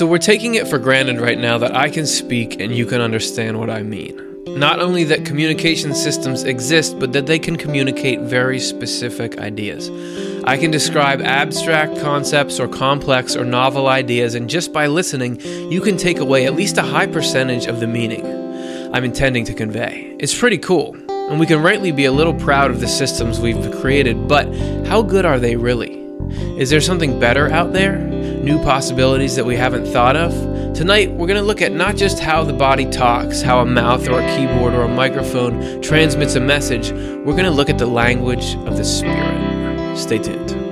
So 0.00 0.06
we're 0.06 0.16
taking 0.16 0.54
it 0.54 0.66
for 0.66 0.78
granted 0.78 1.20
right 1.20 1.36
now 1.36 1.58
that 1.58 1.76
I 1.76 1.90
can 1.90 2.06
speak 2.06 2.58
and 2.58 2.74
you 2.74 2.86
can 2.86 3.02
understand 3.02 3.58
what 3.58 3.68
I 3.68 3.82
mean. 3.82 4.18
Not 4.46 4.80
only 4.80 5.04
that 5.04 5.26
communication 5.26 5.94
systems 5.94 6.42
exist, 6.42 6.98
but 6.98 7.12
that 7.12 7.26
they 7.26 7.38
can 7.38 7.56
communicate 7.56 8.20
very 8.20 8.58
specific 8.60 9.36
ideas. 9.36 9.90
I 10.44 10.56
can 10.56 10.70
describe 10.70 11.20
abstract 11.20 12.00
concepts 12.00 12.58
or 12.58 12.66
complex 12.66 13.36
or 13.36 13.44
novel 13.44 13.88
ideas, 13.88 14.34
and 14.34 14.48
just 14.48 14.72
by 14.72 14.86
listening, 14.86 15.38
you 15.70 15.82
can 15.82 15.98
take 15.98 16.18
away 16.18 16.46
at 16.46 16.54
least 16.54 16.78
a 16.78 16.82
high 16.82 17.06
percentage 17.06 17.66
of 17.66 17.80
the 17.80 17.86
meaning 17.86 18.24
I'm 18.94 19.04
intending 19.04 19.44
to 19.44 19.52
convey. 19.52 20.16
It's 20.18 20.34
pretty 20.34 20.56
cool, 20.56 20.94
and 21.10 21.38
we 21.38 21.44
can 21.44 21.60
rightly 21.60 21.92
be 21.92 22.06
a 22.06 22.12
little 22.12 22.32
proud 22.32 22.70
of 22.70 22.80
the 22.80 22.88
systems 22.88 23.38
we've 23.38 23.70
created, 23.82 24.28
but 24.28 24.46
how 24.86 25.02
good 25.02 25.26
are 25.26 25.38
they 25.38 25.56
really? 25.56 25.92
Is 26.58 26.70
there 26.70 26.80
something 26.80 27.20
better 27.20 27.52
out 27.52 27.74
there? 27.74 28.09
New 28.42 28.58
possibilities 28.62 29.36
that 29.36 29.44
we 29.44 29.56
haven't 29.56 29.86
thought 29.86 30.16
of. 30.16 30.32
Tonight, 30.74 31.10
we're 31.12 31.26
going 31.26 31.40
to 31.40 31.46
look 31.46 31.62
at 31.62 31.72
not 31.72 31.96
just 31.96 32.20
how 32.20 32.42
the 32.42 32.52
body 32.52 32.86
talks, 32.86 33.42
how 33.42 33.60
a 33.60 33.66
mouth 33.66 34.08
or 34.08 34.20
a 34.20 34.36
keyboard 34.36 34.74
or 34.74 34.82
a 34.82 34.88
microphone 34.88 35.80
transmits 35.82 36.34
a 36.34 36.40
message, 36.40 36.92
we're 36.92 37.36
going 37.36 37.44
to 37.44 37.50
look 37.50 37.68
at 37.68 37.78
the 37.78 37.86
language 37.86 38.54
of 38.66 38.76
the 38.76 38.84
spirit. 38.84 39.96
Stay 39.96 40.18
tuned. 40.18 40.69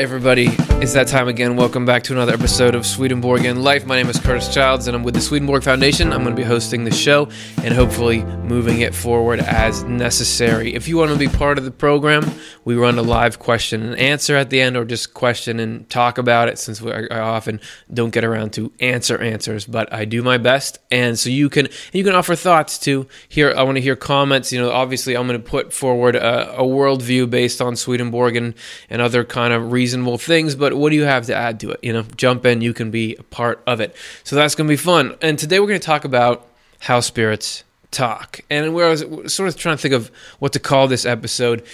Everybody. 0.00 0.46
It's 0.80 0.94
that 0.94 1.08
time 1.08 1.28
again. 1.28 1.56
Welcome 1.56 1.84
back 1.84 2.04
to 2.04 2.14
another 2.14 2.32
episode 2.32 2.74
of 2.74 2.86
Swedenborg 2.86 3.44
and 3.44 3.62
Life. 3.62 3.84
My 3.84 3.96
name 3.96 4.08
is 4.08 4.18
Curtis 4.18 4.48
Childs, 4.48 4.86
and 4.86 4.96
I'm 4.96 5.02
with 5.02 5.12
the 5.12 5.20
Swedenborg 5.20 5.62
Foundation. 5.62 6.10
I'm 6.10 6.22
going 6.22 6.34
to 6.34 6.40
be 6.40 6.48
hosting 6.48 6.84
the 6.84 6.90
show 6.90 7.28
and 7.62 7.74
hopefully 7.74 8.24
moving 8.24 8.80
it 8.80 8.94
forward 8.94 9.40
as 9.40 9.84
necessary. 9.84 10.74
If 10.74 10.88
you 10.88 10.96
want 10.96 11.12
to 11.12 11.18
be 11.18 11.28
part 11.28 11.58
of 11.58 11.64
the 11.64 11.70
program, 11.70 12.24
we 12.64 12.76
run 12.76 12.96
a 12.96 13.02
live 13.02 13.38
question 13.38 13.82
and 13.82 13.98
answer 13.98 14.36
at 14.36 14.48
the 14.48 14.62
end, 14.62 14.74
or 14.74 14.86
just 14.86 15.12
question 15.12 15.60
and 15.60 15.88
talk 15.90 16.16
about 16.16 16.48
it. 16.48 16.58
Since 16.58 16.80
I 16.82 17.20
often 17.20 17.60
don't 17.92 18.08
get 18.08 18.24
around 18.24 18.54
to 18.54 18.72
answer 18.80 19.18
answers, 19.18 19.66
but 19.66 19.92
I 19.92 20.06
do 20.06 20.22
my 20.22 20.38
best, 20.38 20.78
and 20.90 21.18
so 21.18 21.28
you 21.28 21.50
can 21.50 21.68
you 21.92 22.04
can 22.04 22.14
offer 22.14 22.34
thoughts 22.34 22.78
too. 22.78 23.06
Here, 23.28 23.52
I 23.54 23.64
want 23.64 23.76
to 23.76 23.82
hear 23.82 23.96
comments. 23.96 24.50
You 24.50 24.62
know, 24.62 24.70
obviously, 24.70 25.14
I'm 25.14 25.26
going 25.26 25.40
to 25.40 25.46
put 25.46 25.74
forward 25.74 26.16
a, 26.16 26.58
a 26.58 26.62
worldview 26.62 27.28
based 27.28 27.60
on 27.60 27.76
Swedenborg 27.76 28.34
and 28.36 28.54
and 28.88 29.02
other 29.02 29.24
kind 29.24 29.52
of 29.52 29.72
reasonable 29.90 30.18
things, 30.18 30.54
but 30.54 30.74
what 30.74 30.90
do 30.90 30.96
you 30.96 31.02
have 31.02 31.26
to 31.26 31.34
add 31.34 31.58
to 31.60 31.70
it? 31.70 31.80
You 31.82 31.92
know, 31.92 32.02
jump 32.16 32.46
in, 32.46 32.60
you 32.60 32.72
can 32.72 32.92
be 32.92 33.16
a 33.16 33.22
part 33.24 33.60
of 33.66 33.80
it. 33.80 33.96
So 34.22 34.36
that's 34.36 34.54
going 34.54 34.68
to 34.68 34.72
be 34.72 34.76
fun. 34.76 35.16
And 35.20 35.36
today 35.36 35.58
we're 35.58 35.66
going 35.66 35.80
to 35.80 35.86
talk 35.86 36.04
about 36.04 36.46
how 36.78 37.00
spirits 37.00 37.64
talk. 37.90 38.40
And 38.48 38.72
where 38.72 38.86
I 38.86 38.90
was 38.90 39.34
sort 39.34 39.48
of 39.48 39.56
trying 39.56 39.76
to 39.76 39.82
think 39.82 39.94
of 39.94 40.12
what 40.38 40.52
to 40.52 40.60
call 40.60 40.86
this 40.86 41.04
episode 41.04 41.64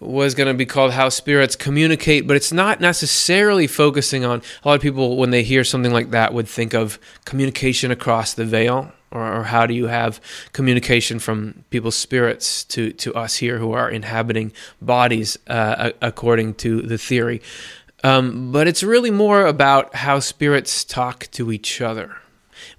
was 0.00 0.34
going 0.34 0.48
to 0.48 0.54
be 0.54 0.64
called 0.64 0.92
How 0.92 1.10
Spirits 1.10 1.54
Communicate, 1.54 2.26
but 2.26 2.36
it's 2.36 2.52
not 2.52 2.80
necessarily 2.80 3.66
focusing 3.66 4.24
on 4.24 4.40
a 4.64 4.68
lot 4.68 4.74
of 4.74 4.80
people 4.80 5.18
when 5.18 5.30
they 5.30 5.42
hear 5.42 5.62
something 5.62 5.92
like 5.92 6.12
that 6.12 6.32
would 6.32 6.48
think 6.48 6.72
of 6.72 6.98
communication 7.26 7.90
across 7.90 8.32
the 8.32 8.46
veil. 8.46 8.90
Or, 9.12 9.40
or 9.40 9.44
how 9.44 9.66
do 9.66 9.74
you 9.74 9.86
have 9.86 10.20
communication 10.52 11.18
from 11.20 11.64
people's 11.70 11.94
spirits 11.94 12.64
to, 12.64 12.92
to 12.94 13.14
us 13.14 13.36
here 13.36 13.58
who 13.58 13.72
are 13.72 13.88
inhabiting 13.88 14.52
bodies 14.82 15.38
uh, 15.46 15.92
according 16.02 16.54
to 16.54 16.82
the 16.82 16.98
theory? 16.98 17.40
Um, 18.04 18.52
but 18.52 18.68
it's 18.68 18.82
really 18.82 19.10
more 19.10 19.46
about 19.46 19.94
how 19.94 20.20
spirits 20.20 20.84
talk 20.84 21.28
to 21.32 21.50
each 21.50 21.80
other, 21.80 22.16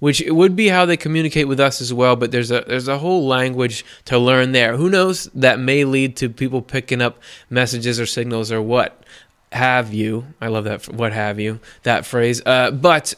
which 0.00 0.20
it 0.20 0.30
would 0.32 0.54
be 0.54 0.68
how 0.68 0.86
they 0.86 0.96
communicate 0.96 1.48
with 1.48 1.60
us 1.60 1.80
as 1.80 1.92
well. 1.92 2.16
But 2.16 2.30
there's 2.30 2.50
a 2.50 2.64
there's 2.66 2.88
a 2.88 2.98
whole 2.98 3.26
language 3.26 3.84
to 4.06 4.18
learn 4.18 4.52
there. 4.52 4.76
Who 4.76 4.88
knows? 4.88 5.24
That 5.34 5.58
may 5.58 5.84
lead 5.84 6.16
to 6.18 6.28
people 6.28 6.62
picking 6.62 7.02
up 7.02 7.18
messages 7.50 7.98
or 7.98 8.06
signals 8.06 8.52
or 8.52 8.62
what 8.62 9.04
have 9.52 9.92
you. 9.92 10.26
I 10.40 10.48
love 10.48 10.64
that. 10.64 10.88
What 10.88 11.12
have 11.12 11.40
you? 11.40 11.60
That 11.82 12.06
phrase. 12.06 12.40
Uh, 12.46 12.70
but 12.70 13.14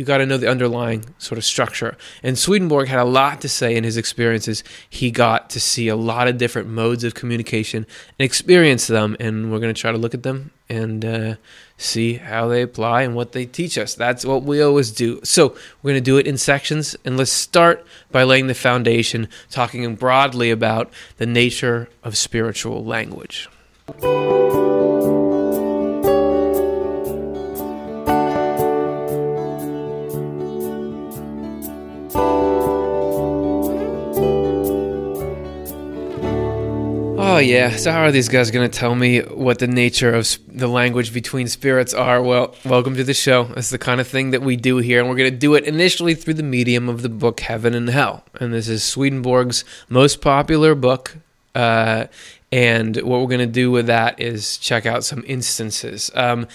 you 0.00 0.06
got 0.06 0.16
to 0.16 0.24
know 0.24 0.38
the 0.38 0.48
underlying 0.48 1.04
sort 1.18 1.36
of 1.36 1.44
structure. 1.44 1.94
And 2.22 2.38
Swedenborg 2.38 2.88
had 2.88 3.00
a 3.00 3.04
lot 3.04 3.42
to 3.42 3.50
say 3.50 3.76
in 3.76 3.84
his 3.84 3.98
experiences. 3.98 4.64
He 4.88 5.10
got 5.10 5.50
to 5.50 5.60
see 5.60 5.88
a 5.88 5.94
lot 5.94 6.26
of 6.26 6.38
different 6.38 6.68
modes 6.68 7.04
of 7.04 7.12
communication 7.12 7.84
and 8.18 8.24
experience 8.24 8.86
them. 8.86 9.14
And 9.20 9.52
we're 9.52 9.58
going 9.58 9.74
to 9.74 9.78
try 9.78 9.92
to 9.92 9.98
look 9.98 10.14
at 10.14 10.22
them 10.22 10.52
and 10.70 11.04
uh, 11.04 11.34
see 11.76 12.14
how 12.14 12.48
they 12.48 12.62
apply 12.62 13.02
and 13.02 13.14
what 13.14 13.32
they 13.32 13.44
teach 13.44 13.76
us. 13.76 13.94
That's 13.94 14.24
what 14.24 14.42
we 14.42 14.62
always 14.62 14.90
do. 14.90 15.20
So 15.22 15.50
we're 15.82 15.90
going 15.90 16.02
to 16.02 16.10
do 16.10 16.16
it 16.16 16.26
in 16.26 16.38
sections. 16.38 16.96
And 17.04 17.18
let's 17.18 17.30
start 17.30 17.84
by 18.10 18.22
laying 18.22 18.46
the 18.46 18.54
foundation, 18.54 19.28
talking 19.50 19.96
broadly 19.96 20.50
about 20.50 20.90
the 21.18 21.26
nature 21.26 21.90
of 22.02 22.16
spiritual 22.16 22.82
language. 22.82 23.50
Yeah. 37.40 37.76
So, 37.76 37.90
how 37.90 38.02
are 38.02 38.12
these 38.12 38.28
guys 38.28 38.50
going 38.50 38.70
to 38.70 38.78
tell 38.78 38.94
me 38.94 39.20
what 39.20 39.58
the 39.58 39.66
nature 39.66 40.14
of 40.14 40.38
the 40.46 40.68
language 40.68 41.12
between 41.12 41.48
spirits 41.48 41.92
are? 41.92 42.22
Well, 42.22 42.54
welcome 42.64 42.94
to 42.96 43.04
the 43.04 43.14
show. 43.14 43.52
It's 43.56 43.70
the 43.70 43.78
kind 43.78 44.00
of 44.00 44.06
thing 44.06 44.30
that 44.30 44.42
we 44.42 44.56
do 44.56 44.78
here, 44.78 45.00
and 45.00 45.08
we're 45.08 45.16
going 45.16 45.32
to 45.32 45.38
do 45.38 45.54
it 45.54 45.64
initially 45.64 46.14
through 46.14 46.34
the 46.34 46.42
medium 46.42 46.88
of 46.88 47.02
the 47.02 47.08
book 47.08 47.40
Heaven 47.40 47.74
and 47.74 47.88
Hell. 47.88 48.24
And 48.34 48.52
this 48.52 48.68
is 48.68 48.84
Swedenborg's 48.84 49.64
most 49.88 50.20
popular 50.20 50.74
book. 50.74 51.16
Uh, 51.54 52.06
and 52.52 52.96
what 52.96 53.20
we're 53.20 53.26
going 53.26 53.40
to 53.40 53.46
do 53.46 53.70
with 53.70 53.86
that 53.86 54.20
is 54.20 54.58
check 54.58 54.86
out 54.86 55.04
some 55.04 55.24
instances. 55.26 56.10
Um, 56.14 56.48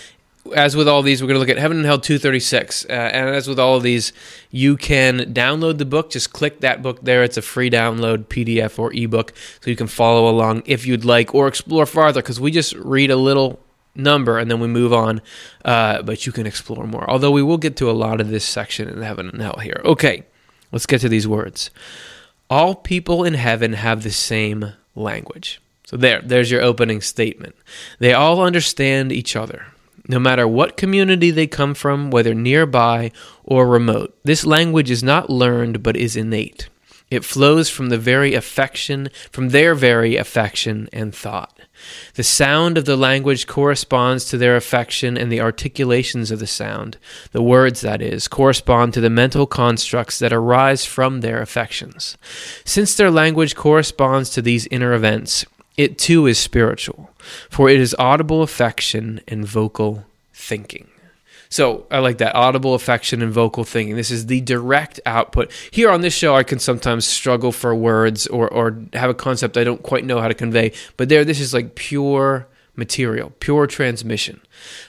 as 0.54 0.76
with 0.76 0.88
all 0.88 1.02
these, 1.02 1.22
we're 1.22 1.28
going 1.28 1.36
to 1.36 1.40
look 1.40 1.50
at 1.50 1.58
Heaven 1.58 1.78
and 1.78 1.86
Hell 1.86 2.00
236. 2.00 2.86
Uh, 2.86 2.92
and 2.92 3.30
as 3.30 3.48
with 3.48 3.60
all 3.60 3.76
of 3.76 3.84
these, 3.84 4.14
you 4.52 4.78
can 4.78 5.34
download 5.34 5.78
the 5.78 5.86
book. 5.86 6.10
Just 6.12 6.34
click 6.34 6.60
that 6.60 6.82
book 6.82 7.02
there. 7.02 7.24
It's 7.24 7.38
a 7.38 7.42
free 7.42 7.70
download, 7.70 8.26
PDF 8.26 8.78
or 8.78 8.94
ebook, 8.94 9.34
so 9.62 9.70
you 9.70 9.76
can 9.76 9.88
follow 9.88 10.30
along 10.30 10.64
if 10.66 10.86
you'd 10.86 11.06
like 11.06 11.34
or 11.34 11.48
explore 11.48 11.86
farther 11.86 12.22
because 12.22 12.40
we 12.40 12.52
just 12.52 12.74
read 12.76 13.10
a 13.10 13.16
little 13.16 13.60
number 13.96 14.38
and 14.38 14.52
then 14.52 14.60
we 14.60 14.68
move 14.68 14.94
on. 14.94 15.22
Uh, 15.64 16.02
but 16.02 16.26
you 16.26 16.32
can 16.32 16.46
explore 16.46 16.86
more. 16.86 17.10
Although 17.10 17.32
we 17.32 17.44
will 17.44 17.58
get 17.58 17.76
to 17.78 17.90
a 17.90 17.94
lot 17.94 18.22
of 18.22 18.30
this 18.30 18.46
section 18.46 18.88
in 18.88 19.02
Heaven 19.02 19.30
and 19.30 19.42
Hell 19.42 19.60
here. 19.62 19.82
Okay, 19.84 20.26
let's 20.72 20.86
get 20.86 21.02
to 21.02 21.10
these 21.10 21.28
words. 21.28 21.72
All 22.50 22.76
people 22.76 23.24
in 23.24 23.34
heaven 23.34 23.74
have 23.74 24.04
the 24.04 24.12
same 24.12 24.74
language. 24.96 25.60
So 25.88 25.98
there, 25.98 26.22
there's 26.22 26.52
your 26.52 26.62
opening 26.62 27.02
statement. 27.02 27.56
They 28.00 28.14
all 28.14 28.42
understand 28.42 29.12
each 29.12 29.36
other 29.36 29.68
no 30.08 30.20
matter 30.20 30.48
what 30.48 30.78
community 30.78 31.32
they 31.32 31.48
come 31.48 31.74
from, 31.74 32.12
whether 32.12 32.34
nearby 32.34 33.12
or 33.44 33.68
remote. 33.68 34.18
This 34.24 34.46
language 34.46 34.92
is 34.92 35.04
not 35.04 35.30
learned 35.30 35.84
but 35.84 35.98
is 35.98 36.16
innate. 36.16 36.70
It 37.12 37.24
flows 37.24 37.70
from 37.70 37.90
the 37.90 38.00
very 38.00 38.34
affection, 38.34 39.10
from 39.32 39.50
their 39.50 39.76
very 39.76 40.16
affection 40.16 40.90
and 40.92 41.14
thought. 41.14 41.60
The 42.16 42.24
sound 42.24 42.80
of 42.80 42.86
the 42.86 42.98
language 42.98 43.46
corresponds 43.46 44.26
to 44.26 44.38
their 44.38 44.56
affection, 44.56 45.16
and 45.16 45.32
the 45.32 45.42
articulations 45.42 46.32
of 46.32 46.40
the 46.40 46.48
sound, 46.48 46.98
the 47.32 47.44
words 47.44 47.82
that 47.82 48.02
is, 48.02 48.28
correspond 48.28 48.94
to 48.96 49.02
the 49.02 49.10
mental 49.10 49.46
constructs 49.46 50.18
that 50.18 50.34
arise 50.34 50.84
from 50.86 51.22
their 51.22 51.42
affections. 51.42 52.18
Since 52.64 52.96
their 52.96 53.12
language 53.12 53.56
corresponds 53.56 54.32
to 54.32 54.42
these 54.42 54.68
inner 54.68 54.94
events, 54.94 55.46
it 55.78 56.00
too 56.00 56.26
is 56.26 56.40
spiritual, 56.40 57.12
for 57.50 57.70
it 57.70 57.80
is 57.80 57.96
audible 57.98 58.42
affection 58.42 59.22
and 59.28 59.46
vocal 59.46 60.06
thinking. 60.34 60.88
So 61.50 61.86
I 61.92 62.00
like 62.00 62.18
that 62.18 62.36
audible 62.36 62.74
affection 62.74 63.22
and 63.22 63.32
vocal 63.32 63.64
thinking. 63.64 63.96
This 63.96 64.12
is 64.12 64.26
the 64.26 64.42
direct 64.42 65.00
output. 65.06 65.52
Here 65.72 65.90
on 65.90 66.02
this 66.02 66.14
show, 66.14 66.36
I 66.36 66.44
can 66.44 66.60
sometimes 66.60 67.06
struggle 67.06 67.52
for 67.52 67.74
words 67.74 68.28
or, 68.28 68.52
or 68.52 68.80
have 68.94 69.10
a 69.10 69.14
concept 69.14 69.58
I 69.58 69.64
don't 69.64 69.84
quite 69.84 70.04
know 70.04 70.20
how 70.20 70.28
to 70.28 70.34
convey. 70.34 70.74
But 70.98 71.10
there, 71.10 71.24
this 71.24 71.40
is 71.40 71.54
like 71.54 71.76
pure 71.76 72.48
material, 72.76 73.32
pure 73.40 73.68
transmission. 73.68 74.42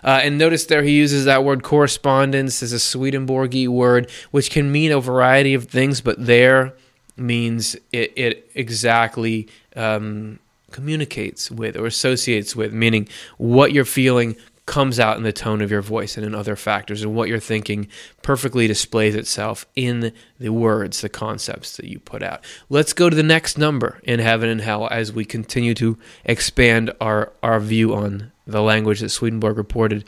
Uh, 0.02 0.20
and 0.22 0.38
notice 0.38 0.66
there 0.66 0.82
he 0.82 0.96
uses 0.96 1.24
that 1.24 1.44
word 1.44 1.62
correspondence 1.62 2.62
as 2.62 2.72
a 2.72 2.76
Swedenborgy 2.76 3.68
word, 3.68 4.10
which 4.30 4.50
can 4.50 4.72
mean 4.72 4.92
a 4.92 5.00
variety 5.00 5.54
of 5.54 5.64
things, 5.66 6.00
but 6.00 6.24
there 6.24 6.74
means 7.16 7.76
it, 7.92 8.12
it 8.16 8.50
exactly 8.54 9.48
um, 9.76 10.38
communicates 10.70 11.50
with 11.50 11.76
or 11.76 11.86
associates 11.86 12.56
with, 12.56 12.72
meaning 12.72 13.08
what 13.38 13.72
you're 13.72 13.84
feeling 13.84 14.36
comes 14.66 14.98
out 14.98 15.16
in 15.16 15.22
the 15.22 15.32
tone 15.32 15.62
of 15.62 15.70
your 15.70 15.80
voice 15.80 16.16
and 16.16 16.26
in 16.26 16.34
other 16.34 16.56
factors, 16.56 17.00
and 17.00 17.14
what 17.14 17.28
you're 17.28 17.38
thinking 17.38 17.86
perfectly 18.22 18.66
displays 18.66 19.14
itself 19.14 19.64
in 19.76 20.12
the 20.40 20.48
words, 20.48 21.00
the 21.00 21.08
concepts 21.08 21.76
that 21.76 21.86
you 21.86 22.00
put 22.00 22.20
out. 22.20 22.42
Let's 22.68 22.92
go 22.92 23.08
to 23.08 23.14
the 23.14 23.22
next 23.22 23.58
number 23.58 24.00
in 24.02 24.18
heaven 24.18 24.48
and 24.48 24.60
hell 24.60 24.88
as 24.90 25.12
we 25.12 25.24
continue 25.24 25.72
to 25.74 25.96
expand 26.24 26.90
our, 27.00 27.32
our 27.44 27.60
view 27.60 27.94
on 27.94 28.32
the 28.44 28.60
language 28.60 29.00
that 29.00 29.10
Swedenborg 29.10 29.56
reported. 29.56 30.04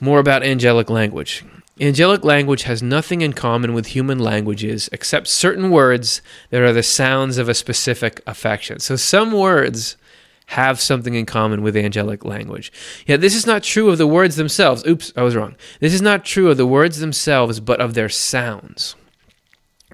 more 0.00 0.18
about 0.18 0.42
angelic 0.42 0.90
language. 0.90 1.44
Angelic 1.78 2.24
language 2.24 2.62
has 2.62 2.82
nothing 2.82 3.20
in 3.20 3.34
common 3.34 3.74
with 3.74 3.88
human 3.88 4.18
languages 4.18 4.88
except 4.92 5.28
certain 5.28 5.70
words 5.70 6.22
that 6.48 6.62
are 6.62 6.72
the 6.72 6.82
sounds 6.82 7.36
of 7.36 7.50
a 7.50 7.54
specific 7.54 8.22
affection. 8.26 8.78
So 8.80 8.96
some 8.96 9.30
words 9.32 9.98
have 10.50 10.80
something 10.80 11.12
in 11.14 11.26
common 11.26 11.60
with 11.60 11.76
angelic 11.76 12.24
language. 12.24 12.72
Yet 13.06 13.20
this 13.20 13.34
is 13.34 13.46
not 13.46 13.62
true 13.62 13.90
of 13.90 13.98
the 13.98 14.06
words 14.06 14.36
themselves. 14.36 14.86
Oops, 14.86 15.12
I 15.16 15.22
was 15.22 15.36
wrong. 15.36 15.54
This 15.80 15.92
is 15.92 16.00
not 16.00 16.24
true 16.24 16.50
of 16.50 16.56
the 16.56 16.66
words 16.66 16.98
themselves, 16.98 17.60
but 17.60 17.80
of 17.80 17.92
their 17.92 18.08
sounds. 18.08 18.94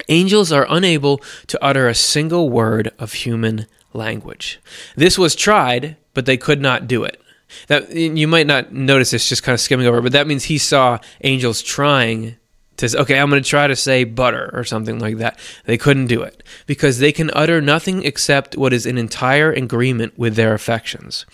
Angels 0.08 0.52
are 0.52 0.66
unable 0.68 1.20
to 1.48 1.64
utter 1.64 1.88
a 1.88 1.94
single 1.94 2.48
word 2.48 2.92
of 2.98 3.12
human 3.12 3.66
language. 3.92 4.60
This 4.94 5.18
was 5.18 5.34
tried, 5.34 5.96
but 6.14 6.26
they 6.26 6.36
could 6.36 6.60
not 6.60 6.86
do 6.86 7.02
it. 7.02 7.20
That 7.68 7.92
you 7.94 8.26
might 8.26 8.46
not 8.46 8.72
notice 8.72 9.10
this 9.10 9.28
just 9.28 9.42
kind 9.42 9.54
of 9.54 9.60
skimming 9.60 9.86
over, 9.86 10.00
but 10.00 10.12
that 10.12 10.26
means 10.26 10.44
he 10.44 10.58
saw 10.58 10.98
angels 11.22 11.62
trying 11.62 12.36
to 12.78 12.88
say, 12.88 12.98
okay, 12.98 13.18
I'm 13.18 13.30
going 13.30 13.42
to 13.42 13.48
try 13.48 13.66
to 13.66 13.76
say 13.76 14.04
butter 14.04 14.50
or 14.52 14.64
something 14.64 14.98
like 14.98 15.18
that. 15.18 15.38
They 15.64 15.78
couldn't 15.78 16.06
do 16.06 16.22
it 16.22 16.42
because 16.66 16.98
they 16.98 17.12
can 17.12 17.30
utter 17.34 17.60
nothing 17.60 18.04
except 18.04 18.56
what 18.56 18.72
is 18.72 18.86
in 18.86 18.98
entire 18.98 19.52
agreement 19.52 20.18
with 20.18 20.34
their 20.34 20.54
affections. 20.54 21.26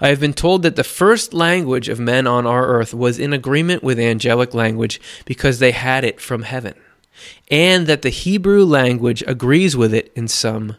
I 0.00 0.08
have 0.08 0.20
been 0.20 0.32
told 0.32 0.62
that 0.62 0.76
the 0.76 0.84
first 0.84 1.34
language 1.34 1.88
of 1.88 2.00
men 2.00 2.26
on 2.26 2.46
our 2.46 2.66
earth 2.66 2.94
was 2.94 3.18
in 3.18 3.32
agreement 3.32 3.82
with 3.82 3.98
angelic 3.98 4.54
language 4.54 5.00
because 5.26 5.58
they 5.58 5.72
had 5.72 6.04
it 6.04 6.20
from 6.20 6.42
heaven, 6.42 6.74
and 7.50 7.86
that 7.86 8.02
the 8.02 8.08
Hebrew 8.08 8.64
language 8.64 9.22
agrees 9.26 9.76
with 9.76 9.92
it 9.92 10.10
in 10.16 10.26
some 10.26 10.76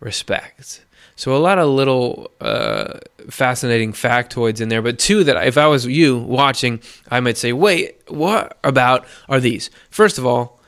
respects. 0.00 0.80
So 1.16 1.36
a 1.36 1.38
lot 1.38 1.58
of 1.58 1.68
little 1.68 2.30
uh, 2.40 2.98
fascinating 3.28 3.92
factoids 3.92 4.60
in 4.60 4.68
there, 4.68 4.82
but 4.82 4.98
two 4.98 5.24
that 5.24 5.46
if 5.46 5.58
I 5.58 5.66
was 5.66 5.86
you 5.86 6.18
watching, 6.18 6.80
I 7.10 7.20
might 7.20 7.36
say, 7.36 7.52
wait, 7.52 8.00
what 8.08 8.58
about 8.64 9.06
are 9.28 9.40
these? 9.40 9.70
First 9.90 10.18
of 10.18 10.26
all, 10.26 10.60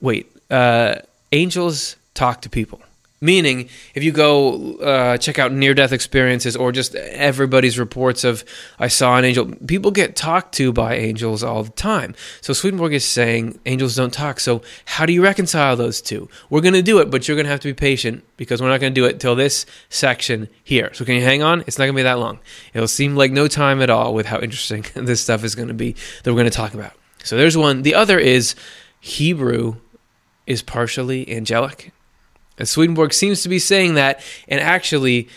wait, 0.00 0.30
uh, 0.50 0.96
angels 1.32 1.96
talk 2.14 2.40
to 2.42 2.50
people. 2.50 2.80
Meaning, 3.22 3.68
if 3.94 4.02
you 4.02 4.12
go 4.12 4.76
uh, 4.76 5.18
check 5.18 5.38
out 5.38 5.52
near 5.52 5.74
death 5.74 5.92
experiences 5.92 6.56
or 6.56 6.72
just 6.72 6.94
everybody's 6.94 7.78
reports 7.78 8.24
of, 8.24 8.46
I 8.78 8.88
saw 8.88 9.18
an 9.18 9.26
angel, 9.26 9.44
people 9.66 9.90
get 9.90 10.16
talked 10.16 10.54
to 10.54 10.72
by 10.72 10.94
angels 10.94 11.44
all 11.44 11.62
the 11.62 11.70
time. 11.72 12.14
So 12.40 12.54
Swedenborg 12.54 12.94
is 12.94 13.04
saying 13.04 13.60
angels 13.66 13.94
don't 13.94 14.10
talk. 14.10 14.40
So, 14.40 14.62
how 14.86 15.04
do 15.04 15.12
you 15.12 15.22
reconcile 15.22 15.76
those 15.76 16.00
two? 16.00 16.30
We're 16.48 16.62
going 16.62 16.72
to 16.72 16.80
do 16.80 16.98
it, 17.00 17.10
but 17.10 17.28
you're 17.28 17.36
going 17.36 17.44
to 17.44 17.50
have 17.50 17.60
to 17.60 17.68
be 17.68 17.74
patient 17.74 18.24
because 18.38 18.62
we're 18.62 18.70
not 18.70 18.80
going 18.80 18.94
to 18.94 18.98
do 18.98 19.04
it 19.04 19.20
till 19.20 19.34
this 19.36 19.66
section 19.90 20.48
here. 20.64 20.90
So, 20.94 21.04
can 21.04 21.14
you 21.14 21.22
hang 21.22 21.42
on? 21.42 21.60
It's 21.66 21.76
not 21.76 21.84
going 21.84 21.94
to 21.96 21.98
be 21.98 22.04
that 22.04 22.18
long. 22.18 22.38
It'll 22.72 22.88
seem 22.88 23.16
like 23.16 23.32
no 23.32 23.48
time 23.48 23.82
at 23.82 23.90
all 23.90 24.14
with 24.14 24.24
how 24.24 24.40
interesting 24.40 24.86
this 24.94 25.20
stuff 25.20 25.44
is 25.44 25.54
going 25.54 25.68
to 25.68 25.74
be 25.74 25.94
that 26.22 26.32
we're 26.32 26.40
going 26.40 26.50
to 26.50 26.56
talk 26.56 26.72
about. 26.72 26.92
So, 27.22 27.36
there's 27.36 27.56
one. 27.56 27.82
The 27.82 27.96
other 27.96 28.18
is 28.18 28.54
Hebrew 28.98 29.76
is 30.46 30.62
partially 30.62 31.30
angelic 31.30 31.92
and 32.60 32.68
Swedenborg 32.68 33.12
seems 33.14 33.42
to 33.42 33.48
be 33.48 33.58
saying 33.58 33.94
that, 33.94 34.22
and 34.46 34.60
actually, 34.60 35.28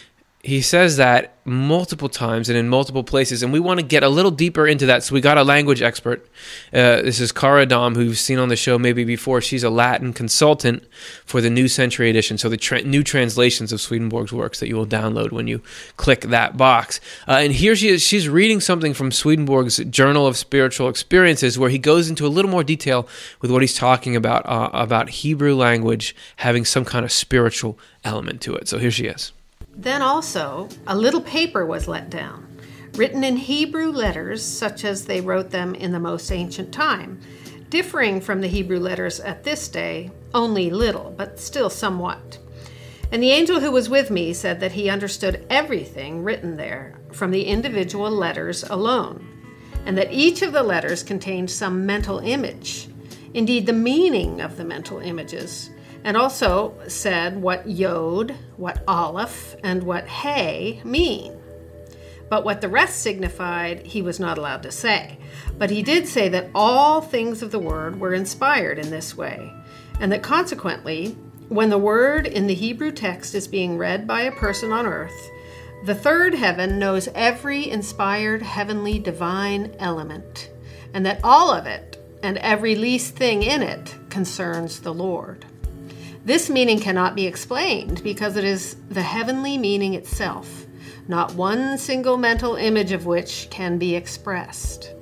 he 0.45 0.62
says 0.62 0.98
that 0.98 1.38
multiple 1.45 2.10
times 2.10 2.50
and 2.50 2.57
in 2.57 2.68
multiple 2.68 3.04
places, 3.04 3.44
and 3.44 3.54
we 3.54 3.62
want 3.62 3.80
to 3.80 3.86
get 3.86 4.04
a 4.04 4.10
little 4.10 4.30
deeper 4.30 4.68
into 4.68 4.86
that. 4.86 5.01
So 5.01 5.13
we 5.13 5.22
got 5.22 5.38
a 5.38 5.44
language 5.44 5.81
expert. 5.81 6.28
Uh, 6.74 7.01
this 7.01 7.22
is 7.22 7.31
Cara 7.31 7.66
Dom, 7.66 7.95
who 7.95 8.01
you've 8.01 8.18
seen 8.18 8.40
on 8.40 8.50
the 8.50 8.57
show 8.57 8.78
maybe 8.78 9.06
before. 9.06 9.40
She's 9.40 9.63
a 9.63 9.69
Latin 9.69 10.12
consultant 10.12 10.84
for 11.25 11.40
the 11.40 11.50
New 11.50 11.69
Century 11.69 12.10
Edition, 12.10 12.38
so 12.38 12.50
the 12.50 12.57
tra- 12.57 12.81
new 12.81 13.04
translations 13.04 13.72
of 13.72 13.80
Swedenborg's 13.80 14.34
works 14.34 14.60
that 14.60 14.68
you 14.68 14.75
will 14.75 14.86
download 14.86 15.31
when 15.31 15.48
you 15.48 15.62
click 15.95 16.22
that 16.22 16.57
box. 16.57 17.00
Uh, 17.25 17.39
and 17.42 17.54
here 17.54 17.74
she 17.74 17.88
is. 17.88 18.01
She's 18.01 18.28
reading 18.28 18.60
something 18.60 18.94
from 18.94 19.12
Swedenborg's 19.12 19.78
Journal 19.78 20.28
of 20.28 20.36
Spiritual 20.36 20.89
Experiences, 20.89 21.57
where 21.57 21.69
he 21.69 21.80
goes 21.80 22.10
into 22.10 22.25
a 22.25 22.28
little 22.28 22.51
more 22.51 22.66
detail 22.66 23.07
with 23.39 23.50
what 23.50 23.62
he's 23.62 23.75
talking 23.75 24.13
about 24.13 24.46
uh, 24.46 24.69
about 24.74 25.10
Hebrew 25.10 25.56
language 25.56 26.13
having 26.38 26.66
some 26.66 26.84
kind 26.84 27.06
of 27.06 27.13
spiritual 27.13 27.80
element 28.04 28.42
to 28.42 28.54
it. 28.56 28.68
So 28.68 28.78
here 28.78 28.92
she 28.92 29.06
is. 29.06 29.31
Then 29.75 30.02
also, 30.02 30.70
a 30.86 30.96
little 30.96 31.22
paper 31.22 31.66
was 31.66 31.88
let 31.88 32.10
down, 32.10 32.48
written 32.96 33.24
in 33.24 33.38
Hebrew 33.38 33.92
letters 33.92 34.44
such 34.44 34.86
as 34.86 35.06
they 35.06 35.20
wrote 35.20 35.50
them 35.50 35.74
in 35.74 35.92
the 35.92 36.00
most 36.00 36.31
ancient 36.31 36.72
time, 36.72 37.20
differing 37.70 38.22
from 38.22 38.42
the 38.42 38.48
Hebrew 38.48 38.80
letters 38.80 39.20
at 39.20 39.44
this 39.44 39.68
day 39.68 40.12
only 40.34 40.70
little, 40.70 41.14
but 41.18 41.40
still 41.40 41.70
somewhat. 41.70 42.38
And 43.12 43.22
the 43.22 43.31
angel 43.31 43.60
who 43.60 43.72
was 43.72 43.90
with 43.90 44.12
me 44.12 44.34
said 44.34 44.60
that 44.60 44.74
he 44.74 44.90
understood 44.90 45.46
everything 45.50 46.24
written 46.24 46.56
there 46.56 47.00
from 47.12 47.31
the 47.31 47.46
individual 47.46 48.12
letters 48.12 48.64
alone, 48.64 49.28
and 49.86 49.98
that 49.98 50.14
each 50.14 50.42
of 50.42 50.54
the 50.54 50.64
letters 50.64 51.04
contained 51.04 51.50
some 51.50 51.86
mental 51.86 52.20
image, 52.20 52.90
indeed, 53.34 53.66
the 53.66 53.74
meaning 53.74 54.40
of 54.40 54.58
the 54.58 54.64
mental 54.64 55.00
images 55.00 55.72
and 56.03 56.17
also 56.17 56.75
said 56.88 57.41
what 57.41 57.67
yod, 57.67 58.35
what 58.57 58.83
aleph, 58.88 59.55
and 59.63 59.83
what 59.83 60.07
hey 60.07 60.81
mean. 60.83 61.38
But 62.29 62.44
what 62.44 62.61
the 62.61 62.69
rest 62.69 63.01
signified, 63.01 63.85
he 63.85 64.01
was 64.01 64.19
not 64.19 64.38
allowed 64.38 64.63
to 64.63 64.71
say. 64.71 65.19
But 65.57 65.69
he 65.69 65.83
did 65.83 66.07
say 66.07 66.29
that 66.29 66.50
all 66.55 67.01
things 67.01 67.41
of 67.41 67.51
the 67.51 67.59
word 67.59 68.00
were 68.00 68.13
inspired 68.13 68.79
in 68.79 68.89
this 68.89 69.15
way, 69.15 69.53
and 70.00 70.11
that 70.11 70.23
consequently, 70.23 71.15
when 71.50 71.69
the 71.69 71.77
word 71.77 72.25
in 72.25 72.47
the 72.47 72.55
Hebrew 72.55 72.91
text 72.91 73.35
is 73.35 73.47
being 73.47 73.77
read 73.77 74.07
by 74.07 74.21
a 74.21 74.31
person 74.31 74.71
on 74.71 74.88
earth, 74.88 75.29
the 75.85 75.94
third 75.94 76.33
heaven 76.33 76.79
knows 76.79 77.09
every 77.13 77.69
inspired 77.69 78.41
heavenly 78.41 79.00
divine 79.00 79.75
element, 79.79 80.50
and 80.94 81.05
that 81.05 81.19
all 81.23 81.51
of 81.51 81.67
it 81.67 82.01
and 82.23 82.38
every 82.38 82.73
least 82.75 83.15
thing 83.15 83.44
in 83.44 83.61
it 83.61 83.94
concerns 84.09 84.79
the 84.79 84.94
Lord. 84.94 85.45
This 86.25 86.50
meaning 86.50 86.80
cannot 86.80 87.16
be 87.16 87.28
explained 87.28 88.02
because 88.02 88.38
it 88.38 88.46
is 88.46 88.78
the 88.90 89.02
heavenly 89.02 89.58
meaning 89.58 89.94
itself, 89.94 90.66
not 91.08 91.36
one 91.36 91.78
single 91.78 92.18
mental 92.18 92.56
image 92.56 92.94
of 92.94 93.06
which 93.06 93.48
can 93.50 93.78
be 93.78 93.94
expressed. 93.94 94.94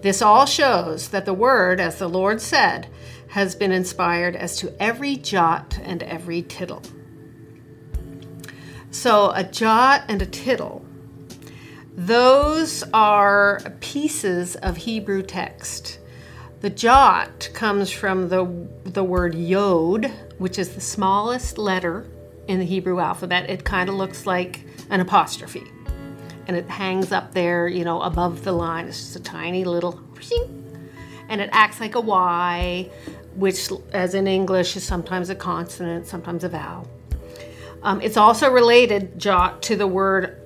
This 0.00 0.22
all 0.22 0.46
shows 0.46 1.08
that 1.08 1.26
the 1.26 1.34
Word, 1.34 1.78
as 1.78 1.98
the 1.98 2.08
Lord 2.08 2.40
said, 2.40 2.88
has 3.28 3.54
been 3.54 3.72
inspired 3.72 4.34
as 4.34 4.56
to 4.58 4.74
every 4.80 5.16
jot 5.16 5.78
and 5.82 6.02
every 6.04 6.40
tittle. 6.40 6.82
So, 8.90 9.32
a 9.32 9.44
jot 9.44 10.04
and 10.08 10.22
a 10.22 10.26
tittle, 10.26 10.86
those 11.94 12.82
are 12.94 13.60
pieces 13.80 14.56
of 14.56 14.78
Hebrew 14.78 15.22
text. 15.22 15.98
The 16.60 16.70
jot 16.70 17.50
comes 17.52 17.90
from 17.90 18.30
the, 18.30 18.68
the 18.84 19.04
word 19.04 19.34
yod, 19.34 20.10
which 20.38 20.58
is 20.58 20.70
the 20.70 20.80
smallest 20.80 21.58
letter 21.58 22.06
in 22.48 22.58
the 22.58 22.64
Hebrew 22.64 23.00
alphabet. 23.00 23.50
It 23.50 23.64
kind 23.64 23.88
of 23.88 23.94
looks 23.94 24.26
like 24.26 24.64
an 24.90 25.00
apostrophe. 25.00 25.64
And 26.46 26.56
it 26.56 26.68
hangs 26.68 27.10
up 27.10 27.34
there, 27.34 27.66
you 27.66 27.84
know, 27.84 28.00
above 28.02 28.44
the 28.44 28.52
line. 28.52 28.86
It's 28.86 28.98
just 28.98 29.16
a 29.16 29.20
tiny 29.20 29.64
little, 29.64 30.00
and 31.28 31.40
it 31.40 31.50
acts 31.52 31.80
like 31.80 31.94
a 31.94 32.00
Y, 32.00 32.88
which, 33.34 33.68
as 33.92 34.14
in 34.14 34.26
English, 34.26 34.76
is 34.76 34.84
sometimes 34.84 35.28
a 35.28 35.34
consonant, 35.34 36.06
sometimes 36.06 36.44
a 36.44 36.48
vowel. 36.48 36.88
Um, 37.82 38.00
it's 38.00 38.16
also 38.16 38.50
related, 38.50 39.18
jot, 39.18 39.62
to 39.62 39.76
the 39.76 39.86
word 39.86 40.40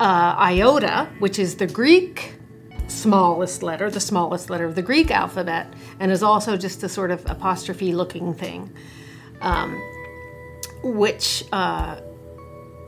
uh, 0.00 0.36
iota, 0.38 1.08
which 1.18 1.38
is 1.38 1.56
the 1.56 1.66
Greek 1.66 2.36
smallest 2.88 3.62
letter, 3.62 3.90
the 3.90 4.00
smallest 4.00 4.50
letter 4.50 4.64
of 4.64 4.74
the 4.74 4.82
Greek 4.82 5.10
alphabet, 5.10 5.72
and 5.98 6.12
is 6.12 6.22
also 6.22 6.56
just 6.56 6.82
a 6.82 6.88
sort 6.88 7.10
of 7.10 7.28
apostrophe 7.28 7.92
looking 7.92 8.34
thing 8.34 8.72
um, 9.42 9.80
which 10.82 11.44
uh, 11.52 12.00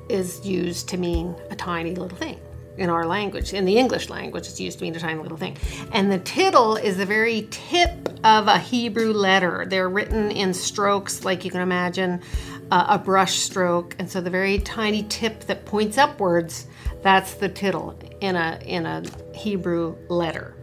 is 0.08 0.44
used 0.46 0.88
to 0.88 0.96
mean 0.96 1.34
a 1.50 1.56
tiny 1.56 1.94
little 1.94 2.16
thing 2.16 2.40
in 2.76 2.90
our 2.90 3.06
language. 3.06 3.52
In 3.52 3.64
the 3.64 3.76
English 3.76 4.08
language, 4.08 4.46
it's 4.46 4.60
used 4.60 4.78
to 4.78 4.84
mean 4.84 4.96
a 4.96 5.00
tiny 5.00 5.20
little 5.20 5.36
thing. 5.36 5.56
And 5.92 6.10
the 6.10 6.18
tittle 6.18 6.76
is 6.76 6.96
the 6.96 7.06
very 7.06 7.46
tip 7.50 8.08
of 8.24 8.48
a 8.48 8.58
Hebrew 8.58 9.12
letter. 9.12 9.64
They're 9.68 9.88
written 9.88 10.30
in 10.30 10.54
strokes, 10.54 11.24
like 11.24 11.44
you 11.44 11.50
can 11.50 11.60
imagine 11.60 12.20
uh, 12.70 12.86
a 12.88 12.98
brush 12.98 13.36
stroke. 13.36 13.94
And 13.98 14.10
so 14.10 14.20
the 14.20 14.30
very 14.30 14.58
tiny 14.58 15.04
tip 15.04 15.44
that 15.44 15.64
points 15.66 15.98
upwards, 15.98 16.66
that's 17.02 17.34
the 17.34 17.48
tittle 17.48 17.98
in 18.20 18.34
a, 18.34 18.60
in 18.64 18.86
a 18.86 19.02
Hebrew 19.34 19.96
letter. 20.08 20.56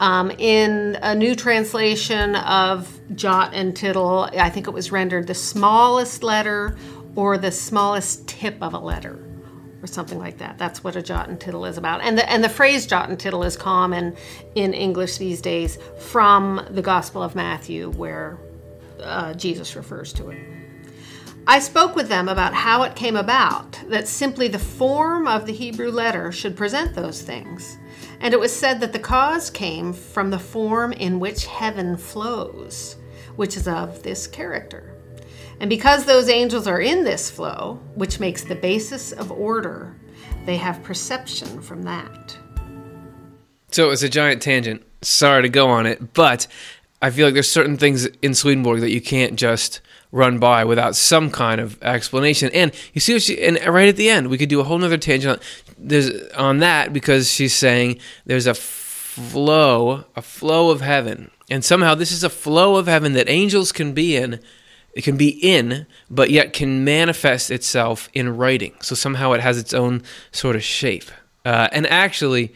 Um, 0.00 0.30
in 0.32 0.98
a 1.02 1.14
new 1.14 1.34
translation 1.36 2.34
of 2.36 3.00
jot 3.14 3.54
and 3.54 3.76
tittle, 3.76 4.28
I 4.32 4.50
think 4.50 4.66
it 4.66 4.72
was 4.72 4.90
rendered 4.90 5.26
the 5.26 5.34
smallest 5.34 6.22
letter 6.22 6.76
or 7.14 7.38
the 7.38 7.52
smallest 7.52 8.26
tip 8.26 8.56
of 8.60 8.74
a 8.74 8.78
letter 8.78 9.24
or 9.82 9.86
something 9.86 10.18
like 10.18 10.38
that. 10.38 10.58
That's 10.58 10.82
what 10.82 10.96
a 10.96 11.02
jot 11.02 11.28
and 11.28 11.38
tittle 11.38 11.64
is 11.66 11.78
about. 11.78 12.00
And 12.00 12.18
the, 12.18 12.28
and 12.28 12.42
the 12.42 12.48
phrase 12.48 12.86
jot 12.86 13.08
and 13.08 13.20
tittle 13.20 13.44
is 13.44 13.56
common 13.56 14.16
in 14.54 14.72
English 14.74 15.18
these 15.18 15.40
days 15.40 15.78
from 15.98 16.66
the 16.70 16.82
Gospel 16.82 17.22
of 17.22 17.34
Matthew, 17.34 17.90
where 17.90 18.38
uh, 19.00 19.34
Jesus 19.34 19.76
refers 19.76 20.12
to 20.14 20.30
it. 20.30 20.38
I 21.46 21.58
spoke 21.58 21.94
with 21.94 22.08
them 22.08 22.28
about 22.30 22.54
how 22.54 22.82
it 22.84 22.96
came 22.96 23.16
about 23.16 23.78
that 23.88 24.08
simply 24.08 24.48
the 24.48 24.58
form 24.58 25.28
of 25.28 25.44
the 25.44 25.52
Hebrew 25.52 25.90
letter 25.90 26.32
should 26.32 26.56
present 26.56 26.94
those 26.94 27.20
things 27.20 27.76
And 28.24 28.32
it 28.32 28.40
was 28.40 28.56
said 28.56 28.80
that 28.80 28.94
the 28.94 28.98
cause 28.98 29.50
came 29.50 29.92
from 29.92 30.30
the 30.30 30.38
form 30.38 30.94
in 30.94 31.20
which 31.20 31.44
heaven 31.44 31.98
flows, 31.98 32.96
which 33.36 33.54
is 33.54 33.68
of 33.68 34.02
this 34.02 34.26
character. 34.26 34.94
And 35.60 35.68
because 35.68 36.06
those 36.06 36.30
angels 36.30 36.66
are 36.66 36.80
in 36.80 37.04
this 37.04 37.30
flow, 37.30 37.78
which 37.94 38.20
makes 38.20 38.42
the 38.42 38.54
basis 38.54 39.12
of 39.12 39.30
order, 39.30 39.94
they 40.46 40.56
have 40.56 40.82
perception 40.82 41.60
from 41.60 41.82
that. 41.82 42.38
So 43.70 43.90
it's 43.90 44.02
a 44.02 44.08
giant 44.08 44.40
tangent. 44.40 44.82
Sorry 45.02 45.42
to 45.42 45.50
go 45.50 45.68
on 45.68 45.84
it, 45.84 46.14
but 46.14 46.46
I 47.02 47.10
feel 47.10 47.26
like 47.26 47.34
there's 47.34 47.50
certain 47.50 47.76
things 47.76 48.06
in 48.22 48.32
Swedenborg 48.32 48.80
that 48.80 48.90
you 48.90 49.02
can't 49.02 49.36
just 49.36 49.82
run 50.12 50.38
by 50.38 50.64
without 50.64 50.96
some 50.96 51.30
kind 51.30 51.60
of 51.60 51.82
explanation. 51.82 52.50
And 52.54 52.72
you 52.94 53.02
see 53.02 53.12
what 53.12 53.22
she 53.22 53.42
and 53.44 53.58
right 53.66 53.88
at 53.88 53.96
the 53.96 54.08
end, 54.08 54.28
we 54.28 54.38
could 54.38 54.48
do 54.48 54.60
a 54.60 54.64
whole 54.64 54.78
nother 54.78 54.96
tangent 54.96 55.38
on, 55.38 55.44
there's, 55.78 56.10
on 56.32 56.58
that 56.58 56.92
because 56.92 57.30
she's 57.30 57.54
saying 57.54 57.98
there's 58.26 58.46
a 58.46 58.54
flow, 58.54 60.04
a 60.16 60.22
flow 60.22 60.70
of 60.70 60.80
heaven. 60.80 61.30
And 61.50 61.64
somehow 61.64 61.94
this 61.94 62.12
is 62.12 62.24
a 62.24 62.30
flow 62.30 62.76
of 62.76 62.86
heaven 62.86 63.12
that 63.12 63.28
angels 63.28 63.72
can 63.72 63.92
be 63.92 64.16
in. 64.16 64.40
It 64.92 65.02
can 65.02 65.16
be 65.16 65.28
in, 65.28 65.86
but 66.08 66.30
yet 66.30 66.52
can 66.52 66.84
manifest 66.84 67.50
itself 67.50 68.08
in 68.14 68.36
writing. 68.36 68.74
So 68.80 68.94
somehow 68.94 69.32
it 69.32 69.40
has 69.40 69.58
its 69.58 69.74
own 69.74 70.02
sort 70.30 70.56
of 70.56 70.62
shape. 70.62 71.10
Uh, 71.44 71.68
and 71.72 71.86
actually, 71.88 72.54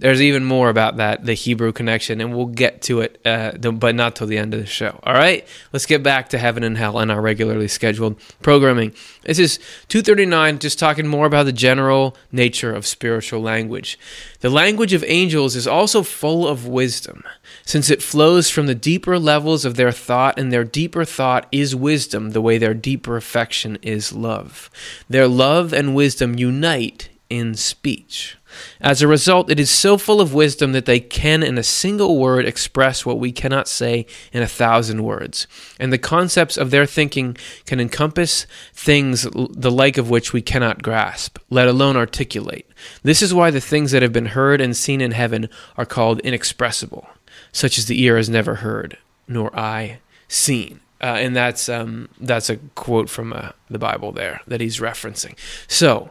there's 0.00 0.22
even 0.22 0.44
more 0.44 0.70
about 0.70 0.96
that, 0.96 1.26
the 1.26 1.34
Hebrew 1.34 1.72
connection, 1.72 2.22
and 2.22 2.34
we'll 2.34 2.46
get 2.46 2.80
to 2.82 3.02
it, 3.02 3.20
uh, 3.26 3.52
but 3.52 3.94
not 3.94 4.16
till 4.16 4.26
the 4.26 4.38
end 4.38 4.54
of 4.54 4.60
the 4.60 4.66
show. 4.66 4.98
All 5.02 5.12
right, 5.12 5.46
let's 5.74 5.84
get 5.84 6.02
back 6.02 6.30
to 6.30 6.38
heaven 6.38 6.64
and 6.64 6.78
hell 6.78 6.98
and 6.98 7.12
our 7.12 7.20
regularly 7.20 7.68
scheduled 7.68 8.18
programming. 8.40 8.94
This 9.24 9.38
is 9.38 9.58
239, 9.88 10.58
just 10.58 10.78
talking 10.78 11.06
more 11.06 11.26
about 11.26 11.44
the 11.44 11.52
general 11.52 12.16
nature 12.32 12.72
of 12.74 12.86
spiritual 12.86 13.42
language. 13.42 13.98
The 14.40 14.48
language 14.48 14.94
of 14.94 15.04
angels 15.06 15.54
is 15.54 15.66
also 15.66 16.02
full 16.02 16.48
of 16.48 16.66
wisdom, 16.66 17.22
since 17.66 17.90
it 17.90 18.02
flows 18.02 18.48
from 18.48 18.66
the 18.66 18.74
deeper 18.74 19.18
levels 19.18 19.66
of 19.66 19.76
their 19.76 19.92
thought, 19.92 20.38
and 20.38 20.50
their 20.50 20.64
deeper 20.64 21.04
thought 21.04 21.46
is 21.52 21.76
wisdom, 21.76 22.30
the 22.30 22.40
way 22.40 22.56
their 22.56 22.74
deeper 22.74 23.18
affection 23.18 23.76
is 23.82 24.14
love. 24.14 24.70
Their 25.10 25.28
love 25.28 25.74
and 25.74 25.94
wisdom 25.94 26.38
unite 26.38 27.10
in 27.28 27.54
speech. 27.54 28.36
As 28.80 29.02
a 29.02 29.08
result, 29.08 29.50
it 29.50 29.60
is 29.60 29.70
so 29.70 29.98
full 29.98 30.20
of 30.20 30.34
wisdom 30.34 30.72
that 30.72 30.86
they 30.86 31.00
can, 31.00 31.42
in 31.42 31.58
a 31.58 31.62
single 31.62 32.18
word, 32.18 32.46
express 32.46 33.04
what 33.04 33.18
we 33.18 33.32
cannot 33.32 33.68
say 33.68 34.06
in 34.32 34.42
a 34.42 34.48
thousand 34.48 35.02
words. 35.02 35.46
And 35.78 35.92
the 35.92 35.98
concepts 35.98 36.56
of 36.56 36.70
their 36.70 36.86
thinking 36.86 37.36
can 37.66 37.80
encompass 37.80 38.46
things 38.72 39.22
the 39.32 39.70
like 39.70 39.98
of 39.98 40.10
which 40.10 40.32
we 40.32 40.42
cannot 40.42 40.82
grasp, 40.82 41.38
let 41.50 41.68
alone 41.68 41.96
articulate. 41.96 42.70
This 43.02 43.22
is 43.22 43.34
why 43.34 43.50
the 43.50 43.60
things 43.60 43.92
that 43.92 44.02
have 44.02 44.12
been 44.12 44.26
heard 44.26 44.60
and 44.60 44.76
seen 44.76 45.00
in 45.00 45.12
heaven 45.12 45.48
are 45.76 45.86
called 45.86 46.20
inexpressible, 46.20 47.08
such 47.52 47.78
as 47.78 47.86
the 47.86 48.02
ear 48.02 48.16
has 48.16 48.28
never 48.28 48.56
heard, 48.56 48.98
nor 49.28 49.54
eye 49.58 50.00
seen. 50.28 50.80
Uh, 51.02 51.16
and 51.18 51.34
that's 51.34 51.68
um, 51.68 52.08
that's 52.20 52.50
a 52.50 52.56
quote 52.74 53.08
from 53.08 53.32
uh, 53.32 53.50
the 53.70 53.78
Bible 53.78 54.12
there 54.12 54.42
that 54.46 54.60
he's 54.60 54.80
referencing. 54.80 55.34
So, 55.66 56.10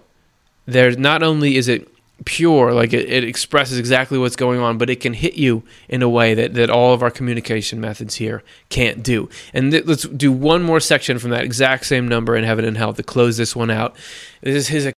there 0.65 0.91
not 0.91 1.21
only 1.21 1.57
is 1.57 1.67
it 1.67 1.87
pure, 2.25 2.73
like 2.73 2.93
it, 2.93 3.09
it, 3.09 3.23
expresses 3.23 3.77
exactly 3.77 4.17
what's 4.17 4.35
going 4.35 4.59
on, 4.59 4.77
but 4.77 4.89
it 4.89 4.99
can 4.99 5.13
hit 5.13 5.35
you 5.35 5.63
in 5.87 6.01
a 6.01 6.09
way 6.09 6.33
that, 6.33 6.53
that 6.53 6.69
all 6.69 6.93
of 6.93 7.01
our 7.01 7.11
communication 7.11 7.79
methods 7.79 8.15
here 8.15 8.43
can't 8.69 9.03
do. 9.03 9.29
And 9.53 9.71
th- 9.71 9.85
let's 9.85 10.03
do 10.03 10.31
one 10.31 10.63
more 10.63 10.79
section 10.79 11.19
from 11.19 11.31
that 11.31 11.43
exact 11.43 11.85
same 11.85 12.07
number 12.07 12.35
in 12.35 12.43
Heaven 12.43 12.65
and 12.65 12.77
Hell 12.77 12.93
to 12.93 13.03
close 13.03 13.37
this 13.37 13.55
one 13.55 13.71
out. 13.71 13.95
This 14.41 14.55
is 14.55 14.67
his 14.67 14.93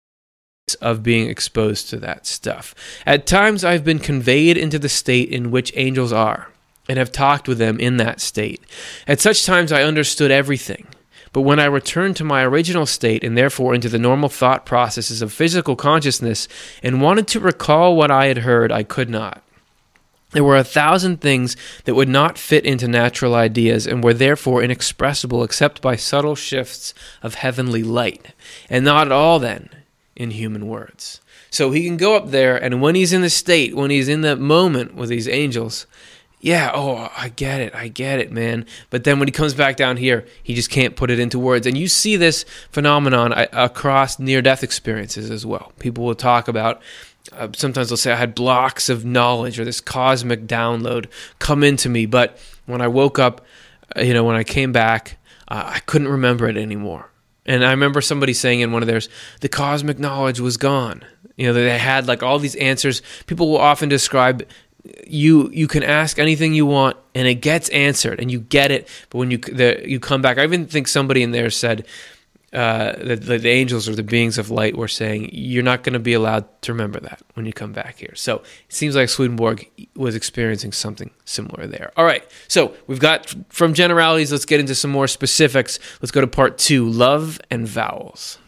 of 0.81 1.01
being 1.01 1.29
exposed 1.29 1.89
to 1.89 1.97
that 1.97 2.27
stuff. 2.27 2.75
At 3.05 3.25
times, 3.25 3.63
I've 3.63 3.83
been 3.83 3.99
conveyed 3.99 4.57
into 4.57 4.77
the 4.77 4.89
state 4.89 5.29
in 5.29 5.49
which 5.49 5.73
angels 5.75 6.13
are 6.13 6.49
and 6.87 6.97
have 6.97 7.11
talked 7.11 7.47
with 7.47 7.57
them 7.57 7.79
in 7.79 7.97
that 7.97 8.21
state. 8.21 8.61
At 9.07 9.19
such 9.19 9.45
times, 9.45 9.71
I 9.71 9.83
understood 9.83 10.31
everything. 10.31 10.87
But 11.31 11.41
when 11.41 11.59
I 11.59 11.65
returned 11.65 12.15
to 12.17 12.23
my 12.23 12.43
original 12.43 12.85
state 12.85 13.23
and 13.23 13.37
therefore 13.37 13.75
into 13.75 13.89
the 13.89 13.99
normal 13.99 14.29
thought 14.29 14.65
processes 14.65 15.21
of 15.21 15.31
physical 15.31 15.75
consciousness 15.75 16.47
and 16.81 17.01
wanted 17.01 17.27
to 17.29 17.39
recall 17.39 17.95
what 17.95 18.11
I 18.11 18.25
had 18.25 18.39
heard, 18.39 18.71
I 18.71 18.83
could 18.83 19.09
not. 19.09 19.43
There 20.31 20.43
were 20.43 20.57
a 20.57 20.63
thousand 20.63 21.21
things 21.21 21.57
that 21.85 21.95
would 21.95 22.09
not 22.09 22.37
fit 22.37 22.65
into 22.65 22.87
natural 22.87 23.33
ideas 23.33 23.87
and 23.87 24.03
were 24.03 24.13
therefore 24.13 24.61
inexpressible 24.61 25.43
except 25.43 25.81
by 25.81 25.95
subtle 25.95 26.35
shifts 26.35 26.93
of 27.23 27.35
heavenly 27.35 27.81
light, 27.81 28.33
and 28.69 28.85
not 28.85 29.07
at 29.07 29.11
all 29.11 29.39
then 29.39 29.69
in 30.15 30.31
human 30.31 30.67
words. 30.67 31.19
So 31.49 31.71
he 31.71 31.83
can 31.83 31.97
go 31.97 32.15
up 32.15 32.29
there, 32.29 32.55
and 32.61 32.79
when 32.79 32.93
he's 32.93 33.11
in 33.11 33.23
the 33.23 33.29
state, 33.29 33.75
when 33.75 33.89
he's 33.89 34.07
in 34.07 34.21
the 34.21 34.35
moment 34.35 34.93
with 34.93 35.09
these 35.09 35.27
angels, 35.27 35.87
yeah, 36.41 36.71
oh, 36.73 37.11
I 37.17 37.29
get 37.29 37.59
it. 37.59 37.75
I 37.75 37.89
get 37.89 38.19
it, 38.19 38.31
man. 38.31 38.65
But 38.89 39.03
then 39.03 39.19
when 39.19 39.27
he 39.27 39.31
comes 39.31 39.53
back 39.53 39.75
down 39.75 39.97
here, 39.97 40.25
he 40.41 40.53
just 40.53 40.69
can't 40.69 40.95
put 40.95 41.11
it 41.11 41.19
into 41.19 41.37
words. 41.37 41.67
And 41.67 41.77
you 41.77 41.87
see 41.89 42.15
this 42.15 42.45
phenomenon 42.71 43.33
uh, 43.33 43.47
across 43.51 44.19
near 44.19 44.41
death 44.41 44.63
experiences 44.63 45.29
as 45.29 45.45
well. 45.45 45.73
People 45.79 46.05
will 46.05 46.15
talk 46.15 46.47
about, 46.47 46.81
uh, 47.33 47.49
sometimes 47.53 47.89
they'll 47.89 47.97
say, 47.97 48.13
I 48.13 48.15
had 48.15 48.35
blocks 48.35 48.87
of 48.87 49.03
knowledge 49.03 49.59
or 49.59 49.65
this 49.65 49.81
cosmic 49.81 50.47
download 50.47 51.07
come 51.39 51.61
into 51.61 51.89
me. 51.89 52.05
But 52.05 52.37
when 52.65 52.79
I 52.79 52.87
woke 52.87 53.19
up, 53.19 53.45
uh, 53.97 54.01
you 54.01 54.13
know, 54.13 54.23
when 54.23 54.37
I 54.37 54.45
came 54.45 54.71
back, 54.71 55.17
uh, 55.49 55.63
I 55.65 55.79
couldn't 55.79 56.07
remember 56.07 56.47
it 56.47 56.55
anymore. 56.55 57.11
And 57.45 57.65
I 57.65 57.71
remember 57.71 57.99
somebody 57.99 58.33
saying 58.33 58.61
in 58.61 58.71
one 58.71 58.81
of 58.81 58.87
theirs, 58.87 59.09
the 59.41 59.49
cosmic 59.49 59.99
knowledge 59.99 60.39
was 60.39 60.55
gone. 60.55 61.03
You 61.35 61.47
know, 61.47 61.53
they 61.53 61.77
had 61.77 62.07
like 62.07 62.21
all 62.21 62.37
these 62.37 62.55
answers. 62.55 63.01
People 63.25 63.49
will 63.49 63.57
often 63.57 63.89
describe 63.89 64.45
you 65.07 65.49
you 65.51 65.67
can 65.67 65.83
ask 65.83 66.19
anything 66.19 66.53
you 66.53 66.65
want 66.65 66.97
and 67.13 67.27
it 67.27 67.35
gets 67.35 67.69
answered 67.69 68.19
and 68.19 68.31
you 68.31 68.39
get 68.39 68.71
it. 68.71 68.87
But 69.09 69.17
when 69.19 69.31
you 69.31 69.37
the, 69.37 69.81
you 69.85 69.99
come 69.99 70.21
back 70.21 70.37
i 70.37 70.43
even 70.43 70.67
think 70.67 70.87
somebody 70.87 71.23
in 71.23 71.31
there 71.31 71.49
said 71.49 71.85
uh, 72.51 72.93
that 73.03 73.21
the, 73.21 73.37
the, 73.37 73.49
angels 73.49 73.87
or 73.87 73.93
the 73.93 74.01
beings 74.01 74.39
of 74.39 74.49
light 74.49 74.75
were 74.75 74.87
saying 74.87 75.29
you're 75.31 75.61
not 75.61 75.83
going 75.83 75.93
to 75.93 75.99
be 75.99 76.13
allowed 76.13 76.45
to 76.63 76.73
remember 76.73 76.99
that 76.99 77.21
when 77.35 77.45
you 77.45 77.53
come 77.53 77.71
back 77.71 77.99
here. 77.99 78.15
So 78.15 78.37
it 78.37 78.73
seems 78.73 78.95
like 78.95 79.07
swedenborg 79.07 79.69
was 79.95 80.15
experiencing 80.15 80.71
something 80.71 81.11
similar 81.25 81.67
there. 81.67 81.91
All 81.95 82.05
right 82.05 82.27
so 82.47 82.73
we've 82.87 82.99
got 82.99 83.35
from 83.49 83.73
generalities 83.73 84.31
let's 84.31 84.45
get 84.45 84.59
into 84.59 84.75
some 84.75 84.91
more 84.91 85.07
specifics. 85.07 85.79
Let's 86.01 86.11
go 86.11 86.21
to 86.21 86.27
part 86.27 86.57
two 86.57 86.89
love 86.89 87.39
and 87.51 87.67
vowels 87.67 88.39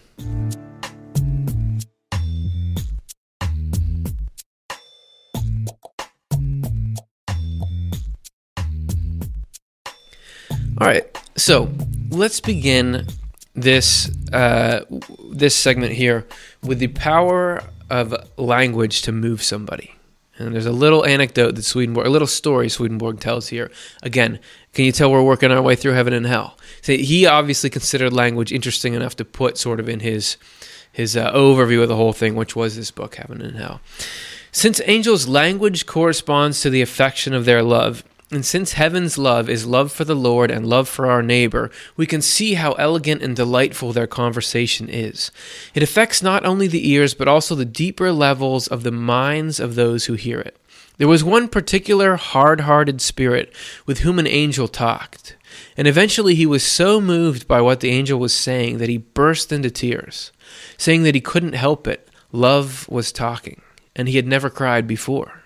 All 10.81 10.87
right, 10.87 11.05
so 11.37 11.69
let's 12.09 12.39
begin 12.39 13.05
this 13.53 14.09
uh, 14.33 14.83
this 15.31 15.55
segment 15.55 15.93
here 15.93 16.25
with 16.63 16.79
the 16.79 16.87
power 16.87 17.61
of 17.91 18.15
language 18.35 19.03
to 19.03 19.11
move 19.11 19.43
somebody. 19.43 19.93
And 20.39 20.55
there's 20.55 20.65
a 20.65 20.71
little 20.71 21.05
anecdote 21.05 21.53
that 21.53 21.65
Swedenborg, 21.65 22.07
a 22.07 22.09
little 22.09 22.27
story 22.27 22.67
Swedenborg 22.67 23.19
tells 23.19 23.49
here. 23.49 23.69
Again, 24.01 24.39
can 24.73 24.85
you 24.85 24.91
tell 24.91 25.11
we're 25.11 25.21
working 25.21 25.51
our 25.51 25.61
way 25.61 25.75
through 25.75 25.91
heaven 25.91 26.13
and 26.13 26.25
hell? 26.25 26.57
So 26.81 26.93
he 26.93 27.27
obviously 27.27 27.69
considered 27.69 28.11
language 28.11 28.51
interesting 28.51 28.95
enough 28.95 29.15
to 29.17 29.23
put 29.23 29.59
sort 29.59 29.79
of 29.79 29.87
in 29.87 29.99
his 29.99 30.37
his 30.91 31.15
uh, 31.15 31.31
overview 31.31 31.83
of 31.83 31.89
the 31.89 31.95
whole 31.95 32.11
thing, 32.11 32.33
which 32.33 32.55
was 32.55 32.75
this 32.75 32.89
book, 32.89 33.17
Heaven 33.17 33.39
and 33.39 33.55
Hell. 33.55 33.81
Since 34.51 34.81
angels' 34.85 35.27
language 35.27 35.85
corresponds 35.85 36.59
to 36.61 36.71
the 36.71 36.81
affection 36.81 37.33
of 37.33 37.45
their 37.45 37.61
love, 37.61 38.03
and 38.31 38.45
since 38.45 38.73
heaven's 38.73 39.17
love 39.17 39.49
is 39.49 39.65
love 39.65 39.91
for 39.91 40.05
the 40.05 40.15
Lord 40.15 40.49
and 40.49 40.65
love 40.65 40.87
for 40.87 41.05
our 41.05 41.21
neighbor, 41.21 41.69
we 41.97 42.05
can 42.05 42.21
see 42.21 42.53
how 42.53 42.71
elegant 42.73 43.21
and 43.21 43.35
delightful 43.35 43.91
their 43.91 44.07
conversation 44.07 44.87
is. 44.87 45.31
It 45.75 45.83
affects 45.83 46.23
not 46.23 46.45
only 46.45 46.67
the 46.67 46.89
ears, 46.89 47.13
but 47.13 47.27
also 47.27 47.55
the 47.55 47.65
deeper 47.65 48.13
levels 48.13 48.67
of 48.67 48.83
the 48.83 48.91
minds 48.91 49.59
of 49.59 49.75
those 49.75 50.05
who 50.05 50.13
hear 50.13 50.39
it. 50.39 50.57
There 50.97 51.09
was 51.09 51.25
one 51.25 51.49
particular 51.49 52.15
hard 52.15 52.61
hearted 52.61 53.01
spirit 53.01 53.53
with 53.85 53.99
whom 53.99 54.17
an 54.17 54.27
angel 54.27 54.69
talked, 54.69 55.35
and 55.75 55.85
eventually 55.87 56.35
he 56.35 56.45
was 56.45 56.63
so 56.63 57.01
moved 57.01 57.49
by 57.49 57.59
what 57.59 57.81
the 57.81 57.89
angel 57.89 58.17
was 58.17 58.33
saying 58.33 58.77
that 58.77 58.89
he 58.89 58.97
burst 58.97 59.51
into 59.51 59.69
tears, 59.69 60.31
saying 60.77 61.03
that 61.03 61.15
he 61.15 61.21
couldn't 61.21 61.53
help 61.53 61.85
it. 61.85 62.07
Love 62.31 62.87
was 62.87 63.11
talking, 63.11 63.61
and 63.93 64.07
he 64.07 64.15
had 64.15 64.27
never 64.27 64.49
cried 64.49 64.87
before. 64.87 65.41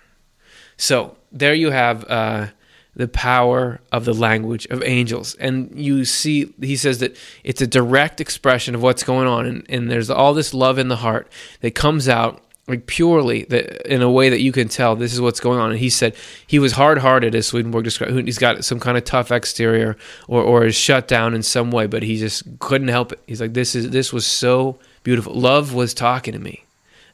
So, 0.77 1.17
there 1.31 1.55
you 1.55 1.71
have. 1.71 2.03
Uh, 2.03 2.47
the 2.95 3.07
power 3.07 3.81
of 3.91 4.05
the 4.05 4.13
language 4.13 4.65
of 4.67 4.81
angels. 4.83 5.35
And 5.35 5.71
you 5.75 6.05
see, 6.05 6.53
he 6.61 6.77
says 6.77 6.99
that 6.99 7.17
it's 7.43 7.61
a 7.61 7.67
direct 7.67 8.21
expression 8.21 8.73
of 8.73 8.81
what's 8.81 9.03
going 9.03 9.27
on. 9.27 9.45
And, 9.45 9.65
and 9.67 9.91
there's 9.91 10.09
all 10.09 10.33
this 10.33 10.53
love 10.53 10.79
in 10.79 10.87
the 10.87 10.95
heart 10.97 11.29
that 11.61 11.75
comes 11.75 12.07
out 12.07 12.41
like 12.67 12.87
purely 12.87 13.43
that 13.43 13.85
in 13.91 14.01
a 14.01 14.09
way 14.09 14.29
that 14.29 14.41
you 14.41 14.51
can 14.51 14.67
tell 14.67 14.95
this 14.95 15.13
is 15.13 15.21
what's 15.21 15.39
going 15.39 15.59
on. 15.59 15.71
And 15.71 15.79
he 15.79 15.89
said 15.89 16.15
he 16.47 16.57
was 16.57 16.71
hard 16.71 16.97
hearted, 16.97 17.35
as 17.35 17.47
Swedenborg 17.47 17.83
described. 17.83 18.17
He's 18.25 18.39
got 18.39 18.63
some 18.65 18.79
kind 18.79 18.97
of 18.97 19.03
tough 19.03 19.31
exterior 19.31 19.97
or, 20.27 20.41
or 20.41 20.65
is 20.65 20.75
shut 20.75 21.07
down 21.07 21.35
in 21.35 21.43
some 21.43 21.69
way, 21.69 21.85
but 21.85 22.01
he 22.01 22.17
just 22.17 22.43
couldn't 22.59 22.87
help 22.87 23.11
it. 23.11 23.19
He's 23.27 23.41
like, 23.41 23.53
this 23.53 23.75
is, 23.75 23.91
this 23.91 24.11
was 24.11 24.25
so 24.25 24.79
beautiful. 25.03 25.33
Love 25.33 25.73
was 25.73 25.93
talking 25.93 26.33
to 26.33 26.39
me. 26.39 26.63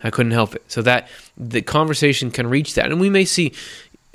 I 0.04 0.10
couldn't 0.10 0.32
help 0.32 0.56
it. 0.56 0.64
So 0.68 0.82
that 0.84 1.10
the 1.38 1.62
conversation 1.62 2.32
can 2.32 2.48
reach 2.48 2.76
that. 2.76 2.90
And 2.92 3.02
we 3.02 3.10
may 3.10 3.26
see 3.26 3.52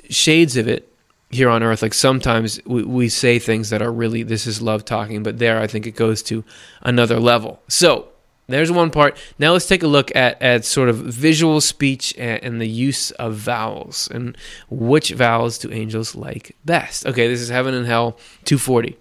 shades 0.09 0.57
of 0.57 0.67
it 0.67 0.91
here 1.29 1.49
on 1.49 1.63
earth. 1.63 1.81
Like 1.81 1.93
sometimes 1.93 2.59
we, 2.65 2.83
we 2.83 3.09
say 3.09 3.39
things 3.39 3.69
that 3.69 3.81
are 3.81 3.91
really, 3.91 4.23
this 4.23 4.47
is 4.47 4.61
love 4.61 4.85
talking, 4.85 5.23
but 5.23 5.39
there 5.39 5.59
I 5.59 5.67
think 5.67 5.85
it 5.85 5.95
goes 5.95 6.23
to 6.23 6.43
another 6.81 7.19
level. 7.19 7.61
So 7.67 8.09
there's 8.47 8.71
one 8.71 8.91
part. 8.91 9.17
Now 9.37 9.53
let's 9.53 9.67
take 9.67 9.83
a 9.83 9.87
look 9.87 10.15
at, 10.15 10.41
at 10.41 10.63
sort 10.63 10.89
of 10.89 10.97
visual 10.97 11.59
speech 11.59 12.13
and, 12.17 12.43
and, 12.43 12.61
the 12.61 12.67
use 12.67 13.11
of 13.11 13.35
vowels 13.35 14.07
and 14.09 14.37
which 14.69 15.11
vowels 15.11 15.57
do 15.57 15.71
angels 15.71 16.15
like 16.15 16.55
best. 16.63 17.05
Okay, 17.05 17.27
this 17.27 17.41
is 17.41 17.49
Heaven 17.49 17.73
and 17.73 17.85
Hell 17.85 18.11
240. 18.45 18.97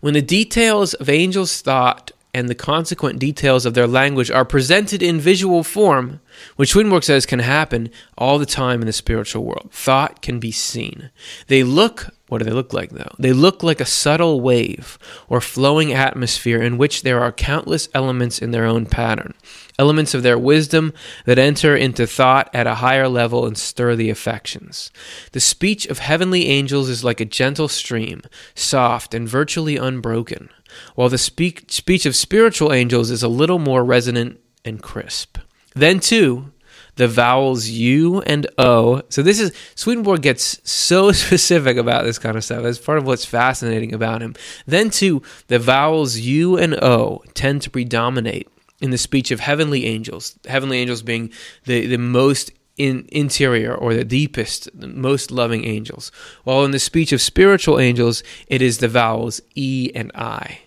When 0.00 0.14
the 0.14 0.22
details 0.22 0.94
of 0.94 1.08
angels' 1.08 1.62
thought 1.62 2.10
and 2.34 2.48
the 2.48 2.54
consequent 2.54 3.20
details 3.20 3.64
of 3.64 3.74
their 3.74 3.86
language 3.86 4.30
are 4.30 4.44
presented 4.44 5.02
in 5.02 5.20
visual 5.20 5.62
form, 5.62 6.20
which 6.56 6.70
Swedenborg 6.70 7.04
says 7.04 7.24
can 7.24 7.38
happen 7.38 7.90
all 8.18 8.38
the 8.38 8.44
time 8.44 8.80
in 8.80 8.86
the 8.86 8.92
spiritual 8.92 9.44
world. 9.44 9.70
Thought 9.70 10.20
can 10.20 10.40
be 10.40 10.50
seen. 10.50 11.10
They 11.46 11.62
look, 11.62 12.12
what 12.28 12.38
do 12.38 12.44
they 12.44 12.50
look 12.50 12.72
like 12.72 12.90
though? 12.90 13.14
They 13.20 13.32
look 13.32 13.62
like 13.62 13.80
a 13.80 13.86
subtle 13.86 14.40
wave 14.40 14.98
or 15.28 15.40
flowing 15.40 15.92
atmosphere 15.92 16.60
in 16.60 16.76
which 16.76 17.02
there 17.02 17.20
are 17.20 17.30
countless 17.30 17.88
elements 17.94 18.40
in 18.40 18.50
their 18.50 18.66
own 18.66 18.86
pattern, 18.86 19.34
elements 19.78 20.12
of 20.12 20.24
their 20.24 20.38
wisdom 20.38 20.92
that 21.26 21.38
enter 21.38 21.76
into 21.76 22.04
thought 22.04 22.50
at 22.52 22.66
a 22.66 22.76
higher 22.76 23.08
level 23.08 23.46
and 23.46 23.56
stir 23.56 23.94
the 23.94 24.10
affections. 24.10 24.90
The 25.30 25.40
speech 25.40 25.86
of 25.86 26.00
heavenly 26.00 26.46
angels 26.46 26.88
is 26.88 27.04
like 27.04 27.20
a 27.20 27.24
gentle 27.24 27.68
stream, 27.68 28.22
soft 28.56 29.14
and 29.14 29.28
virtually 29.28 29.76
unbroken 29.76 30.50
while 30.94 31.08
the 31.08 31.18
speak, 31.18 31.64
speech 31.68 32.06
of 32.06 32.16
spiritual 32.16 32.72
angels 32.72 33.10
is 33.10 33.22
a 33.22 33.28
little 33.28 33.58
more 33.58 33.84
resonant 33.84 34.40
and 34.64 34.82
crisp. 34.82 35.38
Then, 35.74 36.00
too, 36.00 36.52
the 36.96 37.08
vowels 37.08 37.68
U 37.68 38.20
and 38.22 38.46
O. 38.58 39.02
So 39.08 39.22
this 39.22 39.40
is 39.40 39.52
Swedenborg 39.74 40.22
gets 40.22 40.60
so 40.68 41.12
specific 41.12 41.76
about 41.76 42.04
this 42.04 42.18
kind 42.18 42.36
of 42.36 42.44
stuff. 42.44 42.62
That's 42.62 42.78
part 42.78 42.98
of 42.98 43.06
what's 43.06 43.24
fascinating 43.24 43.92
about 43.92 44.22
him. 44.22 44.34
Then 44.66 44.90
too, 44.90 45.22
the 45.48 45.58
vowels 45.58 46.18
U 46.18 46.56
and 46.56 46.74
O 46.74 47.22
tend 47.34 47.62
to 47.62 47.70
predominate 47.70 48.48
in 48.80 48.90
the 48.90 48.98
speech 48.98 49.30
of 49.30 49.40
heavenly 49.40 49.86
angels. 49.86 50.38
Heavenly 50.46 50.78
angels 50.78 51.02
being 51.02 51.32
the, 51.64 51.86
the 51.86 51.98
most 51.98 52.52
in 52.76 53.08
interior 53.12 53.72
or 53.72 53.94
the 53.94 54.04
deepest, 54.04 54.74
most 54.74 55.30
loving 55.30 55.64
angels. 55.64 56.10
While 56.42 56.64
in 56.64 56.72
the 56.72 56.80
speech 56.80 57.12
of 57.12 57.20
spiritual 57.20 57.78
angels, 57.78 58.24
it 58.48 58.60
is 58.60 58.78
the 58.78 58.88
vowels 58.88 59.40
E 59.54 59.92
and 59.94 60.10
I. 60.14 60.60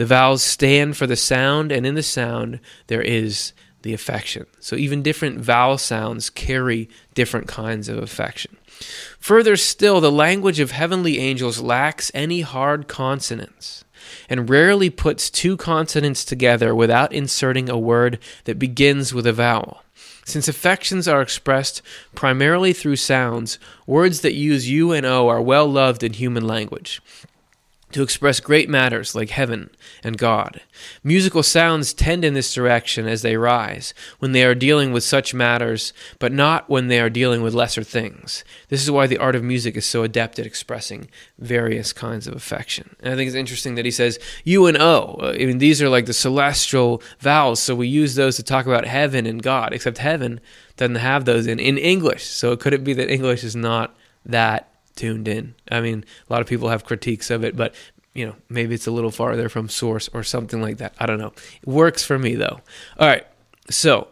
The 0.00 0.06
vowels 0.06 0.42
stand 0.42 0.96
for 0.96 1.06
the 1.06 1.14
sound, 1.14 1.70
and 1.70 1.84
in 1.84 1.94
the 1.94 2.02
sound 2.02 2.60
there 2.86 3.02
is 3.02 3.52
the 3.82 3.92
affection. 3.92 4.46
So 4.58 4.74
even 4.76 5.02
different 5.02 5.40
vowel 5.40 5.76
sounds 5.76 6.30
carry 6.30 6.88
different 7.12 7.48
kinds 7.48 7.86
of 7.86 7.98
affection. 7.98 8.56
Further 9.18 9.58
still, 9.58 10.00
the 10.00 10.10
language 10.10 10.58
of 10.58 10.70
heavenly 10.70 11.18
angels 11.18 11.60
lacks 11.60 12.10
any 12.14 12.40
hard 12.40 12.88
consonants 12.88 13.84
and 14.30 14.48
rarely 14.48 14.88
puts 14.88 15.28
two 15.28 15.58
consonants 15.58 16.24
together 16.24 16.74
without 16.74 17.12
inserting 17.12 17.68
a 17.68 17.78
word 17.78 18.18
that 18.44 18.58
begins 18.58 19.12
with 19.12 19.26
a 19.26 19.34
vowel. 19.34 19.82
Since 20.24 20.48
affections 20.48 21.08
are 21.08 21.20
expressed 21.20 21.82
primarily 22.14 22.72
through 22.72 22.96
sounds, 22.96 23.58
words 23.86 24.22
that 24.22 24.32
use 24.32 24.70
U 24.70 24.92
and 24.92 25.04
O 25.04 25.28
are 25.28 25.42
well 25.42 25.66
loved 25.66 26.02
in 26.02 26.14
human 26.14 26.46
language 26.46 27.02
to 27.92 28.02
express 28.02 28.40
great 28.40 28.68
matters 28.68 29.14
like 29.14 29.30
heaven 29.30 29.70
and 30.02 30.16
God. 30.16 30.60
Musical 31.02 31.42
sounds 31.42 31.92
tend 31.92 32.24
in 32.24 32.34
this 32.34 32.54
direction 32.54 33.06
as 33.06 33.22
they 33.22 33.36
rise, 33.36 33.92
when 34.18 34.32
they 34.32 34.44
are 34.44 34.54
dealing 34.54 34.92
with 34.92 35.02
such 35.02 35.34
matters, 35.34 35.92
but 36.18 36.32
not 36.32 36.68
when 36.68 36.88
they 36.88 37.00
are 37.00 37.10
dealing 37.10 37.42
with 37.42 37.54
lesser 37.54 37.82
things. 37.82 38.44
This 38.68 38.82
is 38.82 38.90
why 38.90 39.06
the 39.06 39.18
art 39.18 39.34
of 39.34 39.42
music 39.42 39.76
is 39.76 39.84
so 39.84 40.02
adept 40.02 40.38
at 40.38 40.46
expressing 40.46 41.08
various 41.38 41.92
kinds 41.92 42.26
of 42.26 42.34
affection. 42.34 42.96
And 43.00 43.12
I 43.12 43.16
think 43.16 43.28
it's 43.28 43.36
interesting 43.36 43.74
that 43.74 43.84
he 43.84 43.90
says 43.90 44.18
U 44.44 44.66
and 44.66 44.78
O. 44.78 45.18
I 45.20 45.44
mean, 45.44 45.58
these 45.58 45.82
are 45.82 45.88
like 45.88 46.06
the 46.06 46.12
celestial 46.12 47.02
vowels, 47.18 47.60
so 47.60 47.74
we 47.74 47.88
use 47.88 48.14
those 48.14 48.36
to 48.36 48.42
talk 48.42 48.66
about 48.66 48.86
heaven 48.86 49.26
and 49.26 49.42
God, 49.42 49.72
except 49.72 49.98
heaven 49.98 50.40
doesn't 50.76 50.96
have 50.96 51.24
those 51.24 51.46
in, 51.46 51.58
in 51.58 51.76
English. 51.76 52.24
So 52.24 52.52
it 52.52 52.60
could 52.60 52.72
it 52.72 52.84
be 52.84 52.94
that 52.94 53.10
English 53.10 53.44
is 53.44 53.56
not 53.56 53.94
that 54.24 54.69
tuned 55.00 55.28
in. 55.28 55.54
I 55.70 55.80
mean, 55.80 56.04
a 56.28 56.32
lot 56.32 56.42
of 56.42 56.46
people 56.46 56.68
have 56.68 56.84
critiques 56.84 57.30
of 57.30 57.42
it, 57.42 57.56
but 57.56 57.74
you 58.14 58.26
know, 58.26 58.36
maybe 58.48 58.74
it's 58.74 58.86
a 58.86 58.90
little 58.90 59.10
farther 59.10 59.48
from 59.48 59.68
source 59.68 60.08
or 60.12 60.22
something 60.22 60.60
like 60.60 60.76
that. 60.76 60.94
I 60.98 61.06
don't 61.06 61.18
know. 61.18 61.32
It 61.62 61.68
works 61.68 62.04
for 62.04 62.18
me 62.18 62.34
though. 62.34 62.60
All 62.98 63.08
right. 63.08 63.26
So 63.70 64.08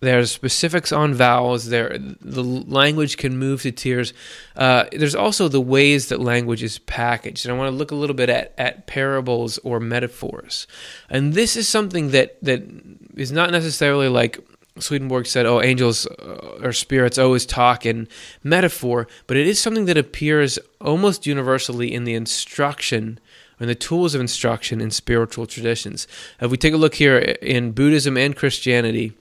there's 0.00 0.30
specifics 0.30 0.92
on 0.92 1.12
vowels. 1.12 1.68
There, 1.68 1.96
the 1.98 2.42
language 2.42 3.18
can 3.18 3.36
move 3.36 3.62
to 3.62 3.72
tears. 3.72 4.14
Uh, 4.56 4.86
there's 4.92 5.14
also 5.14 5.48
the 5.48 5.60
ways 5.60 6.08
that 6.08 6.20
language 6.20 6.62
is 6.62 6.78
packaged, 6.78 7.44
and 7.44 7.54
I 7.54 7.58
want 7.58 7.70
to 7.70 7.76
look 7.76 7.90
a 7.90 7.94
little 7.94 8.16
bit 8.16 8.30
at, 8.30 8.54
at 8.56 8.86
parables 8.86 9.58
or 9.58 9.78
metaphors. 9.78 10.66
And 11.10 11.34
this 11.34 11.56
is 11.56 11.68
something 11.68 12.12
that 12.12 12.42
that 12.42 12.62
is 13.14 13.30
not 13.30 13.50
necessarily 13.50 14.08
like 14.08 14.40
Swedenborg 14.78 15.26
said, 15.26 15.46
"Oh, 15.46 15.60
angels 15.60 16.06
uh, 16.06 16.58
or 16.62 16.72
spirits 16.72 17.18
always 17.18 17.44
talk 17.46 17.84
in 17.84 18.08
metaphor, 18.42 19.06
but 19.26 19.36
it 19.36 19.46
is 19.46 19.60
something 19.60 19.84
that 19.86 19.98
appears 19.98 20.58
almost 20.80 21.26
universally 21.26 21.92
in 21.92 22.04
the 22.04 22.14
instruction 22.14 23.20
and 23.60 23.68
the 23.68 23.74
tools 23.74 24.14
of 24.14 24.20
instruction 24.20 24.80
in 24.80 24.90
spiritual 24.90 25.46
traditions." 25.46 26.06
If 26.40 26.50
we 26.50 26.56
take 26.56 26.74
a 26.74 26.78
look 26.78 26.94
here 26.94 27.18
in 27.18 27.72
Buddhism 27.72 28.16
and 28.16 28.34
Christianity, 28.34 29.12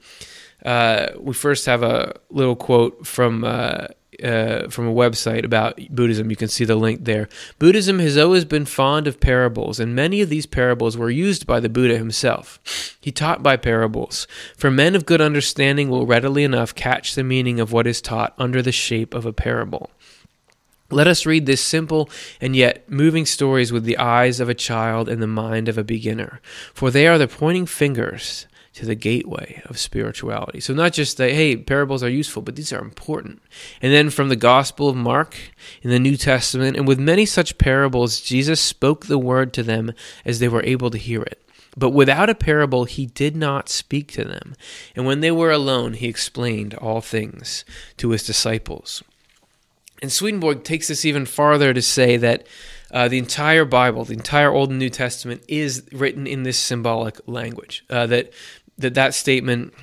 uh, 0.65 1.07
we 1.17 1.33
first 1.33 1.65
have 1.65 1.83
a 1.83 2.19
little 2.29 2.55
quote 2.55 3.05
from 3.05 3.43
uh, 3.43 3.87
uh, 4.23 4.69
from 4.69 4.87
a 4.87 4.93
website 4.93 5.43
about 5.43 5.79
Buddhism. 5.89 6.29
You 6.29 6.35
can 6.35 6.47
see 6.47 6.65
the 6.65 6.75
link 6.75 7.05
there. 7.05 7.27
Buddhism 7.59 7.99
has 7.99 8.17
always 8.17 8.45
been 8.45 8.65
fond 8.65 9.07
of 9.07 9.19
parables, 9.19 9.79
and 9.79 9.95
many 9.95 10.21
of 10.21 10.29
these 10.29 10.45
parables 10.45 10.97
were 10.97 11.09
used 11.09 11.47
by 11.47 11.59
the 11.59 11.69
Buddha 11.69 11.97
himself. 11.97 12.97
He 12.99 13.11
taught 13.11 13.43
by 13.43 13.57
parables, 13.57 14.27
for 14.57 14.71
men 14.71 14.95
of 14.95 15.05
good 15.05 15.21
understanding 15.21 15.89
will 15.89 16.05
readily 16.05 16.43
enough 16.43 16.75
catch 16.75 17.15
the 17.15 17.23
meaning 17.23 17.59
of 17.59 17.71
what 17.71 17.87
is 17.87 18.01
taught 18.01 18.33
under 18.37 18.61
the 18.61 18.71
shape 18.71 19.13
of 19.13 19.25
a 19.25 19.33
parable. 19.33 19.89
Let 20.91 21.07
us 21.07 21.25
read 21.25 21.45
this 21.45 21.61
simple 21.61 22.09
and 22.41 22.53
yet 22.55 22.89
moving 22.89 23.25
stories 23.25 23.71
with 23.71 23.85
the 23.85 23.97
eyes 23.97 24.41
of 24.41 24.49
a 24.49 24.53
child 24.53 25.07
and 25.07 25.21
the 25.21 25.27
mind 25.27 25.69
of 25.69 25.77
a 25.77 25.85
beginner, 25.85 26.41
for 26.73 26.91
they 26.91 27.07
are 27.07 27.17
the 27.17 27.29
pointing 27.29 27.65
fingers 27.65 28.45
to 28.81 28.87
the 28.87 28.95
gateway 28.95 29.61
of 29.65 29.77
spirituality. 29.77 30.59
So, 30.59 30.73
not 30.73 30.91
just 30.91 31.17
that, 31.17 31.33
hey, 31.33 31.55
parables 31.55 32.01
are 32.01 32.09
useful, 32.09 32.41
but 32.41 32.55
these 32.55 32.73
are 32.73 32.81
important. 32.81 33.39
And 33.79 33.93
then 33.93 34.09
from 34.09 34.29
the 34.29 34.35
Gospel 34.35 34.89
of 34.89 34.95
Mark 34.95 35.37
in 35.83 35.91
the 35.91 35.99
New 35.99 36.17
Testament, 36.17 36.75
and 36.75 36.87
with 36.87 36.99
many 36.99 37.27
such 37.27 37.59
parables, 37.59 38.19
Jesus 38.21 38.59
spoke 38.59 39.05
the 39.05 39.19
word 39.19 39.53
to 39.53 39.61
them 39.61 39.93
as 40.25 40.39
they 40.39 40.47
were 40.47 40.63
able 40.63 40.89
to 40.89 40.97
hear 40.97 41.21
it. 41.21 41.47
But 41.77 41.91
without 41.91 42.31
a 42.31 42.33
parable, 42.33 42.85
he 42.85 43.05
did 43.05 43.35
not 43.35 43.69
speak 43.69 44.11
to 44.13 44.23
them. 44.23 44.55
And 44.95 45.05
when 45.05 45.19
they 45.19 45.31
were 45.31 45.51
alone, 45.51 45.93
he 45.93 46.07
explained 46.07 46.73
all 46.73 47.01
things 47.01 47.63
to 47.97 48.09
his 48.09 48.23
disciples. 48.23 49.03
And 50.01 50.11
Swedenborg 50.11 50.63
takes 50.63 50.87
this 50.87 51.05
even 51.05 51.27
farther 51.27 51.71
to 51.71 51.83
say 51.83 52.17
that 52.17 52.47
uh, 52.91 53.07
the 53.07 53.17
entire 53.17 53.65
Bible, 53.65 54.03
the 54.03 54.13
entire 54.13 54.51
Old 54.51 54.69
and 54.69 54.79
New 54.79 54.89
Testament, 54.89 55.43
is 55.47 55.87
written 55.91 56.27
in 56.27 56.43
this 56.43 56.59
symbolic 56.59 57.19
language. 57.25 57.85
Uh, 57.89 58.05
that 58.07 58.33
that 58.81 58.93
that 58.95 59.13
statement 59.13 59.73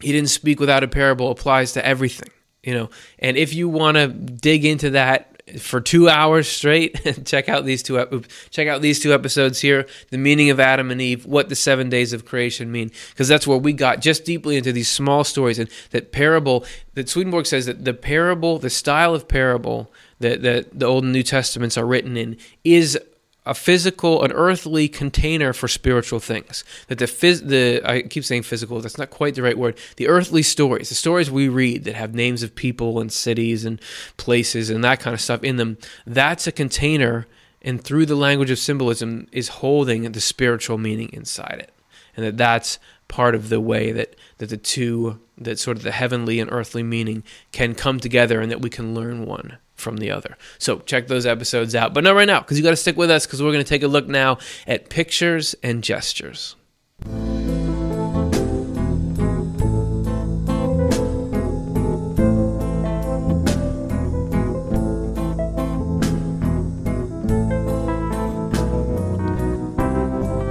he 0.00 0.12
didn't 0.12 0.30
speak 0.30 0.60
without 0.60 0.82
a 0.82 0.88
parable 0.88 1.30
applies 1.30 1.72
to 1.72 1.84
everything 1.86 2.28
you 2.64 2.72
know? 2.72 2.90
And 3.18 3.36
if 3.36 3.52
you 3.52 3.68
want 3.68 3.96
to 3.96 4.08
dig 4.08 4.64
into 4.64 4.90
that 4.90 5.30
for 5.58 5.78
two 5.78 6.08
hours 6.08 6.48
straight 6.48 6.98
check 7.26 7.50
out 7.50 7.66
these 7.66 7.82
two 7.82 8.22
check 8.48 8.66
out 8.66 8.80
these 8.80 8.98
two 8.98 9.12
episodes 9.12 9.60
here 9.60 9.86
the 10.08 10.16
meaning 10.16 10.48
of 10.48 10.58
adam 10.58 10.90
and 10.90 11.02
eve 11.02 11.26
what 11.26 11.50
the 11.50 11.54
seven 11.54 11.90
days 11.90 12.14
of 12.14 12.24
creation 12.24 12.72
mean 12.72 12.90
because 13.10 13.28
that's 13.28 13.46
where 13.46 13.58
we 13.58 13.74
got 13.74 14.00
just 14.00 14.24
deeply 14.24 14.56
into 14.56 14.72
these 14.72 14.88
small 14.88 15.22
stories 15.22 15.58
and 15.58 15.68
that 15.90 16.12
parable 16.12 16.64
that 16.94 17.10
swedenborg 17.10 17.44
says 17.44 17.66
that 17.66 17.84
the 17.84 17.92
parable 17.92 18.58
the 18.58 18.70
style 18.70 19.14
of 19.14 19.28
parable 19.28 19.92
that, 20.18 20.40
that 20.40 20.78
the 20.78 20.86
old 20.86 21.04
and 21.04 21.12
new 21.12 21.22
testaments 21.22 21.76
are 21.76 21.84
written 21.84 22.16
in 22.16 22.38
is 22.64 22.98
a 23.46 23.54
physical, 23.54 24.22
an 24.22 24.32
earthly 24.32 24.88
container 24.88 25.52
for 25.52 25.68
spiritual 25.68 26.18
things. 26.18 26.64
That 26.88 26.98
the 26.98 27.04
phys- 27.04 27.46
the 27.46 27.82
I 27.84 28.02
keep 28.02 28.24
saying 28.24 28.44
physical, 28.44 28.80
that's 28.80 28.98
not 28.98 29.10
quite 29.10 29.34
the 29.34 29.42
right 29.42 29.58
word. 29.58 29.76
The 29.96 30.08
earthly 30.08 30.42
stories, 30.42 30.88
the 30.88 30.94
stories 30.94 31.30
we 31.30 31.48
read 31.48 31.84
that 31.84 31.94
have 31.94 32.14
names 32.14 32.42
of 32.42 32.54
people 32.54 33.00
and 33.00 33.12
cities 33.12 33.64
and 33.64 33.80
places 34.16 34.70
and 34.70 34.82
that 34.84 35.00
kind 35.00 35.12
of 35.14 35.20
stuff 35.20 35.44
in 35.44 35.56
them, 35.56 35.78
that's 36.06 36.46
a 36.46 36.52
container 36.52 37.26
and 37.60 37.82
through 37.82 38.06
the 38.06 38.14
language 38.14 38.50
of 38.50 38.58
symbolism 38.58 39.26
is 39.32 39.48
holding 39.48 40.10
the 40.12 40.20
spiritual 40.20 40.78
meaning 40.78 41.10
inside 41.12 41.58
it. 41.58 41.72
And 42.16 42.24
that 42.24 42.36
that's 42.36 42.78
part 43.08 43.34
of 43.34 43.48
the 43.48 43.60
way 43.60 43.92
that 43.92 44.16
that 44.38 44.48
the 44.48 44.56
two 44.56 45.18
that 45.36 45.58
sort 45.58 45.76
of 45.76 45.82
the 45.82 45.92
heavenly 45.92 46.40
and 46.40 46.50
earthly 46.52 46.82
meaning 46.82 47.24
can 47.52 47.74
come 47.74 48.00
together 48.00 48.40
and 48.40 48.50
that 48.50 48.62
we 48.62 48.70
can 48.70 48.94
learn 48.94 49.26
one 49.26 49.58
from 49.84 49.98
the 49.98 50.10
other. 50.10 50.36
So 50.58 50.80
check 50.80 51.06
those 51.06 51.26
episodes 51.26 51.76
out, 51.76 51.94
but 51.94 52.02
not 52.02 52.16
right 52.16 52.26
now 52.26 52.40
because 52.40 52.58
you 52.58 52.64
got 52.64 52.70
to 52.70 52.76
stick 52.76 52.96
with 52.96 53.10
us 53.10 53.26
because 53.26 53.40
we're 53.40 53.52
going 53.52 53.64
to 53.64 53.68
take 53.68 53.84
a 53.84 53.88
look 53.88 54.08
now 54.08 54.38
at 54.66 54.88
pictures 54.88 55.54
and 55.62 55.84
gestures. 55.84 56.56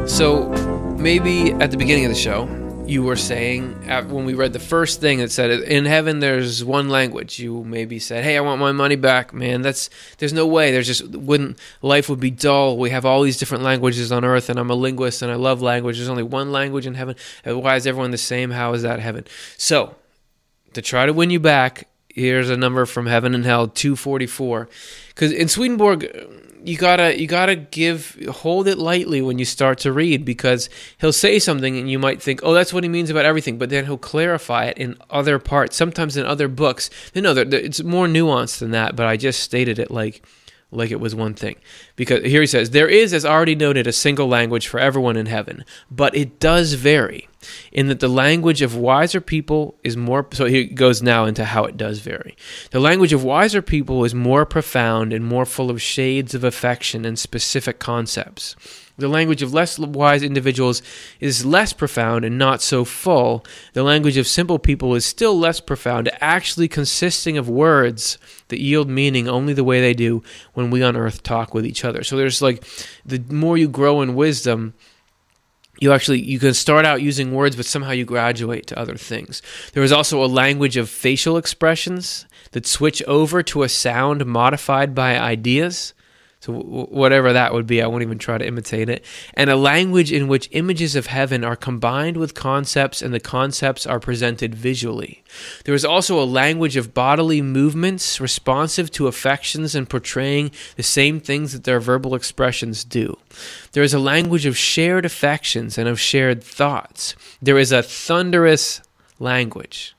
So, 0.08 0.48
maybe 1.00 1.54
at 1.54 1.72
the 1.72 1.78
beginning 1.78 2.06
of 2.06 2.12
the 2.12 2.16
show, 2.16 2.46
you 2.86 3.02
were 3.02 3.16
saying 3.16 3.74
when 4.10 4.26
we 4.26 4.34
read 4.34 4.52
the 4.52 4.60
first 4.60 5.00
thing 5.00 5.20
that 5.20 5.32
said 5.32 5.50
in 5.50 5.86
heaven 5.86 6.20
there's 6.20 6.64
one 6.66 6.90
language 6.90 7.40
you 7.40 7.64
maybe 7.64 7.98
said 7.98 8.24
hey 8.24 8.38
i 8.38 8.42
want 8.42 8.60
my 8.60 8.72
money 8.72 8.96
back 8.96 9.34
man. 9.34 9.62
That's 9.62 9.90
there's 10.18 10.34
no 10.34 10.46
way. 10.46 10.72
There's 10.72 10.88
just 10.88 11.08
wouldn't 11.08 11.58
life 11.82 12.10
would 12.10 12.20
be 12.20 12.32
dull. 12.32 12.78
We 12.78 12.90
have 12.90 13.06
all 13.06 13.22
these 13.22 13.38
different 13.38 13.64
languages 13.64 14.12
on 14.12 14.26
earth 14.26 14.50
and 14.50 14.60
i'm 14.60 14.70
a 14.70 14.76
linguist 14.76 15.22
and 15.22 15.32
i 15.32 15.36
love 15.36 15.62
language. 15.62 15.98
There's 15.98 16.10
only 16.10 16.24
one 16.24 16.52
language 16.52 16.86
in 16.86 16.96
heaven. 16.96 17.16
Why 17.46 17.76
is 17.78 17.88
everyone 17.88 18.12
the 18.12 18.18
same? 18.18 18.52
How 18.52 18.74
is 18.74 18.82
that 18.82 19.00
heaven? 19.00 19.26
So 19.58 19.96
to 20.74 20.82
try 20.82 21.06
to 21.06 21.14
win 21.14 21.30
you 21.30 21.40
back 21.40 21.88
here's 22.10 22.50
a 22.50 22.58
number 22.58 22.86
from 22.86 23.08
heaven 23.08 23.34
and 23.34 23.46
hell 23.46 23.68
244 23.68 24.70
because 25.10 25.32
in 25.32 25.48
swedenborg 25.48 26.04
you 26.64 26.78
gotta 26.78 27.20
you 27.20 27.28
gotta 27.28 27.56
give 27.56 28.18
hold 28.30 28.68
it 28.68 28.78
lightly 28.78 29.22
when 29.22 29.38
you 29.38 29.46
start 29.46 29.78
to 29.80 29.92
read 29.92 30.24
because 30.24 30.70
he'll 31.00 31.14
say 31.14 31.40
something 31.40 31.78
and 31.78 31.90
you 31.90 32.00
might 32.00 32.22
think 32.22 32.40
oh 32.44 32.54
that's 32.54 32.74
what 32.74 32.84
he 32.84 32.90
means 32.90 33.10
about 33.10 33.26
everything 33.26 33.58
but 33.58 33.70
then 33.70 33.86
he'll 33.86 33.98
clarify 33.98 34.66
it 34.66 34.78
in 34.78 34.98
other 35.10 35.40
parts 35.40 35.76
sometimes 35.76 36.18
in 36.18 36.26
other 36.26 36.48
books. 36.48 36.90
You 37.14 37.22
know 37.22 37.34
it's 37.36 37.84
more 37.84 38.08
nuanced 38.08 38.60
than 38.60 38.72
that 38.72 38.96
but 38.96 39.06
i 39.06 39.18
just 39.18 39.42
stated 39.42 39.78
it 39.80 39.92
like 39.92 40.24
like 40.76 40.92
it 40.92 41.00
was 41.00 41.16
one 41.16 41.34
thing. 41.34 41.56
Because 41.96 42.24
here 42.24 42.42
he 42.42 42.48
says, 42.48 42.70
There 42.70 42.88
is, 42.88 43.14
as 43.14 43.26
already 43.26 43.56
noted, 43.56 43.88
a 43.88 43.94
single 43.94 44.28
language 44.28 44.68
for 44.68 44.80
everyone 44.80 45.18
in 45.18 45.28
heaven, 45.28 45.66
but 45.90 46.16
it 46.16 46.40
does 46.40 46.74
vary 46.74 47.28
in 47.72 47.88
that 47.88 48.00
the 48.00 48.08
language 48.08 48.62
of 48.62 48.76
wiser 48.76 49.22
people 49.22 49.76
is 49.84 49.98
more. 49.98 50.28
So 50.32 50.46
he 50.46 50.66
goes 50.66 51.02
now 51.02 51.26
into 51.26 51.46
how 51.46 51.66
it 51.66 51.78
does 51.78 52.00
vary. 52.00 52.36
The 52.72 52.80
language 52.80 53.14
of 53.14 53.24
wiser 53.24 53.62
people 53.62 54.04
is 54.06 54.16
more 54.16 54.46
profound 54.46 55.14
and 55.14 55.26
more 55.26 55.46
full 55.46 55.70
of 55.70 55.82
shades 55.82 56.34
of 56.34 56.44
affection 56.44 57.06
and 57.06 57.18
specific 57.18 57.80
concepts. 57.80 58.56
The 58.96 59.08
language 59.08 59.42
of 59.42 59.54
less 59.54 59.80
wise 59.80 60.22
individuals 60.22 60.84
is 61.20 61.46
less 61.46 61.74
profound 61.74 62.26
and 62.26 62.38
not 62.38 62.62
so 62.62 62.86
full. 62.86 63.44
The 63.74 63.82
language 63.82 64.18
of 64.18 64.28
simple 64.28 64.60
people 64.60 64.94
is 64.94 65.04
still 65.04 65.38
less 65.38 65.60
profound, 65.60 66.12
actually 66.22 66.68
consisting 66.68 67.36
of 67.36 67.50
words 67.50 68.20
that 68.54 68.62
yield 68.62 68.88
meaning 68.88 69.28
only 69.28 69.54
the 69.54 69.64
way 69.64 69.82
they 69.82 69.96
do 69.96 70.22
when 70.54 70.70
we 70.70 70.84
on 70.84 70.96
earth 70.96 71.24
talk 71.24 71.56
with 71.56 71.66
each 71.66 71.84
other. 71.84 72.04
So 72.04 72.16
there's 72.16 72.40
like 72.40 72.64
the 73.04 73.20
more 73.34 73.58
you 73.58 73.68
grow 73.68 74.02
in 74.04 74.14
wisdom, 74.14 74.76
you 75.80 75.92
actually 75.92 76.22
you 76.22 76.38
can 76.38 76.54
start 76.54 76.86
out 76.86 77.02
using 77.02 77.34
words 77.34 77.56
but 77.56 77.66
somehow 77.66 77.92
you 77.92 78.06
graduate 78.06 78.68
to 78.68 78.78
other 78.78 78.96
things 78.96 79.42
there 79.74 79.82
is 79.82 79.92
also 79.92 80.24
a 80.24 80.28
language 80.28 80.78
of 80.78 80.88
facial 80.88 81.36
expressions 81.36 82.28
that 82.52 82.68
switch 82.68 83.02
over 83.08 83.42
to 83.42 83.64
a 83.64 83.70
sound 83.70 84.24
modified 84.26 84.94
by 84.94 85.18
ideas 85.18 85.96
so, 86.44 86.52
whatever 86.52 87.32
that 87.32 87.54
would 87.54 87.66
be, 87.66 87.82
I 87.82 87.88
won't 87.88 88.02
even 88.02 88.18
try 88.18 88.38
to 88.38 88.46
imitate 88.46 88.90
it. 88.90 89.06
And 89.34 89.50
a 89.50 89.56
language 89.56 90.12
in 90.12 90.28
which 90.28 90.50
images 90.52 90.94
of 90.94 91.06
heaven 91.06 91.42
are 91.46 91.56
combined 91.56 92.18
with 92.18 92.34
concepts 92.34 93.02
and 93.02 93.14
the 93.14 93.22
concepts 93.22 93.88
are 93.88 94.02
presented 94.02 94.54
visually. 94.54 95.24
There 95.64 95.74
is 95.74 95.86
also 95.86 96.22
a 96.22 96.26
language 96.26 96.76
of 96.76 96.94
bodily 96.94 97.42
movements 97.42 98.20
responsive 98.20 98.92
to 98.92 99.08
affections 99.08 99.74
and 99.74 99.90
portraying 99.90 100.52
the 100.76 100.84
same 100.84 101.22
things 101.22 101.54
that 101.54 101.64
their 101.64 101.80
verbal 101.80 102.14
expressions 102.14 102.84
do. 102.84 103.18
There 103.72 103.82
is 103.82 103.94
a 103.94 103.98
language 103.98 104.46
of 104.46 104.58
shared 104.58 105.06
affections 105.06 105.78
and 105.78 105.88
of 105.88 105.98
shared 105.98 106.44
thoughts. 106.44 107.16
There 107.42 107.58
is 107.58 107.72
a 107.72 107.82
thunderous 107.82 108.82
language 109.18 109.96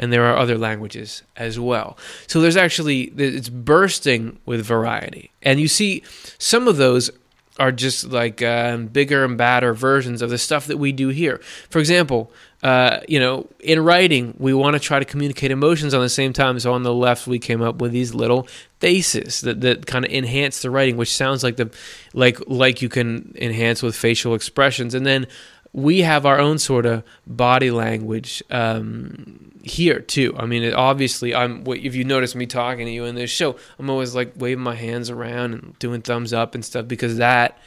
and 0.00 0.12
there 0.12 0.24
are 0.24 0.36
other 0.36 0.58
languages 0.58 1.22
as 1.36 1.60
well. 1.60 1.96
So 2.26 2.40
there's 2.40 2.56
actually 2.56 3.12
it's 3.16 3.48
bursting 3.48 4.40
with 4.46 4.64
variety, 4.64 5.30
and 5.42 5.60
you 5.60 5.68
see 5.68 6.02
some 6.38 6.66
of 6.66 6.76
those 6.78 7.12
are 7.58 7.70
just 7.70 8.06
like 8.06 8.40
um, 8.42 8.86
bigger 8.86 9.22
and 9.22 9.36
badder 9.36 9.74
versions 9.74 10.22
of 10.22 10.30
the 10.30 10.38
stuff 10.38 10.66
that 10.66 10.78
we 10.78 10.92
do 10.92 11.08
here. 11.08 11.38
For 11.68 11.78
example, 11.78 12.32
uh, 12.62 13.00
you 13.06 13.20
know, 13.20 13.48
in 13.60 13.84
writing, 13.84 14.34
we 14.38 14.54
want 14.54 14.74
to 14.74 14.80
try 14.80 14.98
to 14.98 15.04
communicate 15.04 15.50
emotions 15.50 15.92
on 15.92 16.00
the 16.00 16.08
same 16.08 16.32
time. 16.32 16.58
So 16.58 16.72
on 16.72 16.82
the 16.84 16.94
left, 16.94 17.26
we 17.26 17.38
came 17.38 17.60
up 17.60 17.76
with 17.76 17.92
these 17.92 18.14
little 18.14 18.48
faces 18.78 19.42
that, 19.42 19.60
that 19.60 19.86
kind 19.86 20.06
of 20.06 20.10
enhance 20.10 20.62
the 20.62 20.70
writing, 20.70 20.96
which 20.96 21.14
sounds 21.14 21.44
like 21.44 21.56
the 21.56 21.70
like 22.14 22.38
like 22.46 22.80
you 22.80 22.88
can 22.88 23.34
enhance 23.36 23.82
with 23.82 23.94
facial 23.94 24.34
expressions, 24.34 24.94
and 24.94 25.04
then 25.04 25.26
we 25.72 26.00
have 26.00 26.26
our 26.26 26.38
own 26.38 26.58
sort 26.58 26.86
of 26.86 27.04
body 27.26 27.70
language 27.70 28.42
um, 28.50 29.52
here 29.62 30.00
too. 30.00 30.34
I 30.36 30.46
mean, 30.46 30.62
it, 30.62 30.74
obviously, 30.74 31.34
I'm. 31.34 31.64
If 31.66 31.94
you 31.94 32.04
notice 32.04 32.34
me 32.34 32.46
talking 32.46 32.86
to 32.86 32.92
you 32.92 33.04
in 33.04 33.14
this 33.14 33.30
show, 33.30 33.56
I'm 33.78 33.90
always 33.90 34.14
like 34.14 34.32
waving 34.36 34.64
my 34.64 34.74
hands 34.74 35.10
around 35.10 35.54
and 35.54 35.78
doing 35.78 36.02
thumbs 36.02 36.32
up 36.32 36.54
and 36.54 36.64
stuff 36.64 36.88
because 36.88 37.18
that 37.18 37.58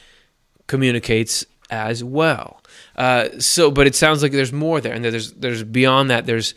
communicates 0.67 1.45
as 1.69 2.03
well. 2.03 2.61
Uh, 2.95 3.29
so, 3.39 3.71
but 3.71 3.87
it 3.87 3.95
sounds 3.95 4.21
like 4.21 4.31
there's 4.31 4.53
more 4.53 4.81
there, 4.81 4.93
and 4.93 5.03
there's 5.03 5.31
there's 5.33 5.63
beyond 5.63 6.09
that. 6.09 6.25
There's 6.25 6.55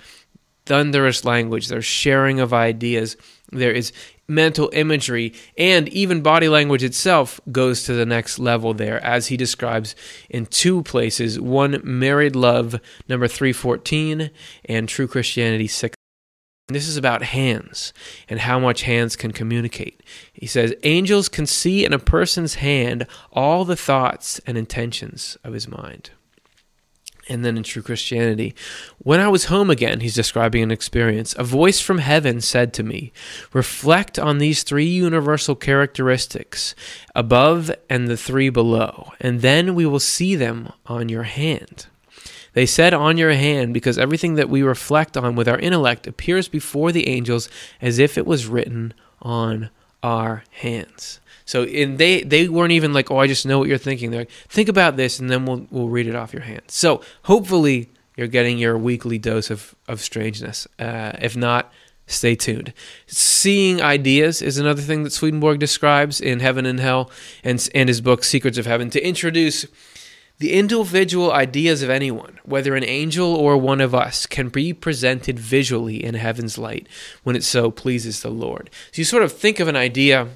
thunderous 0.66 1.24
language. 1.24 1.68
There's 1.68 1.84
sharing 1.84 2.40
of 2.40 2.52
ideas. 2.52 3.16
There 3.52 3.72
is 3.72 3.92
mental 4.28 4.70
imagery, 4.72 5.32
and 5.56 5.88
even 5.88 6.20
body 6.20 6.48
language 6.48 6.82
itself 6.82 7.40
goes 7.52 7.84
to 7.84 7.94
the 7.94 8.06
next 8.06 8.38
level 8.38 8.74
there, 8.74 9.02
as 9.04 9.28
he 9.28 9.36
describes 9.36 9.94
in 10.28 10.46
two 10.46 10.82
places 10.82 11.38
one, 11.38 11.80
Married 11.84 12.34
Love, 12.34 12.80
number 13.08 13.28
314, 13.28 14.30
and 14.64 14.88
True 14.88 15.06
Christianity 15.06 15.68
6. 15.68 15.94
This 16.68 16.88
is 16.88 16.96
about 16.96 17.22
hands 17.22 17.92
and 18.28 18.40
how 18.40 18.58
much 18.58 18.82
hands 18.82 19.14
can 19.14 19.30
communicate. 19.30 20.02
He 20.32 20.46
says, 20.46 20.74
Angels 20.82 21.28
can 21.28 21.46
see 21.46 21.84
in 21.84 21.92
a 21.92 21.98
person's 22.00 22.56
hand 22.56 23.06
all 23.32 23.64
the 23.64 23.76
thoughts 23.76 24.40
and 24.48 24.58
intentions 24.58 25.38
of 25.44 25.52
his 25.52 25.68
mind 25.68 26.10
and 27.28 27.44
then 27.44 27.56
in 27.56 27.62
True 27.62 27.82
Christianity. 27.82 28.54
When 28.98 29.20
I 29.20 29.28
was 29.28 29.46
home 29.46 29.70
again, 29.70 30.00
he's 30.00 30.14
describing 30.14 30.62
an 30.62 30.70
experience, 30.70 31.34
a 31.38 31.44
voice 31.44 31.80
from 31.80 31.98
heaven 31.98 32.40
said 32.40 32.72
to 32.74 32.82
me, 32.82 33.12
Reflect 33.52 34.18
on 34.18 34.38
these 34.38 34.62
three 34.62 34.86
universal 34.86 35.54
characteristics, 35.54 36.74
above 37.14 37.70
and 37.90 38.08
the 38.08 38.16
three 38.16 38.48
below, 38.48 39.12
and 39.20 39.40
then 39.40 39.74
we 39.74 39.86
will 39.86 40.00
see 40.00 40.36
them 40.36 40.72
on 40.86 41.08
your 41.08 41.24
hand. 41.24 41.86
They 42.56 42.66
said 42.66 42.94
on 42.94 43.18
your 43.18 43.32
hand 43.32 43.74
because 43.74 43.98
everything 43.98 44.36
that 44.36 44.48
we 44.48 44.62
reflect 44.62 45.16
on 45.16 45.36
with 45.36 45.46
our 45.46 45.58
intellect 45.58 46.06
appears 46.06 46.48
before 46.48 46.90
the 46.90 47.06
angels 47.06 47.50
as 47.82 47.98
if 47.98 48.16
it 48.16 48.26
was 48.26 48.46
written 48.46 48.94
on 49.20 49.68
our 50.02 50.42
hands. 50.50 51.20
So 51.46 51.62
and 51.62 51.96
they 51.96 52.22
they 52.22 52.48
weren't 52.48 52.72
even 52.72 52.92
like, 52.92 53.10
oh, 53.10 53.18
I 53.18 53.26
just 53.28 53.46
know 53.46 53.58
what 53.58 53.68
you're 53.68 53.78
thinking. 53.78 54.10
They're 54.10 54.22
like, 54.22 54.30
think 54.48 54.68
about 54.68 54.96
this, 54.96 55.18
and 55.18 55.30
then 55.30 55.46
we'll 55.46 55.66
we'll 55.70 55.88
read 55.88 56.08
it 56.08 56.16
off 56.16 56.32
your 56.32 56.42
hands. 56.42 56.74
So 56.74 57.00
hopefully 57.22 57.88
you're 58.16 58.26
getting 58.26 58.58
your 58.58 58.76
weekly 58.76 59.16
dose 59.16 59.50
of 59.50 59.74
of 59.88 60.00
strangeness. 60.00 60.66
Uh, 60.78 61.12
if 61.22 61.36
not, 61.36 61.72
stay 62.08 62.34
tuned. 62.34 62.72
Seeing 63.06 63.80
ideas 63.80 64.42
is 64.42 64.58
another 64.58 64.82
thing 64.82 65.04
that 65.04 65.12
Swedenborg 65.12 65.60
describes 65.60 66.20
in 66.20 66.40
Heaven 66.40 66.66
and 66.66 66.80
Hell 66.80 67.10
and 67.44 67.66
and 67.74 67.88
his 67.88 68.00
book 68.00 68.24
Secrets 68.24 68.58
of 68.58 68.66
Heaven 68.66 68.90
to 68.90 69.06
introduce. 69.06 69.66
The 70.38 70.52
individual 70.52 71.32
ideas 71.32 71.82
of 71.82 71.88
anyone, 71.88 72.40
whether 72.44 72.74
an 72.74 72.84
angel 72.84 73.34
or 73.34 73.56
one 73.56 73.80
of 73.80 73.94
us, 73.94 74.26
can 74.26 74.50
be 74.50 74.74
presented 74.74 75.38
visually 75.38 76.04
in 76.04 76.14
heaven's 76.14 76.58
light 76.58 76.86
when 77.22 77.36
it 77.36 77.42
so 77.42 77.70
pleases 77.70 78.20
the 78.20 78.28
Lord. 78.28 78.68
So 78.92 79.00
you 79.00 79.04
sort 79.06 79.22
of 79.22 79.32
think 79.32 79.60
of 79.60 79.68
an 79.68 79.76
idea 79.76 80.28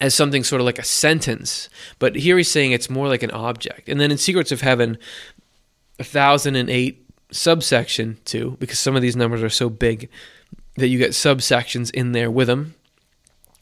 as 0.00 0.14
something 0.14 0.44
sort 0.44 0.60
of 0.60 0.66
like 0.66 0.78
a 0.78 0.84
sentence, 0.84 1.68
but 1.98 2.14
here 2.14 2.36
he's 2.36 2.50
saying 2.50 2.72
it's 2.72 2.90
more 2.90 3.08
like 3.08 3.22
an 3.22 3.30
object. 3.32 3.88
And 3.88 4.00
then 4.00 4.10
in 4.10 4.18
Secrets 4.18 4.52
of 4.52 4.60
Heaven, 4.60 4.98
1008 5.96 7.04
subsection 7.30 8.18
2, 8.24 8.56
because 8.60 8.78
some 8.78 8.96
of 8.96 9.02
these 9.02 9.16
numbers 9.16 9.42
are 9.42 9.48
so 9.48 9.68
big 9.68 10.08
that 10.76 10.88
you 10.88 10.98
get 10.98 11.10
subsections 11.10 11.90
in 11.90 12.12
there 12.12 12.30
with 12.30 12.46
them. 12.46 12.74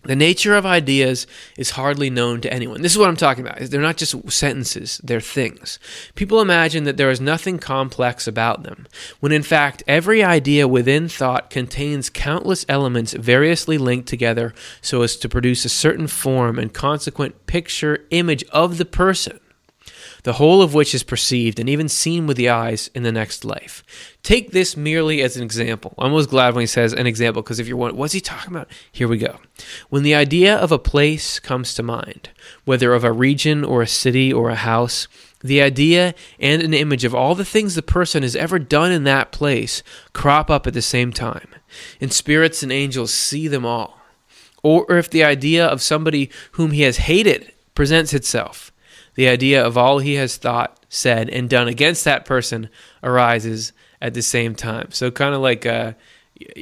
The 0.07 0.17
nature 0.17 0.55
of 0.55 0.65
ideas 0.65 1.27
is 1.57 1.71
hardly 1.71 2.11
known 2.11 2.41
to 2.43 2.53
anyone. 2.53 2.83
This 2.83 2.93
is 2.93 2.99
what 2.99 3.09
I'm 3.09 3.17
talking 3.17 3.47
about. 3.47 3.59
They're 3.59 3.81
not 3.81 3.97
just 3.97 4.31
sentences, 4.31 5.01
they're 5.03 5.21
things. 5.21 5.79
People 6.15 6.41
imagine 6.41 6.85
that 6.85 6.97
there 6.97 7.11
is 7.11 7.21
nothing 7.21 7.59
complex 7.59 8.27
about 8.27 8.63
them, 8.63 8.87
when 9.21 9.33
in 9.33 9.43
fact, 9.43 9.83
every 9.87 10.23
idea 10.23 10.69
within 10.69 11.09
thought 11.09 11.51
contains 11.51 12.09
countless 12.09 12.65
elements 12.69 13.13
variously 13.13 13.79
linked 13.79 14.09
together 14.09 14.55
so 14.81 15.03
as 15.03 15.17
to 15.17 15.29
produce 15.29 15.65
a 15.65 15.69
certain 15.69 16.07
form 16.07 16.59
and 16.59 16.73
consequent 16.73 17.47
picture 17.47 18.05
image 18.11 18.45
of 18.51 18.79
the 18.79 18.85
person 18.85 19.41
the 20.27 20.33
whole 20.33 20.61
of 20.61 20.75
which 20.75 20.93
is 20.93 21.05
perceived 21.05 21.61
and 21.61 21.69
even 21.69 21.89
seen 21.89 22.27
with 22.27 22.37
the 22.37 22.49
eyes 22.49 22.91
in 22.97 23.05
the 23.05 23.13
next 23.13 23.45
life. 23.45 23.85
Take 24.25 24.51
this 24.51 24.77
merely 24.77 25.23
as 25.23 25.37
an 25.37 25.45
example. 25.45 25.95
I'm 25.99 26.11
always 26.11 26.27
glad 26.27 26.53
when 26.53 26.63
he 26.63 26.67
says 26.67 26.93
an 26.93 27.07
example 27.07 27.43
because 27.43 27.61
if 27.61 27.69
you're 27.69 27.77
wondering, 27.77 28.01
what's 28.01 28.13
he 28.13 28.21
talking 28.21 28.53
about? 28.53 28.69
Here 28.91 29.07
we 29.07 29.19
go. 29.19 29.39
When 29.89 30.03
the 30.03 30.17
idea 30.17 30.57
of 30.57 30.73
a 30.73 30.81
place 30.81 31.39
comes 31.39 31.75
to 31.75 31.85
mind, 31.85 32.31
whether 32.65 32.93
of 32.93 33.05
a 33.05 33.13
region 33.13 33.63
or 33.63 33.83
a 33.83 33.87
city 33.87 34.33
or 34.33 34.51
a 34.51 34.57
house, 34.57 35.07
the 35.39 35.63
idea 35.63 36.13
and 36.41 36.61
an 36.61 36.75
image 36.75 37.05
of 37.05 37.15
all 37.15 37.37
the 37.37 37.45
things 37.45 37.77
the 37.77 37.81
person 37.83 38.25
has 38.25 38.35
ever 38.35 38.59
done 38.59 38.91
in 38.91 39.05
that 39.05 39.31
place 39.31 39.85
crop 40.13 40.51
up 40.51 40.67
at 40.67 40.75
the 40.75 40.83
same 40.83 41.13
time, 41.13 41.55
and 42.01 42.13
spirits 42.13 42.65
and 42.65 42.73
angels 42.73 43.15
see 43.15 43.47
them 43.47 43.65
all. 43.65 44.01
Or 44.65 44.91
if 44.99 45.09
the 45.09 45.23
idea 45.23 45.65
of 45.65 45.81
somebody 45.83 46.33
whom 46.53 46.73
he 46.73 46.83
has 46.83 46.97
hated 46.97 47.53
presents 47.77 48.13
itself, 48.13 48.73
the 49.17 49.29
idea 49.29 49.65
of 49.65 49.77
all 49.77 49.99
he 49.99 50.15
has 50.15 50.37
thought, 50.37 50.79
said, 50.89 51.29
and 51.29 51.51
done 51.51 51.69
against 51.69 52.05
that 52.05 52.25
person 52.25 52.69
arises 53.03 53.73
at 54.01 54.15
the 54.15 54.23
same 54.23 54.55
time. 54.55 54.93
So 54.93 55.11
kind 55.11 55.35
of 55.35 55.41
like 55.41 55.67
uh, 55.67 55.95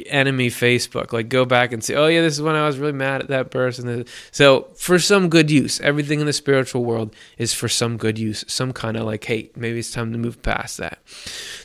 enemy 0.07 0.49
Facebook. 0.49 1.13
Like 1.13 1.29
go 1.29 1.45
back 1.45 1.73
and 1.73 1.83
say, 1.83 1.95
oh 1.95 2.07
yeah, 2.07 2.21
this 2.21 2.35
is 2.35 2.43
when 2.43 2.55
I 2.55 2.67
was 2.67 2.79
really 2.79 2.93
mad 2.93 3.23
at 3.23 3.29
that 3.29 3.51
person. 3.51 4.07
So 4.31 4.69
for 4.77 4.99
some 4.99 5.29
good 5.29 5.51
use, 5.51 5.81
everything 5.81 6.21
in 6.21 6.27
the 6.27 6.33
spiritual 6.33 6.85
world 6.85 7.15
is 7.39 7.53
for 7.53 7.69
some 7.69 7.97
good 7.97 8.19
use. 8.19 8.45
Some 8.47 8.73
kind 8.73 8.97
of 8.97 9.05
like, 9.05 9.25
hey, 9.25 9.51
maybe 9.57 9.79
it's 9.79 9.91
time 9.91 10.13
to 10.13 10.19
move 10.19 10.43
past 10.43 10.79
that. 10.79 10.99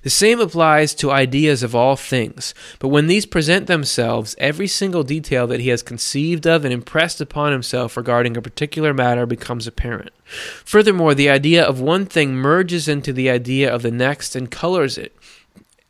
The 0.03 0.09
same 0.09 0.39
applies 0.39 0.95
to 0.95 1.11
ideas 1.11 1.63
of 1.63 1.75
all 1.75 1.95
things. 1.95 2.53
But 2.79 2.89
when 2.89 3.07
these 3.07 3.25
present 3.25 3.67
themselves, 3.67 4.35
every 4.39 4.67
single 4.67 5.03
detail 5.03 5.47
that 5.47 5.59
he 5.59 5.69
has 5.69 5.83
conceived 5.83 6.47
of 6.47 6.63
and 6.65 6.73
impressed 6.73 7.21
upon 7.21 7.51
himself 7.51 7.97
regarding 7.97 8.37
a 8.37 8.41
particular 8.41 8.93
matter 8.93 9.25
becomes 9.25 9.67
apparent. 9.67 10.11
Furthermore, 10.25 11.15
the 11.15 11.29
idea 11.29 11.63
of 11.63 11.81
one 11.81 12.05
thing 12.05 12.35
merges 12.35 12.87
into 12.87 13.11
the 13.11 13.29
idea 13.29 13.73
of 13.73 13.81
the 13.81 13.91
next 13.91 14.35
and 14.35 14.51
colors 14.51 14.97
it 14.97 15.15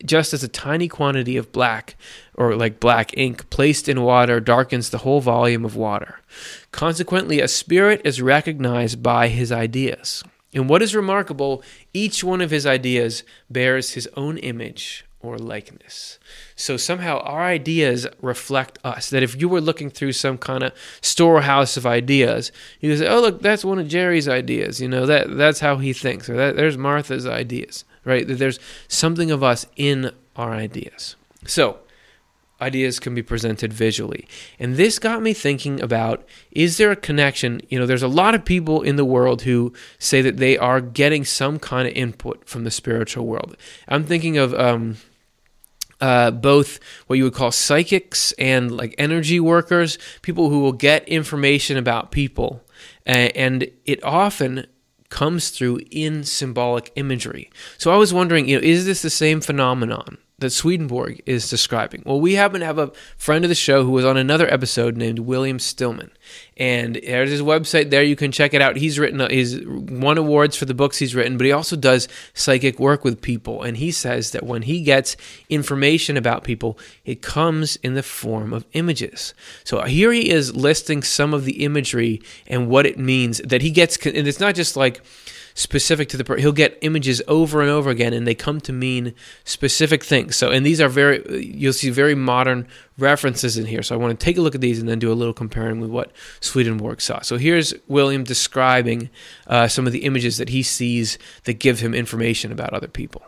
just 0.06 0.34
as 0.34 0.44
a 0.44 0.48
tiny 0.48 0.88
quantity 0.88 1.38
of 1.38 1.52
black, 1.52 1.96
or 2.36 2.56
like 2.56 2.80
black 2.80 3.16
ink, 3.18 3.50
placed 3.50 3.90
in 3.90 4.02
water 4.02 4.40
darkens 4.40 4.90
the 4.90 5.00
whole 5.00 5.22
volume 5.22 5.66
of 5.66 5.76
water. 5.76 6.20
Consequently, 6.72 7.40
a 7.40 7.48
spirit 7.48 8.02
is 8.04 8.22
recognized 8.22 9.04
by 9.04 9.28
his 9.28 9.52
ideas. 9.52 10.24
And 10.54 10.70
what 10.70 10.82
is 10.82 10.96
remarkable, 10.96 11.64
each 11.94 12.24
one 12.24 12.42
of 12.42 12.52
his 12.52 12.66
ideas 12.66 13.24
bears 13.50 13.92
his 13.92 14.10
own 14.16 14.38
image 14.38 15.06
or 15.22 15.38
likeness. 15.38 16.18
So 16.56 16.78
somehow 16.78 17.20
our 17.20 17.42
ideas 17.42 18.08
reflect 18.22 18.80
us. 18.84 19.10
That 19.10 19.22
if 19.22 19.40
you 19.40 19.50
were 19.50 19.62
looking 19.62 19.90
through 19.90 20.14
some 20.14 20.38
kind 20.38 20.64
of 20.64 20.74
storehouse 21.02 21.76
of 21.76 21.86
ideas, 21.86 22.52
you 22.80 22.90
could 22.90 23.00
say, 23.00 23.08
"Oh, 23.08 23.20
look, 23.20 23.42
that's 23.42 23.66
one 23.66 23.80
of 23.80 23.88
Jerry's 23.90 24.30
ideas." 24.30 24.80
You 24.80 24.88
know 24.88 25.06
that 25.06 25.36
that's 25.36 25.60
how 25.60 25.78
he 25.78 25.92
thinks, 25.92 26.30
or 26.30 26.38
that, 26.38 26.56
there's 26.56 26.78
Martha's 26.78 27.28
ideas 27.28 27.84
right? 28.06 28.28
That 28.28 28.36
there's 28.36 28.60
something 28.88 29.32
of 29.32 29.44
us 29.44 29.66
in 29.76 30.12
our 30.36 30.52
ideas. 30.54 31.16
So, 31.46 31.80
ideas 32.62 33.00
can 33.00 33.16
be 33.16 33.24
presented 33.24 33.72
visually. 33.72 34.28
And 34.60 34.76
this 34.76 35.00
got 35.00 35.22
me 35.22 35.34
thinking 35.34 35.82
about 35.82 36.26
is 36.52 36.78
there 36.78 36.92
a 36.92 36.96
connection? 36.96 37.62
You 37.70 37.80
know, 37.80 37.86
there's 37.86 38.04
a 38.04 38.08
lot 38.08 38.36
of 38.36 38.46
people 38.46 38.82
in 38.82 38.96
the 38.96 39.06
world 39.06 39.44
who 39.44 39.74
say 39.98 40.22
that 40.22 40.38
they 40.38 40.58
are 40.58 40.82
getting 40.82 41.24
some 41.26 41.60
kind 41.60 41.88
of 41.88 41.94
input 41.94 42.48
from 42.48 42.64
the 42.64 42.72
spiritual 42.72 43.26
world. 43.26 43.56
I'm 43.88 44.04
thinking 44.04 44.38
of 44.38 44.54
um, 44.54 44.98
uh, 46.02 46.32
both 46.32 46.80
what 47.08 47.18
you 47.18 47.26
would 47.26 47.34
call 47.34 47.52
psychics 47.52 48.32
and 48.34 48.76
like 48.76 48.96
energy 48.98 49.40
workers, 49.40 49.98
people 50.22 50.50
who 50.50 50.60
will 50.60 50.74
get 50.74 51.08
information 51.08 51.78
about 51.78 52.12
people. 52.12 52.64
And 53.06 53.70
it 53.86 54.04
often 54.04 54.68
comes 55.10 55.50
through 55.50 55.80
in 55.92 56.24
symbolic 56.24 56.92
imagery. 56.96 57.50
So 57.78 57.92
I 57.92 57.98
was 57.98 58.14
wondering, 58.14 58.48
you 58.48 58.58
know, 58.58 58.64
is 58.64 58.86
this 58.86 59.02
the 59.02 59.10
same 59.10 59.42
phenomenon 59.42 60.18
that 60.40 60.52
Swedenborg 60.52 61.22
is 61.26 61.50
describing? 61.50 62.04
Well, 62.06 62.20
we 62.20 62.34
happen 62.34 62.60
to 62.60 62.66
have 62.66 62.78
a 62.78 62.92
friend 63.18 63.46
of 63.46 63.50
the 63.50 63.56
show 63.56 63.84
who 63.84 63.92
was 63.92 64.06
on 64.06 64.18
another 64.18 64.52
episode 64.52 64.98
named 64.98 65.20
William 65.20 65.60
Stillman. 65.60 66.12
And 66.58 66.96
there's 66.96 67.32
his 67.32 67.42
website 67.42 67.90
there. 67.90 68.04
You 68.04 68.16
can 68.16 68.32
check 68.32 68.54
it 68.54 68.62
out. 68.62 68.76
He's 68.76 69.00
written, 69.00 69.28
he's 69.30 69.60
won 69.66 70.18
awards 70.18 70.56
for 70.56 70.66
the 70.66 70.74
books 70.74 70.98
he's 70.98 71.16
written, 71.16 71.38
but 71.38 71.46
he 71.46 71.52
also 71.52 71.76
does 71.76 72.08
psychic 72.34 72.80
work 72.80 73.04
with 73.04 73.22
people. 73.22 73.64
And 73.64 73.78
he 73.78 73.92
says 73.92 74.32
that 74.32 74.44
when 74.44 74.64
he 74.64 74.82
gets 74.82 75.16
information 75.50 76.18
about 76.18 76.44
people, 76.44 76.78
it 77.06 77.22
comes 77.22 77.78
in 77.78 77.94
the 77.94 78.04
form 78.04 78.54
of 78.54 78.66
images. 78.74 79.34
So 79.64 79.82
here 79.84 80.12
he 80.12 80.30
is 80.30 80.56
listing 80.56 81.02
some 81.02 81.34
of 81.34 81.46
the 81.46 81.64
imagery 81.64 82.22
and 82.48 82.68
what 82.68 82.86
it 82.86 83.00
means 83.00 83.40
that 83.40 83.62
he 83.62 83.72
gets. 83.72 83.98
And 84.06 84.28
it's 84.28 84.40
not 84.40 84.56
just 84.56 84.76
like, 84.76 85.02
specific 85.60 86.08
to 86.08 86.18
the. 86.18 86.36
He'll 86.40 86.54
get 86.54 86.78
images 86.82 87.22
over 87.28 87.62
and 87.62 87.70
over 87.70 87.90
again, 87.90 88.14
and 88.14 88.26
they 88.26 88.34
come 88.34 88.62
to 88.62 88.72
mean 88.72 89.14
specific 89.44 90.04
things. 90.04 90.38
So, 90.38 90.50
and 90.50 90.66
these 90.66 90.80
are 90.80 90.88
very, 90.88 91.44
you'll 91.46 91.74
see 91.74 91.90
very 91.90 92.16
modern 92.16 92.66
references 92.98 93.58
in 93.58 93.66
here. 93.66 93.84
So, 93.84 93.94
I 93.94 93.98
want 93.98 94.18
to 94.18 94.24
take 94.24 94.38
a 94.38 94.42
look 94.42 94.56
at 94.56 94.62
these 94.62 94.80
and 94.80 94.88
then 94.88 95.00
do 95.00 95.12
a 95.12 95.14
little 95.14 95.34
comparing 95.34 95.82
with 95.82 95.90
what 95.90 96.12
Swedenborg 96.40 97.02
saw. 97.02 97.20
So, 97.22 97.38
here's 97.38 97.74
William 97.90 98.24
describing 98.24 99.10
uh, 99.48 99.68
some 99.68 99.86
of 99.86 99.92
the 99.92 100.06
images 100.06 100.38
that 100.38 100.50
he 100.50 100.64
sees 100.64 101.20
that 101.44 101.56
give 101.56 101.82
him 101.82 101.94
information 101.94 102.54
about 102.54 102.74
other 102.74 102.88
people. 102.88 103.22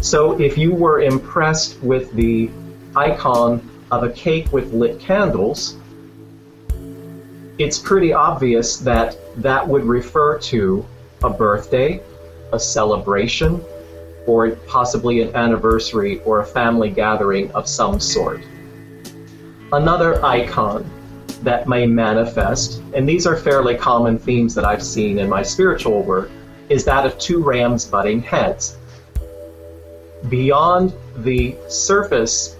So, 0.00 0.40
if 0.40 0.58
you 0.58 0.74
were 0.74 1.00
impressed 1.00 1.80
with 1.82 2.12
the 2.14 2.50
icon 2.96 3.70
of 3.92 4.02
a 4.02 4.10
cake 4.10 4.52
with 4.52 4.72
lit 4.72 4.98
candles, 4.98 5.76
it's 7.58 7.78
pretty 7.78 8.12
obvious 8.12 8.78
that 8.78 9.16
that 9.36 9.68
would 9.68 9.84
refer 9.84 10.38
to 10.38 10.84
a 11.24 11.30
birthday, 11.30 12.00
a 12.52 12.58
celebration, 12.58 13.62
or 14.26 14.50
possibly 14.66 15.22
an 15.22 15.34
anniversary 15.34 16.20
or 16.20 16.40
a 16.40 16.46
family 16.46 16.90
gathering 16.90 17.50
of 17.52 17.68
some 17.68 17.98
sort. 17.98 18.42
Another 19.72 20.24
icon 20.24 20.88
that 21.42 21.68
may 21.68 21.86
manifest, 21.86 22.82
and 22.94 23.08
these 23.08 23.26
are 23.26 23.36
fairly 23.36 23.74
common 23.74 24.18
themes 24.18 24.54
that 24.54 24.64
I've 24.64 24.82
seen 24.82 25.18
in 25.18 25.28
my 25.28 25.42
spiritual 25.42 26.02
work, 26.02 26.30
is 26.68 26.84
that 26.84 27.04
of 27.04 27.18
two 27.18 27.42
rams 27.42 27.84
butting 27.84 28.22
heads. 28.22 28.76
Beyond 30.28 30.92
the 31.18 31.56
surface 31.68 32.56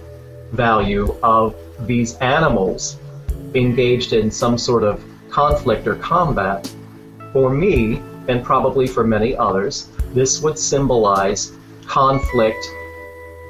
value 0.51 1.15
of 1.23 1.55
these 1.87 2.15
animals 2.17 2.97
engaged 3.55 4.13
in 4.13 4.29
some 4.29 4.57
sort 4.57 4.83
of 4.83 5.03
conflict 5.29 5.87
or 5.87 5.95
combat, 5.95 6.69
for 7.31 7.49
me, 7.49 8.01
and 8.27 8.43
probably 8.43 8.87
for 8.87 9.03
many 9.03 9.35
others, 9.35 9.89
this 10.13 10.41
would 10.41 10.57
symbolize 10.57 11.53
conflict 11.85 12.65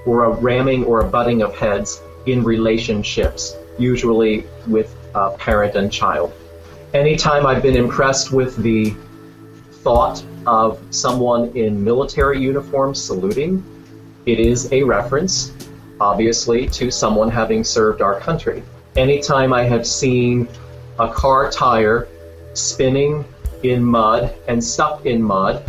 or 0.05 0.25
a 0.25 0.29
ramming 0.29 0.83
or 0.85 1.01
a 1.01 1.07
butting 1.07 1.41
of 1.41 1.55
heads 1.55 2.01
in 2.25 2.43
relationships, 2.43 3.55
usually 3.77 4.45
with 4.67 4.95
a 5.15 5.31
parent 5.31 5.75
and 5.75 5.91
child. 5.91 6.33
Anytime 6.93 7.45
I've 7.45 7.63
been 7.63 7.75
impressed 7.75 8.31
with 8.31 8.55
the 8.57 8.93
thought 9.83 10.23
of 10.45 10.79
someone 10.89 11.49
in 11.55 11.83
military 11.83 12.41
uniform 12.41 12.93
saluting, 12.95 13.63
it 14.25 14.39
is 14.39 14.71
a 14.71 14.83
reference, 14.83 15.51
obviously, 15.99 16.67
to 16.67 16.91
someone 16.91 17.29
having 17.29 17.63
served 17.63 18.01
our 18.01 18.19
country. 18.19 18.63
Anytime 18.95 19.53
I 19.53 19.63
have 19.63 19.87
seen 19.87 20.47
a 20.99 21.11
car 21.11 21.49
tire 21.49 22.07
spinning 22.53 23.25
in 23.63 23.83
mud 23.83 24.33
and 24.47 24.63
stuck 24.63 25.05
in 25.05 25.21
mud, 25.21 25.63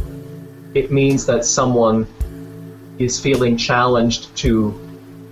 it 0.75 0.91
means 0.91 1.25
that 1.27 1.45
someone 1.45 2.07
is 2.99 3.21
feeling 3.21 3.57
challenged 3.57 4.35
to 4.37 4.73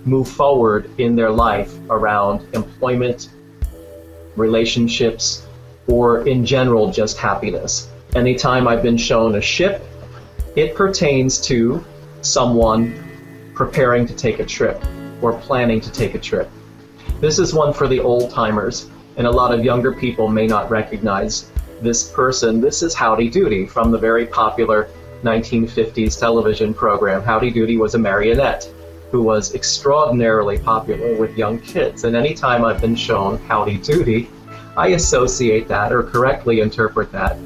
move 0.05 0.27
forward 0.27 0.89
in 0.99 1.15
their 1.15 1.29
life 1.29 1.73
around 1.89 2.45
employment, 2.53 3.29
relationships, 4.35 5.45
or 5.87 6.27
in 6.27 6.45
general 6.45 6.91
just 6.91 7.17
happiness. 7.17 7.89
Anytime 8.15 8.67
I've 8.67 8.83
been 8.83 8.97
shown 8.97 9.35
a 9.35 9.41
ship, 9.41 9.81
it 10.55 10.75
pertains 10.75 11.39
to 11.41 11.83
someone 12.21 12.93
preparing 13.53 14.05
to 14.07 14.15
take 14.15 14.39
a 14.39 14.45
trip 14.45 14.81
or 15.21 15.33
planning 15.33 15.79
to 15.81 15.91
take 15.91 16.15
a 16.15 16.19
trip. 16.19 16.49
This 17.19 17.39
is 17.39 17.53
one 17.53 17.73
for 17.73 17.87
the 17.87 17.99
old 17.99 18.29
timers, 18.31 18.89
and 19.17 19.27
a 19.27 19.31
lot 19.31 19.53
of 19.53 19.63
younger 19.63 19.93
people 19.93 20.27
may 20.27 20.47
not 20.47 20.69
recognize 20.69 21.51
this 21.83 22.09
person, 22.09 22.61
this 22.61 22.81
is 22.81 22.93
Howdy 22.93 23.29
Doody 23.29 23.67
from 23.67 23.91
the 23.91 23.97
very 23.97 24.25
popular 24.25 24.89
1950s 25.23 26.17
television 26.17 26.73
program. 26.73 27.21
Howdy 27.21 27.51
Doody 27.51 27.77
was 27.77 27.93
a 27.93 27.99
marionette 27.99 28.71
who 29.11 29.21
was 29.21 29.53
extraordinarily 29.53 30.57
popular 30.57 31.15
with 31.19 31.37
young 31.37 31.59
kids. 31.59 32.05
And 32.05 32.15
anytime 32.15 32.63
I've 32.63 32.81
been 32.81 32.95
shown 32.95 33.37
Howdy 33.47 33.77
Doody, 33.79 34.29
I 34.77 34.87
associate 34.89 35.67
that 35.67 35.91
or 35.91 36.03
correctly 36.03 36.61
interpret 36.61 37.11
that 37.11 37.37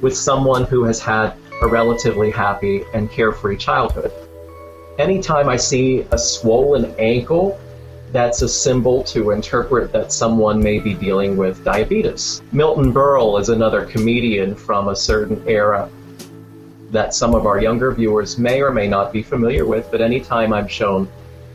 with 0.00 0.16
someone 0.16 0.64
who 0.64 0.84
has 0.84 1.00
had 1.00 1.34
a 1.62 1.68
relatively 1.68 2.30
happy 2.30 2.84
and 2.94 3.10
carefree 3.10 3.56
childhood. 3.56 4.12
Anytime 4.98 5.48
I 5.48 5.56
see 5.56 6.00
a 6.10 6.18
swollen 6.18 6.94
ankle 6.98 7.58
that's 8.14 8.42
a 8.42 8.48
symbol 8.48 9.02
to 9.02 9.32
interpret 9.32 9.90
that 9.90 10.12
someone 10.12 10.62
may 10.62 10.78
be 10.78 10.94
dealing 10.94 11.36
with 11.36 11.64
diabetes. 11.64 12.42
Milton 12.52 12.92
Berle 12.92 13.40
is 13.40 13.48
another 13.48 13.84
comedian 13.86 14.54
from 14.54 14.86
a 14.86 14.94
certain 14.94 15.42
era 15.48 15.90
that 16.92 17.12
some 17.12 17.34
of 17.34 17.44
our 17.44 17.60
younger 17.60 17.90
viewers 17.90 18.38
may 18.38 18.62
or 18.62 18.70
may 18.70 18.86
not 18.86 19.12
be 19.12 19.20
familiar 19.20 19.66
with, 19.66 19.90
but 19.90 20.00
anytime 20.00 20.52
I'm 20.52 20.68
shown 20.68 21.08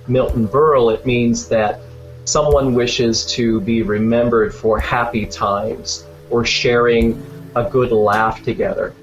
Milton 0.10 0.50
Berle, 0.50 0.93
it 0.93 1.06
means 1.06 1.48
that 1.48 1.80
someone 2.26 2.76
wishes 2.76 3.26
to 3.28 3.62
be 3.62 3.82
remembered 3.82 4.54
for 4.54 4.78
happy 4.78 5.26
times 5.26 6.06
or 6.30 6.43
sharing 6.43 7.26
a 7.56 7.63
good 7.63 7.93
laugh 7.93 8.43
together. 8.43 8.93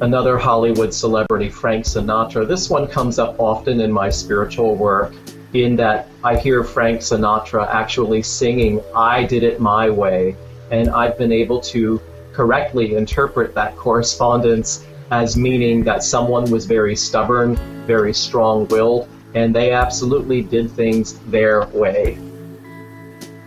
Another 0.00 0.36
Hollywood 0.36 0.92
celebrity, 0.92 1.48
Frank 1.48 1.84
Sinatra. 1.84 2.46
This 2.46 2.68
one 2.68 2.88
comes 2.88 3.20
up 3.20 3.38
often 3.38 3.80
in 3.80 3.92
my 3.92 4.10
spiritual 4.10 4.74
work 4.74 5.14
in 5.54 5.76
that 5.76 6.08
I 6.22 6.36
hear 6.36 6.62
Frank 6.62 7.00
Sinatra 7.00 7.66
actually 7.68 8.22
singing 8.22 8.82
I 8.94 9.24
Did 9.24 9.42
It 9.42 9.60
My 9.60 9.88
Way, 9.88 10.36
and 10.70 10.90
I've 10.90 11.16
been 11.16 11.32
able 11.32 11.60
to 11.62 12.00
correctly 12.32 12.94
interpret 12.94 13.54
that 13.54 13.76
correspondence 13.76 14.84
as 15.10 15.36
meaning 15.36 15.82
that 15.84 16.02
someone 16.02 16.50
was 16.50 16.66
very 16.66 16.94
stubborn, 16.94 17.56
very 17.86 18.12
strong 18.12 18.68
willed, 18.68 19.08
and 19.34 19.54
they 19.54 19.72
absolutely 19.72 20.42
did 20.42 20.70
things 20.70 21.14
their 21.28 21.66
way. 21.68 22.18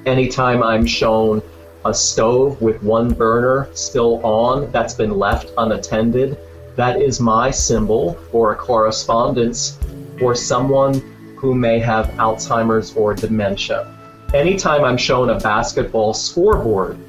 Anytime 0.05 0.63
I'm 0.63 0.85
shown 0.85 1.41
a 1.85 1.93
stove 1.93 2.61
with 2.61 2.81
one 2.81 3.13
burner 3.13 3.69
still 3.73 4.23
on 4.25 4.71
that's 4.71 4.93
been 4.93 5.17
left 5.17 5.51
unattended, 5.57 6.37
that 6.75 6.99
is 7.01 7.19
my 7.19 7.51
symbol 7.51 8.13
for 8.31 8.53
a 8.53 8.55
correspondence 8.55 9.77
for 10.17 10.33
someone 10.33 11.01
who 11.41 11.56
may 11.56 11.80
have 11.80 12.06
Alzheimer's 12.12 12.95
or 12.95 13.15
dementia. 13.15 13.88
Anytime 14.32 14.84
I'm 14.84 14.95
shown 14.95 15.32
a 15.32 15.39
basketball 15.39 16.13
scoreboard 16.13 16.99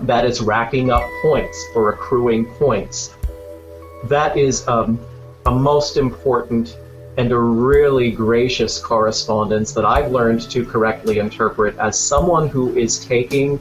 that 0.00 0.24
is 0.24 0.40
racking 0.40 0.90
up 0.90 1.02
points 1.20 1.62
or 1.74 1.90
accruing 1.90 2.46
points, 2.46 3.14
that 4.04 4.34
is 4.38 4.66
um, 4.66 4.98
a 5.44 5.50
most 5.50 5.98
important 5.98 6.74
and 7.18 7.30
a 7.32 7.38
really 7.38 8.10
gracious 8.10 8.78
correspondence 8.78 9.72
that 9.72 9.84
I've 9.84 10.10
learned 10.10 10.50
to 10.52 10.64
correctly 10.64 11.18
interpret 11.18 11.76
as 11.76 11.98
someone 11.98 12.48
who 12.48 12.74
is 12.78 13.04
taking 13.04 13.60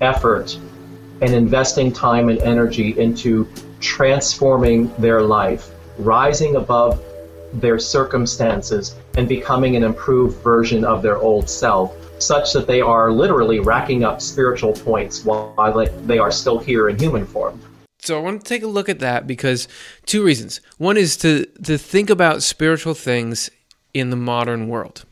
effort 0.00 0.56
and 1.22 1.34
investing 1.34 1.92
time 1.92 2.28
and 2.28 2.38
energy 2.38 2.96
into 3.00 3.48
transforming 3.80 4.94
their 4.98 5.22
life, 5.22 5.70
rising 5.98 6.54
above 6.54 7.02
their 7.54 7.80
circumstances, 7.80 8.94
and 9.16 9.28
becoming 9.28 9.76
an 9.76 9.84
improved 9.84 10.42
version 10.42 10.84
of 10.84 11.02
their 11.02 11.18
old 11.18 11.48
self, 11.48 11.96
such 12.20 12.52
that 12.52 12.66
they 12.66 12.80
are 12.80 13.12
literally 13.12 13.60
racking 13.60 14.04
up 14.04 14.20
spiritual 14.20 14.72
points 14.72 15.24
while 15.24 15.86
they 16.04 16.18
are 16.18 16.30
still 16.30 16.58
here 16.58 16.88
in 16.88 16.98
human 16.98 17.26
form. 17.26 17.60
So 18.00 18.18
I 18.18 18.20
want 18.20 18.44
to 18.44 18.48
take 18.48 18.62
a 18.62 18.66
look 18.66 18.88
at 18.88 18.98
that 18.98 19.26
because 19.26 19.66
two 20.04 20.22
reasons. 20.22 20.60
One 20.76 20.96
is 20.96 21.16
to 21.18 21.46
to 21.64 21.78
think 21.78 22.10
about 22.10 22.42
spiritual 22.42 22.94
things 22.94 23.50
in 23.94 24.10
the 24.10 24.16
modern 24.16 24.68
world. 24.68 25.04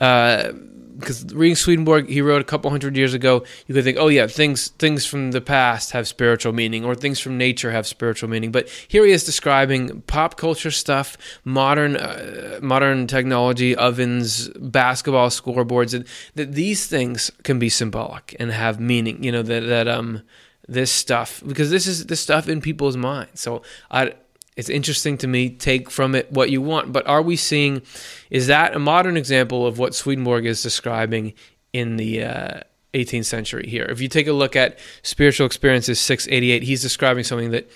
Uh, 0.00 0.52
because 0.98 1.24
reading 1.34 1.56
Swedenborg, 1.56 2.08
he 2.08 2.22
wrote 2.22 2.40
a 2.40 2.44
couple 2.44 2.70
hundred 2.70 2.96
years 2.96 3.14
ago. 3.14 3.44
You 3.66 3.74
could 3.74 3.84
think, 3.84 3.98
oh 3.98 4.08
yeah, 4.08 4.26
things 4.26 4.68
things 4.68 5.06
from 5.06 5.32
the 5.32 5.40
past 5.40 5.92
have 5.92 6.08
spiritual 6.08 6.52
meaning, 6.52 6.84
or 6.84 6.94
things 6.94 7.20
from 7.20 7.36
nature 7.38 7.70
have 7.70 7.86
spiritual 7.86 8.28
meaning. 8.28 8.52
But 8.52 8.68
here 8.88 9.04
he 9.04 9.12
is 9.12 9.24
describing 9.24 10.02
pop 10.02 10.36
culture 10.36 10.70
stuff, 10.70 11.16
modern 11.44 11.96
uh, 11.96 12.58
modern 12.62 13.06
technology, 13.06 13.76
ovens, 13.76 14.48
basketball 14.58 15.28
scoreboards, 15.28 15.94
and 15.94 16.06
that 16.34 16.52
these 16.52 16.86
things 16.86 17.30
can 17.42 17.58
be 17.58 17.68
symbolic 17.68 18.34
and 18.38 18.50
have 18.50 18.80
meaning. 18.80 19.22
You 19.22 19.32
know 19.32 19.42
that 19.42 19.60
that 19.60 19.88
um 19.88 20.22
this 20.68 20.90
stuff 20.90 21.42
because 21.46 21.70
this 21.70 21.86
is 21.86 22.06
the 22.06 22.16
stuff 22.16 22.48
in 22.48 22.60
people's 22.60 22.96
minds. 22.96 23.40
So 23.40 23.62
I, 23.90 24.14
it's 24.56 24.70
interesting 24.70 25.18
to 25.18 25.26
me. 25.26 25.50
Take 25.50 25.90
from 25.90 26.14
it 26.14 26.32
what 26.32 26.50
you 26.50 26.62
want. 26.62 26.92
But 26.92 27.06
are 27.06 27.22
we 27.22 27.36
seeing? 27.36 27.82
Is 28.30 28.46
that 28.46 28.74
a 28.74 28.78
modern 28.78 29.16
example 29.16 29.66
of 29.66 29.78
what 29.78 29.94
Swedenborg 29.94 30.46
is 30.46 30.62
describing 30.62 31.34
in 31.74 31.96
the 31.96 32.24
uh, 32.24 32.60
18th 32.94 33.26
century? 33.26 33.66
Here, 33.68 33.84
if 33.84 34.00
you 34.00 34.08
take 34.08 34.26
a 34.26 34.32
look 34.32 34.56
at 34.56 34.78
Spiritual 35.02 35.46
Experiences 35.46 36.00
688, 36.00 36.62
he's 36.62 36.80
describing 36.80 37.22
something 37.22 37.50
that 37.50 37.70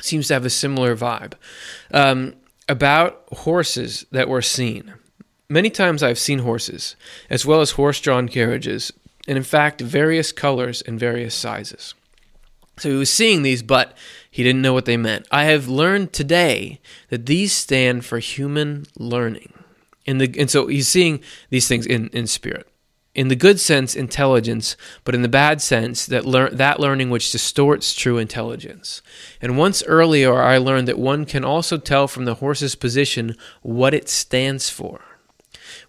seems 0.00 0.28
to 0.28 0.34
have 0.34 0.46
a 0.46 0.50
similar 0.50 0.96
vibe 0.96 1.34
um, 1.92 2.34
about 2.66 3.22
horses 3.32 4.06
that 4.10 4.28
were 4.28 4.42
seen. 4.42 4.94
Many 5.50 5.68
times 5.68 6.02
I've 6.02 6.18
seen 6.18 6.38
horses, 6.38 6.96
as 7.28 7.44
well 7.44 7.60
as 7.60 7.72
horse 7.72 8.00
drawn 8.00 8.28
carriages, 8.28 8.92
and 9.28 9.36
in 9.36 9.44
fact, 9.44 9.82
various 9.82 10.32
colors 10.32 10.80
and 10.80 10.98
various 10.98 11.34
sizes. 11.34 11.94
So 12.78 12.88
he 12.88 12.96
was 12.96 13.12
seeing 13.12 13.42
these, 13.42 13.62
but 13.62 13.94
he 14.30 14.42
didn't 14.44 14.62
know 14.62 14.72
what 14.72 14.84
they 14.84 14.96
meant. 14.96 15.26
I 15.30 15.44
have 15.44 15.68
learned 15.68 16.12
today 16.12 16.80
that 17.08 17.26
these 17.26 17.52
stand 17.52 18.04
for 18.04 18.18
human 18.18 18.86
learning. 18.96 19.52
In 20.06 20.18
the, 20.18 20.32
and 20.38 20.50
so 20.50 20.68
he's 20.68 20.88
seeing 20.88 21.20
these 21.50 21.66
things 21.68 21.86
in, 21.86 22.08
in 22.08 22.26
spirit. 22.26 22.66
In 23.12 23.26
the 23.26 23.36
good 23.36 23.58
sense, 23.58 23.96
intelligence, 23.96 24.76
but 25.02 25.16
in 25.16 25.22
the 25.22 25.28
bad 25.28 25.60
sense, 25.60 26.06
that, 26.06 26.24
lear- 26.24 26.50
that 26.50 26.78
learning 26.78 27.10
which 27.10 27.32
distorts 27.32 27.92
true 27.92 28.18
intelligence. 28.18 29.02
And 29.42 29.58
once 29.58 29.82
earlier, 29.84 30.40
I 30.40 30.58
learned 30.58 30.86
that 30.86 30.98
one 30.98 31.24
can 31.24 31.44
also 31.44 31.76
tell 31.76 32.06
from 32.06 32.24
the 32.24 32.36
horse's 32.36 32.76
position 32.76 33.36
what 33.62 33.94
it 33.94 34.08
stands 34.08 34.70
for. 34.70 35.00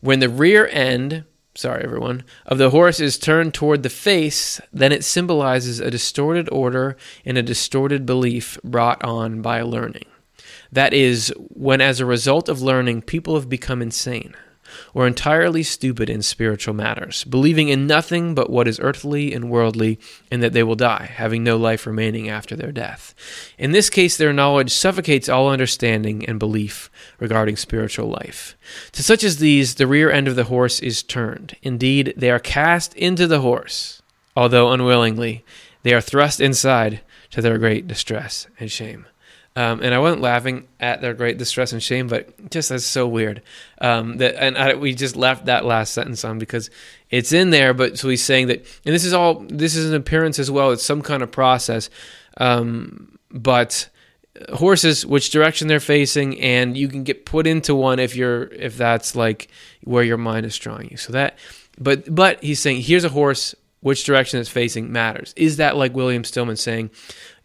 When 0.01 0.19
the 0.19 0.29
rear 0.29 0.67
end 0.67 1.25
sorry 1.55 1.83
everyone, 1.83 2.23
of 2.45 2.57
the 2.57 2.69
horse 2.69 2.99
is 2.99 3.17
turned 3.17 3.53
toward 3.53 3.83
the 3.83 3.89
face, 3.89 4.61
then 4.71 4.91
it 4.91 5.03
symbolizes 5.03 5.79
a 5.79 5.91
distorted 5.91 6.49
order 6.51 6.97
and 7.25 7.37
a 7.37 7.43
distorted 7.43 8.05
belief 8.05 8.57
brought 8.63 9.03
on 9.03 9.41
by 9.41 9.61
learning. 9.61 10.05
That 10.71 10.93
is, 10.93 11.33
when 11.37 11.81
as 11.81 11.99
a 11.99 12.05
result 12.05 12.47
of 12.47 12.61
learning, 12.61 13.03
people 13.03 13.35
have 13.35 13.49
become 13.49 13.81
insane 13.81 14.35
or 14.93 15.07
entirely 15.07 15.63
stupid 15.63 16.09
in 16.09 16.21
spiritual 16.21 16.73
matters, 16.73 17.23
believing 17.23 17.69
in 17.69 17.87
nothing 17.87 18.35
but 18.35 18.49
what 18.49 18.67
is 18.67 18.79
earthly 18.79 19.33
and 19.33 19.49
worldly, 19.49 19.99
and 20.29 20.41
that 20.41 20.53
they 20.53 20.63
will 20.63 20.75
die, 20.75 21.09
having 21.15 21.43
no 21.43 21.57
life 21.57 21.85
remaining 21.85 22.29
after 22.29 22.55
their 22.55 22.71
death. 22.71 23.13
In 23.57 23.71
this 23.71 23.89
case, 23.89 24.17
their 24.17 24.33
knowledge 24.33 24.71
suffocates 24.71 25.29
all 25.29 25.49
understanding 25.49 26.25
and 26.25 26.39
belief 26.39 26.89
regarding 27.19 27.55
spiritual 27.55 28.09
life. 28.09 28.57
To 28.93 29.03
such 29.03 29.23
as 29.23 29.37
these, 29.37 29.75
the 29.75 29.87
rear 29.87 30.11
end 30.11 30.27
of 30.27 30.35
the 30.35 30.45
horse 30.45 30.79
is 30.79 31.03
turned. 31.03 31.55
Indeed, 31.61 32.13
they 32.17 32.31
are 32.31 32.39
cast 32.39 32.93
into 32.95 33.27
the 33.27 33.41
horse, 33.41 34.01
although 34.35 34.71
unwillingly, 34.71 35.43
they 35.83 35.93
are 35.93 36.01
thrust 36.01 36.39
inside 36.39 37.01
to 37.31 37.41
their 37.41 37.57
great 37.57 37.87
distress 37.87 38.47
and 38.59 38.71
shame. 38.71 39.05
Um, 39.53 39.81
and 39.83 39.93
I 39.93 39.99
wasn't 39.99 40.21
laughing 40.21 40.67
at 40.79 41.01
their 41.01 41.13
great 41.13 41.37
distress 41.37 41.73
and 41.73 41.83
shame, 41.83 42.07
but 42.07 42.49
just 42.49 42.69
that's 42.69 42.85
so 42.85 43.05
weird. 43.05 43.41
Um, 43.81 44.17
that 44.17 44.41
and 44.41 44.57
I, 44.57 44.75
we 44.75 44.95
just 44.95 45.17
left 45.17 45.45
that 45.45 45.65
last 45.65 45.93
sentence 45.93 46.23
on 46.23 46.39
because 46.39 46.69
it's 47.09 47.33
in 47.33 47.49
there. 47.49 47.73
But 47.73 47.99
so 47.99 48.07
he's 48.07 48.23
saying 48.23 48.47
that, 48.47 48.59
and 48.85 48.95
this 48.95 49.03
is 49.03 49.11
all. 49.11 49.43
This 49.47 49.75
is 49.75 49.89
an 49.89 49.95
appearance 49.95 50.39
as 50.39 50.49
well. 50.49 50.71
It's 50.71 50.85
some 50.85 51.01
kind 51.01 51.21
of 51.21 51.31
process. 51.31 51.89
Um, 52.37 53.17
but 53.29 53.89
horses, 54.53 55.05
which 55.05 55.31
direction 55.31 55.67
they're 55.67 55.81
facing, 55.81 56.39
and 56.39 56.77
you 56.77 56.87
can 56.87 57.03
get 57.03 57.25
put 57.25 57.45
into 57.45 57.75
one 57.75 57.99
if 57.99 58.15
you're 58.15 58.43
if 58.43 58.77
that's 58.77 59.17
like 59.17 59.49
where 59.83 60.03
your 60.03 60.17
mind 60.17 60.45
is 60.45 60.57
drawing 60.57 60.89
you. 60.89 60.97
So 60.97 61.11
that, 61.11 61.37
but 61.77 62.13
but 62.13 62.41
he's 62.41 62.61
saying 62.61 62.81
here's 62.81 63.03
a 63.03 63.09
horse. 63.09 63.53
Which 63.81 64.03
direction 64.03 64.39
it's 64.39 64.47
facing 64.47 64.91
matters. 64.91 65.33
Is 65.35 65.57
that 65.57 65.75
like 65.75 65.95
William 65.95 66.23
Stillman 66.23 66.55
saying? 66.55 66.91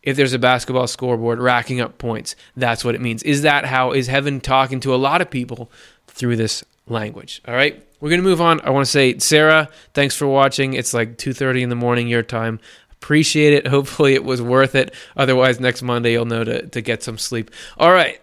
If 0.07 0.17
there's 0.17 0.33
a 0.33 0.39
basketball 0.39 0.87
scoreboard 0.87 1.41
racking 1.41 1.81
up 1.81 1.99
points. 1.99 2.37
That's 2.57 2.85
what 2.85 2.95
it 2.95 3.01
means. 3.03 3.23
Is 3.25 3.43
that 3.43 3.67
how 3.67 3.91
is 3.93 4.07
heaven 4.07 4.41
talking 4.41 4.81
to 4.81 4.95
a 4.95 4.97
lot 4.97 5.21
of 5.21 5.29
people 5.29 5.71
through 6.07 6.37
this 6.37 6.65
language? 6.87 7.43
All 7.47 7.55
right. 7.55 7.83
We're 8.01 8.11
going 8.11 8.23
to 8.23 8.29
move 8.29 8.41
on. 8.41 8.61
I 8.61 8.71
want 8.71 8.87
to 8.87 8.91
say 8.91 9.19
Sarah, 9.19 9.69
thanks 9.93 10.15
for 10.15 10.27
watching. 10.27 10.75
It's 10.75 10.95
like 10.95 11.19
2:30 11.19 11.63
in 11.63 11.69
the 11.69 11.77
morning 11.77 12.09
your 12.09 12.23
time. 12.23 12.61
Appreciate 12.93 13.53
it. 13.53 13.67
Hopefully 13.77 14.15
it 14.15 14.25
was 14.25 14.41
worth 14.41 14.75
it. 14.75 14.95
Otherwise 15.17 15.61
next 15.61 15.83
Monday 15.83 16.13
you'll 16.13 16.25
know 16.25 16.45
to 16.45 16.67
to 16.67 16.81
get 16.81 17.03
some 17.03 17.19
sleep. 17.19 17.51
All 17.77 17.93
right. 17.93 18.21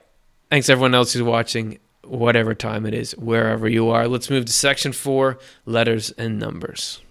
Thanks 0.50 0.70
everyone 0.70 0.96
else 0.96 1.14
who's 1.14 1.24
watching 1.24 1.80
whatever 2.04 2.54
time 2.54 2.86
it 2.86 2.94
is, 2.94 3.12
wherever 3.18 3.68
you 3.68 3.90
are. 3.90 4.08
Let's 4.08 4.30
move 4.30 4.46
to 4.46 4.54
section 4.54 4.92
4, 4.92 5.40
letters 5.66 6.12
and 6.12 6.38
numbers. 6.38 7.02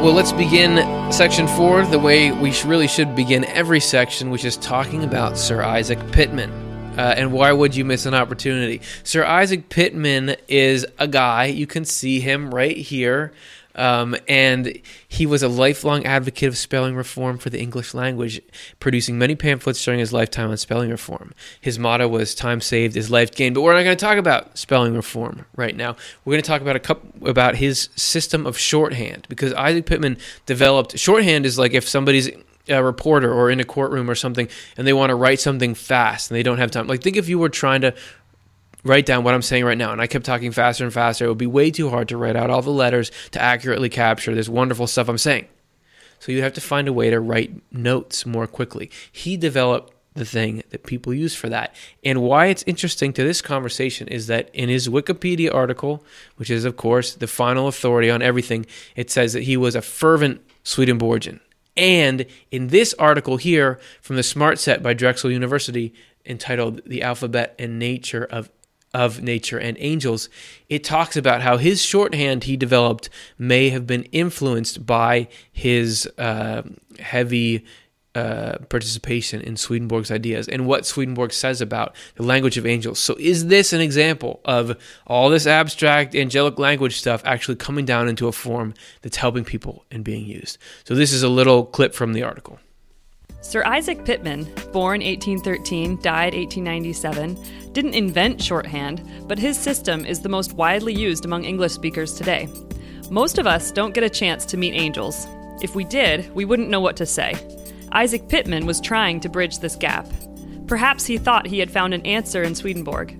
Well, 0.00 0.14
let's 0.14 0.32
begin 0.32 1.12
section 1.12 1.46
four 1.46 1.84
the 1.84 1.98
way 1.98 2.32
we 2.32 2.58
really 2.62 2.88
should 2.88 3.14
begin 3.14 3.44
every 3.44 3.80
section, 3.80 4.30
which 4.30 4.46
is 4.46 4.56
talking 4.56 5.04
about 5.04 5.36
Sir 5.36 5.62
Isaac 5.62 5.98
Pitman. 6.10 6.50
Uh, 6.96 7.12
and 7.18 7.32
why 7.32 7.52
would 7.52 7.76
you 7.76 7.84
miss 7.84 8.06
an 8.06 8.14
opportunity? 8.14 8.80
Sir 9.04 9.26
Isaac 9.26 9.68
Pitman 9.68 10.36
is 10.48 10.86
a 10.98 11.06
guy, 11.06 11.44
you 11.44 11.66
can 11.66 11.84
see 11.84 12.18
him 12.18 12.50
right 12.50 12.78
here. 12.78 13.34
Um, 13.74 14.16
and 14.28 14.80
he 15.08 15.26
was 15.26 15.42
a 15.42 15.48
lifelong 15.48 16.04
advocate 16.04 16.48
of 16.48 16.58
spelling 16.58 16.94
reform 16.94 17.38
for 17.38 17.50
the 17.50 17.60
English 17.60 17.94
language, 17.94 18.40
producing 18.78 19.18
many 19.18 19.34
pamphlets 19.34 19.84
during 19.84 20.00
his 20.00 20.12
lifetime 20.12 20.50
on 20.50 20.56
spelling 20.56 20.90
reform. 20.90 21.32
His 21.60 21.78
motto 21.78 22.08
was 22.08 22.34
"Time 22.34 22.60
saved 22.60 22.96
is 22.96 23.10
life 23.10 23.34
gained." 23.34 23.54
But 23.54 23.62
we're 23.62 23.74
not 23.74 23.84
going 23.84 23.96
to 23.96 24.04
talk 24.04 24.18
about 24.18 24.58
spelling 24.58 24.94
reform 24.94 25.46
right 25.56 25.76
now. 25.76 25.96
We're 26.24 26.32
going 26.32 26.42
to 26.42 26.48
talk 26.48 26.62
about 26.62 26.76
a 26.76 26.80
couple 26.80 27.28
about 27.28 27.56
his 27.56 27.88
system 27.96 28.46
of 28.46 28.58
shorthand 28.58 29.26
because 29.28 29.52
Isaac 29.54 29.86
Pitman 29.86 30.18
developed 30.46 30.98
shorthand 30.98 31.46
is 31.46 31.58
like 31.58 31.74
if 31.74 31.88
somebody's 31.88 32.30
a 32.68 32.82
reporter 32.82 33.32
or 33.32 33.50
in 33.50 33.60
a 33.60 33.64
courtroom 33.64 34.08
or 34.08 34.14
something 34.14 34.48
and 34.76 34.86
they 34.86 34.92
want 34.92 35.10
to 35.10 35.14
write 35.14 35.40
something 35.40 35.74
fast 35.74 36.30
and 36.30 36.36
they 36.36 36.42
don't 36.42 36.58
have 36.58 36.70
time. 36.70 36.86
Like 36.86 37.02
think 37.02 37.16
if 37.16 37.28
you 37.28 37.38
were 37.38 37.48
trying 37.48 37.80
to 37.80 37.94
write 38.84 39.06
down 39.06 39.24
what 39.24 39.34
I'm 39.34 39.42
saying 39.42 39.64
right 39.64 39.78
now, 39.78 39.92
and 39.92 40.00
I 40.00 40.06
kept 40.06 40.24
talking 40.24 40.52
faster 40.52 40.84
and 40.84 40.92
faster, 40.92 41.24
it 41.24 41.28
would 41.28 41.38
be 41.38 41.46
way 41.46 41.70
too 41.70 41.90
hard 41.90 42.08
to 42.08 42.16
write 42.16 42.36
out 42.36 42.50
all 42.50 42.62
the 42.62 42.70
letters 42.70 43.10
to 43.32 43.40
accurately 43.40 43.88
capture 43.88 44.34
this 44.34 44.48
wonderful 44.48 44.86
stuff 44.86 45.08
I'm 45.08 45.18
saying. 45.18 45.46
So 46.18 46.32
you 46.32 46.42
have 46.42 46.52
to 46.54 46.60
find 46.60 46.86
a 46.86 46.92
way 46.92 47.10
to 47.10 47.18
write 47.18 47.62
notes 47.72 48.26
more 48.26 48.46
quickly. 48.46 48.90
He 49.10 49.36
developed 49.36 49.94
the 50.14 50.24
thing 50.24 50.62
that 50.70 50.84
people 50.84 51.14
use 51.14 51.34
for 51.34 51.48
that. 51.48 51.74
And 52.04 52.20
why 52.20 52.46
it's 52.46 52.64
interesting 52.66 53.12
to 53.14 53.24
this 53.24 53.40
conversation 53.40 54.08
is 54.08 54.26
that 54.26 54.50
in 54.52 54.68
his 54.68 54.88
Wikipedia 54.88 55.54
article, 55.54 56.04
which 56.36 56.50
is, 56.50 56.64
of 56.64 56.76
course, 56.76 57.14
the 57.14 57.26
final 57.26 57.68
authority 57.68 58.10
on 58.10 58.20
everything, 58.20 58.66
it 58.96 59.10
says 59.10 59.32
that 59.32 59.44
he 59.44 59.56
was 59.56 59.74
a 59.74 59.82
fervent 59.82 60.42
Swedenborgian. 60.62 61.40
And 61.76 62.26
in 62.50 62.68
this 62.68 62.92
article 62.94 63.36
here 63.36 63.78
from 64.02 64.16
the 64.16 64.22
Smart 64.22 64.58
Set 64.58 64.82
by 64.82 64.92
Drexel 64.92 65.30
University, 65.30 65.94
entitled 66.26 66.82
The 66.84 67.02
Alphabet 67.02 67.54
and 67.58 67.78
Nature 67.78 68.24
of 68.24 68.50
of 68.92 69.22
nature 69.22 69.58
and 69.58 69.76
angels, 69.80 70.28
it 70.68 70.82
talks 70.84 71.16
about 71.16 71.42
how 71.42 71.56
his 71.56 71.82
shorthand 71.82 72.44
he 72.44 72.56
developed 72.56 73.08
may 73.38 73.70
have 73.70 73.86
been 73.86 74.04
influenced 74.04 74.84
by 74.84 75.28
his 75.52 76.08
uh, 76.18 76.62
heavy 76.98 77.64
uh, 78.12 78.58
participation 78.68 79.40
in 79.40 79.56
Swedenborg's 79.56 80.10
ideas 80.10 80.48
and 80.48 80.66
what 80.66 80.84
Swedenborg 80.84 81.32
says 81.32 81.60
about 81.60 81.94
the 82.16 82.24
language 82.24 82.58
of 82.58 82.66
angels. 82.66 82.98
So, 82.98 83.14
is 83.20 83.46
this 83.46 83.72
an 83.72 83.80
example 83.80 84.40
of 84.44 84.76
all 85.06 85.30
this 85.30 85.46
abstract 85.46 86.16
angelic 86.16 86.58
language 86.58 86.98
stuff 86.98 87.22
actually 87.24 87.54
coming 87.54 87.84
down 87.84 88.08
into 88.08 88.26
a 88.26 88.32
form 88.32 88.74
that's 89.02 89.18
helping 89.18 89.44
people 89.44 89.84
and 89.92 90.02
being 90.02 90.26
used? 90.26 90.58
So, 90.82 90.96
this 90.96 91.12
is 91.12 91.22
a 91.22 91.28
little 91.28 91.64
clip 91.64 91.94
from 91.94 92.12
the 92.12 92.24
article. 92.24 92.58
Sir 93.42 93.64
Isaac 93.64 94.04
Pitman, 94.04 94.44
born 94.70 95.00
1813, 95.00 96.00
died 96.02 96.34
1897, 96.34 97.72
didn't 97.72 97.94
invent 97.94 98.40
shorthand, 98.40 99.02
but 99.26 99.38
his 99.38 99.56
system 99.56 100.04
is 100.04 100.20
the 100.20 100.28
most 100.28 100.52
widely 100.52 100.92
used 100.92 101.24
among 101.24 101.44
English 101.44 101.72
speakers 101.72 102.12
today. 102.12 102.48
Most 103.10 103.38
of 103.38 103.46
us 103.46 103.72
don't 103.72 103.94
get 103.94 104.04
a 104.04 104.10
chance 104.10 104.44
to 104.44 104.58
meet 104.58 104.74
angels. 104.74 105.26
If 105.62 105.74
we 105.74 105.84
did, 105.84 106.32
we 106.34 106.44
wouldn't 106.44 106.68
know 106.68 106.80
what 106.80 106.98
to 106.98 107.06
say. 107.06 107.34
Isaac 107.92 108.28
Pitman 108.28 108.66
was 108.66 108.80
trying 108.80 109.20
to 109.20 109.28
bridge 109.30 109.58
this 109.58 109.74
gap. 109.74 110.06
Perhaps 110.66 111.06
he 111.06 111.16
thought 111.16 111.46
he 111.46 111.58
had 111.58 111.70
found 111.70 111.94
an 111.94 112.04
answer 112.04 112.42
in 112.42 112.54
Swedenborg. 112.54 113.16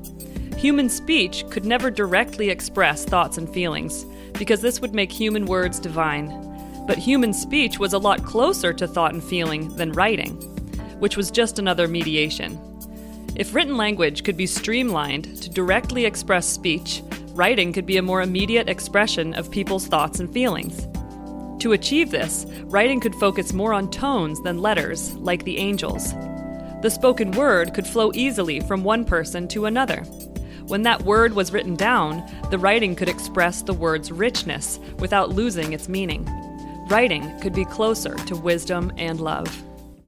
Human 0.56 0.90
speech 0.90 1.48
could 1.48 1.64
never 1.64 1.90
directly 1.90 2.50
express 2.50 3.06
thoughts 3.06 3.38
and 3.38 3.52
feelings, 3.52 4.04
because 4.34 4.60
this 4.60 4.80
would 4.82 4.94
make 4.94 5.10
human 5.10 5.46
words 5.46 5.80
divine. 5.80 6.28
But 6.86 6.98
human 6.98 7.32
speech 7.32 7.78
was 7.78 7.92
a 7.92 7.98
lot 7.98 8.24
closer 8.24 8.72
to 8.72 8.88
thought 8.88 9.12
and 9.12 9.22
feeling 9.22 9.74
than 9.76 9.92
writing, 9.92 10.32
which 10.98 11.16
was 11.16 11.30
just 11.30 11.58
another 11.58 11.88
mediation. 11.88 12.58
If 13.36 13.54
written 13.54 13.76
language 13.76 14.24
could 14.24 14.36
be 14.36 14.46
streamlined 14.46 15.40
to 15.42 15.50
directly 15.50 16.04
express 16.04 16.46
speech, 16.46 17.02
writing 17.32 17.72
could 17.72 17.86
be 17.86 17.96
a 17.96 18.02
more 18.02 18.22
immediate 18.22 18.68
expression 18.68 19.34
of 19.34 19.50
people's 19.50 19.86
thoughts 19.86 20.20
and 20.20 20.32
feelings. 20.32 20.86
To 21.60 21.72
achieve 21.72 22.10
this, 22.10 22.46
writing 22.64 23.00
could 23.00 23.14
focus 23.14 23.52
more 23.52 23.72
on 23.72 23.90
tones 23.90 24.40
than 24.42 24.62
letters, 24.62 25.14
like 25.16 25.44
the 25.44 25.58
angels. 25.58 26.12
The 26.82 26.90
spoken 26.90 27.30
word 27.32 27.74
could 27.74 27.86
flow 27.86 28.10
easily 28.14 28.60
from 28.60 28.82
one 28.82 29.04
person 29.04 29.46
to 29.48 29.66
another. 29.66 30.02
When 30.66 30.82
that 30.82 31.02
word 31.02 31.34
was 31.34 31.52
written 31.52 31.76
down, 31.76 32.24
the 32.50 32.58
writing 32.58 32.96
could 32.96 33.08
express 33.08 33.60
the 33.62 33.74
word's 33.74 34.10
richness 34.10 34.78
without 34.98 35.30
losing 35.30 35.72
its 35.72 35.88
meaning. 35.88 36.26
Writing 36.90 37.38
could 37.38 37.52
be 37.52 37.64
closer 37.64 38.16
to 38.16 38.34
wisdom 38.34 38.90
and 38.96 39.20
love. 39.20 39.46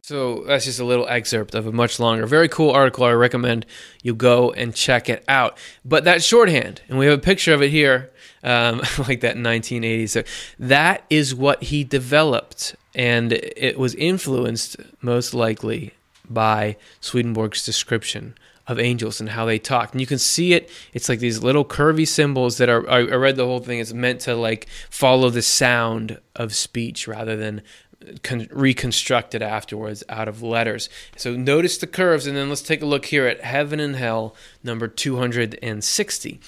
So 0.03 0.43
that's 0.49 0.65
just 0.65 0.81
a 0.81 0.85
little 0.85 1.07
excerpt 1.07 1.55
of 1.55 1.69
a 1.69 1.71
much 1.71 2.01
longer, 2.01 2.27
very 2.27 2.49
cool 2.49 2.73
article. 2.73 3.05
I 3.05 3.13
recommend 3.13 3.67
you 4.03 4.17
go 4.17 4.51
and 4.51 4.75
check 4.75 5.09
it 5.09 5.23
out. 5.29 5.59
But 5.85 6.03
that 6.05 6.25
shorthand, 6.25 6.83
and 6.89 6.99
we 6.99 7.07
have 7.07 7.17
a 7.17 7.23
picture 7.23 7.55
of 7.55 7.63
it 7.63 7.71
here, 7.71 8.11
um, 8.43 8.79
like 8.99 9.21
that 9.21 9.37
1980s. 9.37 10.09
So 10.09 10.25
that 10.59 11.05
is 11.09 11.37
what 11.37 11.63
he 11.63 11.85
developed, 11.85 12.75
and 12.97 13.33
it 13.33 13.79
was 13.79 13.95
influenced 13.95 14.77
most 15.01 15.35
likely 15.35 15.93
by 16.29 16.75
Swedenborg's 17.01 17.65
description 17.65 18.35
of 18.69 18.79
angels 18.79 19.21
and 19.21 19.31
how 19.31 19.45
they 19.45 19.59
talk. 19.59 19.93
And 19.93 20.01
you 20.01 20.07
can 20.07 20.19
see 20.19 20.53
it. 20.53 20.71
It's 20.93 21.09
like 21.09 21.19
these 21.19 21.43
little 21.43 21.65
curvy 21.65 22.07
symbols 22.07 22.59
that 22.59 22.69
are. 22.69 22.89
I 22.89 23.01
read 23.01 23.37
the 23.37 23.47
whole 23.47 23.61
thing. 23.61 23.79
It's 23.79 23.93
meant 23.93 24.21
to 24.23 24.35
like 24.35 24.69
follow 24.91 25.31
the 25.31 25.43
sound 25.43 26.21
of 26.37 26.55
speech 26.55 27.09
rather 27.09 27.37
than 27.37 27.63
uh, 28.03 28.13
con- 28.23 28.49
it 28.51 29.43
afterwards 29.43 30.05
out 30.09 30.29
of 30.29 30.43
letters. 30.43 30.89
So 31.17 31.37
notice 31.37 31.79
the 31.79 31.87
curves, 31.87 32.27
and 32.27 32.37
then 32.37 32.49
let's 32.49 32.63
take 32.63 32.83
a 32.83 32.87
look 32.87 33.07
here 33.07 33.27
at 33.27 33.43
heaven 33.43 33.81
and 33.81 33.97
hell, 33.97 34.35
number 34.63 34.89
260. 34.89 36.41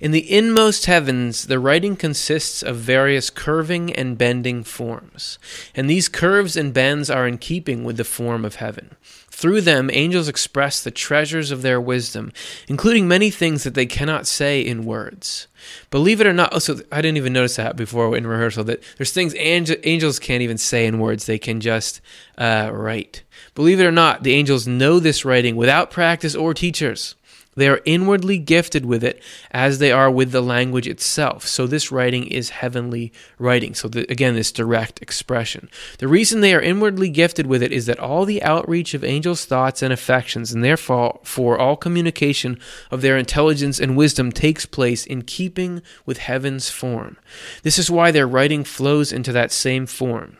In 0.00 0.10
the 0.10 0.32
inmost 0.32 0.86
heavens, 0.86 1.46
the 1.46 1.58
writing 1.58 1.96
consists 1.96 2.62
of 2.62 2.76
various 2.76 3.30
curving 3.30 3.92
and 3.92 4.18
bending 4.18 4.62
forms, 4.62 5.38
and 5.74 5.88
these 5.88 6.08
curves 6.08 6.56
and 6.56 6.74
bends 6.74 7.10
are 7.10 7.26
in 7.26 7.38
keeping 7.38 7.84
with 7.84 7.96
the 7.96 8.04
form 8.04 8.44
of 8.44 8.56
heaven. 8.56 8.96
Through 9.42 9.62
them, 9.62 9.90
angels 9.92 10.28
express 10.28 10.80
the 10.80 10.92
treasures 10.92 11.50
of 11.50 11.62
their 11.62 11.80
wisdom, 11.80 12.30
including 12.68 13.08
many 13.08 13.28
things 13.28 13.64
that 13.64 13.74
they 13.74 13.86
cannot 13.86 14.28
say 14.28 14.60
in 14.60 14.84
words. 14.84 15.48
Believe 15.90 16.20
it 16.20 16.28
or 16.28 16.32
not, 16.32 16.50
oh, 16.52 16.60
so 16.60 16.78
I 16.92 17.02
didn't 17.02 17.16
even 17.16 17.32
notice 17.32 17.56
that 17.56 17.74
before 17.74 18.16
in 18.16 18.24
rehearsal 18.24 18.62
that 18.62 18.84
there's 18.98 19.10
things 19.10 19.34
angels 19.36 20.20
can't 20.20 20.42
even 20.42 20.58
say 20.58 20.86
in 20.86 21.00
words, 21.00 21.26
they 21.26 21.40
can 21.40 21.60
just 21.60 22.00
uh, 22.38 22.70
write. 22.72 23.24
Believe 23.56 23.80
it 23.80 23.84
or 23.84 23.90
not, 23.90 24.22
the 24.22 24.32
angels 24.32 24.68
know 24.68 25.00
this 25.00 25.24
writing 25.24 25.56
without 25.56 25.90
practice 25.90 26.36
or 26.36 26.54
teachers. 26.54 27.16
They 27.54 27.68
are 27.68 27.82
inwardly 27.84 28.38
gifted 28.38 28.86
with 28.86 29.04
it 29.04 29.22
as 29.50 29.78
they 29.78 29.92
are 29.92 30.10
with 30.10 30.32
the 30.32 30.40
language 30.40 30.88
itself. 30.88 31.46
So, 31.46 31.66
this 31.66 31.92
writing 31.92 32.26
is 32.26 32.50
heavenly 32.50 33.12
writing. 33.38 33.74
So, 33.74 33.88
the, 33.88 34.10
again, 34.10 34.34
this 34.34 34.52
direct 34.52 35.02
expression. 35.02 35.68
The 35.98 36.08
reason 36.08 36.40
they 36.40 36.54
are 36.54 36.62
inwardly 36.62 37.10
gifted 37.10 37.46
with 37.46 37.62
it 37.62 37.70
is 37.70 37.86
that 37.86 37.98
all 37.98 38.24
the 38.24 38.42
outreach 38.42 38.94
of 38.94 39.04
angels' 39.04 39.44
thoughts 39.44 39.82
and 39.82 39.92
affections, 39.92 40.52
and 40.52 40.64
therefore 40.64 41.20
for 41.24 41.58
all 41.58 41.76
communication 41.76 42.58
of 42.90 43.02
their 43.02 43.18
intelligence 43.18 43.78
and 43.78 43.96
wisdom, 43.96 44.32
takes 44.32 44.64
place 44.64 45.04
in 45.04 45.22
keeping 45.22 45.82
with 46.06 46.18
heaven's 46.18 46.70
form. 46.70 47.18
This 47.62 47.78
is 47.78 47.90
why 47.90 48.10
their 48.10 48.26
writing 48.26 48.64
flows 48.64 49.12
into 49.12 49.32
that 49.32 49.52
same 49.52 49.86
form. 49.86 50.38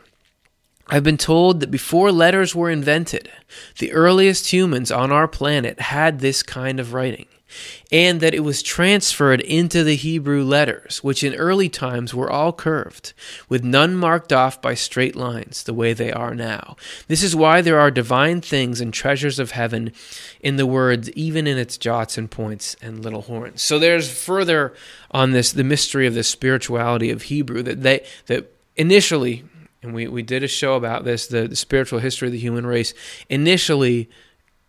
I've 0.87 1.03
been 1.03 1.17
told 1.17 1.59
that 1.61 1.71
before 1.71 2.11
letters 2.11 2.53
were 2.53 2.69
invented, 2.69 3.31
the 3.79 3.93
earliest 3.93 4.51
humans 4.51 4.91
on 4.91 5.11
our 5.11 5.27
planet 5.27 5.79
had 5.79 6.19
this 6.19 6.43
kind 6.43 6.79
of 6.79 6.93
writing, 6.93 7.27
and 7.89 8.19
that 8.19 8.33
it 8.33 8.41
was 8.41 8.61
transferred 8.61 9.39
into 9.39 9.85
the 9.85 9.95
Hebrew 9.95 10.43
letters, 10.43 11.01
which 11.01 11.23
in 11.23 11.35
early 11.35 11.69
times 11.69 12.13
were 12.13 12.29
all 12.29 12.51
curved, 12.51 13.13
with 13.47 13.63
none 13.63 13.95
marked 13.95 14.33
off 14.33 14.61
by 14.61 14.73
straight 14.73 15.15
lines, 15.15 15.63
the 15.63 15.73
way 15.73 15.93
they 15.93 16.11
are 16.11 16.35
now. 16.35 16.75
This 17.07 17.23
is 17.23 17.33
why 17.33 17.61
there 17.61 17.79
are 17.79 17.89
divine 17.89 18.41
things 18.41 18.81
and 18.81 18.93
treasures 18.93 19.39
of 19.39 19.51
heaven 19.51 19.93
in 20.41 20.57
the 20.57 20.65
words, 20.65 21.09
even 21.11 21.47
in 21.47 21.57
its 21.57 21.77
jots 21.77 22.17
and 22.17 22.29
points 22.29 22.75
and 22.81 23.03
little 23.03 23.21
horns. 23.21 23.61
So 23.61 23.79
there's 23.79 24.11
further 24.11 24.73
on 25.11 25.31
this 25.31 25.53
the 25.53 25.63
mystery 25.63 26.07
of 26.07 26.13
the 26.13 26.23
spirituality 26.23 27.09
of 27.09 27.23
Hebrew 27.23 27.63
that 27.63 27.83
they 27.83 28.05
that 28.25 28.51
initially 28.75 29.45
and 29.83 29.93
we, 29.93 30.07
we 30.07 30.23
did 30.23 30.43
a 30.43 30.47
show 30.47 30.75
about 30.75 31.03
this 31.03 31.27
the, 31.27 31.47
the 31.47 31.55
spiritual 31.55 31.99
history 31.99 32.27
of 32.27 32.31
the 32.31 32.39
human 32.39 32.65
race. 32.65 32.93
Initially, 33.29 34.09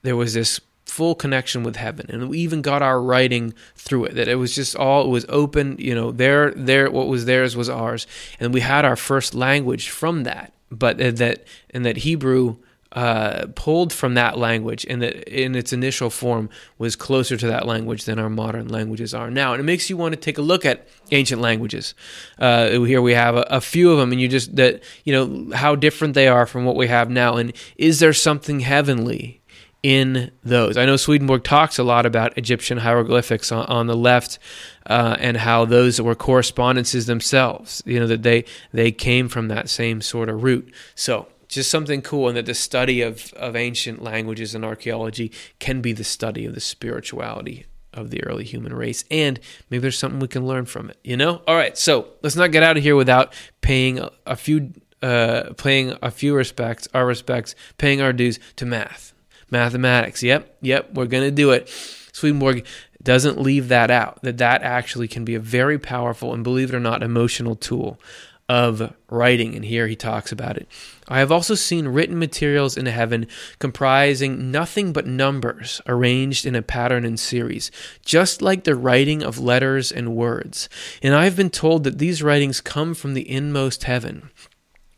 there 0.03 0.17
was 0.17 0.35
this 0.35 0.61
full 0.85 1.15
connection 1.15 1.63
with 1.65 1.77
heaven 1.77 2.07
and 2.11 2.29
we 2.29 2.39
even 2.39 2.61
got 2.61 2.83
our 2.83 3.01
writing 3.01 3.55
through 3.75 4.05
it 4.05 4.15
that 4.15 4.29
it 4.29 4.35
was 4.35 4.55
just 4.55 4.77
all 4.77 5.07
it 5.07 5.09
was 5.09 5.25
open 5.31 5.77
you 5.79 5.95
know 5.95 6.13
there 6.13 6.51
there 6.53 6.91
what 6.91 7.09
was 7.09 7.25
theirs 7.25 7.57
was 7.57 7.71
ours 7.71 8.07
and 8.39 8.53
we 8.53 8.61
had 8.61 8.85
our 8.85 8.95
first 8.95 9.35
language 9.35 9.89
from 9.89 10.25
that 10.25 10.53
but 10.71 11.01
uh, 11.01 11.11
that 11.11 11.45
and 11.71 11.87
that 11.87 11.97
hebrew 11.99 12.57
uh, 12.95 13.47
pulled 13.57 13.93
from 13.93 14.15
that 14.15 14.39
language 14.39 14.87
and 14.89 15.03
that 15.03 15.29
in 15.29 15.55
its 15.55 15.73
initial 15.73 16.11
form 16.11 16.49
was 16.79 16.95
closer 16.95 17.37
to 17.37 17.47
that 17.49 17.67
language 17.67 18.05
than 18.05 18.19
our 18.19 18.31
modern 18.31 18.69
languages 18.69 19.13
are 19.13 19.31
now. 19.31 19.53
And 19.53 19.61
it 19.61 19.65
makes 19.65 19.91
you 19.91 19.97
want 19.97 20.15
to 20.15 20.21
take 20.21 20.39
a 20.39 20.43
look 20.43 20.65
at 20.65 20.87
ancient 21.11 21.41
languages. 21.41 21.95
Uh, 22.39 22.71
here 22.81 23.03
we 23.03 23.15
have 23.15 23.37
a, 23.37 23.43
a, 23.51 23.61
few 23.61 23.91
of 23.91 23.99
them, 23.99 24.13
and 24.13 24.21
you 24.21 24.29
just 24.29 24.55
that 24.57 24.83
you 25.05 25.13
know 25.13 25.57
how 25.57 25.75
different 25.75 26.15
they 26.15 26.29
are 26.29 26.47
from 26.47 26.65
what 26.65 26.77
we 26.77 26.87
have 26.87 27.11
now. 27.11 27.37
And 27.37 27.53
is 27.77 27.99
there 27.99 28.13
something 28.13 28.61
heavenly? 28.61 29.41
In 29.83 30.31
those, 30.43 30.79
I 30.79 30.87
know 30.87 30.97
Swedenborg 30.97 31.45
talks 31.45 31.79
a 31.79 31.83
lot 31.83 32.07
about 32.07 32.39
Egyptian 32.39 32.79
hieroglyphics 32.79 33.53
on, 33.53 33.67
on 33.67 33.87
the 33.87 33.95
left, 33.95 34.39
uh, 34.87 35.19
and 35.21 35.37
how 35.37 35.67
those 35.67 36.01
were 36.01 36.15
correspondences 36.15 37.05
themselves. 37.05 37.83
You 37.85 38.01
know 38.01 38.07
that 38.07 38.23
they 38.23 38.47
they 38.73 38.93
came 38.93 39.29
from 39.29 39.49
that 39.49 39.69
same 39.69 40.01
sort 40.01 40.31
of 40.31 40.43
root. 40.43 40.73
So 40.95 41.27
just 41.55 41.71
something 41.71 42.03
cool 42.03 42.29
and 42.29 42.37
that 42.37 42.47
the 42.47 42.55
study 42.55 43.01
of, 43.01 43.33
of 43.35 43.57
ancient 43.57 44.03
languages 44.03 44.55
and 44.55 44.65
archaeology 44.65 45.33
can 45.59 45.81
be 45.81 45.93
the 45.93 46.05
study 46.05 46.45
of 46.45 46.55
the 46.55 46.61
spirituality 46.61 47.67
of 47.93 48.11
the 48.11 48.23
early 48.25 48.45
human 48.45 48.75
race 48.75 49.05
and 49.11 49.39
maybe 49.71 49.81
there's 49.81 49.99
something 49.99 50.19
we 50.19 50.27
can 50.27 50.47
learn 50.47 50.65
from 50.65 50.91
it 50.91 50.99
you 51.05 51.17
know? 51.17 51.43
All 51.47 51.55
right 51.55 51.77
so 51.79 52.09
let's 52.23 52.37
not 52.37 52.53
get 52.53 52.63
out 52.63 52.77
of 52.77 52.83
here 52.83 52.97
without 52.97 53.33
paying 53.61 53.99
a, 53.99 54.11
a 54.27 54.37
few 54.37 54.73
uh, 55.03 55.53
paying 55.57 55.97
a 56.03 56.11
few 56.11 56.35
respects 56.35 56.89
our 56.95 57.07
respects 57.07 57.55
paying 57.79 58.01
our 58.01 58.13
dues 58.13 58.41
to 58.57 58.67
math. 58.67 59.13
Mathematics 59.51 60.23
yep 60.23 60.57
yep 60.61 60.93
we're 60.95 61.07
gonna 61.07 61.31
do 61.31 61.51
it. 61.51 61.69
Swedenborg 62.13 62.67
doesn't 63.03 63.41
leave 63.41 63.69
that 63.69 63.91
out 63.91 64.21
that 64.23 64.39
that 64.39 64.63
actually 64.63 65.07
can 65.07 65.25
be 65.25 65.35
a 65.35 65.41
very 65.41 65.79
powerful 65.79 66.33
and 66.33 66.43
believe 66.43 66.71
it 66.71 66.75
or 66.75 66.81
not 66.81 67.03
emotional 67.03 67.55
tool 67.55 68.01
of 68.49 68.95
writing. 69.09 69.55
And 69.55 69.65
here 69.65 69.87
he 69.87 69.97
talks 69.97 70.33
about 70.33 70.57
it. 70.57 70.69
I 71.09 71.19
have 71.19 71.33
also 71.33 71.55
seen 71.55 71.89
written 71.89 72.19
materials 72.19 72.77
in 72.77 72.87
heaven 72.87 73.27
comprising 73.59 74.51
nothing 74.51 74.93
but 74.93 75.07
numbers 75.07 75.81
arranged 75.87 76.47
in 76.47 76.55
a 76.55 76.63
pattern 76.63 77.05
and 77.05 77.19
series, 77.19 77.71
just 78.05 78.43
like 78.43 78.65
the 78.65 78.75
writing 78.75 79.23
of 79.23 79.39
letters 79.39 79.91
and 79.91 80.17
words. 80.17 80.69
And 81.03 81.15
I 81.15 81.25
have 81.25 81.37
been 81.37 81.51
told 81.51 81.85
that 81.85 81.99
these 81.99 82.23
writings 82.23 82.61
come 82.61 82.95
from 82.95 83.15
the 83.15 83.29
inmost 83.31 83.85
heaven 83.85 84.31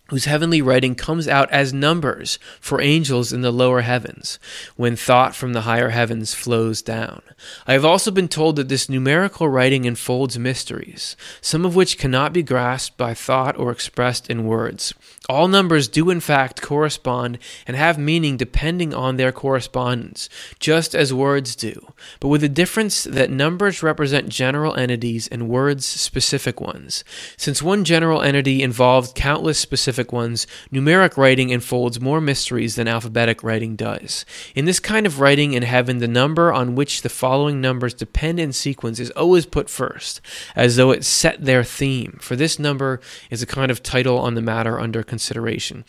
whose 0.08 0.26
heavenly 0.26 0.62
writing 0.62 0.94
comes 0.94 1.26
out 1.26 1.50
as 1.50 1.72
numbers 1.72 2.38
for 2.60 2.80
angels 2.80 3.32
in 3.32 3.40
the 3.42 3.50
lower 3.50 3.80
heavens, 3.80 4.38
when 4.76 4.96
thought 4.96 5.34
from 5.34 5.52
the 5.52 5.62
higher 5.62 5.90
heavens 5.90 6.34
flows 6.34 6.82
down. 6.82 7.22
I 7.66 7.72
have 7.72 7.84
also 7.84 8.10
been 8.10 8.28
told 8.28 8.56
that 8.56 8.68
this 8.68 8.88
numerical 8.88 9.48
writing 9.48 9.84
enfolds 9.84 10.38
mysteries, 10.38 11.16
some 11.40 11.64
of 11.64 11.74
which 11.74 11.98
cannot 11.98 12.32
be 12.32 12.42
grasped 12.42 12.96
by 12.96 13.14
thought 13.14 13.58
or 13.58 13.70
expressed 13.70 14.30
in 14.30 14.46
words. 14.46 14.94
All 15.28 15.48
numbers 15.48 15.88
do 15.88 16.08
in 16.10 16.20
fact 16.20 16.62
correspond 16.62 17.40
and 17.66 17.76
have 17.76 17.98
meaning 17.98 18.36
depending 18.36 18.94
on 18.94 19.16
their 19.16 19.32
correspondence, 19.32 20.28
just 20.60 20.94
as 20.94 21.12
words 21.12 21.56
do, 21.56 21.92
but 22.20 22.28
with 22.28 22.42
the 22.42 22.48
difference 22.48 23.02
that 23.02 23.28
numbers 23.28 23.82
represent 23.82 24.28
general 24.28 24.76
entities 24.76 25.26
and 25.26 25.48
words 25.48 25.84
specific 25.84 26.60
ones. 26.60 27.02
Since 27.36 27.60
one 27.60 27.82
general 27.82 28.22
entity 28.22 28.62
involves 28.62 29.12
countless 29.16 29.58
specific 29.58 30.12
ones, 30.12 30.46
numeric 30.72 31.16
writing 31.16 31.50
enfolds 31.50 32.00
more 32.00 32.20
mysteries 32.20 32.76
than 32.76 32.86
alphabetic 32.86 33.42
writing 33.42 33.74
does. 33.74 34.24
In 34.54 34.64
this 34.64 34.78
kind 34.78 35.06
of 35.06 35.18
writing 35.18 35.54
in 35.54 35.64
heaven, 35.64 35.98
the 35.98 36.06
number 36.06 36.52
on 36.52 36.76
which 36.76 37.02
the 37.02 37.08
following 37.08 37.60
numbers 37.60 37.94
depend 37.94 38.38
in 38.38 38.52
sequence 38.52 39.00
is 39.00 39.10
always 39.10 39.44
put 39.44 39.68
first, 39.68 40.20
as 40.54 40.76
though 40.76 40.92
it 40.92 41.04
set 41.04 41.44
their 41.44 41.64
theme, 41.64 42.18
for 42.20 42.36
this 42.36 42.60
number 42.60 43.00
is 43.28 43.42
a 43.42 43.46
kind 43.46 43.72
of 43.72 43.82
title 43.82 44.18
on 44.18 44.34
the 44.34 44.40
matter 44.40 44.78
under 44.78 45.02
consideration 45.02 45.15
consideration. 45.16 45.82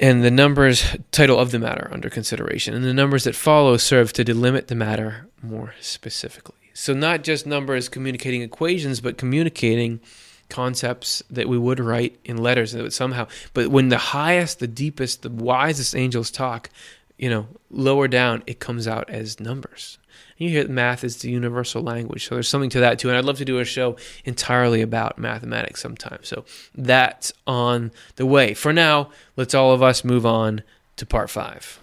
And 0.00 0.22
the 0.22 0.30
numbers, 0.30 0.84
title 1.12 1.38
of 1.38 1.50
the 1.50 1.58
matter 1.58 1.88
under 1.92 2.10
consideration. 2.10 2.74
And 2.74 2.84
the 2.84 2.94
numbers 2.94 3.24
that 3.24 3.34
follow 3.34 3.78
serve 3.78 4.12
to 4.14 4.24
delimit 4.24 4.66
the 4.66 4.74
matter 4.74 5.28
more 5.42 5.74
specifically. 5.80 6.54
So, 6.74 6.92
not 6.92 7.24
just 7.24 7.46
numbers 7.46 7.88
communicating 7.88 8.42
equations, 8.42 9.00
but 9.00 9.16
communicating 9.16 10.00
concepts 10.50 11.22
that 11.30 11.48
we 11.48 11.56
would 11.58 11.80
write 11.80 12.18
in 12.24 12.36
letters 12.36 12.72
that 12.72 12.92
somehow. 12.92 13.26
But 13.54 13.68
when 13.68 13.88
the 13.88 13.98
highest, 13.98 14.58
the 14.58 14.66
deepest, 14.66 15.22
the 15.22 15.30
wisest 15.30 15.96
angels 15.96 16.30
talk, 16.30 16.68
you 17.16 17.30
know, 17.30 17.46
lower 17.70 18.08
down, 18.08 18.42
it 18.46 18.60
comes 18.60 18.86
out 18.86 19.08
as 19.08 19.40
numbers. 19.40 19.98
You 20.36 20.50
hear 20.50 20.62
that 20.62 20.70
math 20.70 21.02
is 21.04 21.18
the 21.18 21.30
universal 21.30 21.82
language. 21.82 22.26
So 22.28 22.34
there's 22.34 22.48
something 22.48 22.70
to 22.70 22.80
that 22.80 22.98
too. 22.98 23.08
And 23.08 23.16
I'd 23.16 23.24
love 23.24 23.38
to 23.38 23.44
do 23.44 23.58
a 23.58 23.64
show 23.64 23.96
entirely 24.24 24.82
about 24.82 25.18
mathematics 25.18 25.80
sometime. 25.80 26.18
So 26.22 26.44
that's 26.74 27.32
on 27.46 27.92
the 28.16 28.26
way. 28.26 28.54
For 28.54 28.72
now, 28.72 29.10
let's 29.36 29.54
all 29.54 29.72
of 29.72 29.82
us 29.82 30.04
move 30.04 30.26
on 30.26 30.62
to 30.96 31.06
part 31.06 31.30
five. 31.30 31.80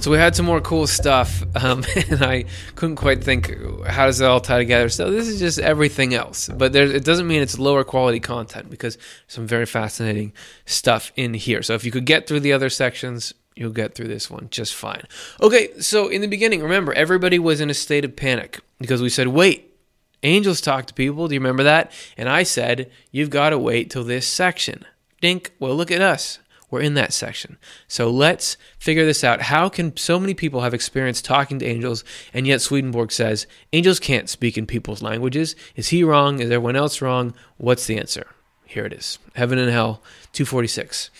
So 0.00 0.12
we 0.12 0.18
had 0.18 0.36
some 0.36 0.46
more 0.46 0.60
cool 0.60 0.86
stuff, 0.86 1.42
um, 1.56 1.84
and 2.08 2.22
I 2.22 2.44
couldn't 2.76 2.96
quite 2.96 3.22
think 3.24 3.52
how 3.84 4.06
does 4.06 4.20
it 4.20 4.24
all 4.24 4.40
tie 4.40 4.58
together. 4.58 4.88
So 4.88 5.10
this 5.10 5.26
is 5.26 5.40
just 5.40 5.58
everything 5.58 6.14
else, 6.14 6.48
but 6.48 6.72
there, 6.72 6.84
it 6.84 7.04
doesn't 7.04 7.26
mean 7.26 7.42
it's 7.42 7.58
lower 7.58 7.82
quality 7.82 8.20
content 8.20 8.70
because 8.70 8.96
some 9.26 9.46
very 9.46 9.66
fascinating 9.66 10.32
stuff 10.66 11.10
in 11.16 11.34
here. 11.34 11.62
So 11.62 11.74
if 11.74 11.84
you 11.84 11.90
could 11.90 12.04
get 12.04 12.28
through 12.28 12.40
the 12.40 12.52
other 12.52 12.70
sections, 12.70 13.34
you'll 13.56 13.72
get 13.72 13.96
through 13.96 14.06
this 14.06 14.30
one 14.30 14.46
just 14.50 14.72
fine. 14.72 15.02
Okay, 15.42 15.80
so 15.80 16.06
in 16.06 16.20
the 16.20 16.28
beginning, 16.28 16.62
remember 16.62 16.92
everybody 16.92 17.40
was 17.40 17.60
in 17.60 17.68
a 17.68 17.74
state 17.74 18.04
of 18.04 18.14
panic 18.14 18.60
because 18.78 19.02
we 19.02 19.08
said, 19.08 19.26
"Wait, 19.26 19.74
angels 20.22 20.60
talk 20.60 20.86
to 20.86 20.94
people." 20.94 21.26
Do 21.26 21.34
you 21.34 21.40
remember 21.40 21.64
that? 21.64 21.90
And 22.16 22.28
I 22.28 22.44
said, 22.44 22.88
"You've 23.10 23.30
got 23.30 23.50
to 23.50 23.58
wait 23.58 23.90
till 23.90 24.04
this 24.04 24.28
section." 24.28 24.84
Dink. 25.20 25.50
Well, 25.58 25.74
look 25.74 25.90
at 25.90 26.00
us 26.00 26.38
we're 26.70 26.82
in 26.82 26.94
that 26.94 27.12
section. 27.12 27.58
So 27.86 28.10
let's 28.10 28.56
figure 28.78 29.06
this 29.06 29.24
out. 29.24 29.42
How 29.42 29.68
can 29.68 29.96
so 29.96 30.20
many 30.20 30.34
people 30.34 30.60
have 30.60 30.74
experience 30.74 31.22
talking 31.22 31.58
to 31.58 31.66
angels, 31.66 32.04
and 32.34 32.46
yet 32.46 32.60
Swedenborg 32.60 33.12
says 33.12 33.46
angels 33.72 34.00
can't 34.00 34.28
speak 34.28 34.58
in 34.58 34.66
people's 34.66 35.02
languages? 35.02 35.56
Is 35.76 35.88
he 35.88 36.04
wrong? 36.04 36.40
Is 36.40 36.50
everyone 36.50 36.76
else 36.76 37.00
wrong? 37.00 37.34
What's 37.56 37.86
the 37.86 37.98
answer? 37.98 38.26
Here 38.66 38.84
it 38.84 38.92
is 38.92 39.18
Heaven 39.34 39.58
and 39.58 39.70
Hell, 39.70 40.02
246. 40.32 41.10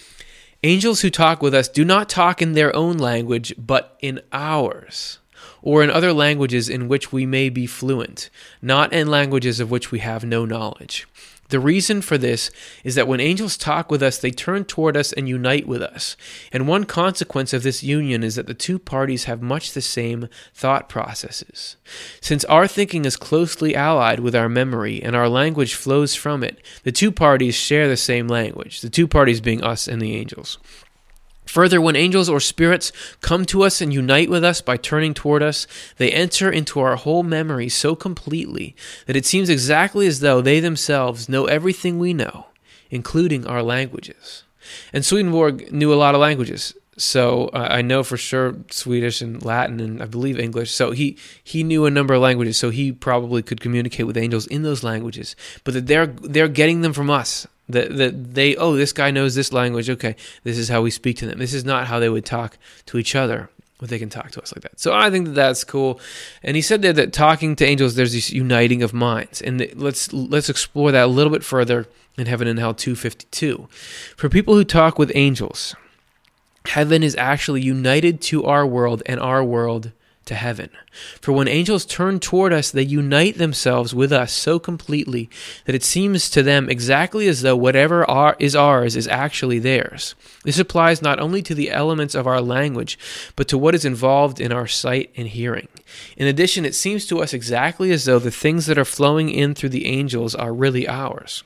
Angels 0.64 1.00
who 1.00 1.10
talk 1.10 1.40
with 1.40 1.54
us 1.54 1.68
do 1.68 1.84
not 1.84 2.08
talk 2.08 2.42
in 2.42 2.52
their 2.52 2.74
own 2.74 2.98
language, 2.98 3.54
but 3.56 3.96
in 4.00 4.20
ours, 4.32 5.18
or 5.62 5.82
in 5.84 5.90
other 5.90 6.12
languages 6.12 6.68
in 6.68 6.88
which 6.88 7.12
we 7.12 7.24
may 7.24 7.48
be 7.48 7.64
fluent, 7.64 8.28
not 8.60 8.92
in 8.92 9.06
languages 9.06 9.60
of 9.60 9.70
which 9.70 9.90
we 9.90 10.00
have 10.00 10.24
no 10.24 10.44
knowledge. 10.44 11.06
The 11.48 11.60
reason 11.60 12.02
for 12.02 12.18
this 12.18 12.50
is 12.84 12.94
that 12.94 13.08
when 13.08 13.20
angels 13.20 13.56
talk 13.56 13.90
with 13.90 14.02
us, 14.02 14.18
they 14.18 14.30
turn 14.30 14.64
toward 14.64 14.96
us 14.96 15.12
and 15.12 15.28
unite 15.28 15.66
with 15.66 15.82
us. 15.82 16.16
And 16.52 16.68
one 16.68 16.84
consequence 16.84 17.52
of 17.52 17.62
this 17.62 17.82
union 17.82 18.22
is 18.22 18.34
that 18.34 18.46
the 18.46 18.54
two 18.54 18.78
parties 18.78 19.24
have 19.24 19.40
much 19.40 19.72
the 19.72 19.80
same 19.80 20.28
thought 20.52 20.88
processes. 20.88 21.76
Since 22.20 22.44
our 22.44 22.66
thinking 22.66 23.04
is 23.04 23.16
closely 23.16 23.74
allied 23.74 24.20
with 24.20 24.36
our 24.36 24.48
memory 24.48 25.02
and 25.02 25.16
our 25.16 25.28
language 25.28 25.74
flows 25.74 26.14
from 26.14 26.44
it, 26.44 26.60
the 26.82 26.92
two 26.92 27.10
parties 27.10 27.54
share 27.54 27.88
the 27.88 27.96
same 27.96 28.28
language, 28.28 28.80
the 28.80 28.90
two 28.90 29.08
parties 29.08 29.40
being 29.40 29.62
us 29.62 29.88
and 29.88 30.02
the 30.02 30.16
angels. 30.16 30.58
Further, 31.48 31.80
when 31.80 31.96
angels 31.96 32.28
or 32.28 32.40
spirits 32.40 32.92
come 33.22 33.46
to 33.46 33.62
us 33.62 33.80
and 33.80 33.92
unite 33.92 34.28
with 34.28 34.44
us 34.44 34.60
by 34.60 34.76
turning 34.76 35.14
toward 35.14 35.42
us, 35.42 35.66
they 35.96 36.12
enter 36.12 36.50
into 36.50 36.78
our 36.78 36.96
whole 36.96 37.22
memory 37.22 37.70
so 37.70 37.96
completely 37.96 38.76
that 39.06 39.16
it 39.16 39.24
seems 39.24 39.48
exactly 39.48 40.06
as 40.06 40.20
though 40.20 40.42
they 40.42 40.60
themselves 40.60 41.26
know 41.26 41.46
everything 41.46 41.98
we 41.98 42.12
know, 42.12 42.48
including 42.90 43.46
our 43.46 43.62
languages. 43.62 44.44
And 44.92 45.06
Swedenborg 45.06 45.72
knew 45.72 45.90
a 45.90 45.96
lot 45.96 46.14
of 46.14 46.20
languages. 46.20 46.74
So 46.98 47.46
uh, 47.54 47.68
I 47.70 47.80
know 47.80 48.02
for 48.02 48.18
sure 48.18 48.56
Swedish 48.70 49.22
and 49.22 49.42
Latin 49.42 49.80
and 49.80 50.02
I 50.02 50.06
believe 50.06 50.38
English. 50.38 50.72
So 50.72 50.90
he 50.90 51.16
he 51.42 51.62
knew 51.62 51.86
a 51.86 51.90
number 51.90 52.12
of 52.12 52.20
languages. 52.20 52.58
So 52.58 52.68
he 52.68 52.92
probably 52.92 53.42
could 53.42 53.60
communicate 53.62 54.06
with 54.06 54.18
angels 54.18 54.46
in 54.48 54.64
those 54.64 54.82
languages. 54.82 55.34
But 55.64 55.74
that 55.74 55.86
they're 55.86 56.08
they're 56.08 56.48
getting 56.48 56.82
them 56.82 56.92
from 56.92 57.08
us. 57.08 57.46
That 57.68 57.96
that 57.96 58.34
they 58.34 58.56
oh 58.56 58.76
this 58.76 58.92
guy 58.92 59.10
knows 59.10 59.34
this 59.34 59.52
language. 59.52 59.90
Okay, 59.90 60.16
this 60.44 60.58
is 60.58 60.68
how 60.68 60.82
we 60.82 60.90
speak 60.90 61.16
to 61.18 61.26
them. 61.26 61.38
This 61.38 61.54
is 61.54 61.64
not 61.64 61.86
how 61.86 61.98
they 61.98 62.08
would 62.08 62.24
talk 62.24 62.58
to 62.86 62.98
each 62.98 63.14
other. 63.14 63.50
But 63.78 63.90
they 63.90 64.00
can 64.00 64.10
talk 64.10 64.32
to 64.32 64.42
us 64.42 64.52
like 64.52 64.62
that. 64.62 64.80
So 64.80 64.92
I 64.92 65.08
think 65.08 65.26
that 65.26 65.34
that's 65.34 65.62
cool. 65.62 66.00
And 66.42 66.56
he 66.56 66.62
said 66.62 66.82
there 66.82 66.92
that 66.94 67.12
talking 67.12 67.54
to 67.54 67.64
angels, 67.64 67.94
there's 67.94 68.12
this 68.12 68.32
uniting 68.32 68.82
of 68.82 68.92
minds. 68.92 69.40
And 69.40 69.72
let's 69.76 70.12
let's 70.12 70.48
explore 70.48 70.90
that 70.90 71.04
a 71.04 71.06
little 71.06 71.32
bit 71.32 71.44
further 71.44 71.86
in 72.16 72.26
Heaven 72.26 72.48
and 72.48 72.58
Hell 72.58 72.74
252. 72.74 73.68
For 74.16 74.28
people 74.28 74.54
who 74.54 74.64
talk 74.64 74.98
with 74.98 75.12
angels, 75.14 75.76
heaven 76.66 77.04
is 77.04 77.14
actually 77.16 77.62
united 77.62 78.20
to 78.22 78.44
our 78.44 78.66
world 78.66 79.02
and 79.06 79.20
our 79.20 79.44
world 79.44 79.92
to 80.28 80.34
heaven. 80.34 80.70
For 81.20 81.32
when 81.32 81.48
angels 81.48 81.84
turn 81.84 82.20
toward 82.20 82.52
us, 82.52 82.70
they 82.70 82.82
unite 82.82 83.38
themselves 83.38 83.94
with 83.94 84.12
us 84.12 84.32
so 84.32 84.58
completely 84.58 85.28
that 85.64 85.74
it 85.74 85.82
seems 85.82 86.30
to 86.30 86.42
them 86.42 86.70
exactly 86.70 87.26
as 87.28 87.42
though 87.42 87.56
whatever 87.56 88.06
is 88.38 88.54
ours 88.54 88.94
is 88.96 89.08
actually 89.08 89.58
theirs. 89.58 90.14
This 90.44 90.58
applies 90.58 91.02
not 91.02 91.18
only 91.18 91.42
to 91.42 91.54
the 91.54 91.70
elements 91.70 92.14
of 92.14 92.26
our 92.26 92.40
language, 92.40 92.98
but 93.36 93.48
to 93.48 93.58
what 93.58 93.74
is 93.74 93.84
involved 93.84 94.40
in 94.40 94.52
our 94.52 94.66
sight 94.66 95.10
and 95.16 95.28
hearing. 95.28 95.68
In 96.16 96.26
addition, 96.26 96.64
it 96.64 96.74
seems 96.74 97.06
to 97.06 97.20
us 97.20 97.34
exactly 97.34 97.90
as 97.90 98.04
though 98.04 98.18
the 98.18 98.30
things 98.30 98.66
that 98.66 98.78
are 98.78 98.84
flowing 98.84 99.30
in 99.30 99.54
through 99.54 99.70
the 99.70 99.86
angels 99.86 100.34
are 100.34 100.52
really 100.52 100.86
ours. 100.86 101.42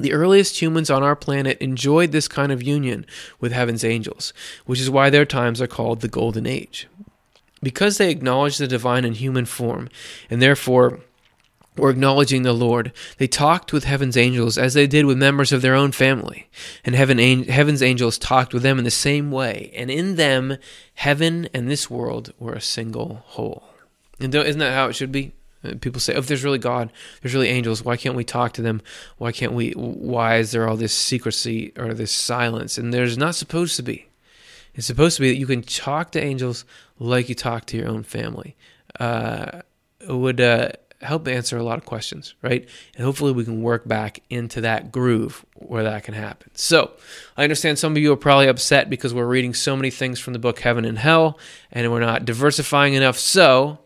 The 0.00 0.14
earliest 0.14 0.62
humans 0.62 0.88
on 0.88 1.02
our 1.02 1.14
planet 1.14 1.58
enjoyed 1.58 2.10
this 2.10 2.26
kind 2.26 2.50
of 2.50 2.62
union 2.62 3.04
with 3.38 3.52
heaven's 3.52 3.84
angels, 3.84 4.32
which 4.64 4.80
is 4.80 4.88
why 4.88 5.10
their 5.10 5.26
times 5.26 5.60
are 5.60 5.66
called 5.66 6.00
the 6.00 6.08
Golden 6.08 6.46
Age. 6.46 6.88
Because 7.62 7.98
they 7.98 8.10
acknowledge 8.10 8.58
the 8.58 8.66
divine 8.66 9.04
in 9.04 9.14
human 9.14 9.44
form, 9.44 9.88
and 10.30 10.40
therefore 10.40 11.00
were 11.76 11.90
acknowledging 11.90 12.42
the 12.42 12.52
Lord, 12.52 12.92
they 13.18 13.26
talked 13.26 13.72
with 13.72 13.84
heaven's 13.84 14.16
angels 14.16 14.58
as 14.58 14.74
they 14.74 14.86
did 14.86 15.06
with 15.06 15.18
members 15.18 15.52
of 15.52 15.62
their 15.62 15.74
own 15.74 15.92
family. 15.92 16.48
And 16.84 16.94
heaven, 16.94 17.18
heaven's 17.44 17.82
angels 17.82 18.18
talked 18.18 18.52
with 18.52 18.62
them 18.62 18.78
in 18.78 18.84
the 18.84 18.90
same 18.90 19.30
way. 19.30 19.70
And 19.74 19.90
in 19.90 20.16
them, 20.16 20.56
heaven 20.94 21.48
and 21.54 21.70
this 21.70 21.88
world 21.88 22.32
were 22.38 22.54
a 22.54 22.60
single 22.60 23.22
whole. 23.26 23.64
And 24.18 24.34
isn't 24.34 24.58
that 24.58 24.74
how 24.74 24.88
it 24.88 24.94
should 24.94 25.12
be? 25.12 25.32
Uh, 25.62 25.74
people 25.80 26.00
say, 26.00 26.14
oh, 26.14 26.18
if 26.18 26.26
there's 26.26 26.44
really 26.44 26.58
God, 26.58 26.92
there's 27.20 27.34
really 27.34 27.48
angels, 27.48 27.84
why 27.84 27.96
can't 27.96 28.14
we 28.14 28.24
talk 28.24 28.52
to 28.54 28.62
them? 28.62 28.80
Why 29.18 29.30
can't 29.30 29.52
we? 29.52 29.72
Why 29.72 30.36
is 30.36 30.52
there 30.52 30.66
all 30.68 30.76
this 30.76 30.94
secrecy 30.94 31.72
or 31.76 31.92
this 31.92 32.12
silence? 32.12 32.78
And 32.78 32.94
there's 32.94 33.18
not 33.18 33.34
supposed 33.34 33.76
to 33.76 33.82
be. 33.82 34.06
It's 34.74 34.86
supposed 34.86 35.16
to 35.16 35.22
be 35.22 35.28
that 35.30 35.38
you 35.38 35.46
can 35.46 35.62
talk 35.62 36.12
to 36.12 36.22
angels 36.22 36.64
like 36.98 37.28
you 37.28 37.34
talk 37.34 37.66
to 37.66 37.76
your 37.76 37.88
own 37.88 38.02
family. 38.02 38.56
Uh, 38.98 39.62
would 40.08 40.40
uh, 40.40 40.70
help 41.02 41.26
answer 41.28 41.56
a 41.56 41.62
lot 41.62 41.78
of 41.78 41.84
questions, 41.84 42.34
right? 42.42 42.68
And 42.94 43.04
hopefully 43.04 43.32
we 43.32 43.44
can 43.44 43.62
work 43.62 43.88
back 43.88 44.20
into 44.28 44.60
that 44.62 44.92
groove 44.92 45.44
where 45.54 45.82
that 45.84 46.04
can 46.04 46.14
happen. 46.14 46.50
So 46.54 46.92
I 47.36 47.42
understand 47.42 47.78
some 47.78 47.92
of 47.92 47.98
you 47.98 48.12
are 48.12 48.16
probably 48.16 48.48
upset 48.48 48.90
because 48.90 49.14
we're 49.14 49.26
reading 49.26 49.54
so 49.54 49.76
many 49.76 49.90
things 49.90 50.20
from 50.20 50.34
the 50.34 50.38
book 50.38 50.60
Heaven 50.60 50.84
and 50.84 50.98
Hell 50.98 51.38
and 51.72 51.90
we're 51.90 52.00
not 52.00 52.24
diversifying 52.24 52.94
enough. 52.94 53.18
So 53.18 53.78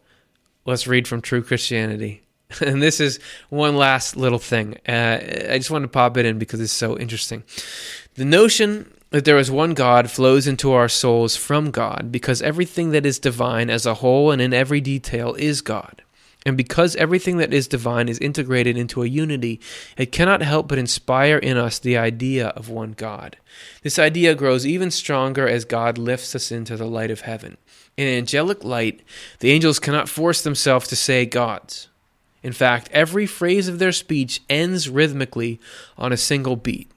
let's 0.65 0.87
read 0.87 1.07
from 1.07 1.21
True 1.21 1.43
Christianity. 1.43 2.21
And 2.61 2.81
this 2.81 3.01
is 3.01 3.19
one 3.49 3.75
last 3.75 4.17
little 4.17 4.39
thing. 4.39 4.77
Uh, 4.87 5.19
I 5.51 5.59
just 5.59 5.73
want 5.73 5.83
to 5.83 5.89
pop 5.89 6.17
it 6.17 6.25
in 6.25 6.39
because 6.39 6.61
it's 6.61 6.73
so 6.73 6.97
interesting. 6.97 7.43
The 8.15 8.25
notion 8.25 8.93
that 9.15 9.25
there 9.25 9.39
is 9.39 9.49
one 9.49 9.75
God 9.75 10.11
flows 10.11 10.49
into 10.49 10.73
our 10.73 10.89
souls 10.89 11.37
from 11.37 11.71
God 11.71 12.11
because 12.11 12.43
everything 12.43 12.91
that 12.91 13.07
is 13.07 13.21
divine 13.21 13.71
as 13.71 13.87
a 13.87 13.95
whole 13.95 14.33
and 14.33 14.43
in 14.43 14.53
every 14.53 14.81
detail 14.81 15.35
is 15.35 15.61
God. 15.61 16.03
And 16.45 16.57
because 16.57 16.97
everything 16.97 17.37
that 17.37 17.55
is 17.55 17.69
divine 17.69 18.09
is 18.09 18.19
integrated 18.19 18.77
into 18.77 19.05
a 19.05 19.07
unity, 19.07 19.61
it 19.97 20.11
cannot 20.11 20.43
help 20.43 20.67
but 20.67 20.79
inspire 20.79 21.39
in 21.39 21.57
us 21.57 21.79
the 21.79 21.97
idea 21.97 22.49
of 22.49 22.69
one 22.69 22.91
God. 22.91 23.37
This 23.85 24.01
idea 24.01 24.35
grows 24.35 24.67
even 24.67 24.91
stronger 24.91 25.47
as 25.47 25.65
God 25.65 25.97
lifts 25.97 26.35
us 26.35 26.51
into 26.51 26.77
the 26.77 26.87
light 26.87 27.13
of 27.13 27.21
heaven. 27.21 27.57
In 27.97 28.09
angelic 28.09 28.65
light, 28.65 29.01
the 29.39 29.53
angels 29.53 29.79
cannot 29.79 30.09
force 30.09 30.43
themselves 30.43 30.89
to 30.89 30.97
say 30.97 31.25
gods. 31.25 31.87
In 32.43 32.53
fact, 32.53 32.89
every 32.91 33.27
phrase 33.27 33.69
of 33.69 33.79
their 33.79 33.93
speech 33.93 34.43
ends 34.51 34.89
rhythmically 34.89 35.61
on 35.97 36.13
a 36.13 36.17
single 36.17 36.57
beat, 36.57 36.91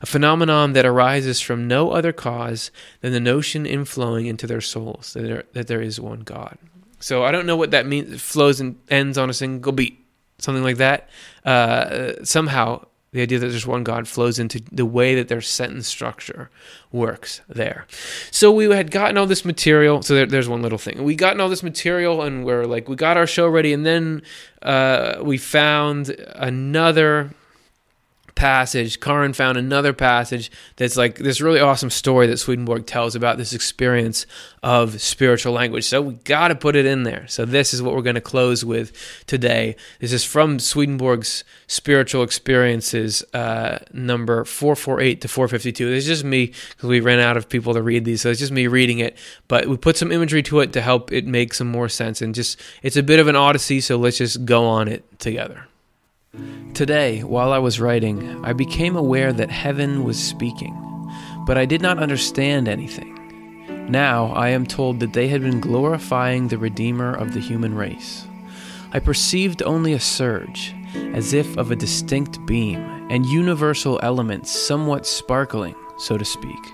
a 0.00 0.06
phenomenon 0.06 0.72
that 0.72 0.84
arises 0.84 1.40
from 1.40 1.66
no 1.66 1.90
other 1.90 2.12
cause 2.12 2.70
than 3.00 3.12
the 3.12 3.20
notion 3.20 3.64
inflowing 3.64 4.26
into 4.26 4.46
their 4.46 4.60
souls 4.60 5.12
that 5.12 5.22
there, 5.22 5.44
that 5.52 5.66
there 5.66 5.82
is 5.82 6.00
one 6.00 6.20
God. 6.20 6.58
So 7.00 7.24
I 7.24 7.32
don't 7.32 7.46
know 7.46 7.56
what 7.56 7.72
that 7.72 7.86
means. 7.86 8.12
It 8.12 8.20
flows 8.20 8.60
and 8.60 8.78
ends 8.88 9.18
on 9.18 9.28
a 9.28 9.34
single 9.34 9.72
beat, 9.72 9.98
something 10.38 10.62
like 10.62 10.76
that. 10.76 11.08
Uh, 11.44 12.12
somehow, 12.22 12.86
the 13.10 13.20
idea 13.20 13.38
that 13.40 13.48
there's 13.48 13.66
one 13.66 13.84
God 13.84 14.08
flows 14.08 14.38
into 14.38 14.62
the 14.72 14.86
way 14.86 15.14
that 15.16 15.28
their 15.28 15.42
sentence 15.42 15.86
structure 15.86 16.48
works 16.90 17.42
there. 17.48 17.86
So 18.30 18.50
we 18.50 18.64
had 18.70 18.90
gotten 18.90 19.18
all 19.18 19.26
this 19.26 19.44
material. 19.44 20.00
So 20.00 20.14
there, 20.14 20.26
there's 20.26 20.48
one 20.48 20.62
little 20.62 20.78
thing. 20.78 21.02
We 21.02 21.14
gotten 21.14 21.40
all 21.40 21.50
this 21.50 21.62
material, 21.62 22.22
and 22.22 22.44
we're 22.44 22.64
like, 22.64 22.88
we 22.88 22.96
got 22.96 23.16
our 23.16 23.26
show 23.26 23.48
ready, 23.48 23.72
and 23.72 23.84
then 23.84 24.22
uh, 24.62 25.16
we 25.22 25.36
found 25.36 26.10
another 26.36 27.34
passage. 28.34 29.00
Karin 29.00 29.32
found 29.32 29.58
another 29.58 29.92
passage 29.92 30.50
that's 30.76 30.96
like 30.96 31.18
this 31.18 31.40
really 31.40 31.60
awesome 31.60 31.90
story 31.90 32.26
that 32.26 32.38
Swedenborg 32.38 32.86
tells 32.86 33.14
about 33.14 33.38
this 33.38 33.52
experience 33.52 34.26
of 34.62 35.00
spiritual 35.00 35.52
language. 35.52 35.84
So 35.84 36.00
we 36.00 36.14
got 36.14 36.48
to 36.48 36.54
put 36.54 36.76
it 36.76 36.86
in 36.86 37.02
there. 37.02 37.26
So 37.28 37.44
this 37.44 37.74
is 37.74 37.82
what 37.82 37.94
we're 37.94 38.02
going 38.02 38.14
to 38.14 38.20
close 38.20 38.64
with 38.64 38.92
today. 39.26 39.76
This 40.00 40.12
is 40.12 40.24
from 40.24 40.58
Swedenborg's 40.58 41.44
Spiritual 41.66 42.22
Experiences, 42.22 43.22
uh, 43.34 43.78
number 43.92 44.44
448 44.44 45.20
to 45.20 45.28
452. 45.28 45.92
It's 45.92 46.06
just 46.06 46.24
me 46.24 46.46
because 46.46 46.88
we 46.88 47.00
ran 47.00 47.20
out 47.20 47.36
of 47.36 47.48
people 47.48 47.74
to 47.74 47.82
read 47.82 48.04
these. 48.04 48.22
So 48.22 48.30
it's 48.30 48.40
just 48.40 48.52
me 48.52 48.66
reading 48.66 48.98
it. 48.98 49.16
But 49.48 49.66
we 49.66 49.76
put 49.76 49.96
some 49.96 50.12
imagery 50.12 50.42
to 50.44 50.60
it 50.60 50.72
to 50.72 50.80
help 50.80 51.12
it 51.12 51.26
make 51.26 51.54
some 51.54 51.68
more 51.68 51.88
sense. 51.88 52.22
And 52.22 52.34
just, 52.34 52.60
it's 52.82 52.96
a 52.96 53.02
bit 53.02 53.20
of 53.20 53.28
an 53.28 53.36
odyssey. 53.36 53.80
So 53.80 53.96
let's 53.96 54.18
just 54.18 54.44
go 54.44 54.66
on 54.66 54.88
it 54.88 55.18
together. 55.18 55.66
Today, 56.74 57.22
while 57.22 57.52
I 57.52 57.58
was 57.58 57.78
writing, 57.78 58.44
I 58.44 58.54
became 58.54 58.96
aware 58.96 59.32
that 59.32 59.52
heaven 59.52 60.02
was 60.02 60.18
speaking, 60.18 60.74
but 61.46 61.56
I 61.56 61.64
did 61.64 61.80
not 61.80 62.00
understand 62.00 62.66
anything. 62.66 63.86
Now 63.88 64.32
I 64.32 64.48
am 64.48 64.66
told 64.66 64.98
that 64.98 65.12
they 65.12 65.28
had 65.28 65.42
been 65.42 65.60
glorifying 65.60 66.48
the 66.48 66.58
Redeemer 66.58 67.14
of 67.14 67.34
the 67.34 67.40
human 67.40 67.74
race. 67.76 68.26
I 68.92 68.98
perceived 68.98 69.62
only 69.62 69.92
a 69.92 70.00
surge, 70.00 70.74
as 71.14 71.34
if 71.34 71.56
of 71.56 71.70
a 71.70 71.76
distinct 71.76 72.44
beam, 72.46 72.80
and 73.10 73.26
universal 73.26 74.00
elements 74.02 74.50
somewhat 74.50 75.06
sparkling, 75.06 75.76
so 75.98 76.18
to 76.18 76.24
speak, 76.24 76.72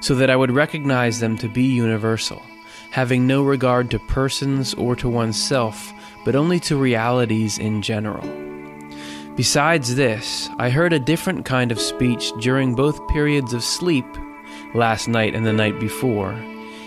so 0.00 0.16
that 0.16 0.30
I 0.30 0.36
would 0.36 0.50
recognize 0.50 1.20
them 1.20 1.38
to 1.38 1.48
be 1.48 1.62
universal, 1.62 2.42
having 2.90 3.24
no 3.24 3.44
regard 3.44 3.88
to 3.92 4.00
persons 4.00 4.74
or 4.74 4.96
to 4.96 5.08
oneself, 5.08 5.92
but 6.24 6.34
only 6.34 6.58
to 6.58 6.76
realities 6.76 7.58
in 7.58 7.82
general. 7.82 8.43
Besides 9.36 9.96
this, 9.96 10.48
I 10.58 10.70
heard 10.70 10.92
a 10.92 11.00
different 11.00 11.44
kind 11.44 11.72
of 11.72 11.80
speech 11.80 12.30
during 12.40 12.76
both 12.76 13.08
periods 13.08 13.52
of 13.52 13.64
sleep, 13.64 14.06
last 14.74 15.08
night 15.08 15.34
and 15.34 15.44
the 15.44 15.52
night 15.52 15.80
before, 15.80 16.30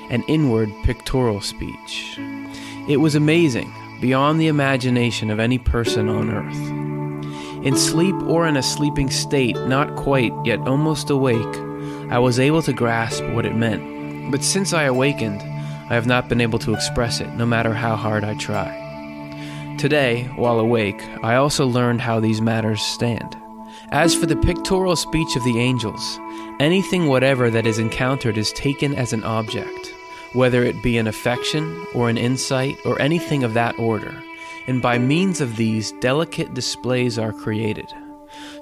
an 0.10 0.24
inward 0.30 0.72
pictorial 0.84 1.42
speech. 1.42 2.18
It 2.88 3.02
was 3.02 3.16
amazing, 3.16 3.74
beyond 4.00 4.40
the 4.40 4.48
imagination 4.48 5.30
of 5.30 5.42
any 5.42 5.58
person 5.58 6.08
on 6.08 6.30
earth. 6.30 7.66
In 7.66 7.76
sleep 7.76 8.16
or 8.24 8.48
in 8.48 8.56
a 8.56 8.64
sleeping 8.64 9.10
state, 9.10 9.58
not 9.66 9.98
quite, 9.98 10.32
yet 10.46 10.62
almost 10.62 11.10
awake, 11.10 11.58
I 12.10 12.18
was 12.18 12.40
able 12.40 12.62
to 12.62 12.72
grasp 12.72 13.26
what 13.26 13.46
it 13.46 13.58
meant. 13.58 14.32
But 14.32 14.42
since 14.42 14.72
I 14.72 14.84
awakened, 14.84 15.42
I 15.42 15.96
have 15.96 16.08
not 16.08 16.30
been 16.30 16.40
able 16.40 16.60
to 16.60 16.74
express 16.74 17.20
it, 17.20 17.34
no 17.34 17.46
matter 17.46 17.74
how 17.74 17.98
hard 17.98 18.24
I 18.24 18.36
try. 18.36 18.87
Today, 19.78 20.24
while 20.36 20.60
awake, 20.60 21.00
I 21.22 21.36
also 21.36 21.68
learned 21.68 22.02
how 22.02 22.20
these 22.20 22.42
matters 22.42 22.82
stand. 22.82 23.38
As 23.92 24.16
for 24.16 24.26
the 24.26 24.36
pictorial 24.36 24.96
speech 24.96 25.36
of 25.36 25.44
the 25.44 25.60
angels, 25.60 26.20
anything 26.60 27.06
whatever 27.06 27.52
that 27.52 27.68
is 27.68 27.78
encountered 27.78 28.40
is 28.40 28.52
taken 28.54 28.96
as 28.96 29.14
an 29.14 29.24
object, 29.24 29.94
whether 30.34 30.64
it 30.64 30.82
be 30.82 30.98
an 30.98 31.06
affection 31.06 31.86
or 31.94 32.10
an 32.10 32.18
insight 32.18 32.76
or 32.86 33.00
anything 33.00 33.44
of 33.44 33.54
that 33.54 33.78
order, 33.78 34.16
and 34.66 34.82
by 34.82 34.98
means 34.98 35.42
of 35.42 35.58
these, 35.58 35.92
delicate 36.02 36.56
displays 36.56 37.20
are 37.20 37.32
created. 37.32 37.94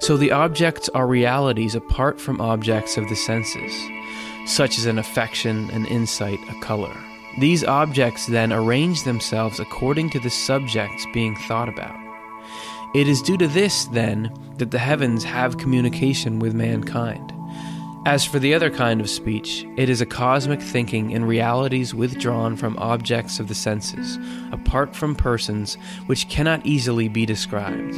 So 0.01 0.18
the 0.18 0.34
objects 0.34 0.89
are 0.89 1.07
realities 1.07 1.76
apart 1.76 2.20
from 2.20 2.41
objects 2.41 2.97
of 2.97 3.07
the 3.07 3.16
senses, 3.16 3.74
such 4.47 4.78
as 4.78 4.86
an 4.86 4.99
affection, 4.99 5.70
an 5.70 5.86
insight, 5.86 6.39
a 6.49 6.59
color. 6.59 6.93
These 7.38 7.66
objects 7.66 8.28
then 8.28 8.54
arrange 8.54 9.04
themselves 9.04 9.60
according 9.60 10.10
to 10.12 10.20
the 10.20 10.30
subjects 10.30 11.06
being 11.14 11.36
thought 11.36 11.68
about. 11.68 12.00
It 12.96 13.10
is 13.10 13.22
due 13.22 13.38
to 13.38 13.48
this, 13.48 13.86
then, 13.86 14.32
that 14.58 14.72
the 14.72 14.80
heavens 14.80 15.26
have 15.26 15.58
communication 15.58 16.40
with 16.40 16.54
mankind. 16.54 17.34
As 18.06 18.24
for 18.24 18.40
the 18.40 18.54
other 18.54 18.70
kind 18.70 19.02
of 19.02 19.10
speech, 19.10 19.66
it 19.76 19.90
is 19.90 20.00
a 20.00 20.06
cosmic 20.06 20.62
thinking 20.62 21.12
in 21.12 21.26
realities 21.26 21.94
withdrawn 21.94 22.56
from 22.56 22.78
objects 22.78 23.38
of 23.42 23.50
the 23.50 23.56
senses, 23.56 24.18
apart 24.54 24.96
from 24.96 25.14
persons, 25.14 25.76
which 26.06 26.30
cannot 26.30 26.66
easily 26.66 27.10
be 27.10 27.26
described. 27.26 27.96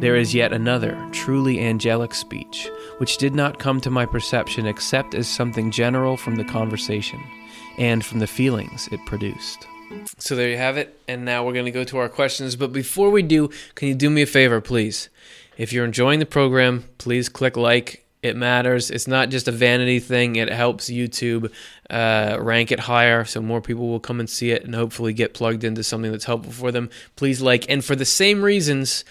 There 0.00 0.16
is 0.16 0.34
yet 0.34 0.54
another, 0.54 0.96
truly 1.12 1.60
angelic 1.60 2.14
speech, 2.14 2.70
which 2.96 3.18
did 3.18 3.34
not 3.34 3.58
come 3.58 3.82
to 3.82 3.90
my 3.90 4.06
perception 4.06 4.64
except 4.64 5.14
as 5.14 5.28
something 5.28 5.70
general 5.70 6.16
from 6.16 6.36
the 6.36 6.44
conversation 6.44 7.20
and 7.78 8.04
from 8.04 8.18
the 8.18 8.26
feelings 8.26 8.88
it 8.92 9.04
produced. 9.06 9.66
So 10.18 10.34
there 10.36 10.48
you 10.48 10.56
have 10.56 10.76
it. 10.76 10.98
And 11.06 11.24
now 11.24 11.44
we're 11.44 11.52
going 11.52 11.66
to 11.66 11.70
go 11.70 11.84
to 11.84 11.98
our 11.98 12.08
questions. 12.08 12.56
But 12.56 12.72
before 12.72 13.10
we 13.10 13.22
do, 13.22 13.50
can 13.74 13.88
you 13.88 13.94
do 13.94 14.08
me 14.08 14.22
a 14.22 14.26
favor, 14.26 14.60
please? 14.60 15.08
If 15.56 15.72
you're 15.72 15.84
enjoying 15.84 16.18
the 16.18 16.26
program, 16.26 16.84
please 16.98 17.28
click 17.28 17.56
like. 17.56 18.06
It 18.22 18.36
matters. 18.36 18.90
It's 18.90 19.08
not 19.08 19.30
just 19.30 19.48
a 19.48 19.52
vanity 19.52 19.98
thing. 19.98 20.36
It 20.36 20.48
helps 20.48 20.88
YouTube 20.88 21.52
uh, 21.90 22.38
rank 22.40 22.70
it 22.70 22.78
higher, 22.78 23.24
so 23.24 23.42
more 23.42 23.60
people 23.60 23.88
will 23.88 24.00
come 24.00 24.20
and 24.20 24.30
see 24.30 24.52
it 24.52 24.64
and 24.64 24.74
hopefully 24.76 25.12
get 25.12 25.34
plugged 25.34 25.64
into 25.64 25.82
something 25.82 26.12
that's 26.12 26.24
helpful 26.24 26.52
for 26.52 26.70
them. 26.70 26.88
Please 27.16 27.42
like, 27.42 27.68
and 27.68 27.84
for 27.84 27.96
the 27.96 28.04
same 28.04 28.40
reasons, 28.42 29.04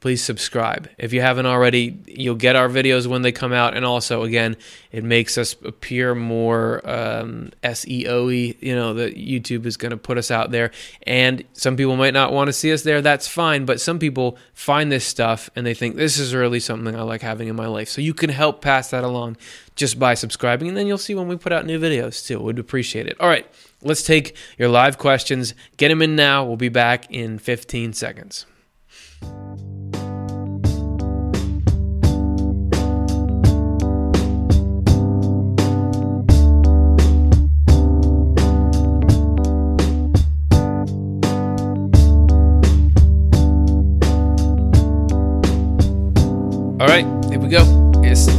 please 0.00 0.22
subscribe. 0.22 0.88
If 0.96 1.12
you 1.12 1.20
haven't 1.20 1.46
already, 1.46 1.98
you'll 2.06 2.36
get 2.36 2.54
our 2.54 2.68
videos 2.68 3.06
when 3.06 3.22
they 3.22 3.32
come 3.32 3.52
out. 3.52 3.76
And 3.76 3.84
also, 3.84 4.22
again, 4.22 4.56
it 4.92 5.02
makes 5.02 5.36
us 5.36 5.56
appear 5.64 6.14
more 6.14 6.88
um, 6.88 7.50
SEO 7.64 8.56
You 8.60 8.74
know, 8.74 8.94
that 8.94 9.16
YouTube 9.16 9.66
is 9.66 9.76
going 9.76 9.90
to 9.90 9.96
put 9.96 10.16
us 10.16 10.30
out 10.30 10.50
there. 10.52 10.70
And 11.04 11.42
some 11.52 11.76
people 11.76 11.96
might 11.96 12.14
not 12.14 12.32
want 12.32 12.46
to 12.46 12.52
see 12.52 12.72
us 12.72 12.82
there. 12.82 13.02
That's 13.02 13.26
fine. 13.26 13.64
But 13.64 13.80
some 13.80 13.98
people 13.98 14.38
find 14.54 14.92
this 14.92 15.04
stuff 15.04 15.50
and 15.56 15.66
they 15.66 15.74
think 15.74 15.96
this 15.96 16.18
is 16.18 16.32
really 16.32 16.60
something 16.60 16.94
I 16.94 17.02
like 17.02 17.22
having 17.22 17.48
in 17.48 17.56
my 17.56 17.66
life. 17.66 17.88
So 17.88 18.00
you 18.00 18.14
can 18.14 18.30
help 18.30 18.62
pass 18.62 18.90
that 18.90 19.02
along 19.02 19.36
just 19.74 19.98
by 19.98 20.14
subscribing. 20.14 20.68
And 20.68 20.76
then 20.76 20.86
you'll 20.86 20.98
see 20.98 21.14
when 21.16 21.26
we 21.26 21.36
put 21.36 21.52
out 21.52 21.66
new 21.66 21.80
videos 21.80 22.24
too. 22.24 22.40
We'd 22.40 22.58
appreciate 22.58 23.06
it. 23.06 23.16
All 23.20 23.28
right. 23.28 23.46
Let's 23.82 24.02
take 24.02 24.36
your 24.58 24.68
live 24.68 24.98
questions. 24.98 25.54
Get 25.76 25.88
them 25.88 26.02
in 26.02 26.16
now. 26.16 26.44
We'll 26.44 26.56
be 26.56 26.68
back 26.68 27.10
in 27.10 27.38
15 27.38 27.92
seconds. 27.92 28.46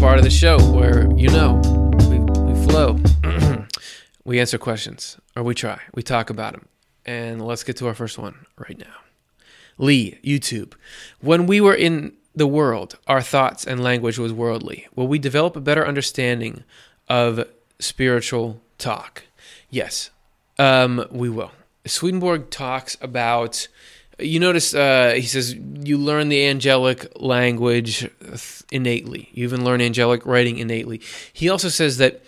Part 0.10 0.18
of 0.18 0.26
the 0.26 0.32
show 0.32 0.58
where 0.72 1.08
you 1.16 1.30
know 1.30 1.62
we 2.10 2.18
we 2.18 2.66
flow. 2.66 2.98
we 4.26 4.40
answer 4.40 4.58
questions, 4.58 5.20
or 5.36 5.44
we 5.44 5.54
try. 5.54 5.80
We 5.94 6.02
talk 6.02 6.32
about 6.32 6.54
them, 6.54 6.68
and 7.06 7.46
let's 7.46 7.64
get 7.64 7.78
to 7.78 7.86
our 7.86 7.94
first 7.94 8.18
one 8.18 8.48
right 8.58 8.80
now. 8.80 8.96
Lee, 9.78 10.18
YouTube. 10.24 10.74
When 11.22 11.46
we 11.46 11.62
were 11.62 11.76
in 11.76 12.14
the 12.34 12.48
world, 12.48 12.98
our 13.06 13.22
thoughts 13.22 13.68
and 13.68 13.84
language 13.84 14.18
was 14.18 14.34
worldly. 14.34 14.88
Will 14.96 15.08
we 15.08 15.20
develop 15.20 15.56
a 15.56 15.62
better 15.62 15.86
understanding 15.86 16.64
of 17.08 17.48
spiritual 17.78 18.62
talk? 18.80 19.26
Yes, 19.70 20.10
um, 20.58 21.06
we 21.12 21.30
will. 21.30 21.52
Swedenborg 21.86 22.50
talks 22.50 22.98
about. 23.00 23.68
You 24.20 24.40
notice 24.40 24.74
uh, 24.74 25.14
he 25.16 25.24
says 25.24 25.54
you 25.54 25.98
learn 25.98 26.30
the 26.30 26.46
angelic 26.46 27.08
language 27.16 28.10
innately. 28.72 29.30
You 29.34 29.44
even 29.46 29.64
learn 29.64 29.82
angelic 29.82 30.26
writing 30.26 30.58
innately. 30.58 31.02
He 31.34 31.50
also 31.50 31.70
says 31.70 31.98
that 31.98 32.24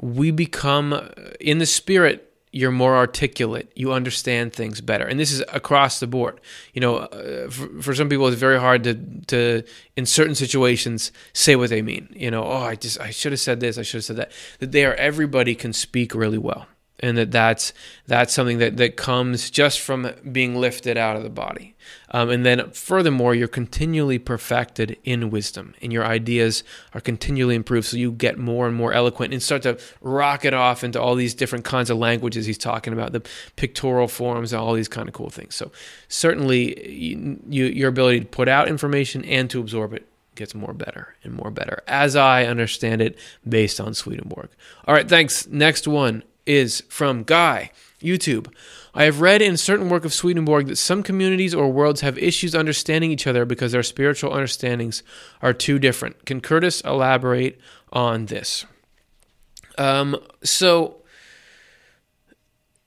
we 0.00 0.30
become 0.30 1.10
in 1.40 1.58
the 1.58 1.66
spirit 1.66 2.26
you're 2.52 2.72
more 2.72 2.96
articulate. 2.96 3.70
You 3.76 3.92
understand 3.92 4.52
things 4.52 4.80
better. 4.80 5.06
And 5.06 5.20
this 5.20 5.30
is 5.30 5.40
across 5.52 6.00
the 6.00 6.08
board. 6.08 6.40
You 6.74 6.80
know 6.80 6.96
uh, 6.96 7.48
for, 7.48 7.82
for, 7.82 7.94
some 7.94 8.08
people 8.08 8.26
it's 8.26 8.36
very 8.36 8.58
hard 8.58 8.84
to 8.84 8.94
to 9.28 9.62
in 9.96 10.06
certain 10.06 10.34
situations 10.34 11.12
say 11.32 11.54
what 11.56 11.70
they 11.70 11.82
mean. 11.82 12.08
You 12.16 12.30
know 12.30 12.44
oh 12.44 12.62
i 12.62 12.74
just 12.74 13.00
i 13.00 13.10
should 13.10 13.32
have 13.32 13.40
said 13.40 13.60
this. 13.60 13.78
I 13.78 13.82
should 13.82 13.98
have 13.98 14.04
said 14.04 14.16
that. 14.16 14.32
That 14.58 14.72
they 14.72 14.84
are 14.84 14.94
everybody 14.94 15.54
can 15.54 15.72
speak 15.72 16.14
really 16.14 16.38
well 16.38 16.66
and 17.00 17.16
that 17.16 17.30
that's 17.30 17.72
that's 18.06 18.32
something 18.32 18.58
that 18.58 18.76
that 18.76 18.96
comes 18.96 19.50
just 19.50 19.80
from 19.80 20.10
being 20.30 20.54
lifted 20.54 20.96
out 20.96 21.16
of 21.16 21.22
the 21.22 21.30
body 21.30 21.74
um, 22.10 22.30
and 22.30 22.46
then 22.46 22.70
furthermore 22.70 23.34
you're 23.34 23.48
continually 23.48 24.18
perfected 24.18 24.96
in 25.04 25.30
wisdom 25.30 25.74
and 25.82 25.92
your 25.92 26.04
ideas 26.04 26.62
are 26.94 27.00
continually 27.00 27.54
improved 27.54 27.86
so 27.86 27.96
you 27.96 28.12
get 28.12 28.38
more 28.38 28.66
and 28.66 28.76
more 28.76 28.92
eloquent 28.92 29.32
and 29.32 29.42
start 29.42 29.62
to 29.62 29.78
rocket 30.00 30.54
off 30.54 30.84
into 30.84 31.00
all 31.00 31.14
these 31.14 31.34
different 31.34 31.64
kinds 31.64 31.90
of 31.90 31.98
languages 31.98 32.46
he's 32.46 32.58
talking 32.58 32.92
about 32.92 33.12
the 33.12 33.22
pictorial 33.56 34.08
forms 34.08 34.52
and 34.52 34.60
all 34.60 34.74
these 34.74 34.88
kind 34.88 35.08
of 35.08 35.14
cool 35.14 35.30
things 35.30 35.54
so 35.54 35.70
certainly 36.08 36.88
you, 36.88 37.40
you, 37.48 37.64
your 37.66 37.88
ability 37.88 38.20
to 38.20 38.26
put 38.26 38.48
out 38.48 38.68
information 38.68 39.24
and 39.24 39.50
to 39.50 39.58
absorb 39.58 39.92
it 39.92 40.06
gets 40.36 40.54
more 40.54 40.72
better 40.72 41.14
and 41.22 41.34
more 41.34 41.50
better 41.50 41.82
as 41.86 42.16
I 42.16 42.44
understand 42.44 43.02
it 43.02 43.18
based 43.46 43.78
on 43.78 43.92
Swedenborg. 43.92 44.48
All 44.86 44.94
right, 44.94 45.06
thanks. 45.06 45.46
Next 45.48 45.86
one 45.86 46.22
is 46.50 46.82
from 46.88 47.22
Guy, 47.22 47.70
YouTube. 48.02 48.52
I 48.92 49.04
have 49.04 49.20
read 49.20 49.40
in 49.40 49.56
certain 49.56 49.88
work 49.88 50.04
of 50.04 50.12
Swedenborg 50.12 50.66
that 50.66 50.76
some 50.76 51.04
communities 51.04 51.54
or 51.54 51.70
worlds 51.70 52.00
have 52.00 52.18
issues 52.18 52.56
understanding 52.56 53.12
each 53.12 53.28
other 53.28 53.44
because 53.44 53.70
their 53.70 53.84
spiritual 53.84 54.32
understandings 54.32 55.04
are 55.42 55.52
too 55.52 55.78
different. 55.78 56.26
Can 56.26 56.40
Curtis 56.40 56.80
elaborate 56.80 57.60
on 57.92 58.26
this? 58.26 58.66
Um, 59.78 60.16
so, 60.42 60.96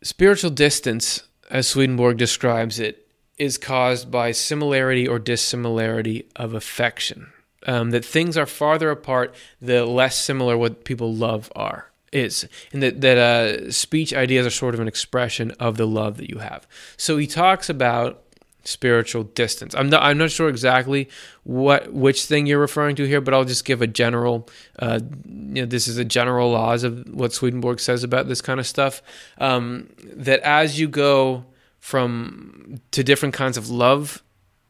spiritual 0.02 0.52
distance, 0.52 1.24
as 1.50 1.66
Swedenborg 1.66 2.18
describes 2.18 2.80
it, 2.80 3.08
is 3.38 3.58
caused 3.58 4.12
by 4.12 4.34
similarity 4.34 5.08
or 5.08 5.20
dissimilarity 5.20 6.28
of 6.36 6.54
affection. 6.54 7.32
Um, 7.66 7.92
that 7.92 8.04
things 8.04 8.38
are 8.38 8.46
farther 8.46 8.92
apart, 8.92 9.34
the 9.62 9.86
less 9.86 10.20
similar 10.20 10.58
what 10.58 10.84
people 10.84 11.16
love 11.16 11.50
are 11.56 11.93
is, 12.14 12.48
and 12.72 12.84
that 12.84 13.02
that 13.02 13.18
uh, 13.18 13.72
speech 13.72 14.14
ideas 14.14 14.46
are 14.46 14.52
sort 14.52 14.74
of 14.74 14.80
an 14.80 14.88
expression 14.88 15.52
of 15.60 15.78
the 15.78 15.88
love 15.88 16.18
that 16.18 16.30
you 16.30 16.40
have. 16.40 16.68
So 16.98 17.18
he 17.18 17.28
talks 17.28 17.70
about 17.70 18.24
spiritual 18.66 19.24
distance. 19.24 19.76
I'm 19.76 19.90
not 19.90 20.04
I'm 20.04 20.18
not 20.18 20.32
sure 20.32 20.50
exactly 20.50 21.10
what 21.44 21.92
which 21.92 22.26
thing 22.26 22.46
you're 22.46 22.60
referring 22.60 22.96
to 22.98 23.06
here, 23.06 23.22
but 23.22 23.34
I'll 23.34 23.46
just 23.46 23.66
give 23.66 23.82
a 23.82 23.88
general. 23.88 24.48
Uh, 24.80 25.00
you 25.26 25.62
know, 25.62 25.66
this 25.66 25.88
is 25.88 25.98
a 25.98 26.06
general 26.06 26.52
laws 26.52 26.84
of 26.84 27.08
what 27.10 27.34
Swedenborg 27.34 27.80
says 27.80 28.04
about 28.04 28.28
this 28.28 28.42
kind 28.42 28.60
of 28.60 28.68
stuff. 28.68 29.02
Um, 29.38 29.90
that 30.04 30.40
as 30.42 30.80
you 30.80 30.88
go 30.88 31.46
from 31.80 32.80
to 32.92 33.04
different 33.04 33.34
kinds 33.34 33.58
of 33.58 33.70
love 33.70 34.24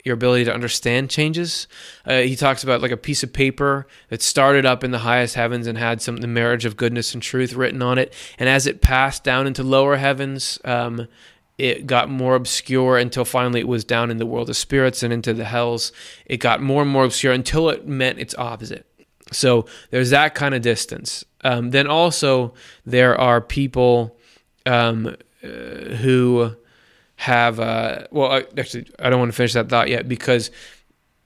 your 0.03 0.13
ability 0.13 0.45
to 0.45 0.53
understand 0.53 1.09
changes. 1.09 1.67
Uh, 2.05 2.19
he 2.19 2.35
talks 2.35 2.63
about 2.63 2.81
like 2.81 2.91
a 2.91 2.97
piece 2.97 3.23
of 3.23 3.31
paper 3.31 3.87
that 4.09 4.21
started 4.21 4.65
up 4.65 4.83
in 4.83 4.91
the 4.91 4.99
highest 4.99 5.35
heavens 5.35 5.65
and 5.65 5.77
had 5.77 6.01
some 6.01 6.17
the 6.17 6.27
marriage 6.27 6.65
of 6.65 6.77
goodness 6.77 7.13
and 7.13 7.23
truth 7.23 7.53
written 7.53 7.81
on 7.81 7.97
it, 7.97 8.13
and 8.37 8.49
as 8.49 8.67
it 8.67 8.81
passed 8.81 9.23
down 9.23 9.47
into 9.47 9.63
lower 9.63 9.97
heavens, 9.97 10.59
um, 10.65 11.07
it 11.57 11.85
got 11.85 12.09
more 12.09 12.35
obscure 12.35 12.97
until 12.97 13.25
finally 13.25 13.59
it 13.59 13.67
was 13.67 13.83
down 13.85 14.09
in 14.09 14.17
the 14.17 14.25
world 14.25 14.49
of 14.49 14.57
spirits 14.57 15.03
and 15.03 15.13
into 15.13 15.33
the 15.33 15.45
hells. 15.45 15.91
It 16.25 16.37
got 16.37 16.61
more 16.61 16.81
and 16.81 16.91
more 16.91 17.05
obscure 17.05 17.33
until 17.33 17.69
it 17.69 17.87
meant 17.87 18.19
its 18.19 18.35
opposite. 18.35 18.85
So 19.31 19.65
there's 19.89 20.09
that 20.09 20.35
kind 20.35 20.55
of 20.55 20.61
distance. 20.61 21.23
Um, 21.41 21.71
then 21.71 21.87
also 21.87 22.53
there 22.85 23.19
are 23.19 23.39
people 23.39 24.17
um, 24.65 25.15
uh, 25.43 25.47
who 25.47 26.55
have 27.23 27.57
uh, 27.57 28.05
well 28.11 28.43
actually 28.57 28.85
I 28.99 29.09
don't 29.09 29.19
want 29.19 29.31
to 29.31 29.35
finish 29.35 29.53
that 29.53 29.69
thought 29.69 29.87
yet 29.87 30.09
because 30.09 30.51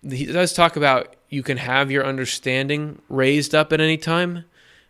he 0.07 0.27
does 0.27 0.53
talk 0.53 0.75
about 0.75 1.15
you 1.29 1.41
can 1.41 1.57
have 1.57 1.89
your 1.89 2.05
understanding 2.05 3.01
raised 3.09 3.55
up 3.55 3.73
at 3.73 3.81
any 3.81 3.97
time 3.97 4.45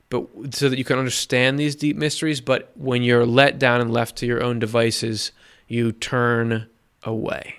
but 0.10 0.28
so 0.51 0.68
that 0.68 0.78
you 0.78 0.84
can 0.84 0.99
understand 0.99 1.58
these 1.58 1.78
deep 1.78 1.95
mysteries 1.95 2.41
but 2.41 2.72
when 2.76 3.03
you're 3.03 3.26
let 3.26 3.58
down 3.58 3.80
and 3.80 3.93
left 3.93 4.18
to 4.18 4.26
your 4.26 4.43
own 4.43 4.60
devices 4.60 5.32
you 5.70 5.93
turn 5.93 6.68
away 7.03 7.55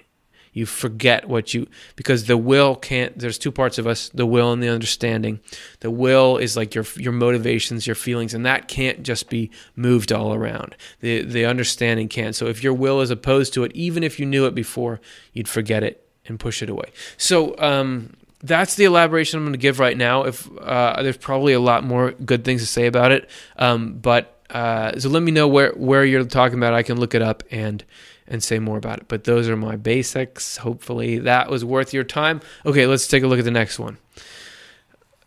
you 0.59 0.67
forget 0.67 1.29
what 1.29 1.55
you 1.55 1.67
because 1.95 2.25
the 2.25 2.37
will 2.37 2.75
can't 2.75 3.17
there's 3.19 3.39
two 3.39 3.53
parts 3.53 3.79
of 3.79 3.87
us 3.87 4.09
the 4.11 4.27
will 4.27 4.53
and 4.53 4.61
the 4.63 4.69
understanding 4.69 5.39
the 5.81 5.91
will 5.91 6.37
is 6.37 6.57
like 6.57 6.75
your 6.75 6.85
your 6.97 7.13
motivations 7.13 7.87
your 7.87 7.95
feelings 7.95 8.35
and 8.35 8.45
that 8.45 8.67
can't 8.67 9.05
just 9.05 9.31
be 9.31 9.51
moved 9.77 10.11
all 10.11 10.35
around 10.35 10.77
the 11.01 11.23
the 11.23 11.47
understanding 11.47 12.09
can't 12.09 12.35
so 12.35 12.47
if 12.47 12.63
your 12.63 12.75
will 12.75 13.01
is 13.01 13.11
opposed 13.11 13.55
to 13.55 13.63
it 13.63 13.71
even 13.73 14.03
if 14.03 14.19
you 14.19 14.27
knew 14.27 14.47
it 14.47 14.55
before 14.55 15.01
you'd 15.33 15.49
forget 15.49 15.85
it 15.85 16.05
and 16.27 16.41
push 16.41 16.61
it 16.61 16.69
away 16.69 16.91
so 17.17 17.57
um 17.59 18.13
that's 18.41 18.75
the 18.75 18.85
elaboration 18.85 19.39
I'm 19.39 19.45
going 19.45 19.53
to 19.53 19.59
give 19.59 19.81
right 19.81 19.97
now. 19.97 20.23
If 20.23 20.49
uh, 20.61 21.03
there's 21.03 21.17
probably 21.17 21.55
a 21.55 21.59
lot 21.61 21.83
more 21.83 22.13
good 22.13 22.45
things 22.45 22.61
to 22.61 22.69
say 22.69 22.87
about 22.87 23.11
it, 23.11 23.29
um, 23.57 23.95
but 23.95 24.39
uh, 24.51 24.99
so 24.99 25.09
let 25.09 25.23
me 25.23 25.33
know 25.33 25.49
where 25.49 25.73
where 25.73 26.05
you're 26.05 26.25
talking 26.25 26.57
about. 26.57 26.73
I 26.73 26.83
can 26.83 26.99
look 27.01 27.15
it 27.15 27.23
up 27.23 27.43
and 27.51 27.85
and 28.29 28.43
say 28.43 28.59
more 28.59 28.79
about 28.79 28.99
it. 28.99 29.09
But 29.09 29.25
those 29.25 29.49
are 29.49 29.57
my 29.57 29.77
basics. 29.77 30.59
Hopefully 30.59 31.19
that 31.19 31.51
was 31.51 31.65
worth 31.65 31.93
your 31.93 32.05
time. 32.05 32.41
Okay, 32.65 32.87
let's 32.87 33.07
take 33.07 33.23
a 33.23 33.27
look 33.27 33.39
at 33.39 33.45
the 33.45 33.51
next 33.51 33.79
one. 33.79 33.99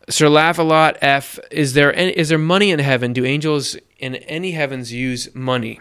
Sir 0.09 0.29
Laugh 0.29 0.57
a 0.57 0.63
lot 0.63 0.97
F 1.01 1.39
is 1.51 1.73
there 1.73 1.95
any, 1.95 2.11
is 2.11 2.29
there 2.29 2.37
money 2.37 2.71
in 2.71 2.79
heaven? 2.79 3.13
Do 3.13 3.25
angels 3.25 3.77
in 3.97 4.15
any 4.15 4.51
heavens 4.51 4.91
use 4.91 5.33
money? 5.33 5.79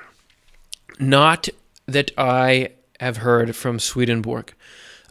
Not 0.99 1.49
that 1.87 2.13
I 2.17 2.73
have 3.01 3.19
heard 3.19 3.57
from 3.57 3.79
Swedenborg. 3.79 4.53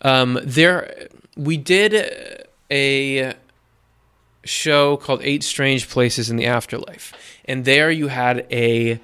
Um, 0.01 0.39
there 0.43 1.07
we 1.35 1.57
did 1.57 2.45
a 2.71 3.33
show 4.45 4.97
called 4.97 5.21
Eight 5.23 5.43
Strange 5.43 5.89
Places 5.89 6.29
in 6.29 6.37
the 6.37 6.45
Afterlife, 6.45 7.13
and 7.45 7.65
there 7.65 7.91
you 7.91 8.07
had 8.07 8.45
a 8.51 8.99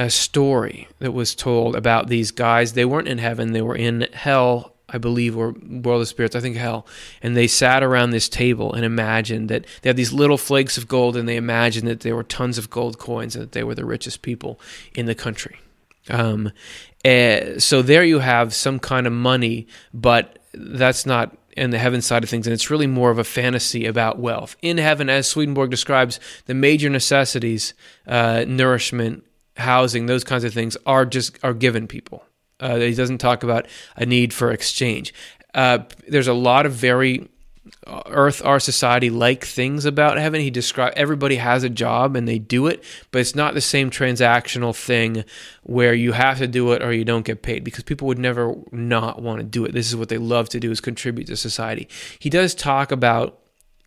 a 0.00 0.08
story 0.08 0.88
that 0.98 1.12
was 1.12 1.34
told 1.34 1.76
about 1.76 2.08
these 2.08 2.30
guys. 2.30 2.72
They 2.72 2.86
weren't 2.86 3.08
in 3.08 3.18
heaven, 3.18 3.52
they 3.52 3.60
were 3.60 3.76
in 3.76 4.06
hell, 4.14 4.74
I 4.88 4.96
believe, 4.96 5.36
or 5.36 5.52
world 5.52 6.00
of 6.00 6.08
spirits, 6.08 6.34
I 6.34 6.40
think 6.40 6.56
hell. 6.56 6.86
And 7.22 7.36
they 7.36 7.46
sat 7.46 7.82
around 7.82 8.10
this 8.10 8.28
table 8.28 8.72
and 8.72 8.82
imagined 8.82 9.50
that 9.50 9.66
they 9.82 9.90
had 9.90 9.96
these 9.96 10.12
little 10.12 10.38
flakes 10.38 10.78
of 10.78 10.88
gold, 10.88 11.18
and 11.18 11.28
they 11.28 11.36
imagined 11.36 11.86
that 11.86 12.00
there 12.00 12.16
were 12.16 12.22
tons 12.22 12.56
of 12.56 12.70
gold 12.70 12.98
coins 12.98 13.36
and 13.36 13.42
that 13.42 13.52
they 13.52 13.62
were 13.62 13.74
the 13.74 13.84
richest 13.84 14.22
people 14.22 14.58
in 14.94 15.04
the 15.04 15.14
country. 15.14 15.60
Um, 16.08 16.50
uh, 17.04 17.58
so 17.58 17.82
there 17.82 18.04
you 18.04 18.20
have 18.20 18.54
some 18.54 18.78
kind 18.78 19.06
of 19.06 19.12
money, 19.12 19.66
but 19.92 20.38
that's 20.54 21.04
not 21.04 21.36
in 21.58 21.70
the 21.70 21.78
heaven 21.78 22.00
side 22.00 22.24
of 22.24 22.30
things, 22.30 22.46
and 22.46 22.54
it's 22.54 22.70
really 22.70 22.86
more 22.86 23.10
of 23.10 23.18
a 23.18 23.24
fantasy 23.24 23.84
about 23.84 24.18
wealth. 24.18 24.56
In 24.62 24.78
heaven, 24.78 25.10
as 25.10 25.26
Swedenborg 25.26 25.70
describes, 25.70 26.18
the 26.46 26.54
major 26.54 26.88
necessities, 26.88 27.74
uh, 28.06 28.44
nourishment, 28.48 29.24
housing, 29.60 30.06
those 30.06 30.24
kinds 30.24 30.44
of 30.44 30.52
things 30.52 30.76
are 30.86 31.06
just 31.06 31.38
are 31.42 31.54
given 31.54 31.86
people. 31.86 32.24
Uh, 32.58 32.76
he 32.76 32.94
doesn't 32.94 33.18
talk 33.18 33.42
about 33.42 33.66
a 33.96 34.04
need 34.04 34.34
for 34.34 34.50
exchange. 34.50 35.14
Uh, 35.54 35.78
there's 36.08 36.28
a 36.28 36.34
lot 36.34 36.66
of 36.66 36.72
very 36.72 37.28
uh, 37.86 38.02
earth 38.06 38.44
our 38.44 38.58
society 38.58 39.10
like 39.10 39.44
things 39.44 39.84
about 39.84 40.18
heaven 40.18 40.40
he 40.40 40.50
described 40.50 40.96
everybody 40.96 41.36
has 41.36 41.62
a 41.62 41.68
job 41.68 42.16
and 42.16 42.26
they 42.26 42.38
do 42.38 42.66
it 42.66 42.82
but 43.10 43.20
it's 43.20 43.34
not 43.34 43.52
the 43.54 43.60
same 43.60 43.90
transactional 43.90 44.74
thing 44.74 45.24
where 45.62 45.92
you 45.92 46.12
have 46.12 46.38
to 46.38 46.48
do 46.48 46.72
it 46.72 46.82
or 46.82 46.92
you 46.92 47.04
don't 47.04 47.24
get 47.24 47.42
paid 47.42 47.62
because 47.62 47.84
people 47.84 48.08
would 48.08 48.18
never 48.18 48.54
not 48.72 49.20
want 49.20 49.38
to 49.38 49.44
do 49.44 49.64
it 49.64 49.72
this 49.72 49.88
is 49.88 49.94
what 49.94 50.08
they 50.08 50.18
love 50.18 50.48
to 50.48 50.58
do 50.58 50.70
is 50.70 50.80
contribute 50.80 51.26
to 51.26 51.36
society 51.36 51.86
he 52.18 52.30
does 52.30 52.54
talk 52.54 52.90
about 52.90 53.38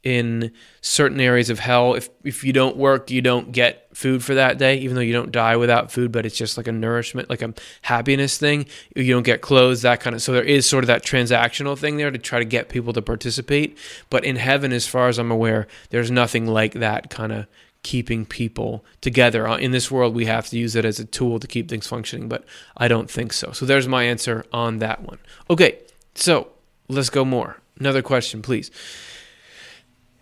in 0.04 0.52
certain 0.82 1.20
areas 1.22 1.50
of 1.50 1.60
hell. 1.60 1.94
If 1.94 2.10
if 2.24 2.44
you 2.44 2.52
don't 2.52 2.76
work 2.76 3.10
you 3.10 3.22
don't 3.22 3.52
get 3.52 3.88
food 3.94 4.24
for 4.24 4.36
that 4.36 4.58
day 4.58 4.78
even 4.78 4.96
though 4.96 5.02
you 5.02 5.14
don't 5.14 5.32
die 5.32 5.56
without 5.56 5.92
food 5.92 6.12
but 6.12 6.26
it's 6.26 6.36
just 6.38 6.58
like 6.58 6.68
a 6.68 6.72
nourishment 6.72 7.30
like 7.30 7.42
a 7.42 7.54
happiness 7.84 8.38
thing. 8.38 8.66
You 8.96 9.14
don't 9.14 9.24
get 9.24 9.42
clothes 9.42 9.82
that 9.84 10.02
kind 10.02 10.16
of 10.16 10.22
so 10.22 10.34
there 10.34 10.44
is 10.44 10.66
sort 10.66 10.84
of 10.84 10.88
that 10.88 11.04
transactional 11.04 11.78
thing 11.78 11.98
there 11.98 12.12
to 12.12 12.18
try 12.18 12.40
to 12.40 12.46
get 12.46 12.70
people 12.70 12.92
to 12.94 13.02
participate. 13.02 13.78
But 14.10 14.26
in 14.26 14.36
heaven 14.36 14.74
as 14.74 14.88
far 14.88 15.08
as 15.08 15.18
i'm 15.18 15.32
aware 15.32 15.68
there's 15.90 16.12
nothing 16.12 16.48
like 16.48 16.74
that 16.74 17.10
kind 17.10 17.32
of 17.32 17.48
keeping 17.82 18.26
people 18.26 18.86
together. 19.02 19.46
Uh, 19.48 19.58
in 19.58 19.72
this 19.72 19.90
world 19.90 20.14
we 20.14 20.26
have 20.26 20.48
to 20.50 20.58
use 20.58 20.76
it 20.76 20.84
as 20.86 21.00
a 21.00 21.06
tool 21.06 21.40
to 21.40 21.48
keep 21.48 21.70
things 21.70 21.88
functioning 21.88 22.28
but 22.28 22.44
i 22.76 22.90
don't 22.90 23.10
think 23.10 23.32
so. 23.32 23.54
So 23.54 23.66
there's 23.66 23.88
my 23.88 24.04
answer 24.04 24.46
on 24.52 24.80
that 24.80 25.02
one. 25.02 25.20
Okay 25.50 25.80
So 26.14 26.50
let's 26.90 27.10
go 27.10 27.24
more. 27.24 27.58
Another 27.80 28.02
question, 28.02 28.42
please. 28.42 28.70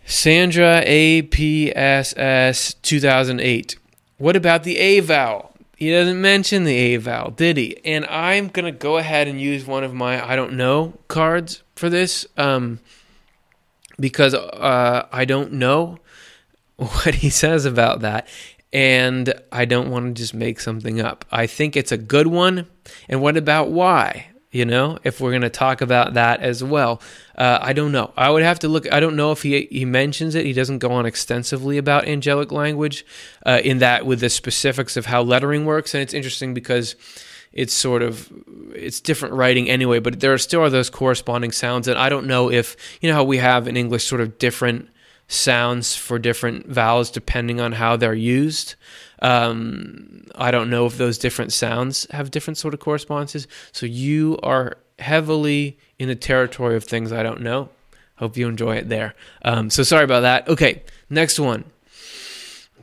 Sandra 0.06 0.84
APSS 0.86 2.76
2008. 2.82 3.78
What 4.18 4.36
about 4.36 4.64
the 4.64 4.78
A 4.78 5.00
vowel? 5.00 5.52
He 5.78 5.90
doesn't 5.92 6.22
mention 6.22 6.64
the 6.64 6.76
A 6.76 6.98
vowel, 6.98 7.32
did 7.32 7.58
he? 7.58 7.84
And 7.84 8.06
I'm 8.06 8.50
going 8.50 8.66
to 8.66 8.72
go 8.72 8.98
ahead 8.98 9.28
and 9.28 9.42
use 9.42 9.66
one 9.66 9.84
of 9.84 9.94
my 9.94 10.24
I 10.24 10.36
don't 10.36 10.54
know 10.54 10.94
cards 11.08 11.64
for 11.76 11.90
this 11.90 12.28
um, 12.38 12.80
because 14.00 14.34
uh, 14.36 15.08
I 15.12 15.26
don't 15.26 15.54
know 15.54 15.98
what 16.76 17.16
he 17.16 17.30
says 17.30 17.66
about 17.66 18.02
that. 18.02 18.28
And 18.74 19.34
I 19.52 19.66
don't 19.66 19.90
want 19.90 20.16
to 20.16 20.22
just 20.22 20.34
make 20.34 20.60
something 20.60 21.02
up. 21.02 21.26
I 21.32 21.46
think 21.48 21.76
it's 21.76 21.92
a 21.92 21.98
good 21.98 22.28
one. 22.28 22.68
And 23.10 23.22
what 23.22 23.36
about 23.36 23.70
why? 23.70 24.28
You 24.52 24.66
know 24.66 24.98
if 25.04 25.20
we're 25.20 25.32
going 25.32 25.42
to 25.42 25.50
talk 25.50 25.82
about 25.82 26.14
that 26.14 26.42
as 26.42 26.64
well. 26.64 27.02
Uh, 27.38 27.58
i 27.62 27.74
don't 27.74 27.92
know. 27.92 28.12
I 28.18 28.30
would 28.30 28.44
have 28.44 28.60
to 28.60 28.68
look 28.68 28.92
i 28.92 29.00
don't 29.00 29.16
know 29.16 29.32
if 29.32 29.42
he 29.42 29.68
he 29.72 29.86
mentions 29.86 30.36
it. 30.36 30.46
He 30.46 30.54
doesn't 30.54 30.80
go 30.80 30.92
on 30.92 31.06
extensively 31.06 31.78
about 31.78 32.08
angelic 32.08 32.52
language 32.52 33.06
uh, 33.46 33.62
in 33.64 33.80
that 33.80 34.06
with 34.06 34.20
the 34.20 34.30
specifics 34.30 34.98
of 34.98 35.06
how 35.06 35.22
lettering 35.22 35.66
works. 35.66 35.94
And 35.94 36.04
it's 36.04 36.14
interesting 36.14 36.54
because 36.54 36.96
it's 37.54 37.74
sort 37.74 38.02
of 38.02 38.32
it's 38.74 39.02
different 39.02 39.34
writing 39.36 39.70
anyway 39.70 40.00
but 40.00 40.22
there 40.22 40.34
are 40.34 40.38
still 40.38 40.62
are 40.62 40.70
those 40.70 40.90
corresponding 40.90 41.52
sounds. 41.52 41.88
And 41.88 41.98
i 41.98 42.10
don't 42.10 42.28
know 42.28 42.52
if 42.52 42.76
you 43.02 43.10
know 43.10 43.16
how 43.16 43.24
we 43.24 43.38
have 43.38 43.68
in 43.68 43.76
english 43.78 44.06
sort 44.06 44.22
of 44.22 44.38
different 44.38 44.90
sounds 45.28 45.96
for 45.96 46.20
different 46.20 46.68
vowels 46.68 47.10
depending 47.10 47.62
on 47.62 47.72
how 47.72 47.96
they're 47.96 48.14
used 48.14 48.76
um, 49.22 50.26
I 50.36 50.52
don't 50.52 50.70
know 50.70 50.86
if 50.86 50.98
those 50.98 51.18
different 51.18 51.54
sounds 51.54 52.08
have 52.12 52.32
different 52.32 52.58
sort 52.58 52.74
of 52.74 52.80
correspondences. 52.80 53.48
So 53.72 53.86
you 53.86 54.40
are 54.44 54.78
heavily 55.00 55.78
in 56.00 56.08
the 56.08 56.16
territory 56.16 56.76
of 56.76 56.84
things 56.84 57.12
I 57.12 57.24
don't 57.24 57.42
know. 57.42 57.70
Hope 58.16 58.38
you 58.38 58.48
enjoy 58.48 58.78
it 58.78 58.90
there. 58.90 59.16
Um, 59.44 59.70
so 59.70 59.84
sorry 59.84 60.04
about 60.04 60.22
that. 60.22 60.48
Okay, 60.48 60.84
next 61.10 61.40
one. 61.40 61.66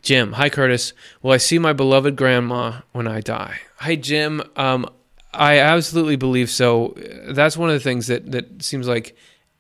Jim. 0.03 0.33
Hi, 0.33 0.49
Curtis. 0.49 0.93
Will 1.23 1.33
I 1.33 1.37
see 1.37 1.59
my 1.59 1.73
beloved 1.73 2.17
grandma 2.17 2.81
when 2.93 3.07
I 3.07 3.21
die? 3.21 3.59
Hi, 3.79 3.97
Jim. 3.97 4.43
Um, 4.57 4.89
I 5.35 5.59
absolutely 5.59 6.17
believe 6.17 6.51
so. 6.51 6.95
That's 7.29 7.57
one 7.57 7.69
of 7.69 7.75
the 7.75 7.81
things 7.81 8.07
that, 8.07 8.31
that 8.33 8.63
seems 8.63 8.89
like 8.89 9.17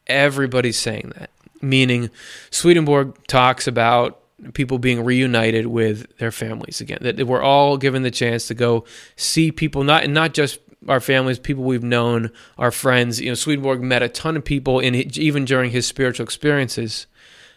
everybody's 0.06 0.78
saying 0.78 1.12
that. 1.16 1.30
Meaning, 1.60 2.10
Swedenborg 2.50 3.26
talks 3.26 3.66
about 3.66 4.20
people 4.54 4.78
being 4.78 5.04
reunited 5.04 5.66
with 5.66 6.16
their 6.18 6.30
families 6.30 6.80
again. 6.80 6.98
That 7.00 7.26
we're 7.26 7.42
all 7.42 7.76
given 7.76 8.02
the 8.02 8.10
chance 8.10 8.46
to 8.48 8.54
go 8.54 8.84
see 9.16 9.50
people, 9.50 9.84
not 9.84 10.08
not 10.08 10.34
just 10.34 10.60
our 10.86 11.00
families, 11.00 11.38
people 11.38 11.64
we've 11.64 11.82
known, 11.82 12.30
our 12.56 12.70
friends. 12.70 13.20
You 13.20 13.30
know, 13.30 13.34
Swedenborg 13.34 13.82
met 13.82 14.02
a 14.02 14.08
ton 14.08 14.36
of 14.36 14.44
people, 14.44 14.78
in 14.78 14.94
even 14.94 15.44
during 15.44 15.70
his 15.70 15.86
spiritual 15.86 16.24
experiences, 16.24 17.06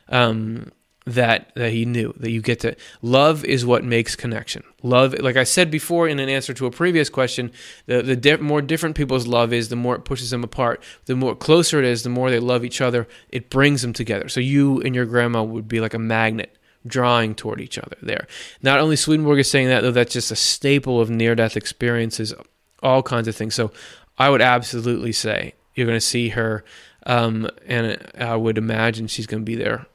um, 0.10 0.72
that 1.06 1.52
that 1.56 1.72
he 1.72 1.86
knew 1.86 2.14
that 2.18 2.32
you 2.32 2.42
get 2.42 2.60
to 2.62 2.76
love 3.02 3.46
is 3.46 3.66
what 3.66 3.84
makes 3.84 4.16
connection. 4.16 4.64
Love, 4.82 5.14
like 5.20 5.38
I 5.38 5.44
said 5.44 5.70
before 5.70 6.08
in 6.08 6.20
an 6.20 6.30
answer 6.30 6.54
to 6.54 6.66
a 6.66 6.72
previous 6.72 7.10
question, 7.10 7.52
the 7.86 8.02
the 8.02 8.16
di- 8.16 8.38
more 8.38 8.62
different 8.62 8.96
people's 8.96 9.28
love 9.28 9.54
is, 9.54 9.70
the 9.70 9.76
more 9.76 9.96
it 9.96 10.06
pushes 10.06 10.32
them 10.32 10.44
apart. 10.44 10.82
The 11.06 11.16
more 11.16 11.36
closer 11.36 11.80
it 11.80 11.86
is, 11.86 12.04
the 12.04 12.10
more 12.10 12.32
they 12.32 12.40
love 12.40 12.66
each 12.66 12.82
other. 12.82 13.08
It 13.30 13.50
brings 13.52 13.84
them 13.84 13.94
together. 13.94 14.30
So 14.30 14.40
you 14.40 14.82
and 14.82 14.96
your 14.96 15.06
grandma 15.06 15.44
would 15.44 15.68
be 15.68 15.80
like 15.80 15.94
a 15.94 16.00
magnet 16.00 16.58
drawing 16.86 17.36
toward 17.36 17.62
each 17.62 17.78
other 17.78 17.98
there. 18.02 18.28
Not 18.62 18.80
only 18.80 18.96
Swedenborg 18.96 19.40
is 19.40 19.50
saying 19.50 19.68
that, 19.68 19.82
though, 19.82 19.92
that's 19.92 20.14
just 20.14 20.32
a 20.32 20.36
staple 20.36 21.00
of 21.00 21.10
near 21.10 21.36
death 21.36 21.56
experiences, 21.56 22.34
all 22.82 23.04
kinds 23.04 23.28
of 23.28 23.36
things. 23.36 23.56
So 23.56 23.72
I 24.18 24.30
would 24.30 24.42
absolutely 24.42 25.12
say 25.12 25.54
you're 25.76 25.88
going 25.88 25.98
to 25.98 26.02
see 26.02 26.30
her, 26.30 26.64
um, 27.06 27.50
and 27.66 27.98
I 28.18 28.36
would 28.36 28.58
imagine 28.58 29.08
she's 29.08 29.28
going 29.28 29.42
to 29.42 29.46
be 29.46 29.56
there 29.56 29.86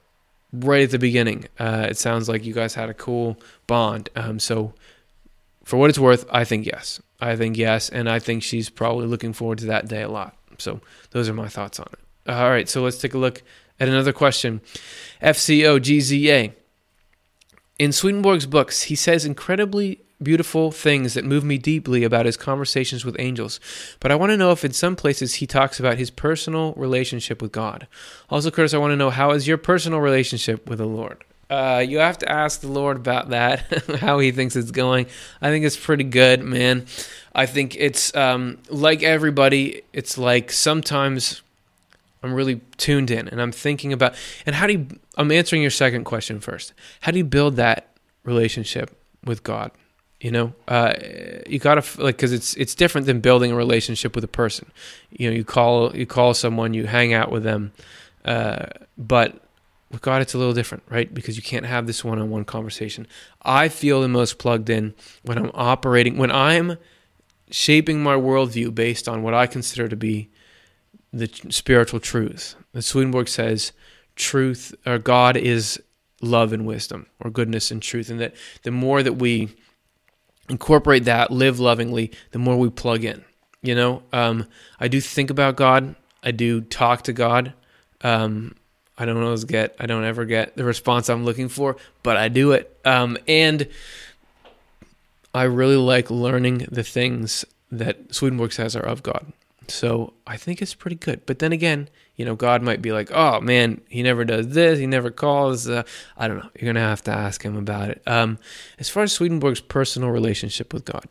right 0.52 0.82
at 0.82 0.90
the 0.90 0.98
beginning. 0.98 1.46
Uh, 1.58 1.86
it 1.90 1.98
sounds 1.98 2.28
like 2.28 2.44
you 2.44 2.54
guys 2.54 2.74
had 2.74 2.88
a 2.88 2.94
cool 2.94 3.38
bond. 3.66 4.08
Um, 4.16 4.38
so 4.38 4.72
for 5.64 5.76
what 5.76 5.90
it's 5.90 5.98
worth, 5.98 6.26
I 6.30 6.44
think 6.44 6.66
yes. 6.66 7.00
I 7.20 7.34
think 7.36 7.56
yes, 7.56 7.88
and 7.88 8.08
I 8.08 8.18
think 8.18 8.42
she's 8.42 8.68
probably 8.70 9.06
looking 9.06 9.32
forward 9.32 9.58
to 9.58 9.66
that 9.66 9.88
day 9.88 10.02
a 10.02 10.08
lot. 10.08 10.36
So 10.58 10.80
those 11.10 11.28
are 11.28 11.34
my 11.34 11.48
thoughts 11.48 11.80
on 11.80 11.88
it. 11.92 12.30
All 12.30 12.50
right, 12.50 12.68
so 12.68 12.82
let's 12.82 12.98
take 12.98 13.14
a 13.14 13.18
look 13.18 13.42
at 13.78 13.88
another 13.88 14.12
question. 14.12 14.60
FCOGZA. 15.22 16.52
In 17.78 17.92
Swedenborg's 17.92 18.46
books, 18.46 18.84
he 18.84 18.94
says 18.94 19.26
incredibly 19.26 20.00
beautiful 20.22 20.70
things 20.70 21.12
that 21.12 21.26
move 21.26 21.44
me 21.44 21.58
deeply 21.58 22.04
about 22.04 22.24
his 22.24 22.36
conversations 22.38 23.04
with 23.04 23.16
angels, 23.18 23.60
but 24.00 24.10
I 24.10 24.14
want 24.14 24.30
to 24.30 24.36
know 24.36 24.50
if 24.50 24.64
in 24.64 24.72
some 24.72 24.96
places 24.96 25.34
he 25.34 25.46
talks 25.46 25.78
about 25.78 25.98
his 25.98 26.10
personal 26.10 26.72
relationship 26.72 27.42
with 27.42 27.52
God. 27.52 27.86
Also, 28.30 28.50
Curtis, 28.50 28.72
I 28.72 28.78
want 28.78 28.92
to 28.92 28.96
know 28.96 29.10
how 29.10 29.32
is 29.32 29.46
your 29.46 29.58
personal 29.58 30.00
relationship 30.00 30.68
with 30.70 30.78
the 30.78 30.86
Lord? 30.86 31.22
Uh, 31.50 31.84
you 31.86 31.98
have 31.98 32.18
to 32.18 32.28
ask 32.32 32.60
the 32.60 32.68
Lord 32.68 32.96
about 32.96 33.28
that, 33.28 33.60
how 34.00 34.18
he 34.18 34.32
thinks 34.32 34.56
it's 34.56 34.70
going. 34.70 35.06
I 35.40 35.50
think 35.50 35.64
it's 35.64 35.76
pretty 35.76 36.04
good, 36.04 36.42
man. 36.42 36.86
I 37.34 37.44
think 37.46 37.76
it's 37.76 38.14
um, 38.16 38.58
like 38.70 39.02
everybody, 39.02 39.82
it's 39.92 40.16
like 40.16 40.50
sometimes 40.50 41.42
I'm 42.26 42.34
really 42.34 42.60
tuned 42.76 43.10
in 43.10 43.28
and 43.28 43.40
I'm 43.40 43.52
thinking 43.52 43.92
about 43.92 44.14
and 44.44 44.54
how 44.56 44.66
do 44.66 44.74
you 44.74 44.86
I'm 45.16 45.30
answering 45.30 45.62
your 45.62 45.70
second 45.70 46.04
question 46.04 46.40
first. 46.40 46.72
How 47.00 47.12
do 47.12 47.18
you 47.18 47.24
build 47.24 47.56
that 47.56 47.96
relationship 48.24 48.98
with 49.24 49.42
God? 49.42 49.70
You 50.20 50.30
know, 50.30 50.54
uh, 50.66 50.94
you 51.46 51.58
gotta 51.58 51.84
like 52.02 52.16
because 52.16 52.32
it's 52.32 52.54
it's 52.54 52.74
different 52.74 53.06
than 53.06 53.20
building 53.20 53.52
a 53.52 53.54
relationship 53.54 54.14
with 54.14 54.24
a 54.24 54.28
person. 54.28 54.70
You 55.10 55.30
know, 55.30 55.36
you 55.36 55.44
call 55.44 55.94
you 55.94 56.06
call 56.06 56.34
someone, 56.34 56.74
you 56.74 56.86
hang 56.86 57.12
out 57.12 57.30
with 57.30 57.42
them, 57.42 57.72
uh, 58.24 58.66
but 58.96 59.42
with 59.90 60.00
God 60.00 60.22
it's 60.22 60.34
a 60.34 60.38
little 60.38 60.54
different, 60.54 60.84
right? 60.88 61.12
Because 61.12 61.36
you 61.36 61.42
can't 61.42 61.66
have 61.66 61.86
this 61.86 62.02
one-on-one 62.02 62.44
conversation. 62.44 63.06
I 63.42 63.68
feel 63.68 64.00
the 64.00 64.08
most 64.08 64.38
plugged 64.38 64.70
in 64.70 64.94
when 65.22 65.38
I'm 65.38 65.50
operating 65.54 66.16
when 66.16 66.32
I'm 66.32 66.78
shaping 67.50 68.02
my 68.02 68.14
worldview 68.14 68.74
based 68.74 69.08
on 69.08 69.22
what 69.22 69.34
I 69.34 69.46
consider 69.46 69.86
to 69.86 69.96
be 69.96 70.30
the 71.16 71.30
spiritual 71.50 72.00
truth. 72.00 72.56
The 72.72 72.82
Swedenborg 72.82 73.28
says 73.28 73.72
truth 74.16 74.74
or 74.84 74.98
God 74.98 75.36
is 75.36 75.80
love 76.20 76.52
and 76.52 76.66
wisdom 76.66 77.06
or 77.20 77.30
goodness 77.30 77.70
and 77.70 77.82
truth 77.82 78.08
and 78.08 78.18
that 78.20 78.34
the 78.62 78.70
more 78.70 79.02
that 79.02 79.14
we 79.14 79.54
incorporate 80.48 81.04
that 81.04 81.30
live 81.30 81.60
lovingly 81.60 82.10
the 82.30 82.38
more 82.38 82.56
we 82.56 82.70
plug 82.70 83.04
in 83.04 83.22
you 83.62 83.74
know? 83.74 84.02
Um, 84.12 84.46
i 84.80 84.88
do 84.88 85.00
think 85.00 85.30
about 85.30 85.56
god. 85.56 85.94
I 86.22 86.30
do 86.30 86.60
talk 86.62 87.02
to 87.02 87.12
god. 87.12 87.52
Um, 88.00 88.54
i 88.96 89.04
don't 89.04 89.22
always 89.22 89.44
get 89.44 89.76
i 89.78 89.84
don't 89.84 90.04
ever 90.04 90.24
get 90.24 90.56
the 90.56 90.64
response 90.64 91.10
i'm 91.10 91.24
looking 91.24 91.48
for 91.48 91.76
but 92.02 92.16
i 92.16 92.28
do 92.28 92.52
it. 92.52 92.78
Um, 92.84 93.18
and 93.28 93.68
i 95.34 95.42
really 95.42 95.76
like 95.76 96.10
learning 96.10 96.66
the 96.70 96.82
things 96.82 97.44
that 97.70 98.14
swedenborg 98.14 98.52
says 98.52 98.74
are 98.74 98.86
of 98.86 99.02
god 99.02 99.32
so 99.70 100.14
I 100.26 100.36
think 100.36 100.62
it's 100.62 100.74
pretty 100.74 100.96
good. 100.96 101.26
But 101.26 101.38
then 101.38 101.52
again, 101.52 101.88
you 102.16 102.24
know, 102.24 102.34
God 102.34 102.62
might 102.62 102.82
be 102.82 102.92
like, 102.92 103.10
oh 103.12 103.40
man, 103.40 103.80
he 103.88 104.02
never 104.02 104.24
does 104.24 104.48
this, 104.48 104.78
he 104.78 104.86
never 104.86 105.10
calls. 105.10 105.68
Uh, 105.68 105.82
I 106.16 106.28
don't 106.28 106.38
know. 106.38 106.50
You're 106.54 106.72
going 106.72 106.74
to 106.76 106.80
have 106.80 107.02
to 107.02 107.10
ask 107.10 107.42
him 107.42 107.56
about 107.56 107.90
it. 107.90 108.02
Um, 108.06 108.38
as 108.78 108.88
far 108.88 109.02
as 109.02 109.12
Swedenborg's 109.12 109.60
personal 109.60 110.10
relationship 110.10 110.72
with 110.72 110.84
God, 110.84 111.06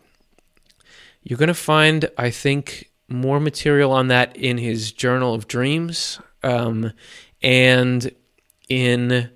you're 1.24 1.40
going 1.40 1.48
to 1.48 1.54
find, 1.54 2.10
I 2.18 2.30
think, 2.30 2.92
more 3.08 3.40
material 3.40 3.92
on 3.92 4.08
that 4.08 4.36
in 4.36 4.58
his 4.58 4.92
Journal 4.92 5.34
of 5.34 5.48
Dreams 5.48 6.20
um, 6.44 6.92
and 7.42 8.12
in 8.70 9.30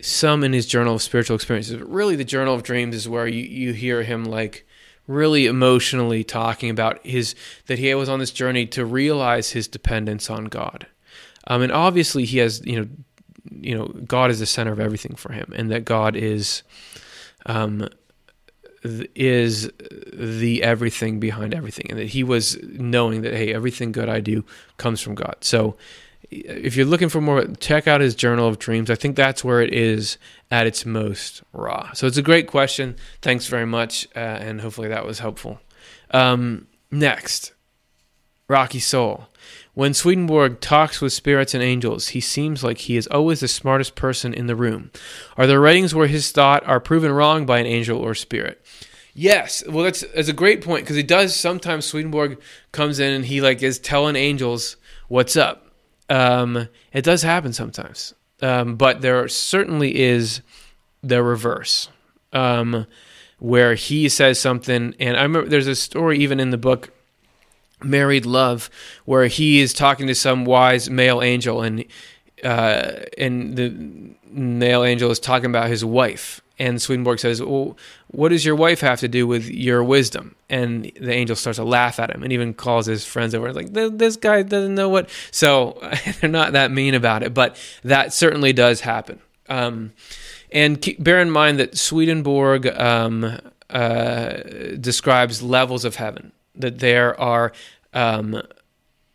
some 0.00 0.42
in 0.44 0.52
his 0.52 0.66
Journal 0.66 0.94
of 0.94 1.02
Spiritual 1.02 1.36
Experiences. 1.36 1.76
But 1.76 1.90
really, 1.90 2.16
the 2.16 2.24
Journal 2.24 2.54
of 2.54 2.62
Dreams 2.62 2.94
is 2.94 3.08
where 3.08 3.26
you, 3.26 3.42
you 3.42 3.72
hear 3.72 4.02
him 4.02 4.24
like 4.24 4.66
really 5.10 5.46
emotionally 5.46 6.22
talking 6.22 6.70
about 6.70 7.04
his 7.04 7.34
that 7.66 7.78
he 7.78 7.92
was 7.94 8.08
on 8.08 8.20
this 8.20 8.30
journey 8.30 8.64
to 8.66 8.84
realize 8.84 9.50
his 9.50 9.66
dependence 9.68 10.30
on 10.30 10.44
God. 10.44 10.86
Um, 11.48 11.62
and 11.62 11.72
obviously 11.72 12.24
he 12.24 12.38
has, 12.38 12.64
you 12.64 12.80
know, 12.80 12.88
you 13.50 13.76
know, 13.76 13.86
God 13.86 14.30
is 14.30 14.38
the 14.38 14.46
center 14.46 14.72
of 14.72 14.78
everything 14.78 15.16
for 15.16 15.32
him, 15.32 15.52
and 15.56 15.70
that 15.70 15.84
God 15.84 16.14
is, 16.14 16.62
um, 17.46 17.88
is 18.84 19.68
the 20.12 20.62
everything 20.62 21.18
behind 21.18 21.54
everything, 21.54 21.86
and 21.90 21.98
that 21.98 22.08
he 22.08 22.22
was 22.22 22.56
knowing 22.62 23.22
that 23.22 23.34
hey, 23.34 23.52
everything 23.52 23.92
good 23.92 24.08
I 24.08 24.20
do 24.20 24.44
comes 24.76 25.00
from 25.00 25.14
God. 25.14 25.36
So 25.40 25.76
if 26.30 26.76
you're 26.76 26.86
looking 26.86 27.08
for 27.08 27.20
more, 27.20 27.44
check 27.58 27.88
out 27.88 28.00
his 28.00 28.14
Journal 28.14 28.46
of 28.46 28.58
Dreams. 28.58 28.90
I 28.90 28.94
think 28.94 29.16
that's 29.16 29.42
where 29.42 29.60
it 29.60 29.74
is 29.74 30.16
at 30.50 30.66
its 30.66 30.86
most 30.86 31.42
raw. 31.52 31.92
So 31.92 32.06
it's 32.06 32.16
a 32.16 32.22
great 32.22 32.46
question. 32.46 32.96
Thanks 33.20 33.46
very 33.46 33.66
much, 33.66 34.06
uh, 34.14 34.18
and 34.18 34.60
hopefully 34.60 34.88
that 34.88 35.04
was 35.04 35.18
helpful. 35.18 35.60
Um, 36.12 36.68
next, 36.90 37.52
Rocky 38.48 38.80
Soul. 38.80 39.26
When 39.74 39.94
Swedenborg 39.94 40.60
talks 40.60 41.00
with 41.00 41.12
spirits 41.12 41.54
and 41.54 41.62
angels, 41.62 42.08
he 42.08 42.20
seems 42.20 42.62
like 42.62 42.78
he 42.78 42.96
is 42.96 43.06
always 43.06 43.40
the 43.40 43.48
smartest 43.48 43.94
person 43.94 44.34
in 44.34 44.46
the 44.46 44.56
room. 44.56 44.90
Are 45.36 45.46
there 45.46 45.60
writings 45.60 45.94
where 45.94 46.08
his 46.08 46.32
thought 46.32 46.66
are 46.66 46.80
proven 46.80 47.12
wrong 47.12 47.46
by 47.46 47.60
an 47.60 47.66
angel 47.66 47.98
or 47.98 48.14
spirit? 48.14 48.64
Yes, 49.14 49.64
well, 49.68 49.84
that's 49.84 50.04
that's 50.14 50.28
a 50.28 50.32
great 50.32 50.62
point 50.62 50.84
because 50.84 50.96
he 50.96 51.02
does 51.02 51.34
sometimes. 51.34 51.84
Swedenborg 51.84 52.40
comes 52.72 53.00
in 53.00 53.12
and 53.12 53.24
he 53.24 53.40
like 53.40 53.62
is 53.62 53.78
telling 53.78 54.16
angels 54.16 54.76
what's 55.08 55.36
up. 55.36 55.69
Um, 56.10 56.68
it 56.92 57.04
does 57.04 57.22
happen 57.22 57.52
sometimes, 57.52 58.14
um, 58.42 58.76
but 58.76 59.00
there 59.00 59.26
certainly 59.28 60.00
is 60.00 60.42
the 61.02 61.22
reverse, 61.22 61.88
um, 62.32 62.86
where 63.38 63.74
he 63.74 64.08
says 64.08 64.38
something, 64.38 64.94
and 64.98 65.16
I 65.16 65.22
remember 65.22 65.48
there's 65.48 65.66
a 65.66 65.74
story 65.74 66.18
even 66.18 66.40
in 66.40 66.50
the 66.50 66.58
book 66.58 66.90
married 67.82 68.26
love 68.26 68.68
where 69.04 69.26
he 69.26 69.60
is 69.60 69.72
talking 69.72 70.06
to 70.06 70.14
some 70.14 70.44
wise 70.44 70.90
male 70.90 71.22
angel 71.22 71.62
and 71.62 71.84
uh, 72.44 72.92
and 73.18 73.56
the 73.56 74.14
male 74.30 74.82
angel 74.84 75.10
is 75.10 75.20
talking 75.20 75.46
about 75.50 75.68
his 75.68 75.84
wife. 75.84 76.40
And 76.58 76.80
Swedenborg 76.80 77.18
says, 77.18 77.42
"Well, 77.42 77.76
what 78.12 78.30
does 78.30 78.44
your 78.44 78.56
wife 78.56 78.80
have 78.80 79.00
to 79.00 79.08
do 79.08 79.26
with 79.26 79.48
your 79.48 79.82
wisdom?" 79.82 80.34
And 80.48 80.90
the 81.00 81.12
angel 81.12 81.36
starts 81.36 81.58
to 81.58 81.64
laugh 81.64 81.98
at 81.98 82.10
him, 82.10 82.22
and 82.22 82.32
even 82.32 82.54
calls 82.54 82.86
his 82.86 83.04
friends 83.04 83.34
over. 83.34 83.52
Like 83.52 83.72
this 83.72 84.16
guy 84.16 84.42
doesn't 84.42 84.74
know 84.74 84.88
what. 84.88 85.08
So 85.30 85.78
they're 86.20 86.30
not 86.30 86.52
that 86.52 86.70
mean 86.70 86.94
about 86.94 87.22
it, 87.22 87.34
but 87.34 87.56
that 87.82 88.12
certainly 88.12 88.52
does 88.52 88.80
happen. 88.80 89.20
Um, 89.48 89.92
and 90.52 90.80
keep, 90.80 91.02
bear 91.02 91.20
in 91.20 91.30
mind 91.30 91.58
that 91.60 91.76
Swedenborg 91.76 92.66
um, 92.66 93.38
uh, 93.68 94.36
describes 94.80 95.42
levels 95.42 95.84
of 95.84 95.96
heaven. 95.96 96.32
That 96.56 96.78
there 96.80 97.18
are 97.20 97.52
um, 97.94 98.42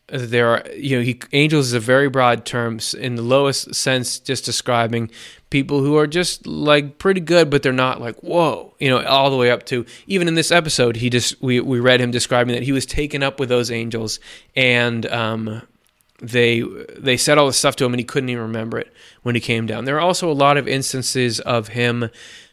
there 0.07 0.49
are 0.49 0.63
you 0.75 0.97
know 0.97 1.03
he, 1.03 1.19
angels 1.33 1.67
is 1.67 1.73
a 1.73 1.79
very 1.79 2.09
broad 2.09 2.45
term 2.45 2.79
in 2.97 3.15
the 3.15 3.21
lowest 3.21 3.73
sense 3.73 4.19
just 4.19 4.45
describing 4.45 5.09
people 5.49 5.81
who 5.81 5.97
are 5.97 6.05
just 6.05 6.45
like 6.45 6.99
pretty 6.99 7.21
good 7.21 7.49
but 7.49 7.63
they're 7.63 7.73
not 7.73 7.99
like 7.99 8.15
whoa 8.21 8.73
you 8.79 8.89
know 8.89 9.03
all 9.05 9.31
the 9.31 9.37
way 9.37 9.49
up 9.49 9.65
to 9.65 9.85
even 10.05 10.27
in 10.27 10.35
this 10.35 10.51
episode 10.51 10.95
he 10.95 11.09
just 11.09 11.41
we, 11.41 11.59
we 11.59 11.79
read 11.79 11.99
him 11.99 12.11
describing 12.11 12.53
that 12.53 12.63
he 12.63 12.71
was 12.71 12.85
taken 12.85 13.23
up 13.23 13.39
with 13.39 13.49
those 13.49 13.71
angels 13.71 14.19
and 14.55 15.07
um, 15.07 15.61
they 16.19 16.61
they 16.97 17.17
said 17.17 17.37
all 17.37 17.47
this 17.47 17.57
stuff 17.57 17.75
to 17.75 17.85
him 17.85 17.93
and 17.93 17.99
he 17.99 18.05
couldn't 18.05 18.29
even 18.29 18.43
remember 18.43 18.79
it 18.79 18.93
when 19.23 19.35
he 19.35 19.41
came 19.41 19.65
down. 19.65 19.85
There 19.85 19.97
are 19.97 20.01
also 20.01 20.31
a 20.31 20.33
lot 20.33 20.57
of 20.57 20.67
instances 20.67 21.39
of 21.41 21.69
him 21.69 22.09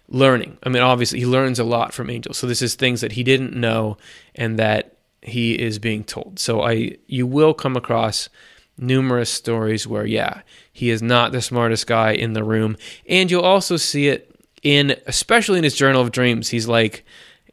learning. 0.08 0.58
I 0.62 0.68
mean 0.68 0.82
obviously 0.82 1.20
he 1.20 1.26
learns 1.26 1.58
a 1.58 1.64
lot 1.64 1.92
from 1.94 2.10
angels. 2.10 2.38
So 2.38 2.46
this 2.46 2.62
is 2.62 2.74
things 2.74 3.00
that 3.02 3.12
he 3.12 3.22
didn't 3.22 3.54
know 3.54 3.98
and 4.34 4.58
that 4.58 4.91
he 5.22 5.58
is 5.58 5.78
being 5.78 6.04
told. 6.04 6.38
So 6.38 6.62
I 6.62 6.96
you 7.06 7.26
will 7.26 7.54
come 7.54 7.76
across 7.76 8.28
numerous 8.76 9.30
stories 9.30 9.86
where 9.86 10.06
yeah, 10.06 10.42
he 10.72 10.90
is 10.90 11.02
not 11.02 11.32
the 11.32 11.40
smartest 11.40 11.86
guy 11.86 12.12
in 12.12 12.32
the 12.32 12.44
room 12.44 12.76
and 13.08 13.30
you'll 13.30 13.42
also 13.42 13.76
see 13.76 14.08
it 14.08 14.34
in 14.62 14.96
especially 15.06 15.58
in 15.58 15.64
his 15.64 15.74
journal 15.74 16.02
of 16.02 16.12
dreams. 16.12 16.48
He's 16.48 16.68
like 16.68 17.04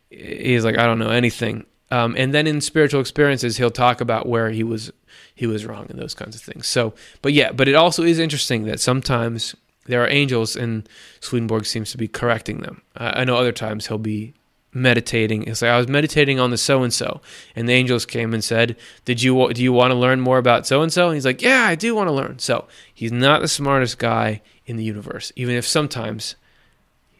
he's 0.09 0.65
like 0.65 0.77
I 0.77 0.85
don't 0.85 0.99
know 0.99 1.09
anything. 1.09 1.65
Um, 1.91 2.15
and 2.17 2.33
then 2.33 2.45
in 2.45 2.61
spiritual 2.61 3.01
experiences 3.01 3.57
he'll 3.57 3.71
talk 3.71 4.01
about 4.01 4.27
where 4.27 4.49
he 4.49 4.63
was 4.63 4.91
he 5.33 5.47
was 5.47 5.65
wrong 5.65 5.87
and 5.89 5.97
those 5.97 6.13
kinds 6.13 6.35
of 6.35 6.41
things. 6.41 6.67
So, 6.67 6.93
but 7.21 7.33
yeah, 7.33 7.51
but 7.51 7.67
it 7.67 7.75
also 7.75 8.03
is 8.03 8.19
interesting 8.19 8.65
that 8.65 8.79
sometimes 8.79 9.55
there 9.85 10.03
are 10.03 10.09
angels 10.09 10.55
and 10.55 10.87
Swedenborg 11.19 11.65
seems 11.65 11.91
to 11.91 11.97
be 11.97 12.07
correcting 12.07 12.59
them. 12.59 12.81
I 12.95 13.23
know 13.23 13.37
other 13.37 13.51
times 13.51 13.87
he'll 13.87 13.97
be 13.97 14.33
meditating. 14.73 15.43
It's 15.43 15.61
like 15.61 15.71
I 15.71 15.77
was 15.77 15.87
meditating 15.87 16.39
on 16.39 16.51
the 16.51 16.57
so 16.57 16.83
and 16.83 16.93
so, 16.93 17.21
and 17.55 17.67
the 17.67 17.73
angels 17.73 18.05
came 18.05 18.33
and 18.33 18.43
said, 18.43 18.75
"Did 19.05 19.21
you 19.21 19.51
do 19.53 19.63
you 19.63 19.73
want 19.73 19.91
to 19.91 19.95
learn 19.95 20.21
more 20.21 20.37
about 20.37 20.67
so 20.67 20.81
and 20.81 20.91
so?" 20.91 21.07
And 21.07 21.15
he's 21.15 21.25
like, 21.25 21.41
"Yeah, 21.41 21.65
I 21.65 21.75
do 21.75 21.95
want 21.95 22.07
to 22.07 22.13
learn." 22.13 22.39
So 22.39 22.67
he's 22.93 23.11
not 23.11 23.41
the 23.41 23.47
smartest 23.47 23.97
guy 23.97 24.41
in 24.65 24.77
the 24.77 24.83
universe, 24.83 25.31
even 25.35 25.55
if 25.55 25.65
sometimes 25.65 26.35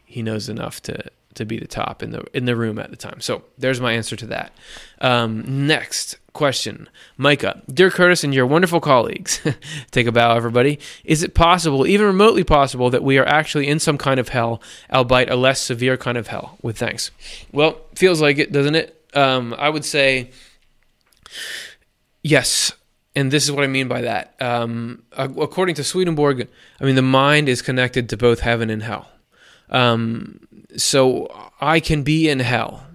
he 0.04 0.22
knows 0.22 0.48
enough 0.48 0.80
to 0.82 1.10
to 1.34 1.44
be 1.44 1.58
the 1.58 1.66
top 1.66 2.02
in 2.02 2.10
the 2.10 2.24
in 2.34 2.44
the 2.44 2.56
room 2.56 2.78
at 2.78 2.90
the 2.90 2.96
time. 2.96 3.20
So 3.20 3.44
there's 3.58 3.80
my 3.80 3.92
answer 3.92 4.16
to 4.16 4.26
that. 4.26 4.52
Um, 5.00 5.66
next 5.66 6.16
question, 6.32 6.88
Micah, 7.16 7.62
dear 7.72 7.90
Curtis 7.90 8.24
and 8.24 8.34
your 8.34 8.46
wonderful 8.46 8.80
colleagues, 8.80 9.40
take 9.90 10.06
a 10.06 10.12
bow, 10.12 10.34
everybody. 10.36 10.78
Is 11.04 11.22
it 11.22 11.34
possible, 11.34 11.86
even 11.86 12.06
remotely 12.06 12.44
possible, 12.44 12.90
that 12.90 13.02
we 13.02 13.18
are 13.18 13.26
actually 13.26 13.68
in 13.68 13.78
some 13.78 13.98
kind 13.98 14.20
of 14.20 14.30
hell, 14.30 14.62
albeit 14.92 15.30
a 15.30 15.36
less 15.36 15.60
severe 15.60 15.96
kind 15.96 16.18
of 16.18 16.28
hell? 16.28 16.58
With 16.62 16.78
thanks. 16.78 17.10
Well, 17.52 17.80
feels 17.94 18.20
like 18.20 18.38
it, 18.38 18.52
doesn't 18.52 18.74
it? 18.74 18.96
Um, 19.14 19.54
I 19.58 19.68
would 19.68 19.84
say 19.84 20.30
yes. 22.22 22.72
And 23.16 23.30
this 23.30 23.44
is 23.44 23.52
what 23.52 23.64
I 23.64 23.66
mean 23.66 23.88
by 23.88 24.02
that. 24.02 24.40
Um, 24.40 25.02
according 25.12 25.74
to 25.76 25.84
Swedenborg, 25.84 26.48
I 26.80 26.84
mean, 26.84 26.94
the 26.94 27.02
mind 27.02 27.48
is 27.48 27.60
connected 27.60 28.08
to 28.10 28.16
both 28.16 28.40
heaven 28.40 28.70
and 28.70 28.82
hell. 28.82 29.08
Um, 29.68 30.40
so 30.76 31.50
I 31.60 31.80
can 31.80 32.02
be 32.02 32.28
in 32.28 32.38
hell 32.40 32.86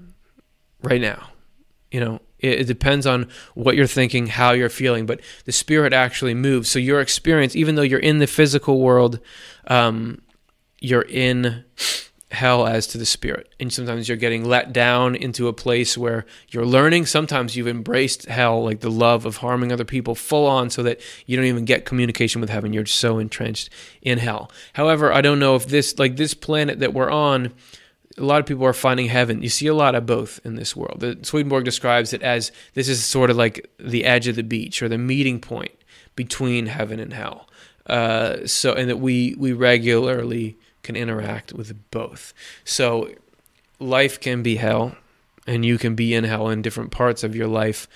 right 0.81 1.01
now. 1.01 1.29
You 1.91 1.99
know, 1.99 2.21
it, 2.45 2.61
it, 2.61 2.67
depends 2.67 3.05
on 3.05 3.27
what 3.53 3.75
you're 3.75 3.87
thinking, 3.87 4.27
how 4.27 4.51
you're 4.51 4.69
feeling, 4.69 5.05
but 5.05 5.21
the 5.45 5.51
spirit 5.51 5.93
actually 5.93 6.33
moves. 6.33 6.69
So 6.69 6.79
your 6.79 7.01
experience, 7.01 7.55
even 7.55 7.75
though 7.75 7.81
you're 7.81 7.99
in 7.99 8.19
the 8.19 8.27
physical 8.27 8.79
world, 8.79 9.19
um, 9.67 10.21
you're 10.79 11.05
in 11.07 11.63
hell 12.31 12.67
as 12.67 12.85
to 12.87 12.97
the 12.97 13.05
spirit. 13.05 13.53
And 13.59 13.71
sometimes 13.71 14.07
you're 14.07 14.17
getting 14.17 14.45
let 14.45 14.73
down 14.73 15.15
into 15.15 15.47
a 15.47 15.53
place 15.53 15.97
where 15.97 16.25
you're 16.49 16.65
learning. 16.65 17.05
Sometimes 17.05 17.55
you've 17.55 17.67
embraced 17.67 18.25
hell, 18.25 18.63
like 18.63 18.81
the 18.81 18.91
love 18.91 19.25
of 19.25 19.37
harming 19.37 19.71
other 19.71 19.85
people, 19.85 20.15
full 20.15 20.45
on, 20.45 20.69
so 20.69 20.83
that 20.83 20.99
you 21.25 21.37
don't 21.37 21.45
even 21.45 21.65
get 21.65 21.85
communication 21.85 22.41
with 22.41 22.49
heaven. 22.49 22.73
You're 22.73 22.85
so 22.85 23.17
entrenched 23.17 23.69
in 24.01 24.19
hell. 24.19 24.51
However, 24.73 25.11
I 25.13 25.21
don't 25.21 25.39
know 25.39 25.55
if 25.55 25.67
this, 25.67 25.97
like 25.97 26.17
this 26.17 26.33
planet 26.33 26.79
that 26.79 26.93
we're 26.93 27.11
on, 27.11 27.53
a 28.17 28.23
lot 28.23 28.39
of 28.39 28.45
people 28.45 28.65
are 28.65 28.73
finding 28.73 29.07
heaven. 29.07 29.41
You 29.41 29.49
see 29.49 29.67
a 29.67 29.73
lot 29.73 29.95
of 29.95 30.05
both 30.05 30.39
in 30.45 30.55
this 30.55 30.75
world. 30.75 31.03
Swedenborg 31.25 31.65
describes 31.65 32.13
it 32.13 32.21
as 32.21 32.51
this 32.73 32.87
is 32.87 33.03
sort 33.03 33.29
of 33.29 33.37
like 33.37 33.69
the 33.77 34.05
edge 34.05 34.27
of 34.27 34.35
the 34.35 34.43
beach 34.43 34.81
or 34.81 34.87
the 34.87 34.97
meeting 34.97 35.39
point 35.39 35.73
between 36.15 36.67
heaven 36.67 36.99
and 36.99 37.13
hell. 37.13 37.49
Uh, 37.87 38.47
so, 38.47 38.73
and 38.73 38.89
that 38.89 38.97
we 38.97 39.35
we 39.37 39.53
regularly 39.53 40.57
can 40.81 40.95
interact 40.95 41.53
with 41.53 41.75
both. 41.91 42.33
So, 42.63 43.09
life 43.79 44.19
can 44.19 44.41
be 44.41 44.55
hell, 44.55 44.95
and 45.45 45.65
you 45.65 45.77
can 45.77 45.93
be 45.93 46.13
in 46.13 46.23
hell 46.23 46.49
in 46.49 46.61
different 46.61 46.91
parts 46.91 47.23
of 47.23 47.35
your 47.35 47.47
life. 47.47 47.87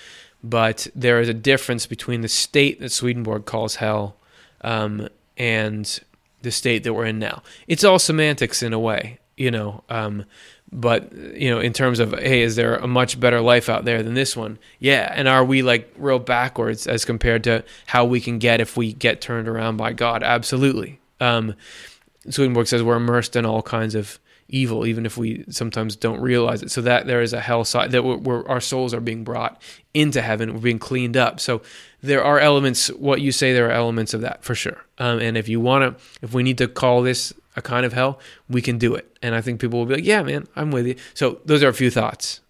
But 0.43 0.87
there 0.95 1.19
is 1.19 1.29
a 1.29 1.33
difference 1.33 1.87
between 1.87 2.21
the 2.21 2.27
state 2.27 2.79
that 2.79 2.91
Swedenborg 2.91 3.45
calls 3.45 3.75
hell 3.75 4.15
um, 4.61 5.09
and 5.37 5.99
the 6.41 6.51
state 6.51 6.83
that 6.83 6.93
we're 6.93 7.05
in 7.05 7.19
now. 7.19 7.41
It's 7.67 7.83
all 7.83 7.99
semantics 7.99 8.61
in 8.61 8.73
a 8.73 8.79
way 8.79 9.18
you 9.39 9.49
know. 9.49 9.83
Um, 9.89 10.25
but 10.71 11.11
you 11.13 11.49
know, 11.49 11.59
in 11.59 11.73
terms 11.73 11.99
of 11.99 12.13
hey, 12.13 12.41
is 12.41 12.55
there 12.55 12.75
a 12.75 12.87
much 12.87 13.19
better 13.19 13.41
life 13.41 13.69
out 13.69 13.85
there 13.85 14.03
than 14.03 14.13
this 14.13 14.37
one? 14.37 14.59
Yeah, 14.79 15.11
and 15.15 15.27
are 15.27 15.43
we 15.43 15.63
like 15.63 15.91
real 15.97 16.19
backwards 16.19 16.85
as 16.85 17.05
compared 17.05 17.43
to 17.45 17.63
how 17.87 18.05
we 18.05 18.21
can 18.21 18.37
get 18.37 18.61
if 18.61 18.77
we 18.77 18.93
get 18.93 19.21
turned 19.21 19.47
around 19.47 19.77
by 19.77 19.93
God? 19.93 20.21
Absolutely. 20.21 20.99
Um, 21.19 21.55
Swedenborg 22.29 22.67
says 22.67 22.83
we're 22.83 22.97
immersed 22.97 23.35
in 23.35 23.45
all 23.45 23.63
kinds 23.63 23.95
of 23.95 24.19
evil, 24.49 24.85
even 24.85 25.05
if 25.05 25.17
we 25.17 25.45
sometimes 25.49 25.95
don't 25.95 26.19
realize 26.19 26.61
it. 26.61 26.71
So 26.71 26.81
that 26.81 27.07
there 27.07 27.21
is 27.21 27.33
a 27.33 27.39
hell 27.39 27.63
side 27.63 27.91
that 27.91 28.03
we're, 28.03 28.17
we're, 28.17 28.47
our 28.47 28.59
souls 28.59 28.93
are 28.93 28.99
being 28.99 29.23
brought 29.23 29.61
into 29.93 30.21
heaven, 30.21 30.53
we're 30.53 30.59
being 30.59 30.79
cleaned 30.79 31.15
up. 31.15 31.39
So 31.39 31.61
there 32.01 32.23
are 32.23 32.39
elements. 32.39 32.89
What 32.89 33.21
you 33.21 33.31
say, 33.31 33.53
there 33.53 33.69
are 33.69 33.71
elements 33.71 34.13
of 34.13 34.21
that 34.21 34.43
for 34.43 34.55
sure. 34.55 34.85
Um, 34.97 35.19
and 35.19 35.37
if 35.37 35.47
you 35.47 35.59
want 35.59 35.97
to, 35.97 36.03
if 36.21 36.33
we 36.33 36.43
need 36.43 36.57
to 36.59 36.67
call 36.67 37.01
this 37.01 37.33
a 37.59 37.61
kind 37.61 37.85
of 37.85 37.93
hell, 37.93 38.19
we 38.49 38.61
can 38.61 38.79
do 38.79 38.95
it. 38.95 39.15
And 39.21 39.35
I 39.35 39.41
think 39.41 39.59
people 39.59 39.77
will 39.77 39.85
be 39.85 39.95
like, 39.95 40.05
yeah, 40.05 40.23
man, 40.23 40.47
I'm 40.55 40.71
with 40.71 40.87
you. 40.87 40.95
So 41.13 41.41
those 41.45 41.61
are 41.61 41.67
a 41.67 41.73
few 41.73 41.91
thoughts 41.91 42.41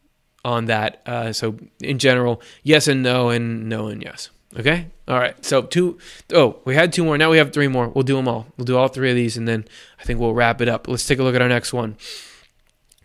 on 0.45 0.65
that. 0.65 1.01
Uh, 1.05 1.33
so 1.33 1.57
in 1.81 1.99
general, 1.99 2.41
yes 2.63 2.87
and 2.87 3.03
no, 3.03 3.29
and 3.29 3.67
no 3.67 3.87
and 3.87 4.01
yes. 4.01 4.29
Okay. 4.57 4.87
All 5.07 5.19
right. 5.19 5.43
So 5.45 5.61
two. 5.61 5.99
Oh, 6.33 6.59
we 6.65 6.75
had 6.75 6.91
two 6.91 7.03
more. 7.03 7.17
Now 7.17 7.29
we 7.29 7.37
have 7.37 7.53
three 7.53 7.67
more. 7.67 7.89
We'll 7.89 8.03
do 8.03 8.15
them 8.15 8.27
all. 8.27 8.47
We'll 8.57 8.65
do 8.65 8.77
all 8.77 8.87
three 8.87 9.09
of 9.09 9.15
these, 9.15 9.37
and 9.37 9.47
then 9.47 9.65
I 9.99 10.03
think 10.03 10.19
we'll 10.19 10.33
wrap 10.33 10.61
it 10.61 10.67
up. 10.67 10.87
Let's 10.87 11.05
take 11.05 11.19
a 11.19 11.23
look 11.23 11.35
at 11.35 11.41
our 11.41 11.49
next 11.49 11.71
one. 11.71 11.97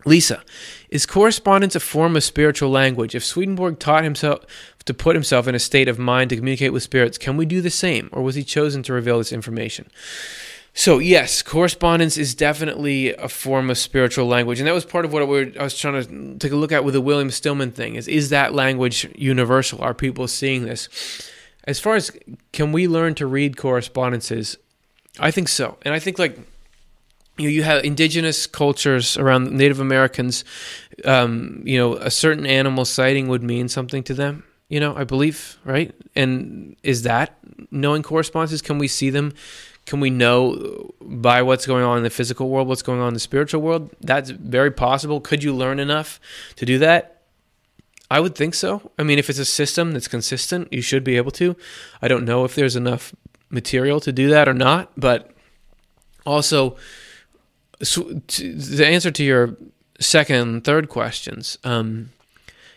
Lisa, 0.05 0.43
is 0.89 1.05
correspondence 1.05 1.75
a 1.75 1.79
form 1.79 2.15
of 2.15 2.23
spiritual 2.23 2.69
language? 2.69 3.15
If 3.15 3.25
Swedenborg 3.25 3.79
taught 3.79 4.03
himself 4.03 4.45
to 4.85 4.93
put 4.93 5.15
himself 5.15 5.47
in 5.47 5.55
a 5.55 5.59
state 5.59 5.87
of 5.87 5.97
mind 5.97 6.29
to 6.29 6.35
communicate 6.35 6.73
with 6.73 6.83
spirits, 6.83 7.17
can 7.17 7.37
we 7.37 7.45
do 7.45 7.59
the 7.59 7.71
same, 7.71 8.09
or 8.11 8.21
was 8.21 8.35
he 8.35 8.43
chosen 8.43 8.83
to 8.83 8.93
reveal 8.93 9.17
this 9.17 9.33
information? 9.33 9.89
So 10.77 10.99
yes, 10.99 11.41
correspondence 11.41 12.17
is 12.17 12.35
definitely 12.35 13.13
a 13.13 13.29
form 13.29 13.69
of 13.69 13.77
spiritual 13.77 14.25
language, 14.25 14.59
and 14.59 14.67
that 14.67 14.73
was 14.73 14.83
part 14.83 15.05
of 15.05 15.13
what 15.13 15.23
I 15.23 15.63
was 15.63 15.77
trying 15.77 16.03
to 16.03 16.37
take 16.37 16.51
a 16.51 16.57
look 16.57 16.73
at 16.73 16.83
with 16.83 16.93
the 16.93 17.01
William 17.01 17.31
Stillman 17.31 17.71
thing. 17.71 17.95
Is 17.95 18.09
is 18.09 18.29
that 18.31 18.53
language 18.53 19.07
universal? 19.15 19.81
Are 19.81 19.93
people 19.93 20.27
seeing 20.27 20.65
this? 20.65 20.89
As 21.63 21.79
far 21.79 21.95
as 21.95 22.11
can 22.51 22.73
we 22.73 22.89
learn 22.89 23.15
to 23.15 23.25
read 23.25 23.55
correspondences, 23.55 24.57
I 25.17 25.31
think 25.31 25.47
so, 25.47 25.77
and 25.83 25.93
I 25.93 25.99
think 25.99 26.19
like 26.19 26.37
you 27.37 27.45
know, 27.45 27.51
you 27.51 27.63
have 27.63 27.85
indigenous 27.85 28.45
cultures 28.45 29.17
around 29.17 29.51
Native 29.51 29.79
Americans. 29.79 30.43
Um, 31.05 31.63
you 31.65 31.77
know, 31.77 31.95
a 31.95 32.11
certain 32.11 32.45
animal 32.45 32.83
sighting 32.83 33.29
would 33.29 33.43
mean 33.43 33.69
something 33.69 34.03
to 34.03 34.13
them. 34.13 34.43
You 34.67 34.81
know, 34.81 34.93
I 34.93 35.05
believe, 35.05 35.57
right? 35.63 35.95
And 36.15 36.75
is 36.83 37.03
that 37.03 37.37
knowing 37.71 38.03
correspondences? 38.03 38.61
Can 38.61 38.77
we 38.77 38.89
see 38.89 39.09
them 39.09 39.33
can 39.85 39.99
we 39.99 40.09
know 40.09 40.93
by 41.01 41.41
what's 41.41 41.65
going 41.65 41.83
on 41.83 41.97
in 41.97 42.03
the 42.03 42.09
physical 42.09 42.49
world 42.49 42.67
what's 42.67 42.81
going 42.81 42.99
on 42.99 43.09
in 43.09 43.13
the 43.13 43.19
spiritual 43.19 43.61
world? 43.61 43.91
That's 44.01 44.31
very 44.31 44.71
possible. 44.71 45.21
Could 45.21 45.43
you 45.43 45.53
learn 45.55 45.79
enough 45.79 46.19
to 46.55 46.65
do 46.65 46.79
that? 46.79 47.21
I 48.09 48.19
would 48.19 48.35
think 48.35 48.53
so. 48.53 48.91
I 48.99 49.03
mean, 49.03 49.19
if 49.19 49.29
it's 49.29 49.39
a 49.39 49.45
system 49.45 49.91
that's 49.91 50.07
consistent, 50.07 50.71
you 50.71 50.81
should 50.81 51.03
be 51.03 51.17
able 51.17 51.31
to. 51.31 51.55
I 52.01 52.07
don't 52.07 52.25
know 52.25 52.45
if 52.45 52.55
there's 52.55 52.75
enough 52.75 53.15
material 53.49 53.99
to 54.01 54.11
do 54.11 54.29
that 54.29 54.47
or 54.47 54.53
not, 54.53 54.91
but 54.97 55.31
also, 56.25 56.77
the 57.79 58.85
answer 58.85 59.11
to 59.11 59.23
your 59.23 59.57
second 59.99 60.35
and 60.35 60.63
third 60.63 60.89
questions. 60.89 61.57
Um, 61.63 62.11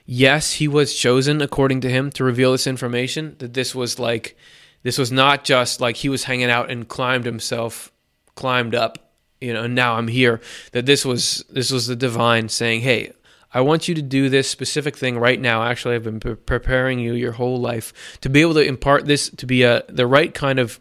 yes, 0.07 0.55
he 0.55 0.69
was 0.69 0.95
chosen 0.95 1.41
according 1.41 1.81
to 1.83 1.91
him 1.91 2.11
to 2.13 2.25
reveal 2.25 2.53
this 2.53 2.67
information. 2.67 3.37
That 3.39 3.55
this 3.55 3.75
was 3.75 3.99
like, 3.99 4.37
this 4.83 4.99
was 4.99 5.11
not 5.11 5.45
just 5.45 5.81
like 5.81 5.97
he 5.97 6.09
was 6.09 6.25
hanging 6.25 6.51
out 6.51 6.71
and 6.71 6.87
climbed 6.89 7.25
himself, 7.25 7.93
climbed 8.35 8.75
up, 8.75 9.13
you 9.41 9.53
know. 9.53 9.65
And 9.65 9.75
now 9.75 9.95
I'm 9.95 10.09
here. 10.09 10.41
That 10.73 10.87
this 10.87 11.05
was 11.05 11.45
this 11.51 11.71
was 11.71 11.87
the 11.87 11.97
divine 11.97 12.49
saying, 12.49 12.83
"Hey, 12.83 13.13
I 13.53 13.61
want 13.63 13.89
you 13.89 13.95
to 13.95 14.03
do 14.03 14.29
this 14.29 14.49
specific 14.49 14.97
thing 14.97 15.19
right 15.19 15.41
now. 15.41 15.63
Actually, 15.63 15.95
I've 15.95 16.05
been 16.05 16.21
pre- 16.21 16.35
preparing 16.35 16.99
you 16.99 17.15
your 17.15 17.33
whole 17.33 17.61
life 17.61 18.19
to 18.21 18.29
be 18.29 18.41
able 18.41 18.55
to 18.55 18.65
impart 18.65 19.07
this 19.07 19.31
to 19.31 19.47
be 19.47 19.63
a 19.63 19.85
the 19.89 20.07
right 20.07 20.33
kind 20.33 20.59
of 20.59 20.79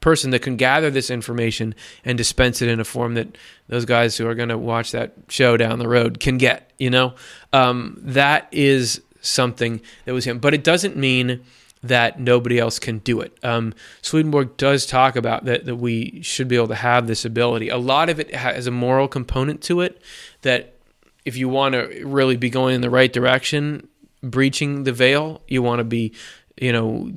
person 0.00 0.30
that 0.30 0.42
can 0.42 0.56
gather 0.56 0.90
this 0.90 1.10
information 1.10 1.74
and 2.04 2.16
dispense 2.16 2.62
it 2.62 2.68
in 2.68 2.78
a 2.80 2.84
form 2.84 3.14
that 3.14 3.36
those 3.66 3.84
guys 3.84 4.16
who 4.16 4.26
are 4.26 4.34
going 4.34 4.48
to 4.48 4.58
watch 4.58 4.92
that 4.92 5.12
show 5.28 5.56
down 5.56 5.78
the 5.78 5.88
road 5.88 6.20
can 6.20 6.38
get. 6.38 6.72
You 6.78 6.90
know, 6.90 7.14
um, 7.52 7.98
that 8.02 8.48
is 8.52 9.00
something 9.20 9.80
that 10.04 10.12
was 10.12 10.24
him, 10.24 10.38
but 10.38 10.54
it 10.54 10.64
doesn't 10.64 10.96
mean 10.96 11.44
that 11.82 12.20
nobody 12.20 12.58
else 12.58 12.78
can 12.78 12.98
do 12.98 13.20
it. 13.20 13.36
Um, 13.42 13.74
Swedenborg 14.02 14.56
does 14.56 14.86
talk 14.86 15.16
about 15.16 15.44
that 15.44 15.64
that 15.66 15.76
we 15.76 16.20
should 16.22 16.48
be 16.48 16.56
able 16.56 16.68
to 16.68 16.74
have 16.74 17.06
this 17.06 17.24
ability. 17.24 17.68
A 17.68 17.76
lot 17.76 18.08
of 18.08 18.18
it 18.18 18.34
has 18.34 18.66
a 18.66 18.70
moral 18.70 19.08
component 19.08 19.62
to 19.62 19.80
it 19.80 20.02
that 20.42 20.74
if 21.24 21.36
you 21.36 21.48
want 21.48 21.74
to 21.74 22.04
really 22.04 22.36
be 22.36 22.50
going 22.50 22.74
in 22.74 22.80
the 22.80 22.90
right 22.90 23.12
direction, 23.12 23.86
breaching 24.22 24.84
the 24.84 24.92
veil, 24.92 25.42
you 25.46 25.62
want 25.62 25.78
to 25.78 25.84
be, 25.84 26.14
you 26.56 26.72
know, 26.72 27.12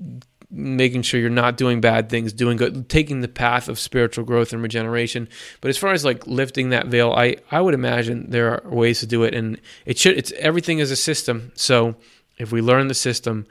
making 0.51 1.01
sure 1.01 1.19
you're 1.19 1.29
not 1.29 1.55
doing 1.55 1.79
bad 1.79 2.09
things, 2.09 2.33
doing 2.33 2.57
good, 2.57 2.89
taking 2.89 3.21
the 3.21 3.27
path 3.27 3.69
of 3.69 3.79
spiritual 3.79 4.25
growth 4.25 4.51
and 4.51 4.61
regeneration. 4.61 5.29
But 5.61 5.69
as 5.69 5.77
far 5.77 5.93
as 5.93 6.03
like 6.03 6.27
lifting 6.27 6.69
that 6.69 6.87
veil, 6.87 7.13
I 7.13 7.37
I 7.49 7.61
would 7.61 7.73
imagine 7.73 8.29
there 8.29 8.51
are 8.51 8.69
ways 8.69 8.99
to 8.99 9.07
do 9.07 9.23
it, 9.23 9.33
and 9.33 9.59
it 9.85 9.97
should. 9.97 10.17
It's 10.17 10.31
everything 10.33 10.79
is 10.79 10.91
a 10.91 10.95
system. 10.95 11.51
So 11.55 11.95
if 12.37 12.51
we 12.51 12.61
learn 12.61 12.87
the 12.87 12.93
system, 12.93 13.47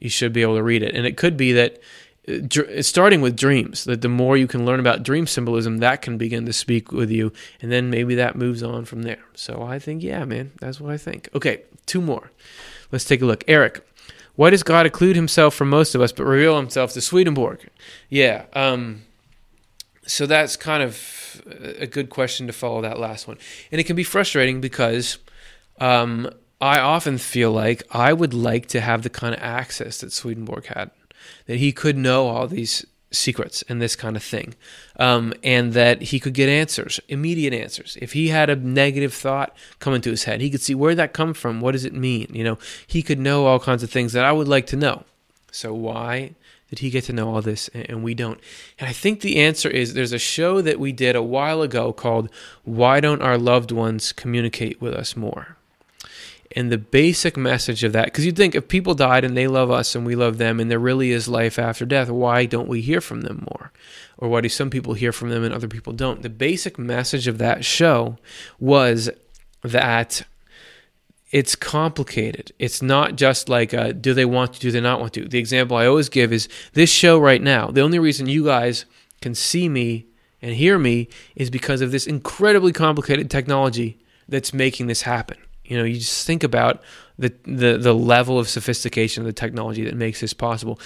you 0.00 0.08
should 0.08 0.32
be 0.32 0.42
able 0.42 0.56
to 0.56 0.62
read 0.62 0.82
it, 0.82 0.94
and 0.94 1.06
it 1.06 1.16
could 1.16 1.36
be 1.36 1.52
that 1.52 1.80
starting 2.80 3.20
with 3.20 3.36
dreams 3.36 3.84
that 3.84 4.02
the 4.02 4.08
more 4.08 4.36
you 4.36 4.46
can 4.46 4.64
learn 4.64 4.80
about 4.80 5.02
dream 5.02 5.26
symbolism 5.26 5.78
that 5.78 6.02
can 6.02 6.18
begin 6.18 6.46
to 6.46 6.52
speak 6.52 6.92
with 6.92 7.10
you 7.10 7.32
and 7.60 7.72
then 7.72 7.90
maybe 7.90 8.14
that 8.14 8.36
moves 8.36 8.62
on 8.62 8.84
from 8.84 9.02
there. 9.02 9.24
So 9.34 9.62
i 9.62 9.78
think 9.78 10.02
yeah 10.02 10.24
man 10.24 10.52
that's 10.60 10.80
what 10.80 10.92
i 10.92 10.96
think. 10.96 11.28
Okay 11.34 11.62
two 11.86 12.00
more. 12.00 12.30
Let's 12.92 13.04
take 13.04 13.22
a 13.22 13.24
look. 13.24 13.42
Eric 13.48 13.86
why 14.36 14.50
does 14.50 14.62
god 14.62 14.86
occlude 14.86 15.16
himself 15.16 15.54
from 15.54 15.70
most 15.70 15.94
of 15.94 16.00
us 16.00 16.12
but 16.12 16.24
reveal 16.24 16.56
himself 16.56 16.92
to 16.92 17.00
swedenborg? 17.00 17.68
Yeah 18.08 18.44
um, 18.52 19.02
so 20.06 20.26
that's 20.26 20.56
kind 20.56 20.82
of 20.82 21.42
a 21.78 21.86
good 21.86 22.10
question 22.10 22.46
to 22.46 22.52
follow 22.52 22.82
that 22.82 22.98
last 22.98 23.28
one. 23.28 23.38
And 23.70 23.80
it 23.80 23.84
can 23.84 23.96
be 23.96 24.04
frustrating 24.04 24.60
because 24.60 25.18
um, 25.78 26.28
i 26.60 26.78
often 26.78 27.18
feel 27.18 27.52
like 27.52 27.82
i 27.90 28.12
would 28.12 28.34
like 28.34 28.66
to 28.66 28.80
have 28.80 29.02
the 29.02 29.10
kind 29.10 29.34
of 29.34 29.40
access 29.40 29.98
that 29.98 30.12
swedenborg 30.12 30.66
had 30.66 30.90
that 31.46 31.58
he 31.58 31.72
could 31.72 31.96
know 31.96 32.26
all 32.26 32.46
these 32.46 32.86
secrets 33.12 33.64
and 33.68 33.80
this 33.80 33.96
kind 33.96 34.16
of 34.16 34.22
thing, 34.22 34.54
um, 34.98 35.34
and 35.42 35.72
that 35.72 36.02
he 36.02 36.20
could 36.20 36.34
get 36.34 36.48
answers, 36.48 37.00
immediate 37.08 37.52
answers. 37.52 37.96
If 38.00 38.12
he 38.12 38.28
had 38.28 38.48
a 38.48 38.56
negative 38.56 39.12
thought 39.12 39.54
come 39.78 39.94
into 39.94 40.10
his 40.10 40.24
head, 40.24 40.40
he 40.40 40.50
could 40.50 40.60
see 40.60 40.74
where 40.74 40.94
that 40.94 41.12
come 41.12 41.34
from. 41.34 41.60
What 41.60 41.72
does 41.72 41.84
it 41.84 41.94
mean? 41.94 42.28
You 42.32 42.44
know, 42.44 42.58
he 42.86 43.02
could 43.02 43.18
know 43.18 43.46
all 43.46 43.58
kinds 43.58 43.82
of 43.82 43.90
things 43.90 44.12
that 44.12 44.24
I 44.24 44.32
would 44.32 44.48
like 44.48 44.66
to 44.66 44.76
know. 44.76 45.04
So 45.50 45.74
why 45.74 46.34
did 46.68 46.78
he 46.78 46.90
get 46.90 47.04
to 47.04 47.12
know 47.12 47.34
all 47.34 47.42
this 47.42 47.68
and 47.74 48.04
we 48.04 48.14
don't? 48.14 48.40
And 48.78 48.88
I 48.88 48.92
think 48.92 49.20
the 49.20 49.38
answer 49.40 49.68
is 49.68 49.94
there's 49.94 50.12
a 50.12 50.18
show 50.18 50.60
that 50.62 50.78
we 50.78 50.92
did 50.92 51.16
a 51.16 51.22
while 51.22 51.62
ago 51.62 51.92
called 51.92 52.30
"Why 52.62 53.00
Don't 53.00 53.22
Our 53.22 53.38
Loved 53.38 53.72
Ones 53.72 54.12
Communicate 54.12 54.80
with 54.80 54.94
Us 54.94 55.16
More." 55.16 55.56
And 56.56 56.72
the 56.72 56.78
basic 56.78 57.36
message 57.36 57.84
of 57.84 57.92
that, 57.92 58.06
because 58.06 58.26
you'd 58.26 58.36
think 58.36 58.56
if 58.56 58.66
people 58.66 58.94
died 58.94 59.24
and 59.24 59.36
they 59.36 59.46
love 59.46 59.70
us 59.70 59.94
and 59.94 60.04
we 60.04 60.16
love 60.16 60.38
them 60.38 60.58
and 60.58 60.68
there 60.68 60.80
really 60.80 61.12
is 61.12 61.28
life 61.28 61.60
after 61.60 61.86
death, 61.86 62.10
why 62.10 62.44
don't 62.44 62.68
we 62.68 62.80
hear 62.80 63.00
from 63.00 63.20
them 63.20 63.46
more? 63.48 63.70
Or 64.18 64.28
why 64.28 64.40
do 64.40 64.48
some 64.48 64.68
people 64.68 64.94
hear 64.94 65.12
from 65.12 65.30
them 65.30 65.44
and 65.44 65.54
other 65.54 65.68
people 65.68 65.92
don't? 65.92 66.22
The 66.22 66.28
basic 66.28 66.76
message 66.76 67.28
of 67.28 67.38
that 67.38 67.64
show 67.64 68.18
was 68.58 69.10
that 69.62 70.22
it's 71.30 71.54
complicated. 71.54 72.52
It's 72.58 72.82
not 72.82 73.14
just 73.14 73.48
like, 73.48 73.72
uh, 73.72 73.92
do 73.92 74.12
they 74.12 74.24
want 74.24 74.54
to, 74.54 74.60
do 74.60 74.72
they 74.72 74.80
not 74.80 74.98
want 74.98 75.12
to? 75.14 75.28
The 75.28 75.38
example 75.38 75.76
I 75.76 75.86
always 75.86 76.08
give 76.08 76.32
is 76.32 76.48
this 76.72 76.90
show 76.90 77.18
right 77.20 77.40
now. 77.40 77.68
The 77.68 77.82
only 77.82 78.00
reason 78.00 78.26
you 78.26 78.44
guys 78.44 78.86
can 79.20 79.36
see 79.36 79.68
me 79.68 80.06
and 80.42 80.54
hear 80.54 80.78
me 80.78 81.08
is 81.36 81.48
because 81.48 81.80
of 81.80 81.92
this 81.92 82.08
incredibly 82.08 82.72
complicated 82.72 83.30
technology 83.30 84.00
that's 84.28 84.52
making 84.52 84.88
this 84.88 85.02
happen. 85.02 85.36
You 85.70 85.78
know, 85.78 85.84
you 85.84 86.00
just 86.00 86.26
think 86.26 86.42
about 86.42 86.82
the, 87.16 87.32
the 87.44 87.78
the 87.78 87.94
level 87.94 88.40
of 88.40 88.48
sophistication 88.48 89.22
of 89.22 89.26
the 89.26 89.32
technology 89.32 89.84
that 89.84 89.94
makes 89.94 90.20
this 90.20 90.32
possible. 90.32 90.80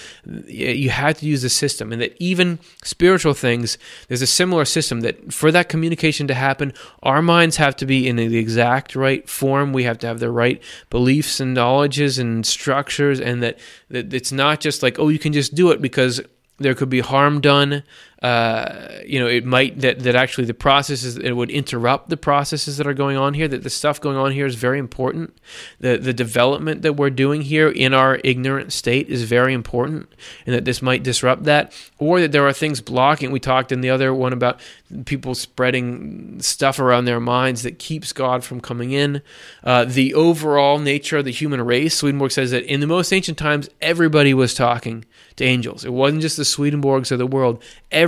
You 0.47 0.91
had 0.91 1.17
to 1.19 1.27
use 1.27 1.41
the 1.41 1.49
system, 1.49 1.91
and 1.91 2.03
that 2.03 2.15
even 2.19 2.59
spiritual 2.83 3.33
things, 3.33 3.79
there's 4.09 4.21
a 4.21 4.27
similar 4.27 4.67
system 4.67 5.01
that 5.01 5.33
for 5.33 5.51
that 5.53 5.71
communication 5.71 6.27
to 6.27 6.35
happen, 6.35 6.75
our 7.03 7.23
minds 7.23 7.57
have 7.57 7.77
to 7.77 7.87
be 7.87 8.07
in 8.07 8.17
the 8.17 8.37
exact 8.37 8.95
right 8.95 9.27
form. 9.27 9.73
We 9.73 9.85
have 9.85 9.99
to 10.01 10.07
have 10.07 10.21
the 10.21 10.31
right 10.31 10.63
beliefs 10.91 11.41
and 11.41 11.55
knowledges 11.55 12.19
and 12.19 12.45
structures, 12.45 13.21
and 13.21 13.43
that, 13.43 13.59
that 13.89 14.13
it's 14.13 14.33
not 14.33 14.61
just 14.61 14.83
like, 14.83 14.99
oh, 14.99 15.09
you 15.09 15.19
can 15.19 15.33
just 15.33 15.55
do 15.55 15.71
it 15.71 15.81
because 15.81 16.21
there 16.59 16.75
could 16.75 16.91
be 16.91 17.01
harm 17.01 17.41
done. 17.41 17.85
Uh, 18.25 19.03
you 19.05 19.21
know, 19.21 19.27
it 19.27 19.45
might 19.45 19.79
that 19.81 19.99
that 19.99 20.15
actually 20.15 20.47
the 20.47 20.55
processes 20.55 21.19
it 21.19 21.33
would 21.33 21.51
interrupt 21.51 22.09
the 22.09 22.17
processes 22.17 22.79
that 22.79 22.87
are 22.87 22.95
going 22.95 23.19
on 23.19 23.35
here. 23.35 23.47
That 23.47 23.65
the 23.65 23.69
stuff 23.69 24.01
going 24.01 24.17
on 24.17 24.33
here 24.33 24.47
is 24.47 24.55
very 24.55 24.79
important. 24.79 25.37
The 25.81 25.99
the 25.99 26.15
development 26.15 26.81
that 26.81 26.95
we're 26.95 27.11
doing 27.11 27.43
here 27.43 27.69
in 27.69 27.93
our 27.93 28.19
ignorant 28.25 28.73
state 28.73 29.11
is 29.11 29.25
very 29.25 29.53
important, 29.53 30.09
and 30.47 30.55
that 30.55 30.65
this 30.65 30.81
might 30.81 31.03
disrupt 31.03 31.45
that, 31.45 31.79
or 31.99 32.19
that 32.23 32.33
there 32.33 32.47
are 32.47 32.53
things 32.55 32.81
blocking. 32.81 33.31
We 33.31 33.41
talked 33.41 33.71
in 33.71 33.83
the 33.83 33.91
other 33.91 34.15
one 34.15 34.33
about 34.33 34.59
people 35.05 35.35
spreading 35.35 36.41
stuff 36.41 36.79
around 36.79 37.05
their 37.05 37.21
minds 37.21 37.63
that 37.63 37.79
keeps 37.79 38.15
God 38.15 38.43
from 38.43 38.59
coming 38.59 38.93
in. 38.93 39.21
Uh, 39.63 39.85
the 39.85 40.15
overall 40.15 40.79
nature 40.79 41.19
of 41.19 41.27
the 41.27 41.31
human 41.31 41.61
race. 41.61 41.95
Swedenborg 41.97 42.31
says 42.31 42.53
that 42.53 42.65
in 42.65 42.81
the 42.81 42.87
most 42.87 43.13
ancient 43.13 43.37
times, 43.37 43.69
everybody 43.83 44.33
was 44.33 44.55
talking 44.55 45.05
to 45.37 45.45
angels. 45.45 45.85
It 45.85 45.93
wasn't 45.93 46.23
just 46.23 46.37
the 46.37 46.45
Swedenborgs 46.45 47.11
of 47.11 47.19
the 47.19 47.27
world. 47.27 47.63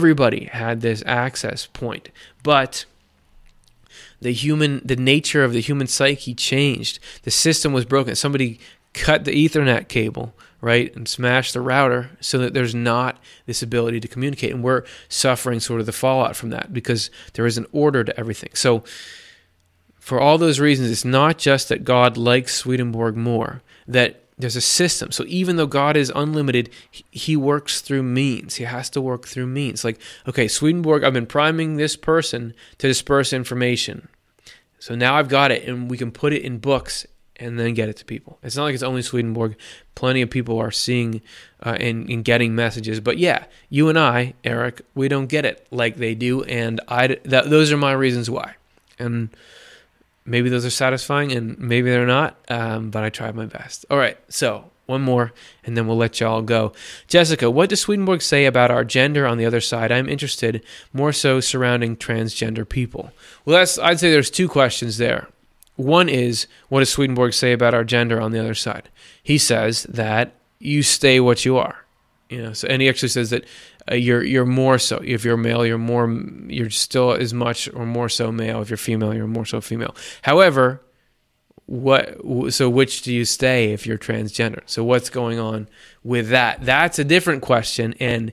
Everybody 0.07 0.45
had 0.45 0.83
this 0.83 1.03
access 1.05 1.67
point. 1.67 2.11
But 2.45 2.85
the 4.21 4.31
human 4.31 4.81
the 4.85 4.95
nature 4.95 5.43
of 5.43 5.53
the 5.53 5.61
human 5.61 5.89
psyche 5.89 6.33
changed. 6.33 7.01
The 7.25 7.33
system 7.33 7.73
was 7.73 7.85
broken. 7.85 8.15
Somebody 8.15 8.61
cut 8.93 9.25
the 9.25 9.33
ethernet 9.33 9.89
cable, 9.89 10.33
right? 10.61 10.95
And 10.95 11.09
smashed 11.09 11.55
the 11.55 11.61
router 11.61 12.11
so 12.21 12.39
that 12.39 12.55
there's 12.55 12.73
not 12.73 13.19
this 13.47 13.65
ability 13.65 13.99
to 13.99 14.07
communicate. 14.07 14.55
And 14.55 14.63
we're 14.63 14.85
suffering 15.09 15.59
sort 15.59 15.81
of 15.81 15.87
the 15.87 15.93
fallout 15.93 16.37
from 16.37 16.51
that 16.51 16.73
because 16.73 17.11
there 17.33 17.45
is 17.45 17.59
an 17.59 17.67
order 17.73 18.05
to 18.05 18.17
everything. 18.17 18.51
So 18.55 18.85
for 19.99 20.21
all 20.21 20.39
those 20.39 20.61
reasons, 20.61 20.89
it's 20.89 21.05
not 21.05 21.37
just 21.37 21.69
that 21.69 21.83
God 21.83 22.17
likes 22.17 22.55
Swedenborg 22.55 23.17
more, 23.17 23.61
that 23.89 24.23
there's 24.39 24.57
a 24.57 24.61
system. 24.61 25.13
So 25.13 25.25
even 25.27 25.57
though 25.57 25.67
God 25.67 25.97
is 25.97 26.13
unlimited, 26.15 26.71
he 26.91 27.37
works 27.37 27.81
through 27.81 28.03
means. 28.03 28.57
He 28.57 28.65
has 28.65 28.91
to 28.91 29.01
work 29.01 29.27
through 29.27 29.47
means. 29.47 29.85
Like, 29.85 29.99
okay, 30.29 30.47
Swedenborg, 30.47 31.05
I've 31.05 31.15
been 31.15 31.27
priming 31.27 31.77
this 31.77 31.97
person 31.97 32.53
to 32.79 32.89
disperse 32.89 33.33
information. 33.33 34.09
So 34.79 34.95
now 34.95 35.17
I've 35.17 35.29
got 35.29 35.51
it, 35.51 35.67
and 35.67 35.91
we 35.91 35.97
can 35.97 36.13
put 36.13 36.33
it 36.33 36.43
in 36.43 36.59
books 36.59 37.07
and 37.39 37.59
then 37.59 37.75
get 37.75 37.89
it 37.89 37.97
to 37.97 38.05
people. 38.05 38.39
It's 38.43 38.57
not 38.57 38.65
like 38.65 38.75
it's 38.75 38.83
only 38.83 39.03
Swedenborg. 39.03 39.57
Plenty 39.95 40.23
of 40.23 40.31
people 40.31 40.59
are 40.59 40.71
seeing 40.71 41.23
uh, 41.63 41.77
and, 41.81 42.09
and 42.09 42.25
getting 42.25 42.55
messages. 42.55 43.01
But 43.01 43.19
yeah, 43.19 43.47
you 43.71 43.89
and 43.89 43.99
I, 43.99 44.35
Eric, 44.45 44.83
we 44.95 45.09
don't 45.09 45.27
get 45.27 45.45
it 45.45 45.67
like 45.71 45.97
they 45.97 46.15
do, 46.15 46.45
and 46.45 46.81
I. 46.89 47.19
That, 47.25 47.49
those 47.51 47.73
are 47.73 47.77
my 47.77 47.93
reasons 47.93 48.31
why. 48.31 48.55
And 48.99 49.31
maybe 50.27 50.49
those 50.49 50.67
are 50.67 50.71
satisfying 50.71 51.33
and 51.33 51.59
maybe 51.59 51.91
they're 51.91 52.07
not, 52.07 52.37
um, 52.49 52.91
but 52.91 53.05
I 53.05 53.11
tried 53.11 53.35
my 53.35 53.47
best. 53.47 53.87
All 53.91 53.99
right, 53.99 54.19
so 54.29 54.71
one 54.87 55.03
more 55.03 55.33
and 55.65 55.77
then 55.77 55.87
we'll 55.87 55.97
let 55.97 56.21
y'all 56.21 56.43
go. 56.43 56.73
Jessica, 57.09 57.51
what 57.51 57.69
does 57.69 57.81
Swedenborg 57.81 58.23
say 58.23 58.47
about 58.47 58.71
our 58.71 58.85
gender 58.85 59.27
on 59.27 59.39
the 59.39 59.47
other 59.47 59.61
side? 59.61 59.91
I'm 59.91 60.09
interested 60.09 60.65
more 60.93 61.13
so 61.13 61.41
surrounding 61.41 61.97
transgender 61.97 62.69
people. 62.69 63.13
Well, 63.45 63.59
that's 63.59 63.79
I'd 63.79 64.01
say 64.01 64.11
there's 64.11 64.31
two 64.31 64.49
questions 64.49 64.99
there. 64.99 65.29
One 65.77 66.09
is 66.09 66.47
what 66.69 66.81
does 66.81 66.91
Swedenborg 66.91 67.35
say 67.35 67.53
about 67.53 67.75
our 67.75 67.85
gender 67.85 68.21
on 68.21 68.33
the 68.33 68.39
other 68.39 68.55
side? 68.55 68.89
He 69.23 69.39
says 69.39 69.85
that 69.85 70.33
you 70.59 70.83
stay 70.83 71.21
what 71.21 71.45
you 71.45 71.59
are. 71.59 71.85
You 72.29 72.43
know, 72.43 72.53
so 72.55 72.67
and 72.69 72.83
he 72.83 72.89
actually 72.89 73.11
says 73.11 73.31
that 73.31 73.45
uh, 73.91 73.95
you're 73.95 74.23
you're 74.23 74.47
more 74.47 74.79
so. 74.79 75.01
If 75.05 75.25
you're 75.25 75.37
male, 75.37 75.65
you're 75.65 75.79
more 75.79 76.09
you're 76.47 76.71
still 76.71 77.13
as 77.13 77.33
much 77.33 77.69
or 77.75 77.87
more 77.87 78.09
so 78.09 78.33
male. 78.33 78.63
If 78.63 78.71
you're 78.71 78.77
female, 78.77 79.15
you're 79.15 79.27
more 79.27 79.47
so 79.47 79.61
female. 79.61 79.95
However, 80.23 80.83
what 81.67 82.19
so 82.53 82.71
which 82.71 83.03
do 83.03 83.13
you 83.13 83.25
stay 83.25 83.73
if 83.73 83.87
you're 83.87 83.99
transgender? 83.99 84.63
So 84.67 84.85
what's 84.85 85.11
going 85.11 85.39
on 85.39 85.69
with 86.03 86.31
that? 86.31 86.65
That's 86.65 86.99
a 86.99 87.05
different 87.05 87.43
question 87.43 87.95
and 88.01 88.33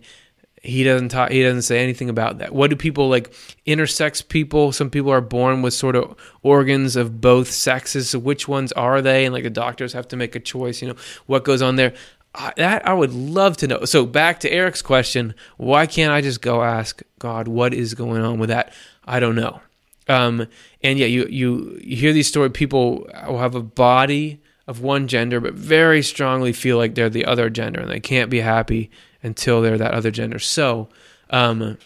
he 0.63 0.85
doesn't 0.85 1.09
talk 1.09 1.29
he 1.29 1.43
doesn't 1.43 1.63
say 1.63 1.83
anything 1.83 2.09
about 2.09 2.37
that 2.37 2.53
what 2.53 2.69
do 2.69 2.75
people 2.77 3.09
like 3.09 3.33
intersex 3.67 4.25
people 4.25 4.71
some 4.71 4.89
people 4.89 5.11
are 5.11 5.19
born 5.19 5.61
with 5.61 5.73
sort 5.73 5.93
of 5.93 6.15
organs 6.41 6.95
of 6.95 7.19
both 7.19 7.51
sexes 7.51 8.11
so 8.11 8.19
which 8.19 8.47
ones 8.47 8.71
are 8.71 9.01
they 9.01 9.25
and 9.25 9.33
like 9.33 9.43
the 9.43 9.49
doctors 9.49 9.91
have 9.91 10.07
to 10.07 10.15
make 10.15 10.35
a 10.35 10.39
choice 10.39 10.81
you 10.81 10.87
know 10.87 10.95
what 11.25 11.43
goes 11.43 11.61
on 11.61 11.75
there 11.75 11.93
I, 12.35 12.53
that 12.57 12.87
i 12.87 12.93
would 12.93 13.13
love 13.13 13.57
to 13.57 13.67
know 13.67 13.85
so 13.85 14.05
back 14.05 14.39
to 14.41 14.51
eric's 14.51 14.81
question 14.81 15.35
why 15.57 15.85
can't 15.85 16.11
i 16.11 16.21
just 16.21 16.41
go 16.41 16.63
ask 16.63 17.01
god 17.19 17.47
what 17.47 17.73
is 17.73 17.93
going 17.93 18.21
on 18.21 18.39
with 18.39 18.49
that 18.49 18.73
i 19.05 19.19
don't 19.19 19.35
know 19.35 19.61
um, 20.09 20.47
and 20.81 20.99
yeah 20.99 21.05
you, 21.05 21.25
you 21.29 21.79
you 21.81 21.95
hear 21.95 22.11
these 22.11 22.27
stories 22.27 22.51
people 22.53 23.07
will 23.27 23.39
have 23.39 23.55
a 23.55 23.61
body 23.63 24.41
of 24.67 24.81
one 24.81 25.07
gender 25.07 25.39
but 25.39 25.53
very 25.53 26.01
strongly 26.01 26.51
feel 26.53 26.77
like 26.77 26.95
they're 26.95 27.09
the 27.09 27.25
other 27.25 27.49
gender 27.49 27.79
and 27.79 27.89
they 27.89 27.99
can't 27.99 28.29
be 28.29 28.41
happy 28.41 28.89
until 29.23 29.61
they're 29.61 29.77
that 29.77 29.93
other 29.93 30.11
gender. 30.11 30.37
So, 30.37 30.89
um, 31.29 31.77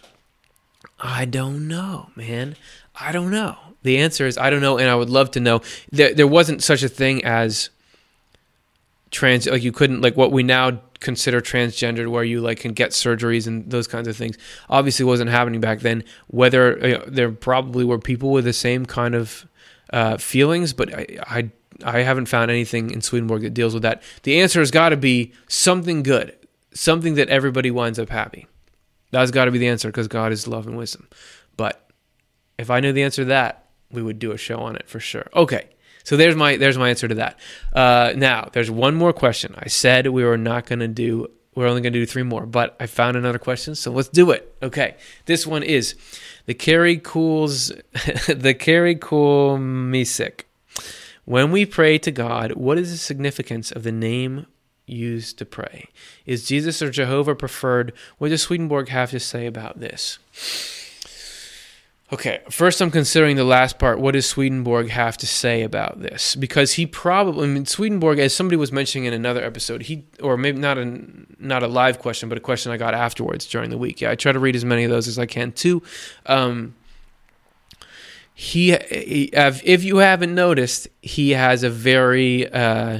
I 0.99 1.25
don't 1.25 1.67
know, 1.67 2.09
man. 2.15 2.55
I 2.99 3.11
don't 3.11 3.29
know. 3.29 3.55
The 3.83 3.99
answer 3.99 4.25
is 4.25 4.37
I 4.37 4.49
don't 4.49 4.61
know, 4.61 4.77
and 4.77 4.89
I 4.89 4.95
would 4.95 5.09
love 5.09 5.31
to 5.31 5.39
know. 5.39 5.61
There, 5.91 6.13
there 6.13 6.27
wasn't 6.27 6.63
such 6.63 6.81
a 6.81 6.89
thing 6.89 7.23
as 7.23 7.69
trans. 9.17 9.47
Like 9.47 9.63
you 9.63 9.71
couldn't 9.71 10.01
like 10.01 10.15
what 10.15 10.31
we 10.31 10.43
now 10.43 10.81
consider 10.99 11.41
transgendered, 11.41 12.07
where 12.07 12.23
you 12.23 12.41
like 12.41 12.59
can 12.59 12.73
get 12.73 12.91
surgeries 12.91 13.47
and 13.47 13.69
those 13.69 13.87
kinds 13.87 14.07
of 14.07 14.15
things. 14.15 14.37
Obviously, 14.69 15.05
wasn't 15.05 15.29
happening 15.29 15.59
back 15.61 15.79
then. 15.79 16.03
Whether 16.27 16.77
you 16.87 16.97
know, 16.97 17.03
there 17.07 17.31
probably 17.31 17.83
were 17.83 17.99
people 17.99 18.31
with 18.31 18.45
the 18.45 18.53
same 18.53 18.85
kind 18.85 19.15
of 19.15 19.45
uh, 19.91 20.17
feelings, 20.17 20.73
but 20.73 20.93
I, 20.93 21.17
I 21.23 21.49
I 21.83 21.99
haven't 21.99 22.27
found 22.27 22.49
anything 22.51 22.91
in 22.91 23.01
Swedenborg 23.01 23.41
that 23.41 23.53
deals 23.53 23.73
with 23.73 23.83
that. 23.83 24.01
The 24.23 24.39
answer 24.41 24.59
has 24.59 24.71
got 24.71 24.89
to 24.89 24.97
be 24.97 25.33
something 25.47 26.03
good 26.03 26.33
something 26.77 27.15
that 27.15 27.29
everybody 27.29 27.71
winds 27.71 27.99
up 27.99 28.09
happy. 28.09 28.47
That's 29.11 29.31
got 29.31 29.45
to 29.45 29.51
be 29.51 29.57
the 29.57 29.67
answer 29.67 29.89
because 29.89 30.07
God 30.07 30.31
is 30.31 30.47
love 30.47 30.67
and 30.67 30.77
wisdom. 30.77 31.07
But 31.55 31.89
if 32.57 32.69
I 32.69 32.79
knew 32.79 32.91
the 32.91 33.03
answer 33.03 33.23
to 33.23 33.29
that, 33.29 33.65
we 33.91 34.01
would 34.01 34.19
do 34.19 34.31
a 34.31 34.37
show 34.37 34.59
on 34.59 34.75
it 34.75 34.87
for 34.87 34.99
sure. 34.99 35.27
Okay. 35.35 35.69
So 36.07 36.15
there's 36.15 36.37
my 36.37 36.55
there's 36.55 36.77
my 36.77 36.87
answer 36.87 37.09
to 37.09 37.15
that. 37.15 37.37
Uh, 37.73 38.13
now 38.15 38.47
there's 38.53 38.71
one 38.71 38.95
more 38.95 39.11
question. 39.11 39.53
I 39.57 39.67
said 39.67 40.07
we 40.07 40.23
were 40.23 40.37
not 40.37 40.65
going 40.65 40.79
to 40.79 40.87
do. 40.87 41.27
We're 41.53 41.67
only 41.67 41.81
going 41.81 41.91
to 41.91 41.99
do 41.99 42.05
three 42.05 42.23
more, 42.23 42.45
but 42.45 42.77
I 42.79 42.85
found 42.85 43.17
another 43.17 43.39
question, 43.39 43.75
so 43.75 43.91
let's 43.91 44.07
do 44.07 44.31
it. 44.31 44.55
Okay, 44.63 44.95
this 45.25 45.45
one 45.45 45.63
is 45.63 45.95
the 46.45 46.53
Carrie 46.53 46.97
Cools, 46.97 47.73
the 48.29 48.55
Carrie 48.57 48.95
Cool 48.95 49.57
Misik. 49.57 50.43
When 51.25 51.51
we 51.51 51.65
pray 51.65 51.97
to 51.97 52.11
God, 52.11 52.53
what 52.53 52.77
is 52.77 52.89
the 52.89 52.97
significance 52.97 53.69
of 53.69 53.83
the 53.83 53.91
name 53.91 54.45
used 54.85 55.37
to 55.39 55.45
pray? 55.45 55.89
Is 56.25 56.47
Jesus 56.47 56.81
or 56.81 56.89
Jehovah 56.89 57.35
preferred? 57.35 57.91
What 58.17 58.29
does 58.29 58.43
Swedenborg 58.43 58.87
have 58.87 59.11
to 59.11 59.19
say 59.19 59.45
about 59.45 59.81
this? 59.81 60.19
Okay, 62.11 62.39
first 62.49 62.79
I'm 62.79 62.89
considering 62.89 63.35
the 63.35 63.43
last 63.43 63.79
part. 63.79 63.99
What 63.99 64.13
does 64.13 64.25
Swedenborg 64.25 64.87
have 64.89 65.17
to 65.17 65.27
say 65.27 65.61
about 65.61 65.99
this? 65.99 66.37
Because 66.37 66.73
he 66.73 66.85
probably, 66.85 67.43
I 67.43 67.51
mean, 67.51 67.65
Swedenborg, 67.65 68.17
as 68.19 68.33
somebody 68.33 68.55
was 68.55 68.71
mentioning 68.71 69.05
in 69.05 69.13
another 69.13 69.43
episode, 69.43 69.83
he, 69.83 70.05
or 70.23 70.37
maybe 70.37 70.57
not 70.57 70.77
a 70.77 71.01
not 71.37 71.63
a 71.63 71.67
live 71.67 71.99
question, 71.99 72.29
but 72.29 72.37
a 72.37 72.41
question 72.41 72.71
I 72.71 72.77
got 72.77 72.93
afterwards 72.93 73.45
during 73.45 73.69
the 73.69 73.77
week. 73.77 73.99
Yeah, 73.99 74.11
I 74.11 74.15
try 74.15 74.31
to 74.31 74.39
read 74.39 74.55
as 74.55 74.63
many 74.63 74.85
of 74.85 74.89
those 74.89 75.09
as 75.09 75.19
I 75.19 75.25
can 75.25 75.51
too. 75.51 75.83
Um, 76.25 76.75
he, 78.33 78.71
if 78.71 79.83
you 79.83 79.97
haven't 79.97 80.33
noticed, 80.33 80.87
he 81.01 81.31
has 81.31 81.63
a 81.63 81.69
very 81.69 82.49
uh, 82.49 82.99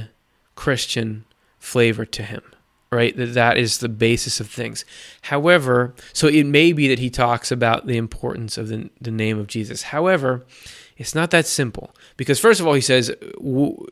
Christian 0.54 1.24
flavor 1.58 2.04
to 2.04 2.22
him 2.22 2.42
right? 2.90 3.16
That 3.16 3.34
that 3.34 3.58
is 3.58 3.78
the 3.78 3.88
basis 3.88 4.40
of 4.40 4.48
things. 4.48 4.84
However 5.22 5.94
so 6.12 6.26
it 6.26 6.44
may 6.44 6.72
be 6.72 6.88
that 6.88 6.98
he 6.98 7.10
talks 7.10 7.50
about 7.50 7.86
the 7.86 7.96
importance 7.96 8.58
of 8.58 8.68
the, 8.68 8.90
the 9.00 9.10
name 9.10 9.38
of 9.38 9.46
jesus. 9.46 9.82
However 9.82 10.44
it's 10.96 11.14
not 11.14 11.30
that 11.30 11.46
simple. 11.46 11.94
Because 12.16 12.40
first 12.40 12.60
of 12.60 12.66
all 12.66 12.74
he 12.74 12.80
says 12.80 13.14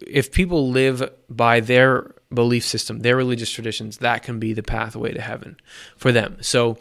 if 0.06 0.32
people 0.32 0.70
live 0.70 1.10
by 1.28 1.60
their 1.60 2.12
belief 2.32 2.64
system 2.64 3.01
their 3.01 3.16
religious 3.16 3.51
traditions 3.51 3.98
that 3.98 4.23
can 4.23 4.40
be 4.40 4.52
the 4.52 4.62
pathway 4.62 5.12
to 5.12 5.20
heaven 5.20 5.56
for 5.97 6.12
them. 6.12 6.39
So 6.40 6.78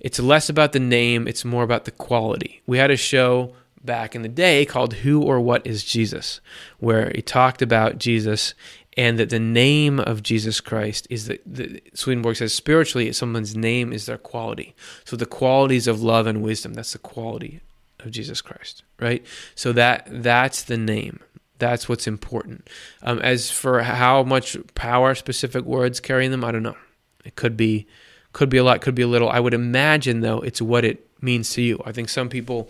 it's 0.00 0.20
less 0.20 0.48
about 0.48 0.72
the 0.72 0.80
name 0.80 1.26
it's 1.26 1.44
more 1.44 1.64
about 1.64 1.84
the 1.84 1.90
quality. 1.90 2.62
We 2.66 2.78
had 2.78 2.90
a 2.90 2.96
show 2.96 3.54
back 3.84 4.14
in 4.14 4.22
the 4.22 4.28
day 4.28 4.64
called 4.64 4.92
who 4.94 5.22
or 5.22 5.40
what 5.40 5.66
is 5.66 5.84
jesus 5.84 6.40
where 6.78 7.10
he 7.14 7.22
talked 7.22 7.62
about 7.62 7.98
jesus 7.98 8.54
and 8.98 9.16
that 9.16 9.30
the 9.30 9.38
name 9.38 10.00
of 10.00 10.24
Jesus 10.24 10.60
Christ 10.60 11.06
is 11.08 11.26
that 11.26 11.40
the, 11.46 11.80
Swedenborg 11.94 12.34
says 12.34 12.52
spiritually 12.52 13.12
someone's 13.12 13.56
name 13.56 13.92
is 13.92 14.06
their 14.06 14.18
quality. 14.18 14.74
So 15.04 15.14
the 15.14 15.24
qualities 15.24 15.86
of 15.86 16.02
love 16.02 16.26
and 16.26 16.42
wisdom, 16.42 16.74
that's 16.74 16.94
the 16.94 16.98
quality 16.98 17.60
of 18.00 18.10
Jesus 18.10 18.40
Christ, 18.40 18.82
right? 18.98 19.24
So 19.54 19.72
that 19.72 20.08
that's 20.10 20.64
the 20.64 20.76
name. 20.76 21.20
That's 21.60 21.88
what's 21.88 22.08
important. 22.08 22.68
Um, 23.02 23.20
as 23.20 23.52
for 23.52 23.82
how 23.82 24.24
much 24.24 24.56
power 24.74 25.14
specific 25.14 25.64
words 25.64 26.00
carry 26.00 26.24
in 26.24 26.32
them, 26.32 26.44
I 26.44 26.50
don't 26.50 26.64
know. 26.64 26.76
It 27.24 27.36
could 27.36 27.56
be 27.56 27.86
could 28.32 28.48
be 28.50 28.56
a 28.56 28.64
lot, 28.64 28.80
could 28.80 28.96
be 28.96 29.02
a 29.02 29.08
little. 29.08 29.30
I 29.30 29.38
would 29.38 29.54
imagine 29.54 30.20
though 30.20 30.40
it's 30.40 30.60
what 30.60 30.84
it 30.84 31.08
means 31.22 31.52
to 31.52 31.62
you. 31.62 31.80
I 31.86 31.92
think 31.92 32.08
some 32.08 32.28
people 32.28 32.68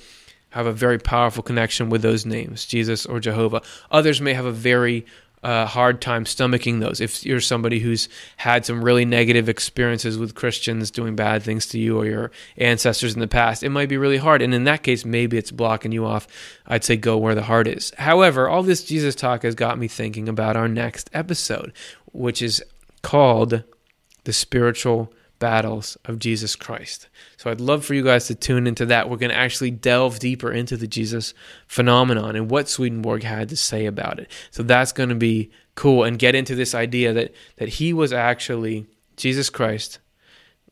have 0.51 0.67
a 0.67 0.73
very 0.73 0.99
powerful 0.99 1.43
connection 1.43 1.89
with 1.89 2.03
those 2.03 2.27
names, 2.27 2.67
Jesus 2.67 3.07
or 3.07 3.19
Jehovah. 3.19 3.63
Others 3.91 4.21
may 4.21 4.35
have 4.35 4.47
a 4.47 4.53
very 4.53 5.07
a 5.43 5.67
hard 5.67 6.01
time 6.01 6.25
stomaching 6.25 6.81
those. 6.81 7.01
If 7.01 7.25
you're 7.25 7.41
somebody 7.41 7.79
who's 7.79 8.09
had 8.39 8.67
some 8.67 8.85
really 8.85 9.05
negative 9.05 9.49
experiences 9.49 10.19
with 10.19 10.35
Christians 10.35 10.91
doing 10.91 11.15
bad 11.17 11.43
things 11.43 11.67
to 11.67 11.79
you 11.79 11.99
or 11.99 12.07
your 12.07 12.31
ancestors 12.57 13.15
in 13.15 13.21
the 13.21 13.29
past, 13.29 13.63
it 13.63 13.71
might 13.71 13.89
be 13.89 13.97
really 13.97 14.17
hard. 14.17 14.43
And 14.43 14.53
in 14.53 14.65
that 14.65 14.83
case, 14.83 15.05
maybe 15.05 15.39
it's 15.39 15.51
blocking 15.51 15.93
you 15.93 16.05
off. 16.05 16.27
I'd 16.67 16.85
say 16.85 16.97
go 16.97 17.17
where 17.17 17.35
the 17.35 17.43
heart 17.43 17.69
is. 17.69 17.93
However, 17.99 18.49
all 18.49 18.63
this 18.63 18.85
Jesus 18.85 19.15
talk 19.15 19.43
has 19.43 19.55
got 19.55 19.79
me 19.79 19.89
thinking 19.89 20.29
about 20.29 20.57
our 20.57 20.69
next 20.69 21.09
episode, 21.13 21.73
which 22.13 22.43
is 22.43 22.63
called 23.03 23.63
The 24.25 24.33
Spiritual 24.33 25.13
battles 25.39 25.97
of 26.05 26.19
Jesus 26.19 26.57
Christ. 26.57 27.09
So 27.37 27.51
I'd 27.51 27.61
love 27.61 27.85
for 27.85 27.95
you 27.95 28.03
guys 28.03 28.27
to 28.27 28.35
tune 28.35 28.67
into 28.67 28.87
that. 28.87 29.09
We're 29.09 29.17
going 29.17 29.31
to 29.31 29.37
actually 29.37 29.71
delve 29.71 30.19
deeper 30.19 30.51
into 30.51 30.77
the 30.77 30.87
Jesus 30.87 31.35
phenomenon 31.67 32.37
and 32.37 32.51
what 32.51 32.69
Swedenborg 32.69 33.23
had 33.23 33.49
to 33.51 33.57
say 33.57 33.87
about 33.87 34.19
it. 34.19 34.31
So 34.51 34.63
that's 34.63 34.93
going 34.93 35.09
to 35.11 35.15
be 35.15 35.51
cool 35.75 36.05
and 36.05 36.19
get 36.19 36.35
into 36.35 36.55
this 36.55 36.75
idea 36.75 37.13
that 37.13 37.33
that 37.57 37.69
he 37.69 37.93
was 37.93 38.13
actually 38.13 38.87
Jesus 39.17 39.49
Christ 39.49 40.01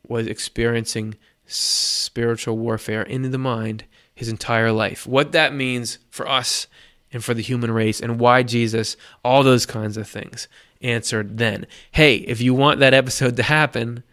was 0.07 0.27
experiencing 0.27 1.15
spiritual 1.45 2.57
warfare 2.57 3.03
in 3.03 3.31
the 3.31 3.37
mind 3.37 3.85
his 4.13 4.29
entire 4.29 4.71
life. 4.71 5.05
What 5.07 5.31
that 5.31 5.53
means 5.53 5.99
for 6.09 6.27
us 6.27 6.67
and 7.13 7.23
for 7.23 7.33
the 7.33 7.41
human 7.41 7.71
race 7.71 8.01
and 8.01 8.19
why 8.19 8.43
Jesus, 8.43 8.97
all 9.23 9.43
those 9.43 9.65
kinds 9.65 9.95
of 9.95 10.07
things 10.07 10.47
answered 10.81 11.37
then. 11.37 11.65
Hey, 11.91 12.17
if 12.17 12.41
you 12.41 12.53
want 12.53 12.79
that 12.79 12.93
episode 12.93 13.35
to 13.37 13.43
happen, 13.43 14.03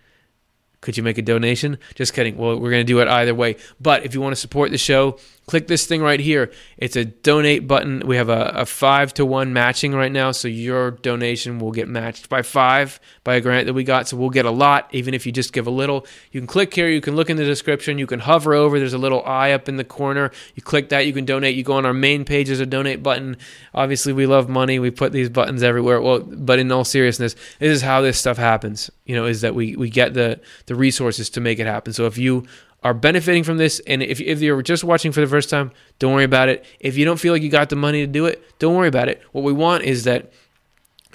could 0.85 0.99
you 0.99 1.03
make 1.03 1.17
a 1.17 1.23
donation? 1.23 1.79
Just 1.95 2.13
kidding. 2.13 2.37
Well, 2.37 2.61
we're 2.61 2.71
going 2.71 2.83
to 2.83 2.85
do 2.85 3.01
it 3.01 3.09
either 3.09 3.35
way. 3.35 3.57
But 3.81 4.05
if 4.05 4.13
you 4.13 4.21
want 4.21 4.33
to 4.33 4.41
support 4.41 4.71
the 4.71 4.77
show, 4.77 5.19
click 5.47 5.67
this 5.67 5.87
thing 5.87 6.01
right 6.01 6.21
here. 6.21 6.51
It's 6.79 6.97
a 6.97 7.05
donate 7.05 7.67
button. 7.67 8.03
We 8.07 8.17
have 8.17 8.29
a, 8.29 8.53
a, 8.55 8.67
five 8.67 9.13
to 9.15 9.27
one 9.27 9.53
matching 9.53 9.95
right 9.95 10.11
now, 10.11 10.33
so 10.33 10.49
your 10.49 10.93
donation 10.93 11.59
will 11.59 11.73
get 11.73 11.89
matched 11.89 12.29
by 12.29 12.43
five 12.43 12.99
by 13.25 13.35
a 13.35 13.41
grant 13.41 13.67
that 13.67 13.75
we 13.75 13.85
got. 13.85 14.09
So 14.09 14.17
we'll 14.17 14.31
get 14.31 14.47
a 14.47 14.51
lot, 14.51 14.89
even 14.93 15.15
if 15.15 15.27
you 15.27 15.33
just 15.33 15.53
give 15.53 15.67
a 15.67 15.71
little. 15.71 16.07
You 16.33 16.41
can 16.41 16.47
click 16.47 16.75
here. 16.75 16.89
You 16.89 17.01
can 17.01 17.17
look 17.17 17.31
in 17.31 17.37
the 17.37 17.45
description. 17.45 17.99
You 17.99 18.07
can 18.07 18.21
hover 18.21 18.55
over. 18.55 18.79
There's 18.79 18.95
a 18.95 18.99
little 18.99 19.25
eye 19.25 19.53
up 19.53 19.69
in 19.69 19.77
the 19.77 19.85
corner. 19.85 20.31
You 20.55 20.63
click 20.63 20.89
that. 20.89 21.07
You 21.07 21.13
can 21.13 21.25
donate. 21.25 21.55
You 21.55 21.63
go 21.63 21.75
on 21.75 21.87
our 21.87 21.95
main 21.95 22.25
page. 22.25 22.47
There's 22.47 22.61
a 22.61 22.67
donate 22.67 23.03
button. 23.03 23.37
Obviously, 23.75 24.13
we 24.13 24.27
love 24.27 24.49
money. 24.49 24.79
We 24.79 24.91
put 24.91 25.13
these 25.13 25.29
buttons 25.29 25.63
everywhere. 25.63 26.01
Well, 26.01 26.21
but 26.21 26.59
in 26.59 26.73
all 26.73 26.85
seriousness, 26.85 27.35
this 27.59 27.71
is 27.71 27.83
how 27.83 28.01
this 28.01 28.19
stuff 28.19 28.39
happens. 28.39 28.91
You 29.05 29.17
know, 29.17 29.27
is 29.27 29.43
that 29.43 29.55
we 29.55 29.77
we 29.77 29.91
get 29.91 30.15
the 30.15 30.41
the 30.67 30.75
resources 30.75 31.31
to 31.31 31.41
make 31.41 31.59
it 31.59 31.67
happen. 31.67 31.93
So 31.93 32.07
if 32.07 32.17
you 32.17 32.47
are 32.85 32.95
benefiting 32.95 33.43
from 33.43 33.57
this. 33.57 33.81
And 33.87 34.03
if, 34.03 34.21
if 34.21 34.43
you're 34.43 34.63
just 34.63 34.85
watching 34.85 35.11
for 35.11 35.23
the 35.23 35.27
first 35.27 35.51
time, 35.51 35.73
don't 35.99 36.13
worry 36.13 36.25
about 36.25 36.51
it. 36.51 36.65
If 36.79 36.97
you 36.97 37.05
don't 37.05 37.19
feel 37.19 37.33
like 37.33 37.43
you 37.43 37.49
got 37.49 37.71
the 37.71 37.77
money 37.77 38.03
to 38.03 38.07
do 38.07 38.27
it, 38.27 38.45
don't 38.59 38.77
worry 38.77 38.89
about 38.89 39.09
it. 39.09 39.23
What 39.33 39.43
we 39.43 39.53
want 39.53 39.85
is 39.85 40.05
that 40.05 40.33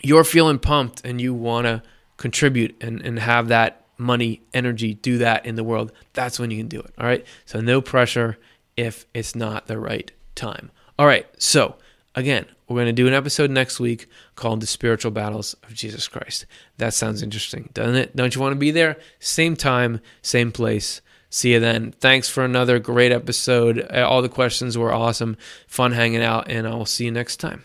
you're 0.03 0.23
feeling 0.23 0.57
pumped 0.57 1.05
and 1.05 1.21
you 1.21 1.33
want 1.33 1.67
to 1.67 1.83
contribute 2.17 2.75
and, 2.81 3.01
and 3.01 3.19
have 3.19 3.49
that 3.49 3.85
money, 3.97 4.41
energy, 4.53 4.95
do 4.95 5.19
that 5.19 5.45
in 5.45 5.55
the 5.55 5.63
world. 5.63 5.91
That's 6.13 6.39
when 6.39 6.51
you 6.51 6.57
can 6.57 6.67
do 6.67 6.79
it. 6.79 6.91
All 6.97 7.05
right. 7.05 7.25
So 7.45 7.61
no 7.61 7.81
pressure 7.81 8.37
if 8.75 9.05
it's 9.13 9.35
not 9.35 9.67
the 9.67 9.77
right 9.77 10.11
time. 10.35 10.71
All 10.97 11.05
right. 11.05 11.27
So 11.37 11.75
again, 12.15 12.45
we're 12.67 12.77
going 12.77 12.87
to 12.87 12.93
do 12.93 13.07
an 13.07 13.13
episode 13.13 13.51
next 13.51 13.79
week 13.79 14.07
called 14.35 14.61
The 14.61 14.67
Spiritual 14.67 15.11
Battles 15.11 15.53
of 15.63 15.73
Jesus 15.73 16.07
Christ. 16.07 16.45
That 16.77 16.93
sounds 16.93 17.21
interesting, 17.21 17.69
doesn't 17.73 17.95
it? 17.95 18.15
Don't 18.15 18.33
you 18.33 18.41
want 18.41 18.53
to 18.53 18.59
be 18.59 18.71
there? 18.71 18.97
Same 19.19 19.55
time, 19.55 19.99
same 20.21 20.51
place. 20.51 21.01
See 21.29 21.53
you 21.53 21.59
then. 21.59 21.91
Thanks 21.99 22.27
for 22.27 22.43
another 22.43 22.79
great 22.79 23.11
episode. 23.11 23.79
All 23.91 24.21
the 24.21 24.29
questions 24.29 24.77
were 24.77 24.91
awesome. 24.91 25.37
Fun 25.67 25.91
hanging 25.91 26.23
out, 26.23 26.49
and 26.49 26.67
I 26.67 26.73
will 26.73 26.85
see 26.87 27.05
you 27.05 27.11
next 27.11 27.37
time. 27.37 27.63